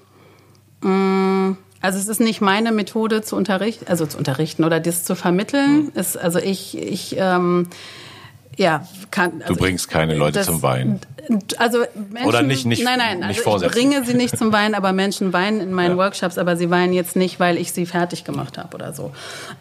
mh, 0.81 1.57
also 1.81 1.99
es 1.99 2.07
ist 2.07 2.21
nicht 2.21 2.41
meine 2.41 2.71
Methode 2.71 3.23
zu 3.23 3.35
unterrichten, 3.37 3.87
also 3.89 4.07
zu 4.07 4.17
unterrichten 4.17 4.63
oder 4.65 4.79
das 4.79 5.05
zu 5.05 5.17
vermitteln. 5.17 5.91
Ist, 5.95 6.17
also 6.17 6.39
ich, 6.39 6.79
ich, 6.79 7.17
ähm, 7.19 7.67
ja, 8.57 8.87
kann. 9.11 9.43
Also 9.43 9.55
du 9.55 9.61
bringst 9.61 9.89
keine 9.89 10.15
Leute 10.15 10.39
das, 10.39 10.47
zum 10.47 10.63
Weinen. 10.63 11.01
Also 11.59 11.79
Menschen, 11.95 12.29
oder 12.29 12.43
nicht, 12.43 12.67
nicht 12.67 12.85
nein, 12.85 12.99
nein, 12.99 13.29
nicht 13.29 13.47
also 13.47 13.67
ich 13.67 13.73
bringe 13.73 14.05
sie 14.05 14.15
nicht 14.15 14.37
zum 14.37 14.53
Weinen, 14.53 14.75
aber 14.75 14.93
Menschen 14.93 15.33
weinen 15.33 15.61
in 15.61 15.73
meinen 15.73 15.93
ja. 15.93 15.97
Workshops, 15.97 16.39
aber 16.39 16.57
sie 16.57 16.71
weinen 16.71 16.93
jetzt 16.93 17.17
nicht, 17.17 17.41
weil 17.41 17.59
ich 17.59 17.73
sie 17.73 17.87
fertig 17.87 18.25
gemacht 18.25 18.59
habe 18.59 18.75
oder 18.75 18.93
so. 18.93 19.13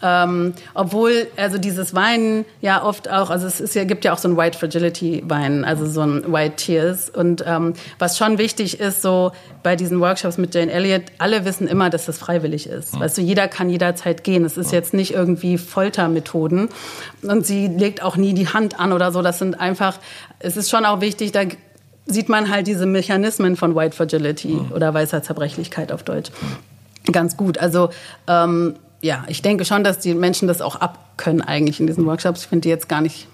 Ähm, 0.02 0.54
obwohl 0.74 1.28
also 1.38 1.58
dieses 1.58 1.94
Weinen 1.94 2.46
ja 2.62 2.84
oft 2.84 3.10
auch, 3.10 3.30
also 3.30 3.48
es 3.48 3.60
ist 3.60 3.76
ja 3.76 3.84
gibt 3.84 4.06
ja 4.06 4.14
auch 4.14 4.18
so 4.18 4.28
ein 4.28 4.38
White 4.38 4.58
Fragility 4.58 5.24
Weinen, 5.28 5.66
also 5.66 5.86
so 5.86 6.02
ein 6.02 6.32
White 6.32 6.56
Tears 6.56 7.10
und 7.10 7.44
ähm, 7.46 7.74
was 8.00 8.18
schon 8.18 8.38
wichtig 8.38 8.80
ist 8.80 9.02
so 9.02 9.32
bei 9.64 9.76
diesen 9.76 10.00
Workshops 10.00 10.38
mit 10.38 10.56
Jane 10.56 10.72
Elliott, 10.72 11.04
alle 11.18 11.46
wissen 11.46 11.68
immer, 11.68 11.90
dass 11.90 12.06
das 12.06 12.18
freiwillig 12.18 12.68
ist. 12.68 12.96
Mhm. 12.96 13.00
Weißt 13.02 13.18
du, 13.18 13.22
jeder 13.22 13.48
kann 13.48 13.70
jederzeit 13.70 14.24
gehen. 14.24 14.44
Es 14.46 14.58
ist 14.58 14.72
jetzt 14.72 14.94
nicht 14.94 15.14
irgendwie 15.14 15.58
Foltermethoden 15.58 16.70
und 17.22 17.46
sie 17.46 17.68
legt 17.68 18.02
auch 18.02 18.18
nie 18.18 18.34
die 18.34 18.48
Hand 18.48 18.80
an 18.80 18.94
oder 18.94 19.12
so. 19.12 19.22
Das 19.22 19.40
sind 19.40 19.60
einfach, 19.60 20.00
es 20.40 20.58
ist 20.58 20.70
schon 20.70 20.86
auch 20.86 21.02
wichtig, 21.02 21.32
da 21.32 21.42
sieht 22.12 22.30
man 22.30 22.50
halt 22.50 22.68
diese 22.68 22.86
Mechanismen 22.86 23.56
von 23.56 23.76
White 23.76 23.96
Fragility 23.96 24.50
mhm. 24.50 24.72
oder 24.72 24.94
weißer 24.94 25.24
Zerbrechlichkeit 25.24 25.92
auf 25.92 26.04
Deutsch 26.04 26.32
ganz 27.12 27.38
gut. 27.38 27.58
Also 27.58 27.90
ähm, 28.28 28.76
ja, 29.02 29.24
ich 29.28 29.42
denke 29.42 29.66
schon, 29.66 29.84
dass 29.84 30.00
die 30.00 30.14
Menschen 30.14 30.48
das 30.48 30.62
auch 30.62 30.76
abkönnen 30.76 31.42
eigentlich 31.42 31.80
in 31.80 31.88
diesen 31.88 32.06
Workshops. 32.06 32.42
Ich 32.42 32.48
finde 32.48 32.64
die 32.64 32.70
jetzt 32.70 32.88
gar 32.88 33.02
nicht. 33.02 33.28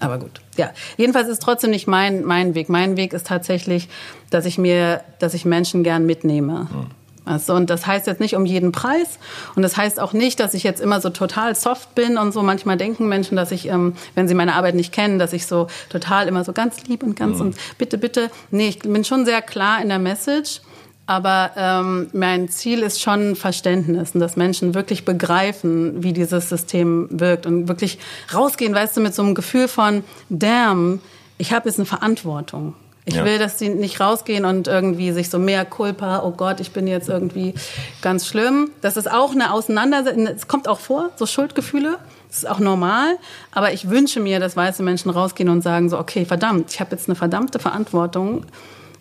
Aber 0.00 0.18
gut. 0.18 0.40
Ja, 0.56 0.70
jedenfalls 0.96 1.28
ist 1.28 1.42
trotzdem 1.42 1.70
nicht 1.70 1.86
mein, 1.86 2.24
mein 2.24 2.54
Weg. 2.54 2.68
Mein 2.68 2.96
Weg 2.96 3.12
ist 3.12 3.26
tatsächlich, 3.26 3.88
dass 4.30 4.46
ich 4.46 4.56
mir, 4.56 5.02
dass 5.18 5.34
ich 5.34 5.44
Menschen 5.44 5.82
gern 5.82 6.06
mitnehme. 6.06 6.68
Mhm. 6.70 6.97
Also, 7.28 7.54
und 7.54 7.68
das 7.70 7.86
heißt 7.86 8.06
jetzt 8.06 8.20
nicht 8.20 8.34
um 8.34 8.46
jeden 8.46 8.72
Preis. 8.72 9.18
Und 9.54 9.62
das 9.62 9.76
heißt 9.76 10.00
auch 10.00 10.12
nicht, 10.12 10.40
dass 10.40 10.54
ich 10.54 10.62
jetzt 10.62 10.80
immer 10.80 11.00
so 11.00 11.10
total 11.10 11.54
soft 11.54 11.94
bin 11.94 12.16
und 12.16 12.32
so. 12.32 12.42
Manchmal 12.42 12.76
denken 12.76 13.08
Menschen, 13.08 13.36
dass 13.36 13.52
ich, 13.52 13.68
ähm, 13.68 13.94
wenn 14.14 14.28
sie 14.28 14.34
meine 14.34 14.54
Arbeit 14.54 14.74
nicht 14.74 14.92
kennen, 14.92 15.18
dass 15.18 15.32
ich 15.32 15.46
so 15.46 15.66
total 15.90 16.28
immer 16.28 16.44
so 16.44 16.52
ganz 16.52 16.84
lieb 16.86 17.02
und 17.02 17.16
ganz 17.16 17.36
mhm. 17.36 17.42
und 17.42 17.56
bitte, 17.76 17.98
bitte. 17.98 18.30
Nee, 18.50 18.68
ich 18.68 18.78
bin 18.78 19.04
schon 19.04 19.24
sehr 19.24 19.42
klar 19.42 19.82
in 19.82 19.88
der 19.88 19.98
Message. 19.98 20.60
Aber 21.06 21.52
ähm, 21.56 22.10
mein 22.12 22.50
Ziel 22.50 22.82
ist 22.82 23.00
schon 23.00 23.34
Verständnis 23.34 24.10
und 24.12 24.20
dass 24.20 24.36
Menschen 24.36 24.74
wirklich 24.74 25.06
begreifen, 25.06 26.02
wie 26.02 26.12
dieses 26.12 26.50
System 26.50 27.08
wirkt 27.10 27.46
und 27.46 27.66
wirklich 27.66 27.98
rausgehen, 28.34 28.74
weißt 28.74 28.98
du, 28.98 29.00
mit 29.00 29.14
so 29.14 29.22
einem 29.22 29.34
Gefühl 29.34 29.68
von, 29.68 30.04
damn, 30.28 31.00
ich 31.38 31.54
habe 31.54 31.66
jetzt 31.66 31.78
eine 31.78 31.86
Verantwortung. 31.86 32.74
Ich 33.08 33.14
ja. 33.14 33.24
will, 33.24 33.38
dass 33.38 33.58
sie 33.58 33.70
nicht 33.70 34.00
rausgehen 34.00 34.44
und 34.44 34.68
irgendwie 34.68 35.12
sich 35.12 35.30
so 35.30 35.38
mehr 35.38 35.64
Culpa, 35.64 36.22
oh 36.24 36.30
Gott, 36.30 36.60
ich 36.60 36.72
bin 36.72 36.86
jetzt 36.86 37.08
irgendwie 37.08 37.54
ganz 38.02 38.26
schlimm. 38.26 38.70
Das 38.82 38.98
ist 38.98 39.10
auch 39.10 39.32
eine 39.32 39.54
Auseinandersetzung, 39.54 40.26
es 40.26 40.46
kommt 40.46 40.68
auch 40.68 40.78
vor, 40.78 41.08
so 41.16 41.24
Schuldgefühle. 41.24 41.96
Das 42.28 42.38
ist 42.38 42.48
auch 42.48 42.58
normal, 42.58 43.16
aber 43.50 43.72
ich 43.72 43.88
wünsche 43.88 44.20
mir, 44.20 44.40
dass 44.40 44.58
weiße 44.58 44.82
Menschen 44.82 45.10
rausgehen 45.10 45.48
und 45.48 45.62
sagen 45.62 45.88
so, 45.88 45.98
okay, 45.98 46.26
verdammt, 46.26 46.70
ich 46.70 46.80
habe 46.80 46.90
jetzt 46.90 47.08
eine 47.08 47.16
verdammte 47.16 47.58
Verantwortung, 47.58 48.44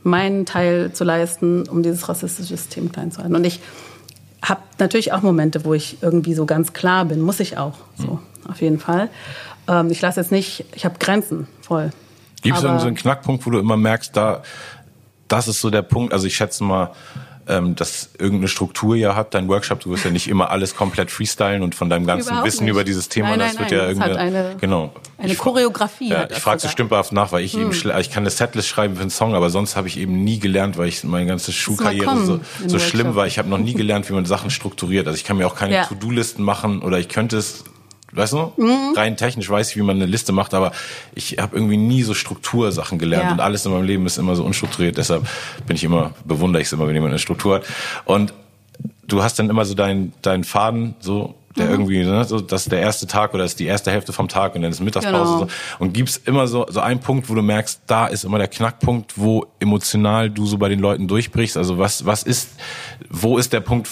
meinen 0.03 0.45
Teil 0.45 0.93
zu 0.93 1.03
leisten, 1.03 1.67
um 1.67 1.83
dieses 1.83 2.07
rassistische 2.07 2.55
System 2.55 2.89
klein 2.89 3.11
zu 3.11 3.19
halten. 3.19 3.35
Und 3.35 3.43
ich 3.43 3.59
habe 4.41 4.61
natürlich 4.79 5.11
auch 5.11 5.21
Momente, 5.21 5.65
wo 5.65 5.73
ich 5.73 5.97
irgendwie 6.01 6.33
so 6.33 6.45
ganz 6.45 6.71
klar 6.71 7.03
bin, 7.03 7.19
muss 7.19 7.41
ich 7.41 7.57
auch, 7.57 7.73
so 7.97 8.07
mhm. 8.07 8.19
auf 8.49 8.61
jeden 8.61 8.79
Fall. 8.79 9.09
Ähm, 9.67 9.91
ich 9.91 9.99
lasse 9.99 10.21
jetzt 10.21 10.31
nicht, 10.31 10.63
ich 10.73 10.85
habe 10.85 10.95
Grenzen 10.97 11.47
voll. 11.61 11.91
Gibt 12.41 12.57
es 12.57 12.61
so 12.61 12.67
einen 12.67 12.95
Knackpunkt, 12.95 13.45
wo 13.45 13.49
du 13.49 13.59
immer 13.59 13.77
merkst, 13.77 14.15
da, 14.15 14.43
das 15.27 15.47
ist 15.47 15.61
so 15.61 15.69
der 15.69 15.81
Punkt, 15.81 16.13
also 16.13 16.27
ich 16.27 16.35
schätze 16.35 16.63
mal, 16.63 16.91
ähm, 17.49 17.75
dass 17.75 18.09
irgendeine 18.17 18.49
Struktur 18.49 18.95
ja 18.95 19.15
hat, 19.15 19.33
dein 19.33 19.47
Workshop, 19.47 19.79
du 19.79 19.91
wirst 19.91 20.03
ja 20.03 20.11
nicht 20.11 20.27
immer 20.27 20.49
alles 20.51 20.75
komplett 20.75 21.11
freestylen 21.11 21.63
und 21.63 21.75
von 21.75 21.89
deinem 21.89 22.05
ganzen 22.05 22.29
Überhaupt 22.29 22.47
Wissen 22.47 22.65
nicht. 22.65 22.71
über 22.71 22.83
dieses 22.83 23.07
Thema, 23.09 23.29
nein, 23.29 23.39
nein, 23.39 23.47
das 23.47 23.59
wird 23.59 23.71
nein, 23.71 23.79
ja 23.79 23.87
irgendwie 23.87 24.17
eine, 24.19 24.55
genau. 24.59 24.93
Eine 25.17 25.35
Choreografie. 25.35 26.09
Ja, 26.09 26.27
ich 26.29 26.37
frage 26.37 26.59
so 26.59 26.67
stümperhaft 26.67 27.13
nach, 27.13 27.31
weil 27.31 27.43
ich 27.43 27.53
hm. 27.53 27.71
eben 27.71 27.99
ich 27.99 28.09
kann 28.09 28.23
eine 28.23 28.29
Setlist 28.29 28.67
schreiben 28.67 28.95
für 28.95 29.01
einen 29.01 29.09
Song, 29.09 29.33
aber 29.33 29.49
sonst 29.49 29.75
habe 29.75 29.87
ich 29.87 29.97
eben 29.97 30.23
nie 30.23 30.39
gelernt, 30.39 30.77
weil 30.77 30.89
ich 30.89 31.03
meine 31.03 31.25
ganze 31.25 31.53
Schulkarriere 31.53 32.25
so, 32.25 32.39
so 32.65 32.79
schlimm 32.79 33.15
war. 33.15 33.27
Ich 33.27 33.39
habe 33.39 33.49
noch 33.49 33.59
nie 33.59 33.73
gelernt, 33.75 34.09
wie 34.09 34.13
man 34.13 34.25
Sachen 34.25 34.49
strukturiert. 34.49 35.07
Also 35.07 35.17
ich 35.17 35.23
kann 35.23 35.37
mir 35.37 35.47
auch 35.47 35.55
keine 35.55 35.75
ja. 35.75 35.85
To-Do-Listen 35.85 36.43
machen 36.43 36.81
oder 36.81 36.99
ich 36.99 37.07
könnte 37.07 37.37
es 37.37 37.63
Weißt 38.13 38.33
du? 38.33 38.53
Mhm. 38.57 38.93
Rein 38.95 39.17
technisch 39.17 39.49
weiß 39.49 39.71
ich, 39.71 39.77
wie 39.77 39.81
man 39.81 39.97
eine 39.97 40.05
Liste 40.05 40.31
macht, 40.31 40.53
aber 40.53 40.71
ich 41.13 41.37
habe 41.39 41.55
irgendwie 41.55 41.77
nie 41.77 42.03
so 42.03 42.13
Struktursachen 42.13 42.99
gelernt 42.99 43.25
ja. 43.25 43.31
und 43.33 43.39
alles 43.41 43.65
in 43.65 43.71
meinem 43.71 43.85
Leben 43.85 44.05
ist 44.05 44.17
immer 44.17 44.35
so 44.35 44.43
unstrukturiert. 44.43 44.97
Deshalb 44.97 45.27
bin 45.65 45.75
ich 45.75 45.83
immer, 45.83 46.13
bewundere 46.23 46.61
ich 46.61 46.67
es 46.67 46.73
immer, 46.73 46.87
wenn 46.87 46.95
jemand 46.95 47.11
eine 47.11 47.19
Struktur 47.19 47.55
hat. 47.55 47.65
Und 48.05 48.33
du 49.07 49.23
hast 49.23 49.39
dann 49.39 49.49
immer 49.49 49.65
so 49.65 49.73
deinen 49.73 50.13
deinen 50.21 50.43
Faden, 50.43 50.95
so 50.99 51.35
der 51.57 51.65
mhm. 51.65 51.71
irgendwie, 51.71 52.03
ne, 52.03 52.23
so, 52.23 52.39
das 52.39 52.63
ist 52.63 52.71
der 52.71 52.79
erste 52.79 53.07
Tag 53.07 53.33
oder 53.33 53.43
das 53.43 53.53
ist 53.53 53.59
die 53.59 53.65
erste 53.65 53.91
Hälfte 53.91 54.13
vom 54.13 54.27
Tag 54.27 54.55
und 54.55 54.61
dann 54.61 54.71
ist 54.71 54.79
Mittagspause 54.79 55.17
genau. 55.17 55.41
und 55.41 55.49
so. 55.49 55.55
Und 55.79 55.93
gibt's 55.93 56.17
immer 56.17 56.47
so, 56.47 56.65
so 56.69 56.79
einen 56.79 56.99
Punkt, 56.99 57.29
wo 57.29 57.35
du 57.35 57.41
merkst, 57.41 57.81
da 57.87 58.07
ist 58.07 58.23
immer 58.23 58.37
der 58.37 58.47
Knackpunkt, 58.47 59.13
wo 59.17 59.47
emotional 59.59 60.29
du 60.29 60.45
so 60.45 60.57
bei 60.57 60.69
den 60.69 60.79
Leuten 60.79 61.07
durchbrichst. 61.07 61.57
Also 61.57 61.77
was, 61.77 62.05
was 62.05 62.23
ist, 62.23 62.51
wo 63.09 63.37
ist 63.37 63.53
der 63.53 63.61
Punkt, 63.61 63.89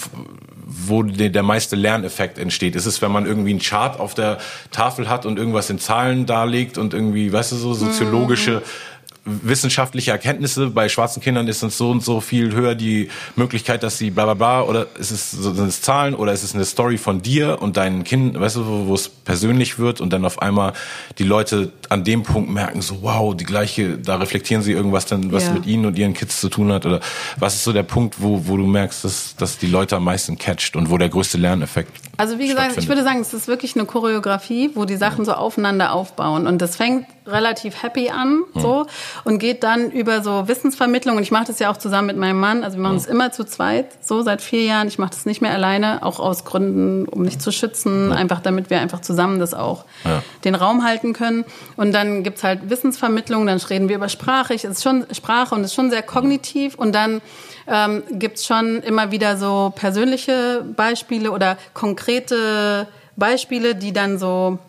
wo 0.68 1.04
der 1.04 1.44
meiste 1.44 1.76
Lerneffekt 1.76 2.40
entsteht. 2.40 2.76
Ist 2.76 2.88
es, 2.88 3.02
wenn 3.02 3.12
man 3.12 3.26
irgendwie 3.26 3.52
einen 3.52 3.60
Chart 3.60 4.00
auf 4.00 4.16
der 4.16 4.40
Tafel 4.72 5.08
hat 5.08 5.26
und 5.26 5.38
irgendwas 5.38 5.70
in 5.70 5.78
Zahlen 5.78 6.26
darlegt 6.26 6.78
und 6.78 6.94
irgendwie, 6.94 7.32
weißt 7.32 7.52
du, 7.52 7.56
so 7.56 7.74
soziologische 7.74 8.58
mm 8.58 8.95
wissenschaftliche 9.26 10.12
Erkenntnisse. 10.12 10.70
Bei 10.70 10.88
schwarzen 10.88 11.22
Kindern 11.22 11.48
ist 11.48 11.64
es 11.64 11.78
so 11.78 11.90
und 11.90 12.04
so 12.04 12.22
viel 12.22 12.54
höher 12.54 12.76
die 12.76 13.10
Möglichkeit, 13.36 13.82
dass 13.82 13.98
sie 13.98 14.12
bla 14.12 14.26
bla 14.26 14.34
bla 14.36 14.62
oder 14.62 14.88
ist 15.00 15.12
es, 15.12 15.32
sind 15.32 15.68
es 15.68 15.82
Zahlen 15.82 16.14
oder 16.14 16.32
ist 16.32 16.44
es 16.44 16.54
eine 16.54 16.64
Story 16.64 16.98
von 16.98 17.22
dir 17.22 17.62
und 17.62 17.76
deinen 17.78 18.04
Kindern, 18.04 18.42
weißt 18.42 18.58
du, 18.58 18.88
wo, 18.88 18.94
es 18.94 19.10
persönlich 19.10 19.80
wird 19.80 20.00
und 20.00 20.14
dann 20.14 20.26
auf 20.26 20.42
einmal 20.42 20.74
die 21.18 21.24
Leute 21.24 21.72
an 21.90 22.04
dem 22.04 22.24
Punkt 22.24 22.52
merken, 22.52 22.82
so 22.82 23.02
wow, 23.02 23.36
die 23.36 23.46
gleiche, 23.46 23.98
da 23.98 24.18
reflektieren 24.18 24.62
sie 24.62 24.74
irgendwas 24.74 25.08
dann, 25.08 25.32
was 25.32 25.46
ja. 25.46 25.54
mit 25.54 25.66
ihnen 25.66 25.86
und 25.86 25.98
ihren 25.98 26.14
Kids 26.14 26.40
zu 26.40 26.50
tun 26.50 26.72
hat 26.72 26.86
oder 26.86 27.00
was 27.38 27.56
ist 27.56 27.64
so 27.64 27.74
der 27.74 27.84
Punkt, 27.84 28.22
wo, 28.22 28.48
wo 28.48 28.58
du 28.58 28.66
merkst, 28.66 29.04
dass, 29.04 29.36
dass 29.36 29.58
die 29.58 29.68
Leute 29.68 29.96
am 29.96 30.04
meisten 30.04 30.38
catcht 30.38 30.76
und 30.76 30.92
wo 30.92 30.98
der 30.98 31.10
größte 31.10 31.38
Lerneffekt 31.38 31.92
Also 32.18 32.38
wie 32.38 32.48
gesagt, 32.48 32.78
ich 32.78 32.88
würde 32.88 33.04
sagen, 33.04 33.22
es 33.22 33.34
ist 33.34 33.48
wirklich 33.48 33.76
eine 33.76 33.86
Choreografie, 33.86 34.70
wo 34.76 34.86
die 34.86 34.98
Sachen 34.98 35.26
so 35.26 35.34
aufeinander 35.34 35.94
aufbauen 35.94 36.46
und 36.46 36.62
das 36.62 36.76
fängt 36.76 37.08
relativ 37.28 37.82
happy 37.82 38.10
an, 38.10 38.44
so 38.54 38.86
und 39.24 39.40
geht 39.40 39.64
dann 39.64 39.92
über 39.92 40.22
so 40.22 40.48
Wissensvermittlung. 40.48 41.18
Und 41.18 41.24
ich 41.24 41.32
mache 41.32 41.46
das 41.46 41.60
ja 41.60 41.72
auch 41.72 41.78
zusammen 41.78 42.08
mit 42.08 42.18
meinem 42.18 42.40
Mann. 42.40 42.64
Also 42.64 42.78
wir 42.78 42.84
machen 42.84 42.98
es 42.98 43.06
immer 43.06 43.32
zu 43.32 43.44
zweit, 43.46 43.88
so 44.02 44.22
seit 44.22 44.42
vier 44.42 44.64
Jahren. 44.64 44.88
Ich 44.88 45.00
mache 45.00 45.12
das 45.12 45.26
nicht 45.26 45.42
mehr 45.42 45.52
alleine, 45.52 46.04
auch 46.04 46.20
aus 46.20 46.46
Gründen, 46.46 47.08
um 47.08 47.24
mich 47.24 47.40
zu 47.40 47.52
schützen, 47.52 48.12
einfach 48.12 48.42
damit 48.42 48.70
wir 48.70 48.80
einfach 48.80 49.02
zusammen 49.02 49.40
das 49.40 49.54
auch 49.54 49.86
ja. 50.04 50.22
den 50.44 50.56
Raum 50.56 50.84
halten 50.84 51.14
können. 51.14 51.46
Und 51.76 51.94
dann 51.94 52.24
gibt's 52.24 52.44
halt 52.44 52.70
Wissensvermittlung, 52.70 53.48
dann 53.48 53.58
reden 53.58 53.90
wir 53.90 53.96
über 53.96 54.10
Sprache. 54.10 54.54
Es 54.54 54.64
ist 54.64 54.84
schon 54.84 55.06
Sprache 55.12 55.56
und 55.56 55.62
es 55.62 55.68
ist 55.68 55.76
schon 55.76 55.90
sehr 55.90 56.04
kognitiv. 56.04 56.76
Und 56.76 56.94
dann 56.94 57.22
ähm, 57.68 58.04
gibt's 58.12 58.46
schon 58.46 58.82
immer 58.82 59.12
wieder 59.12 59.38
so 59.38 59.74
persönliche 59.76 60.64
Beispiele 60.76 61.32
oder 61.32 61.58
konkrete 61.74 62.88
Beispiele, 63.16 63.76
die 63.76 63.94
dann 63.94 64.20
so 64.20 64.60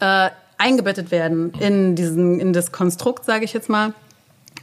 äh, 0.00 0.30
eingebettet 0.60 1.10
werden 1.10 1.52
in 1.58 1.96
diesen 1.96 2.38
in 2.38 2.52
das 2.52 2.70
Konstrukt, 2.70 3.24
sage 3.24 3.44
ich 3.44 3.52
jetzt 3.52 3.68
mal. 3.68 3.94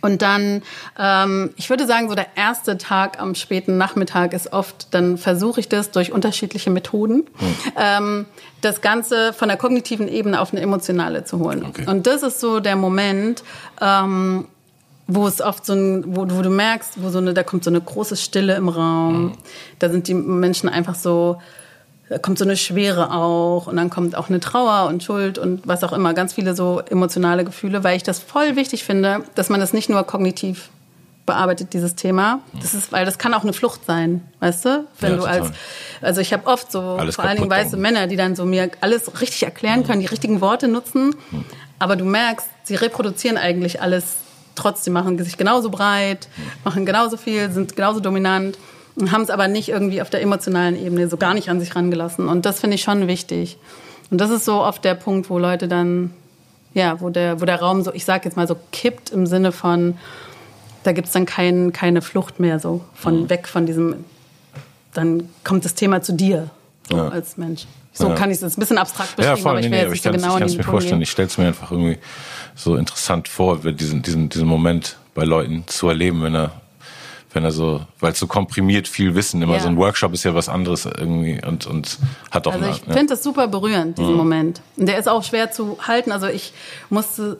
Und 0.01 0.21
dann, 0.21 0.61
ähm, 0.99 1.49
ich 1.55 1.69
würde 1.69 1.87
sagen, 1.87 2.07
so 2.07 2.15
der 2.15 2.27
erste 2.35 2.77
Tag 2.77 3.19
am 3.19 3.33
späten 3.33 3.77
Nachmittag 3.77 4.33
ist 4.33 4.53
oft, 4.53 4.93
dann 4.93 5.17
versuche 5.17 5.59
ich 5.59 5.69
das 5.69 5.89
durch 5.89 6.11
unterschiedliche 6.11 6.69
Methoden, 6.69 7.25
hm. 7.37 7.55
ähm, 7.75 8.25
das 8.61 8.81
Ganze 8.81 9.33
von 9.33 9.47
der 9.47 9.57
kognitiven 9.57 10.07
Ebene 10.07 10.39
auf 10.39 10.51
eine 10.51 10.61
emotionale 10.61 11.23
zu 11.23 11.39
holen. 11.39 11.65
Okay. 11.65 11.85
Und 11.87 12.05
das 12.05 12.21
ist 12.21 12.39
so 12.39 12.59
der 12.59 12.75
Moment, 12.75 13.43
ähm, 13.81 14.45
wo 15.07 15.25
es 15.25 15.41
oft 15.41 15.65
so 15.65 15.73
ein, 15.73 16.15
wo, 16.15 16.27
wo 16.29 16.41
du 16.41 16.49
merkst, 16.49 17.01
wo 17.01 17.09
so 17.09 17.17
eine, 17.17 17.33
da 17.33 17.41
kommt 17.41 17.63
so 17.63 17.71
eine 17.71 17.81
große 17.81 18.17
Stille 18.17 18.55
im 18.55 18.69
Raum. 18.69 19.15
Hm. 19.15 19.31
Da 19.79 19.89
sind 19.89 20.07
die 20.07 20.13
Menschen 20.13 20.69
einfach 20.69 20.95
so, 20.95 21.37
da 22.10 22.18
kommt 22.18 22.38
so 22.38 22.45
eine 22.45 22.55
Schwere 22.55 23.12
auch 23.12 23.68
und 23.68 23.76
dann 23.76 23.89
kommt 23.89 24.16
auch 24.16 24.30
eine 24.30 24.39
Trauer 24.39 24.88
und 24.88 25.03
Schuld 25.03 25.38
und 25.38 25.68
was 25.68 25.84
auch 25.84 25.91
immer, 25.91 26.14
ganz 26.14 26.34
viele 26.34 26.55
so 26.55 26.80
emotionale 26.89 27.43
Gefühle, 27.43 27.84
weil 27.84 27.97
ich 27.97 28.03
das 28.03 28.20
voll 28.20 28.55
wichtig 28.55 28.84
finde, 28.84 29.24
dass 29.36 29.49
man 29.49 29.60
das 29.60 29.74
nicht 29.74 29.89
nur 29.89 30.03
kognitiv 30.03 30.70
bearbeitet 31.26 31.74
dieses 31.74 31.95
Thema. 31.95 32.39
Das 32.62 32.74
ist, 32.74 32.93
weil 32.93 33.03
das 33.03 33.18
kann 33.18 33.34
auch 33.34 33.43
eine 33.43 33.51
Flucht 33.51 33.86
sein, 33.86 34.22
weißt 34.39 34.66
du? 34.66 34.88
Wenn 35.01 35.12
ja, 35.12 35.18
du 35.18 35.24
als, 35.26 35.51
also 36.01 36.22
ich 36.22 36.32
habe 36.32 36.47
oft 36.47 36.72
so 36.72 36.80
alles 36.80 37.16
vor 37.16 37.26
allen 37.26 37.38
Dingen 37.38 37.49
weiße 37.49 37.76
Männer, 37.76 38.08
die 38.08 38.16
dann 38.16 38.38
so 38.38 38.45
mir 38.45 38.72
alles 38.80 39.20
richtig 39.20 39.43
erklären 39.43 39.86
können, 39.86 39.99
die 39.99 40.08
richtigen 40.08 40.39
Worte 40.39 40.70
nutzen, 40.70 41.14
aber 41.80 41.97
du 41.97 42.05
merkst, 42.05 42.47
sie 42.64 42.76
reproduzieren 42.76 43.38
eigentlich 43.38 43.82
alles 43.82 44.16
trotzdem, 44.55 44.93
machen 44.93 45.22
sich 45.22 45.38
genauso 45.38 45.70
breit, 45.70 46.30
machen 46.64 46.86
genauso 46.86 47.18
viel, 47.18 47.51
sind 47.51 47.76
genauso 47.76 47.99
dominant 47.99 48.58
haben 49.11 49.21
es 49.21 49.29
aber 49.29 49.47
nicht 49.47 49.69
irgendwie 49.69 50.01
auf 50.01 50.09
der 50.09 50.21
emotionalen 50.21 50.75
Ebene 50.75 51.07
so 51.09 51.17
gar 51.17 51.33
nicht 51.33 51.49
an 51.49 51.59
sich 51.59 51.75
rangelassen. 51.75 52.27
Und 52.27 52.45
das 52.45 52.59
finde 52.59 52.75
ich 52.75 52.81
schon 52.81 53.07
wichtig. 53.07 53.57
Und 54.09 54.19
das 54.19 54.29
ist 54.31 54.45
so 54.45 54.61
oft 54.63 54.83
der 54.85 54.95
Punkt, 54.95 55.29
wo 55.29 55.37
Leute 55.37 55.67
dann, 55.67 56.11
ja, 56.73 56.99
wo 57.01 57.09
der, 57.09 57.39
wo 57.41 57.45
der 57.45 57.59
Raum 57.61 57.83
so, 57.83 57.93
ich 57.93 58.05
sage 58.05 58.25
jetzt 58.25 58.35
mal 58.37 58.47
so 58.47 58.55
kippt 58.71 59.09
im 59.11 59.27
Sinne 59.27 59.51
von, 59.51 59.97
da 60.83 60.93
gibt 60.93 61.07
es 61.07 61.13
dann 61.13 61.25
kein, 61.25 61.73
keine 61.73 62.01
Flucht 62.01 62.39
mehr 62.39 62.59
so 62.59 62.81
von 62.95 63.23
mhm. 63.23 63.29
weg 63.29 63.47
von 63.47 63.65
diesem, 63.65 64.05
dann 64.93 65.29
kommt 65.43 65.65
das 65.65 65.75
Thema 65.75 66.01
zu 66.01 66.13
dir. 66.13 66.49
so 66.89 66.95
Ja. 66.97 67.09
als 67.09 67.37
Mensch. 67.37 67.65
So 67.93 68.07
Ja. 68.09 68.15
kann 68.15 68.31
ich 68.31 68.41
es 68.41 68.55
ein 68.55 68.59
bisschen 68.59 68.77
abstrakt 68.77 69.15
beschreiben, 69.15 69.37
Ja, 69.37 69.41
voll, 69.43 69.51
aber 69.53 69.59
nee, 69.59 69.65
ich 69.65 69.71
nee, 69.71 69.77
will 69.77 69.85
aber 69.87 69.95
jetzt 69.95 70.05
ich 70.05 70.11
nicht 70.11 70.21
so 70.21 70.27
kann 70.27 70.31
es 70.31 70.35
genau 70.37 70.45
in 70.45 70.51
die 70.51 70.57
mir 70.57 70.63
vorstellen. 70.63 70.95
gehen. 70.99 71.01
Ich 71.03 71.11
stelle 71.11 71.27
es 71.27 71.37
mir 71.37 71.47
einfach 71.47 71.71
irgendwie 71.71 71.97
so 72.55 72.75
interessant 72.77 73.27
vor, 73.27 73.57
diesen, 73.59 74.01
diesen, 74.01 74.29
diesen 74.29 74.47
Moment 74.47 74.97
bei 75.13 75.23
Leuten 75.25 75.63
zu 75.67 75.89
erleben, 75.89 76.23
wenn 76.23 76.35
er, 76.35 76.51
wenn 77.38 77.45
er 77.45 77.51
so, 77.51 77.81
weil 77.99 78.13
es 78.13 78.19
so 78.19 78.25
komprimiert 78.25 78.88
viel 78.88 79.13
Wissen 79.13 79.41
immer, 79.43 79.53
Ja. 79.53 79.59
so 79.59 79.67
ein 79.67 79.77
Workshop 79.77 80.11
ist 80.13 80.23
ja 80.23 80.33
was 80.33 80.49
anderes 80.49 80.85
irgendwie 80.85 81.39
und, 81.45 81.67
und 81.67 81.99
hat 82.31 82.47
auch 82.47 82.53
Also 82.53 82.65
eine, 82.65 82.73
ich 82.75 82.81
ja. 82.88 82.93
finde 82.93 83.13
das 83.13 83.21
super 83.21 83.47
berührend, 83.47 83.97
diesen 83.99 84.15
Moment. 84.15 84.61
Und 84.75 84.88
der 84.89 84.97
ist 84.97 85.07
auch 85.07 85.23
schwer 85.23 85.51
zu 85.51 85.77
halten. 85.88 86.11
Also 86.11 86.25
ich 86.27 86.51
musste 86.89 87.38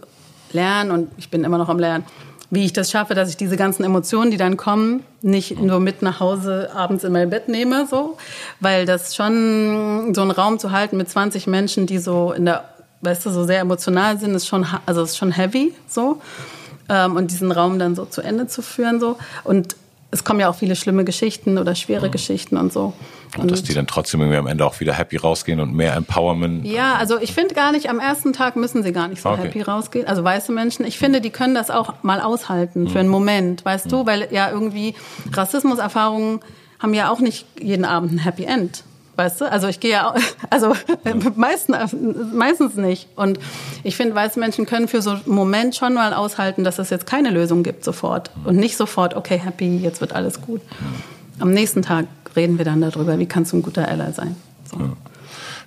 lernen 0.54 0.92
und 0.92 1.10
ich 1.18 1.30
bin 1.32 1.44
immer 1.44 1.58
noch 1.58 1.68
am 1.68 1.80
Lernen, 1.80 2.06
wie 2.52 2.64
ich 2.64 2.74
das 2.74 2.92
schaffe, 2.92 3.16
dass 3.16 3.28
ich 3.30 3.38
diese 3.38 3.58
ganzen 3.58 3.84
Emotionen, 3.84 4.30
die 4.30 4.38
dann 4.38 4.56
kommen, 4.56 5.04
nicht 5.24 5.60
nur 5.60 5.80
mit 5.80 6.04
nach 6.04 6.20
Hause 6.20 6.70
abends 6.76 7.04
in 7.04 7.12
mein 7.12 7.30
Bett 7.32 7.50
nehme, 7.50 7.88
so. 7.90 8.18
Weil 8.60 8.86
das 8.86 9.16
schon 9.16 10.14
so 10.14 10.22
einen 10.22 10.32
Raum 10.32 10.60
zu 10.60 10.72
halten 10.72 10.96
mit 10.98 11.10
20 11.10 11.48
Menschen, 11.48 11.88
die 11.88 11.98
so 11.98 12.32
in 12.34 12.46
der, 12.46 12.66
weißt 13.02 13.26
du, 13.26 13.32
so 13.32 13.44
sehr 13.46 13.62
emotional 13.62 14.20
sind, 14.20 14.36
ist 14.36 14.48
schon, 14.48 14.66
also 14.86 15.02
ist 15.02 15.18
schon 15.18 15.32
heavy, 15.32 15.74
so. 15.88 16.22
Ähm, 16.88 17.18
und 17.18 17.32
diesen 17.32 17.52
Raum 17.52 17.80
dann 17.80 17.96
so 17.96 18.06
zu 18.06 18.22
Ende 18.22 18.46
zu 18.48 18.62
führen, 18.62 19.02
so. 19.02 19.18
Und 19.44 19.76
es 20.10 20.24
kommen 20.24 20.40
ja 20.40 20.50
auch 20.50 20.56
viele 20.56 20.76
schlimme 20.76 21.04
Geschichten 21.04 21.58
oder 21.58 21.76
schwere 21.76 22.10
Geschichten 22.10 22.56
und 22.58 22.72
so. 22.72 22.94
und 23.38 23.52
dass 23.52 23.62
die 23.64 23.74
dann 23.74 23.88
trotzdem 23.88 24.22
irgendwie 24.22 24.38
am 24.38 24.48
Ende 24.48 24.66
auch 24.66 24.80
wieder 24.80 24.94
happy 24.94 25.18
rausgehen 25.18 25.60
und 25.60 25.74
mehr 25.74 25.96
Empowerment. 25.96 26.66
Ja, 26.66 26.96
also 26.96 27.20
ich 27.20 27.34
finde 27.34 27.54
gar 27.54 27.72
nicht, 27.74 27.90
am 27.90 28.00
ersten 28.00 28.32
Tag 28.32 28.56
müssen 28.56 28.84
sie 28.84 28.94
gar 28.94 29.10
nicht 29.10 29.22
so 29.22 29.30
Okay. 29.30 29.44
happy 29.44 29.62
rausgehen. 29.62 30.08
Also 30.08 30.24
weiße 30.24 30.52
Menschen, 30.54 30.86
ich 30.86 30.98
finde, 30.98 31.20
die 31.20 31.30
können 31.30 31.54
das 31.56 31.70
auch 31.70 31.96
mal 32.04 32.22
aushalten 32.22 32.88
für 32.88 33.00
einen 33.00 33.10
Moment, 33.10 33.66
weißt 33.66 33.92
du, 33.92 34.06
weil 34.06 34.30
ja 34.32 34.50
irgendwie 34.50 34.96
Rassismuserfahrungen 35.34 36.40
haben 36.80 36.94
ja 36.94 37.10
auch 37.12 37.20
nicht 37.20 37.46
jeden 37.60 37.86
Abend 37.86 38.12
ein 38.14 38.20
Happy 38.20 38.44
End. 38.46 38.84
Weißt 39.18 39.42
du? 39.42 39.52
Also 39.52 39.68
ich 39.68 39.80
gehe 39.80 39.92
ja, 39.92 40.12
auch, 40.12 40.16
also 40.52 40.74
meisten, 41.36 41.74
meistens 42.38 42.76
nicht. 42.76 43.08
Und 43.16 43.40
ich 43.84 43.98
finde, 43.98 44.14
weiße 44.14 44.40
Menschen 44.40 44.68
können 44.68 44.88
für 44.88 45.02
so 45.02 45.10
einen 45.10 45.24
Moment 45.26 45.76
schon 45.76 45.96
mal 45.96 46.14
aushalten, 46.14 46.64
dass 46.64 46.78
es 46.78 46.92
jetzt 46.92 47.08
keine 47.08 47.32
Lösung 47.32 47.64
gibt 47.64 47.84
sofort. 47.84 48.30
Und 48.46 48.58
nicht 48.58 48.78
sofort, 48.78 49.16
okay, 49.16 49.42
happy, 49.44 49.78
jetzt 49.78 50.02
wird 50.02 50.14
alles 50.14 50.40
gut. 50.42 50.62
Am 51.40 51.52
nächsten 51.52 51.82
Tag 51.82 52.06
reden 52.36 52.60
wir 52.60 52.66
dann 52.66 52.80
darüber, 52.80 53.18
wie 53.18 53.26
kannst 53.26 53.54
du 53.54 53.58
ein 53.58 53.64
guter 53.64 53.88
Ally 53.88 54.14
sein. 54.14 54.36
So. 54.72 54.78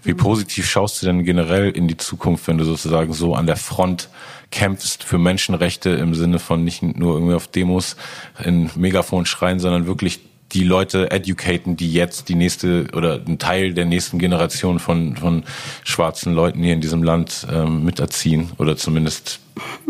Wie 0.02 0.14
positiv 0.14 0.66
schaust 0.66 1.02
du 1.02 1.06
denn 1.06 1.24
generell 1.24 1.70
in 1.70 1.88
die 1.88 1.96
Zukunft, 1.96 2.46
wenn 2.46 2.56
du 2.56 2.64
sozusagen 2.64 3.12
so 3.12 3.34
an 3.34 3.46
der 3.46 3.56
Front 3.56 4.08
kämpfst 4.52 5.02
für 5.02 5.18
Menschenrechte 5.18 5.90
im 5.90 6.14
Sinne 6.14 6.38
von 6.38 6.64
nicht 6.64 6.82
nur 6.82 7.14
irgendwie 7.14 7.34
auf 7.34 7.48
Demos 7.48 7.96
in 8.42 8.70
Megafon 8.76 9.26
schreien, 9.26 9.58
sondern 9.58 9.86
wirklich 9.86 10.20
die 10.52 10.64
Leute 10.64 11.10
educaten, 11.10 11.76
die 11.76 11.92
jetzt 11.92 12.28
die 12.28 12.34
nächste 12.34 12.86
oder 12.94 13.20
ein 13.26 13.38
Teil 13.38 13.74
der 13.74 13.84
nächsten 13.84 14.18
Generation 14.18 14.78
von, 14.78 15.16
von 15.16 15.44
schwarzen 15.84 16.34
Leuten 16.34 16.62
hier 16.62 16.74
in 16.74 16.80
diesem 16.80 17.02
Land 17.02 17.46
ähm, 17.52 17.84
miterziehen 17.84 18.50
oder 18.58 18.76
zumindest 18.76 19.40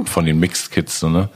von 0.04 0.26
den 0.26 0.38
Mixed 0.38 0.70
Kids, 0.70 1.00
so, 1.00 1.08
ne? 1.08 1.28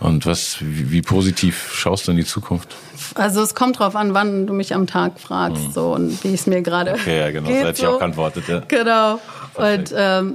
Und 0.00 0.26
was, 0.26 0.58
wie, 0.60 0.90
wie 0.90 1.02
positiv 1.02 1.72
schaust 1.72 2.06
du 2.06 2.10
in 2.10 2.18
die 2.18 2.24
Zukunft? 2.24 2.74
Also 3.14 3.42
es 3.42 3.54
kommt 3.54 3.78
drauf 3.78 3.96
an, 3.96 4.12
wann 4.12 4.46
du 4.46 4.52
mich 4.52 4.74
am 4.74 4.86
Tag 4.86 5.18
fragst 5.18 5.72
so 5.72 5.94
und 5.94 6.22
wie 6.24 6.34
es 6.34 6.46
mir 6.46 6.60
gerade. 6.62 6.92
Okay, 6.92 7.20
ja, 7.20 7.30
genau, 7.30 7.46
so 7.46 7.54
geht, 7.54 7.64
hätte 7.64 7.82
ich 7.82 7.86
auch 7.86 7.98
geantwortet, 7.98 8.44
ja. 8.48 8.60
Genau. 8.68 9.20
Perfekt. 9.54 9.92
Und 9.92 9.96
ähm, 9.96 10.34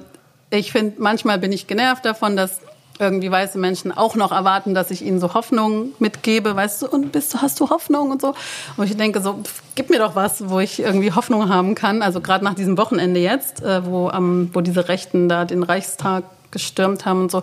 ich 0.50 0.72
finde, 0.72 0.96
manchmal 1.00 1.38
bin 1.38 1.52
ich 1.52 1.68
genervt 1.68 2.06
davon, 2.06 2.36
dass 2.36 2.62
irgendwie 3.00 3.32
weiße 3.32 3.58
Menschen 3.58 3.92
auch 3.92 4.16
noch 4.16 4.32
erwarten, 4.32 4.74
dass 4.74 4.92
ich 4.92 5.04
ihnen 5.04 5.20
so 5.20 5.34
Hoffnung 5.34 5.94
mitgebe, 6.00 6.56
weißt 6.56 6.82
du, 6.82 6.88
und 6.88 7.12
bist 7.14 7.34
du, 7.34 7.42
hast 7.42 7.60
du 7.60 7.70
Hoffnung 7.70 8.12
und 8.12 8.22
so. 8.22 8.36
Und 8.76 8.90
ich 8.90 8.98
denke 8.98 9.22
so, 9.22 9.40
pff, 9.42 9.64
gib 9.76 9.90
mir 9.90 10.00
doch 10.00 10.16
was, 10.16 10.50
wo 10.50 10.60
ich 10.60 10.82
irgendwie 10.82 11.14
Hoffnung 11.14 11.50
haben 11.50 11.76
kann. 11.76 12.02
Also 12.02 12.20
gerade 12.20 12.44
nach 12.44 12.56
diesem 12.56 12.78
Wochenende 12.78 13.22
jetzt, 13.22 13.64
äh, 13.64 13.86
wo, 13.86 14.10
am, 14.10 14.50
wo 14.54 14.62
diese 14.62 14.90
Rechten 14.90 15.30
da 15.30 15.46
den 15.46 15.64
Reichstag 15.64 16.26
gestürmt 16.52 17.06
haben 17.06 17.22
und 17.22 17.32
so, 17.32 17.42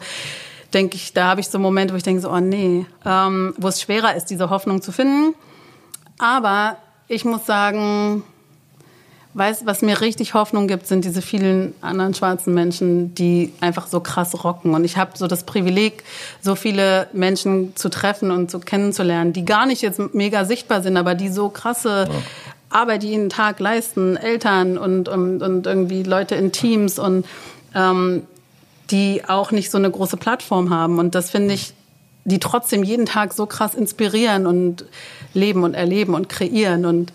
denke 0.74 0.96
ich, 0.96 1.14
da 1.14 1.28
habe 1.28 1.40
ich 1.40 1.48
so 1.48 1.58
Momente, 1.58 1.94
wo 1.94 1.96
ich 1.96 2.02
denke 2.02 2.20
so, 2.20 2.30
oh 2.30 2.40
nee, 2.40 2.84
ähm, 3.06 3.54
wo 3.56 3.68
es 3.68 3.80
schwerer 3.80 4.14
ist, 4.14 4.26
diese 4.26 4.50
Hoffnung 4.50 4.82
zu 4.82 4.92
finden. 4.92 5.34
Aber 6.18 6.76
ich 7.08 7.24
muss 7.24 7.46
sagen, 7.46 8.24
Weißt, 9.36 9.66
was 9.66 9.82
mir 9.82 10.00
richtig 10.00 10.32
Hoffnung 10.32 10.66
gibt, 10.66 10.86
sind 10.86 11.04
diese 11.04 11.20
vielen 11.20 11.74
anderen 11.82 12.14
schwarzen 12.14 12.54
Menschen, 12.54 13.14
die 13.14 13.52
einfach 13.60 13.86
so 13.86 14.00
krass 14.00 14.42
rocken. 14.44 14.74
Und 14.74 14.82
ich 14.86 14.96
habe 14.96 15.10
so 15.14 15.26
das 15.26 15.44
Privileg, 15.44 16.04
so 16.40 16.54
viele 16.54 17.08
Menschen 17.12 17.76
zu 17.76 17.90
treffen 17.90 18.30
und 18.30 18.50
zu 18.50 18.60
kennenzulernen, 18.60 19.34
die 19.34 19.44
gar 19.44 19.66
nicht 19.66 19.82
jetzt 19.82 20.00
mega 20.14 20.46
sichtbar 20.46 20.80
sind, 20.80 20.96
aber 20.96 21.14
die 21.14 21.28
so 21.28 21.50
krasse 21.50 22.08
Arbeit 22.70 23.04
jeden 23.04 23.28
Tag 23.28 23.60
leisten, 23.60 24.16
Eltern 24.16 24.78
und, 24.78 25.06
und, 25.10 25.42
und 25.42 25.66
irgendwie 25.66 26.02
Leute 26.02 26.34
in 26.34 26.50
Teams 26.50 26.98
und 26.98 27.26
ähm, 27.74 28.22
die 28.90 29.20
auch 29.28 29.50
nicht 29.50 29.70
so 29.70 29.76
eine 29.76 29.90
große 29.90 30.16
Plattform 30.16 30.70
haben. 30.70 30.98
Und 30.98 31.14
das 31.14 31.28
finde 31.28 31.52
ich, 31.52 31.74
die 32.24 32.40
trotzdem 32.40 32.82
jeden 32.82 33.04
Tag 33.04 33.34
so 33.34 33.44
krass 33.44 33.74
inspirieren 33.74 34.46
und 34.46 34.86
leben 35.34 35.62
und 35.62 35.74
erleben 35.74 36.14
und 36.14 36.30
kreieren 36.30 36.86
und 36.86 37.12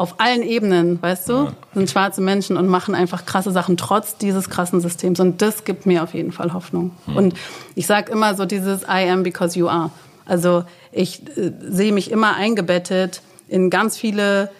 auf 0.00 0.14
allen 0.16 0.42
Ebenen, 0.42 1.00
weißt 1.02 1.28
du, 1.28 1.48
sind 1.74 1.90
schwarze 1.90 2.22
Menschen 2.22 2.56
und 2.56 2.68
machen 2.68 2.94
einfach 2.94 3.26
krasse 3.26 3.50
Sachen 3.50 3.76
trotz 3.76 4.16
dieses 4.16 4.48
krassen 4.48 4.80
Systems. 4.80 5.20
Und 5.20 5.42
das 5.42 5.64
gibt 5.64 5.84
mir 5.84 6.02
auf 6.02 6.14
jeden 6.14 6.32
Fall 6.32 6.54
Hoffnung. 6.54 6.92
Und 7.14 7.34
ich 7.74 7.86
sage 7.86 8.10
immer 8.10 8.34
so 8.34 8.46
dieses 8.46 8.84
I 8.84 9.10
am 9.10 9.24
because 9.24 9.58
you 9.58 9.68
are. 9.68 9.90
Also 10.24 10.64
ich 10.90 11.20
äh, 11.36 11.52
sehe 11.68 11.92
mich 11.92 12.10
immer 12.10 12.34
eingebettet 12.34 13.20
in 13.46 13.68
ganz 13.68 13.98
viele 13.98 14.50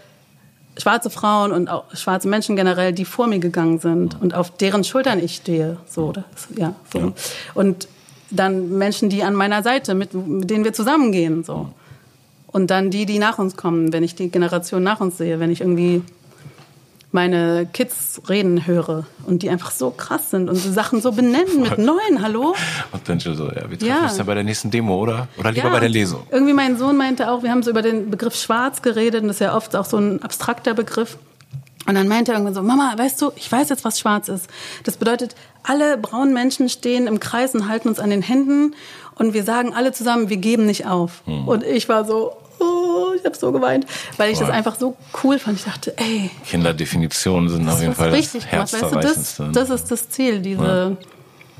schwarze 0.76 1.08
Frauen 1.08 1.52
und 1.52 1.70
auch 1.70 1.84
schwarze 1.94 2.28
Menschen 2.28 2.54
generell, 2.54 2.92
die 2.92 3.06
vor 3.06 3.26
mir 3.26 3.38
gegangen 3.38 3.78
sind 3.78 4.20
und 4.20 4.34
auf 4.34 4.50
deren 4.50 4.84
Schultern 4.84 5.20
ich 5.24 5.36
stehe. 5.36 5.78
So, 5.86 6.12
das, 6.12 6.24
ja, 6.54 6.74
so. 6.92 7.14
Und 7.54 7.88
dann 8.30 8.76
Menschen, 8.76 9.08
die 9.08 9.22
an 9.22 9.32
meiner 9.32 9.62
Seite, 9.62 9.94
mit, 9.94 10.12
mit 10.12 10.50
denen 10.50 10.64
wir 10.64 10.74
zusammengehen. 10.74 11.44
So. 11.44 11.70
Und 12.52 12.70
dann 12.70 12.90
die, 12.90 13.06
die 13.06 13.18
nach 13.18 13.38
uns 13.38 13.56
kommen, 13.56 13.92
wenn 13.92 14.02
ich 14.02 14.14
die 14.14 14.28
Generation 14.30 14.82
nach 14.82 15.00
uns 15.00 15.18
sehe, 15.18 15.38
wenn 15.38 15.50
ich 15.50 15.60
irgendwie 15.60 16.02
meine 17.12 17.66
Kids 17.72 18.22
reden 18.28 18.66
höre 18.66 19.04
und 19.26 19.42
die 19.42 19.50
einfach 19.50 19.72
so 19.72 19.90
krass 19.90 20.30
sind 20.30 20.48
und 20.48 20.54
so 20.56 20.70
Sachen 20.72 21.00
so 21.00 21.10
benennen 21.12 21.60
mit 21.62 21.76
neun, 21.78 22.22
hallo? 22.22 22.54
Und 22.92 23.08
dann 23.08 23.20
schon 23.20 23.34
so, 23.36 23.46
ja, 23.46 23.68
wir 23.68 23.78
treffen 23.78 23.86
Ja. 23.86 24.02
uns 24.04 24.16
ja 24.16 24.22
bei 24.24 24.34
der 24.34 24.44
nächsten 24.44 24.70
Demo, 24.70 24.96
oder? 24.96 25.26
Oder 25.36 25.50
lieber 25.50 25.66
Ja, 25.68 25.72
bei 25.72 25.80
der 25.80 25.88
Lesung. 25.88 26.22
Irgendwie 26.30 26.52
mein 26.52 26.76
Sohn 26.78 26.96
meinte 26.96 27.30
auch, 27.30 27.42
wir 27.42 27.50
haben 27.50 27.64
so 27.64 27.70
über 27.70 27.82
den 27.82 28.10
Begriff 28.10 28.36
schwarz 28.36 28.80
geredet 28.82 29.22
und 29.22 29.28
das 29.28 29.36
ist 29.36 29.40
ja 29.40 29.56
oft 29.56 29.74
auch 29.74 29.86
so 29.86 29.96
ein 29.96 30.22
abstrakter 30.22 30.72
Begriff. 30.74 31.16
Und 31.86 31.94
dann 31.94 32.08
meinte 32.08 32.32
er 32.32 32.38
irgendwann 32.38 32.54
so, 32.54 32.62
Mama, 32.62 32.92
weißt 32.96 33.20
du, 33.22 33.32
ich 33.36 33.50
weiß 33.50 33.68
jetzt, 33.70 33.84
was 33.84 33.98
schwarz 33.98 34.28
ist. 34.28 34.48
Das 34.84 34.96
bedeutet, 34.96 35.34
alle 35.62 35.96
braunen 35.96 36.34
Menschen 36.34 36.68
stehen 36.68 37.06
im 37.06 37.20
Kreis 37.20 37.54
und 37.54 37.68
halten 37.68 37.88
uns 37.88 37.98
an 37.98 38.10
den 38.10 38.22
Händen 38.22 38.74
und 39.14 39.34
wir 39.34 39.44
sagen 39.44 39.74
alle 39.74 39.92
zusammen, 39.92 40.28
wir 40.28 40.36
geben 40.36 40.66
nicht 40.66 40.86
auf. 40.86 41.22
Hm. 41.24 41.48
Und 41.48 41.64
ich 41.64 41.88
war 41.88 42.04
so, 42.04 42.36
oh, 42.58 43.12
ich 43.18 43.24
habe 43.24 43.36
so 43.36 43.52
geweint, 43.52 43.86
weil 44.16 44.30
ich 44.30 44.38
das 44.38 44.50
einfach 44.50 44.76
so 44.78 44.96
cool 45.22 45.38
fand. 45.38 45.58
Ich 45.58 45.64
dachte, 45.64 45.94
ey, 45.96 46.30
Kinderdefinitionen 46.46 47.48
sind 47.48 47.68
auf 47.68 47.80
jeden 47.80 47.94
Fall 47.94 48.12
was 48.12 48.18
das 48.18 48.34
richtig 48.34 48.50
gemacht. 48.50 48.72
Weißt 48.72 49.38
du, 49.38 49.44
das, 49.44 49.52
das 49.52 49.70
ist 49.70 49.90
das 49.90 50.08
Ziel, 50.10 50.40
diese, 50.40 50.96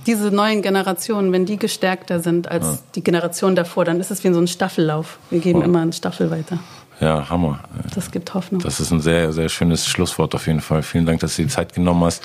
diese 0.07 0.31
neuen 0.31 0.63
Generationen, 0.63 1.33
wenn 1.33 1.47
die 1.47 1.57
gestärkter 1.57 2.21
sind 2.21 2.51
als 2.51 2.83
die 2.95 3.03
Generation 3.03 3.55
davor, 3.55 3.85
dann 3.85 4.01
ist 4.01 4.11
es 4.11 4.25
wie 4.25 4.33
so 4.33 4.41
ein 4.41 4.49
Staffellauf. 4.49 5.19
Wir 5.31 5.41
geben 5.41 5.63
immer 5.63 5.81
eine 5.81 5.93
Staffel 5.93 6.31
weiter. 6.31 6.59
Ja, 7.01 7.31
Hammer. 7.31 7.61
Das 7.95 8.11
gibt 8.11 8.35
Hoffnung. 8.35 8.61
Das 8.61 8.79
ist 8.79 8.91
ein 8.91 9.01
sehr, 9.01 9.33
sehr 9.33 9.49
schönes 9.49 9.87
Schlusswort 9.87 10.35
auf 10.35 10.47
jeden 10.47 10.61
Fall. 10.61 10.83
Vielen 10.83 11.07
Dank, 11.07 11.21
dass 11.21 11.37
du 11.37 11.43
die 11.43 11.49
Zeit 11.49 11.73
genommen 11.73 12.05
hast. 12.05 12.23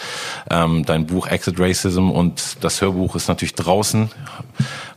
Ähm, 0.49 0.86
dein 0.86 1.05
Buch 1.05 1.28
Exit 1.28 1.59
Racism 1.59 2.11
und 2.11 2.57
das 2.61 2.82
Hörbuch 2.82 3.15
ist 3.15 3.30
natürlich 3.30 3.55
draußen. 3.55 4.09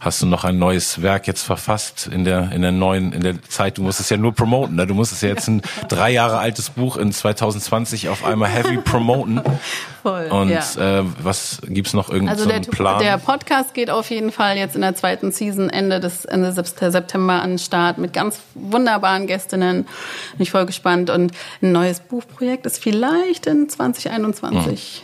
Hast 0.01 0.22
du 0.22 0.26
noch 0.26 0.45
ein 0.45 0.59
neues 0.59 1.03
Werk 1.03 1.26
jetzt 1.26 1.43
verfasst 1.43 2.09
in 2.12 2.24
der, 2.24 2.51
in 2.53 2.62
der 2.62 2.72
neuen, 2.72 3.12
in 3.12 3.22
der 3.22 3.41
Zeit? 3.43 3.79
Du 3.79 3.83
musst 3.83 4.01
es 4.01 4.11
ja 4.11 4.16
nur 4.16 4.35
promoten. 4.35 4.76
Ne? 4.76 4.87
Du 4.87 4.95
musst 4.95 5.12
es 5.12 5.20
ja 5.20 5.29
jetzt 5.29 5.49
ein 5.49 5.62
drei 5.89 6.11
Jahre 6.11 6.39
altes 6.39 6.70
Buch 6.70 6.97
in 6.97 7.12
2020 7.12 8.09
auf 8.09 8.24
einmal 8.24 8.49
heavy 8.49 8.79
promoten. 8.79 9.41
Voll. 10.03 10.26
Und 10.26 10.51
ja. 10.51 11.01
äh, 11.01 11.05
was 11.22 11.61
gibt's 11.66 11.92
noch 11.92 12.09
irgendeinen 12.09 12.38
Also 12.38 12.44
so 12.44 12.51
der, 12.51 12.61
Plan? 12.61 13.03
der 13.03 13.18
Podcast 13.18 13.74
geht 13.74 13.90
auf 13.90 14.11
jeden 14.11 14.32
Fall 14.32 14.57
jetzt 14.57 14.74
in 14.74 14.82
der 14.82 14.94
zweiten 14.94 15.32
Season 15.32 15.70
Ende 15.70 16.01
des 16.01 16.24
Ende 16.24 16.53
September 16.53 17.42
an 17.42 17.51
den 17.51 17.59
Start 17.59 17.99
mit 17.99 18.12
ganz 18.12 18.40
wunderbaren 18.55 19.26
Gästinnen. 19.26 19.84
Bin 19.84 20.42
ich 20.42 20.51
voll 20.51 20.66
gespannt. 20.66 21.11
Und 21.11 21.32
ein 21.62 21.72
neues 21.72 22.01
Buchprojekt 22.01 22.66
ist 22.66 22.82
vielleicht 22.82 23.46
in 23.46 23.68
2021. 23.68 25.03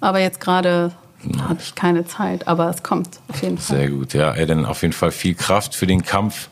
Aber 0.00 0.18
jetzt 0.18 0.40
gerade 0.40 0.92
habe 1.48 1.60
ich 1.60 1.74
keine 1.74 2.04
Zeit, 2.04 2.46
aber 2.46 2.70
es 2.70 2.82
kommt 2.82 3.08
auf 3.28 3.42
jeden 3.42 3.58
Fall. 3.58 3.76
Sehr 3.78 3.90
gut, 3.90 4.14
ja. 4.14 4.32
Ey, 4.32 4.46
dann 4.46 4.64
auf 4.64 4.82
jeden 4.82 4.92
Fall 4.92 5.10
viel 5.10 5.34
Kraft 5.34 5.74
für 5.74 5.86
den 5.86 6.04
Kampf, 6.04 6.48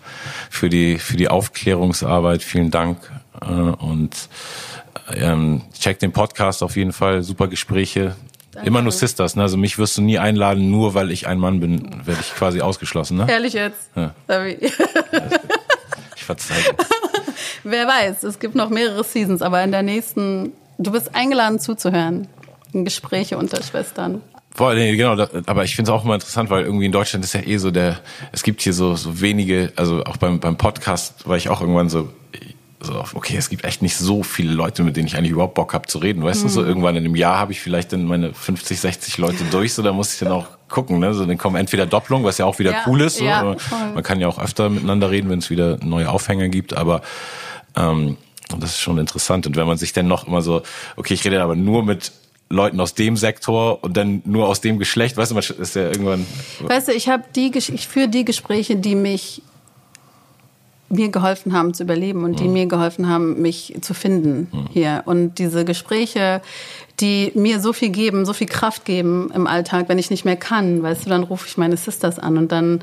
für 0.50 0.68
die, 0.68 0.98
für 0.98 1.16
die 1.16 1.28
Aufklärungsarbeit. 1.28 2.42
Vielen 2.42 2.70
Dank. 2.70 2.98
Äh, 3.40 3.46
Und 3.46 4.28
ähm, 5.12 5.62
check 5.78 5.98
den 5.98 6.12
Podcast 6.12 6.62
auf 6.62 6.76
jeden 6.76 6.92
Fall. 6.92 7.22
Super 7.22 7.48
Gespräche. 7.48 8.16
Danke. 8.52 8.68
Immer 8.68 8.82
nur 8.82 8.92
Sisters, 8.92 9.34
ne? 9.34 9.42
Also 9.42 9.56
mich 9.56 9.78
wirst 9.78 9.98
du 9.98 10.02
nie 10.02 10.18
einladen, 10.18 10.70
nur 10.70 10.94
weil 10.94 11.10
ich 11.10 11.26
ein 11.26 11.38
Mann 11.38 11.58
bin, 11.60 12.06
werde 12.06 12.20
ich 12.20 12.34
quasi 12.34 12.60
ausgeschlossen, 12.60 13.16
ne? 13.16 13.26
Ehrlich 13.28 13.52
jetzt? 13.54 13.90
Ja. 13.96 14.14
Sorry. 14.28 14.58
Ich 16.16 16.24
verzeihe. 16.24 16.62
Wer 17.64 17.88
weiß, 17.88 18.22
es 18.22 18.38
gibt 18.38 18.54
noch 18.54 18.70
mehrere 18.70 19.02
Seasons, 19.02 19.42
aber 19.42 19.62
in 19.64 19.72
der 19.72 19.82
nächsten, 19.82 20.52
du 20.78 20.92
bist 20.92 21.14
eingeladen 21.14 21.58
zuzuhören. 21.58 22.28
In 22.72 22.84
Gespräche 22.84 23.38
unter 23.38 23.62
Schwestern. 23.62 24.20
Boah, 24.56 24.74
nee, 24.74 24.94
genau, 24.96 25.16
das, 25.16 25.30
aber 25.46 25.64
ich 25.64 25.74
finde 25.74 25.90
es 25.90 25.94
auch 25.96 26.04
immer 26.04 26.14
interessant, 26.14 26.48
weil 26.48 26.64
irgendwie 26.64 26.86
in 26.86 26.92
Deutschland 26.92 27.24
ist 27.24 27.32
ja 27.32 27.40
eh 27.40 27.56
so 27.56 27.72
der, 27.72 28.00
es 28.30 28.44
gibt 28.44 28.62
hier 28.62 28.72
so, 28.72 28.94
so 28.94 29.20
wenige, 29.20 29.72
also 29.74 30.04
auch 30.04 30.16
beim, 30.16 30.38
beim 30.38 30.56
Podcast 30.56 31.26
war 31.26 31.36
ich 31.36 31.48
auch 31.48 31.60
irgendwann 31.60 31.88
so, 31.88 32.10
so, 32.84 33.04
okay, 33.14 33.36
es 33.36 33.48
gibt 33.48 33.64
echt 33.64 33.82
nicht 33.82 33.96
so 33.96 34.22
viele 34.22 34.52
Leute, 34.52 34.82
mit 34.82 34.96
denen 34.96 35.06
ich 35.06 35.16
eigentlich 35.16 35.32
überhaupt 35.32 35.54
Bock 35.54 35.74
habe 35.74 35.86
zu 35.86 35.98
reden. 35.98 36.22
Weißt 36.22 36.40
mhm. 36.42 36.48
du, 36.48 36.52
so 36.52 36.60
mhm. 36.60 36.68
irgendwann 36.68 36.96
in 36.96 37.04
einem 37.04 37.16
Jahr 37.16 37.38
habe 37.38 37.52
ich 37.52 37.60
vielleicht 37.60 37.92
dann 37.92 38.04
meine 38.04 38.32
50, 38.32 38.78
60 38.78 39.18
Leute 39.18 39.44
durch, 39.50 39.74
so 39.74 39.82
da 39.82 39.92
muss 39.92 40.12
ich 40.12 40.18
dann 40.20 40.32
auch 40.32 40.46
gucken. 40.68 40.98
Ne? 40.98 41.14
So, 41.14 41.24
dann 41.24 41.38
kommen 41.38 41.56
entweder 41.56 41.86
Doppelung, 41.86 42.24
was 42.24 42.38
ja 42.38 42.46
auch 42.46 42.58
wieder 42.58 42.72
ja, 42.72 42.82
cool 42.86 43.00
ist. 43.00 43.18
So, 43.18 43.24
ja, 43.24 43.56
man 43.94 44.02
kann 44.02 44.20
ja 44.20 44.28
auch 44.28 44.38
öfter 44.38 44.68
miteinander 44.68 45.10
reden, 45.10 45.30
wenn 45.30 45.38
es 45.38 45.50
wieder 45.50 45.78
neue 45.82 46.08
Aufhänger 46.08 46.48
gibt, 46.48 46.76
aber 46.76 47.02
ähm, 47.76 48.16
das 48.58 48.70
ist 48.70 48.80
schon 48.80 48.98
interessant. 48.98 49.46
Und 49.46 49.56
wenn 49.56 49.66
man 49.66 49.78
sich 49.78 49.92
dann 49.92 50.06
noch 50.06 50.26
immer 50.26 50.42
so, 50.42 50.62
okay, 50.96 51.14
ich 51.14 51.24
rede 51.24 51.42
aber 51.42 51.56
nur 51.56 51.82
mit 51.82 52.12
Leuten 52.50 52.78
aus 52.80 52.94
dem 52.94 53.16
Sektor 53.16 53.82
und 53.82 53.96
dann 53.96 54.22
nur 54.24 54.48
aus 54.48 54.60
dem 54.60 54.78
Geschlecht, 54.78 55.16
weißt 55.16 55.30
du, 55.30 55.34
man 55.34 55.44
ist 55.44 55.74
ja 55.74 55.82
irgendwann. 55.82 56.26
Weißt 56.60 56.88
du, 56.88 56.92
ich 56.92 57.08
habe 57.08 57.24
die, 57.34 57.50
ich 57.54 57.88
führe 57.88 58.08
die 58.08 58.24
Gespräche, 58.24 58.76
die 58.76 58.94
mich 58.94 59.42
mir 60.88 61.08
geholfen 61.08 61.52
haben 61.52 61.74
zu 61.74 61.82
überleben 61.82 62.24
und 62.24 62.40
die 62.40 62.44
mhm. 62.44 62.52
mir 62.52 62.66
geholfen 62.66 63.08
haben, 63.08 63.40
mich 63.40 63.74
zu 63.80 63.94
finden 63.94 64.48
mhm. 64.52 64.66
hier. 64.72 65.02
Und 65.06 65.38
diese 65.38 65.64
Gespräche, 65.64 66.40
die 67.00 67.32
mir 67.34 67.60
so 67.60 67.72
viel 67.72 67.90
geben, 67.90 68.24
so 68.24 68.32
viel 68.32 68.46
Kraft 68.46 68.84
geben 68.84 69.30
im 69.34 69.46
Alltag, 69.46 69.88
wenn 69.88 69.98
ich 69.98 70.10
nicht 70.10 70.24
mehr 70.24 70.36
kann, 70.36 70.82
weißt 70.82 71.06
du, 71.06 71.10
dann 71.10 71.24
rufe 71.24 71.48
ich 71.48 71.56
meine 71.56 71.76
Sisters 71.76 72.18
an 72.18 72.38
und 72.38 72.52
dann 72.52 72.82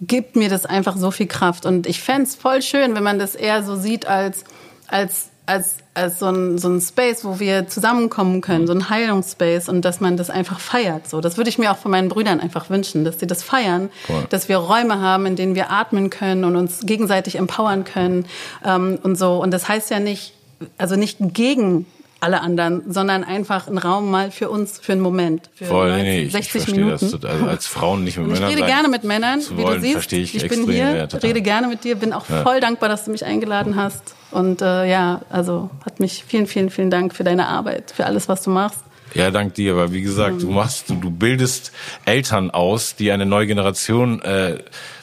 gibt 0.00 0.36
mir 0.36 0.48
das 0.48 0.66
einfach 0.66 0.96
so 0.96 1.10
viel 1.10 1.26
Kraft. 1.26 1.64
Und 1.64 1.86
ich 1.86 2.00
fände 2.00 2.24
es 2.24 2.34
voll 2.34 2.60
schön, 2.62 2.94
wenn 2.94 3.04
man 3.04 3.18
das 3.18 3.34
eher 3.34 3.62
so 3.62 3.76
sieht 3.76 4.06
als, 4.06 4.44
als 4.88 5.31
als, 5.44 5.76
als 5.94 6.20
so, 6.20 6.26
ein, 6.26 6.58
so 6.58 6.68
ein 6.68 6.80
Space, 6.80 7.24
wo 7.24 7.40
wir 7.40 7.66
zusammenkommen 7.66 8.40
können, 8.40 8.66
so 8.66 8.72
ein 8.72 8.88
Heilungsspace 8.88 9.68
und 9.68 9.84
dass 9.84 10.00
man 10.00 10.16
das 10.16 10.30
einfach 10.30 10.60
feiert. 10.60 11.08
So, 11.08 11.20
das 11.20 11.36
würde 11.36 11.50
ich 11.50 11.58
mir 11.58 11.72
auch 11.72 11.78
von 11.78 11.90
meinen 11.90 12.08
Brüdern 12.08 12.40
einfach 12.40 12.70
wünschen, 12.70 13.04
dass 13.04 13.18
sie 13.18 13.26
das 13.26 13.42
feiern, 13.42 13.90
cool. 14.08 14.24
dass 14.30 14.48
wir 14.48 14.58
Räume 14.58 15.00
haben, 15.00 15.26
in 15.26 15.34
denen 15.34 15.54
wir 15.54 15.70
atmen 15.70 16.10
können 16.10 16.44
und 16.44 16.54
uns 16.54 16.80
gegenseitig 16.86 17.36
empowern 17.36 17.84
können 17.84 18.26
ähm, 18.64 18.98
und 19.02 19.16
so. 19.16 19.42
Und 19.42 19.50
das 19.50 19.68
heißt 19.68 19.90
ja 19.90 19.98
nicht, 19.98 20.34
also 20.78 20.94
nicht 20.94 21.18
gegen 21.34 21.86
alle 22.22 22.40
anderen, 22.40 22.90
sondern 22.90 23.24
einfach 23.24 23.66
ein 23.66 23.78
Raum 23.78 24.10
mal 24.10 24.30
für 24.30 24.48
uns, 24.48 24.78
für 24.78 24.92
einen 24.92 25.00
Moment. 25.00 25.50
Für 25.54 25.64
Voll, 25.64 25.96
nee, 25.96 26.24
nee, 26.24 26.28
60 26.28 26.68
ich 26.68 26.74
Minuten. 26.74 27.10
Das, 27.10 27.24
also 27.24 27.46
als 27.46 27.66
Frauen 27.66 28.04
nicht 28.04 28.16
mit 28.16 28.28
Männern. 28.28 28.50
Ich 28.50 28.56
rede 28.56 28.66
gerne 28.66 28.88
mit 28.88 29.02
Männern, 29.02 29.40
wie 29.40 29.62
wollen, 29.62 29.82
du 29.82 29.88
siehst. 29.88 30.12
Ich, 30.12 30.36
ich 30.36 30.48
bin 30.48 30.70
hier, 30.70 30.94
ja, 30.94 31.18
rede 31.18 31.42
gerne 31.42 31.66
mit 31.66 31.82
dir, 31.82 31.96
bin 31.96 32.12
auch 32.12 32.28
ja. 32.28 32.42
voll 32.42 32.60
dankbar, 32.60 32.88
dass 32.88 33.04
du 33.04 33.10
mich 33.10 33.24
eingeladen 33.24 33.74
hast. 33.74 34.14
Und 34.30 34.62
äh, 34.62 34.88
ja, 34.88 35.22
also 35.30 35.70
hat 35.84 35.98
mich 35.98 36.24
vielen, 36.26 36.46
vielen, 36.46 36.70
vielen 36.70 36.90
Dank 36.90 37.14
für 37.14 37.24
deine 37.24 37.48
Arbeit, 37.48 37.92
für 37.94 38.06
alles, 38.06 38.28
was 38.28 38.42
du 38.42 38.50
machst. 38.50 38.78
Ja, 39.14 39.30
dank 39.30 39.54
dir. 39.54 39.72
Aber 39.72 39.92
wie 39.92 40.02
gesagt, 40.02 40.42
du 40.42 40.50
machst, 40.50 40.90
du, 40.90 40.94
du 40.94 41.10
bildest 41.10 41.72
Eltern 42.04 42.50
aus, 42.50 42.96
die 42.96 43.12
eine 43.12 43.26
neue 43.26 43.46
Generation 43.46 44.22
äh, 44.22 44.58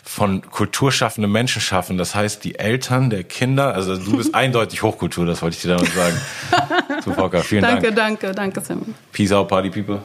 von 0.10 0.42
kulturschaffenden 0.42 1.32
Menschen 1.32 1.62
schaffen. 1.62 2.00
Das 2.00 2.16
heißt, 2.16 2.44
die 2.44 2.58
Eltern 2.58 3.12
der 3.12 3.24
Kinder, 3.24 3.76
also 3.76 3.96
du 3.96 4.18
bist 4.18 4.34
eindeutig 4.36 4.82
Hochkultur, 4.82 5.28
das 5.28 5.44
wollte 5.44 5.56
ich 5.56 5.62
dir 5.62 5.78
damit 5.78 5.94
sagen. 5.94 6.20
Zu 7.04 7.14
Volker, 7.14 7.42
vielen 7.42 7.62
danke, 7.62 7.94
Dank. 7.94 8.20
Danke, 8.20 8.34
danke, 8.34 8.56
danke, 8.56 8.62
Sam. 8.62 8.96
Peace 9.12 9.32
out, 9.32 9.48
Party 9.48 9.70
People. 9.70 10.02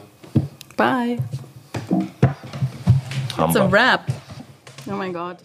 Bye. 0.77 1.19
It's 3.39 3.57
a 3.57 3.71
wrap. 3.71 4.03
Oh 4.87 4.93
mein 4.93 5.15
Gott. 5.15 5.39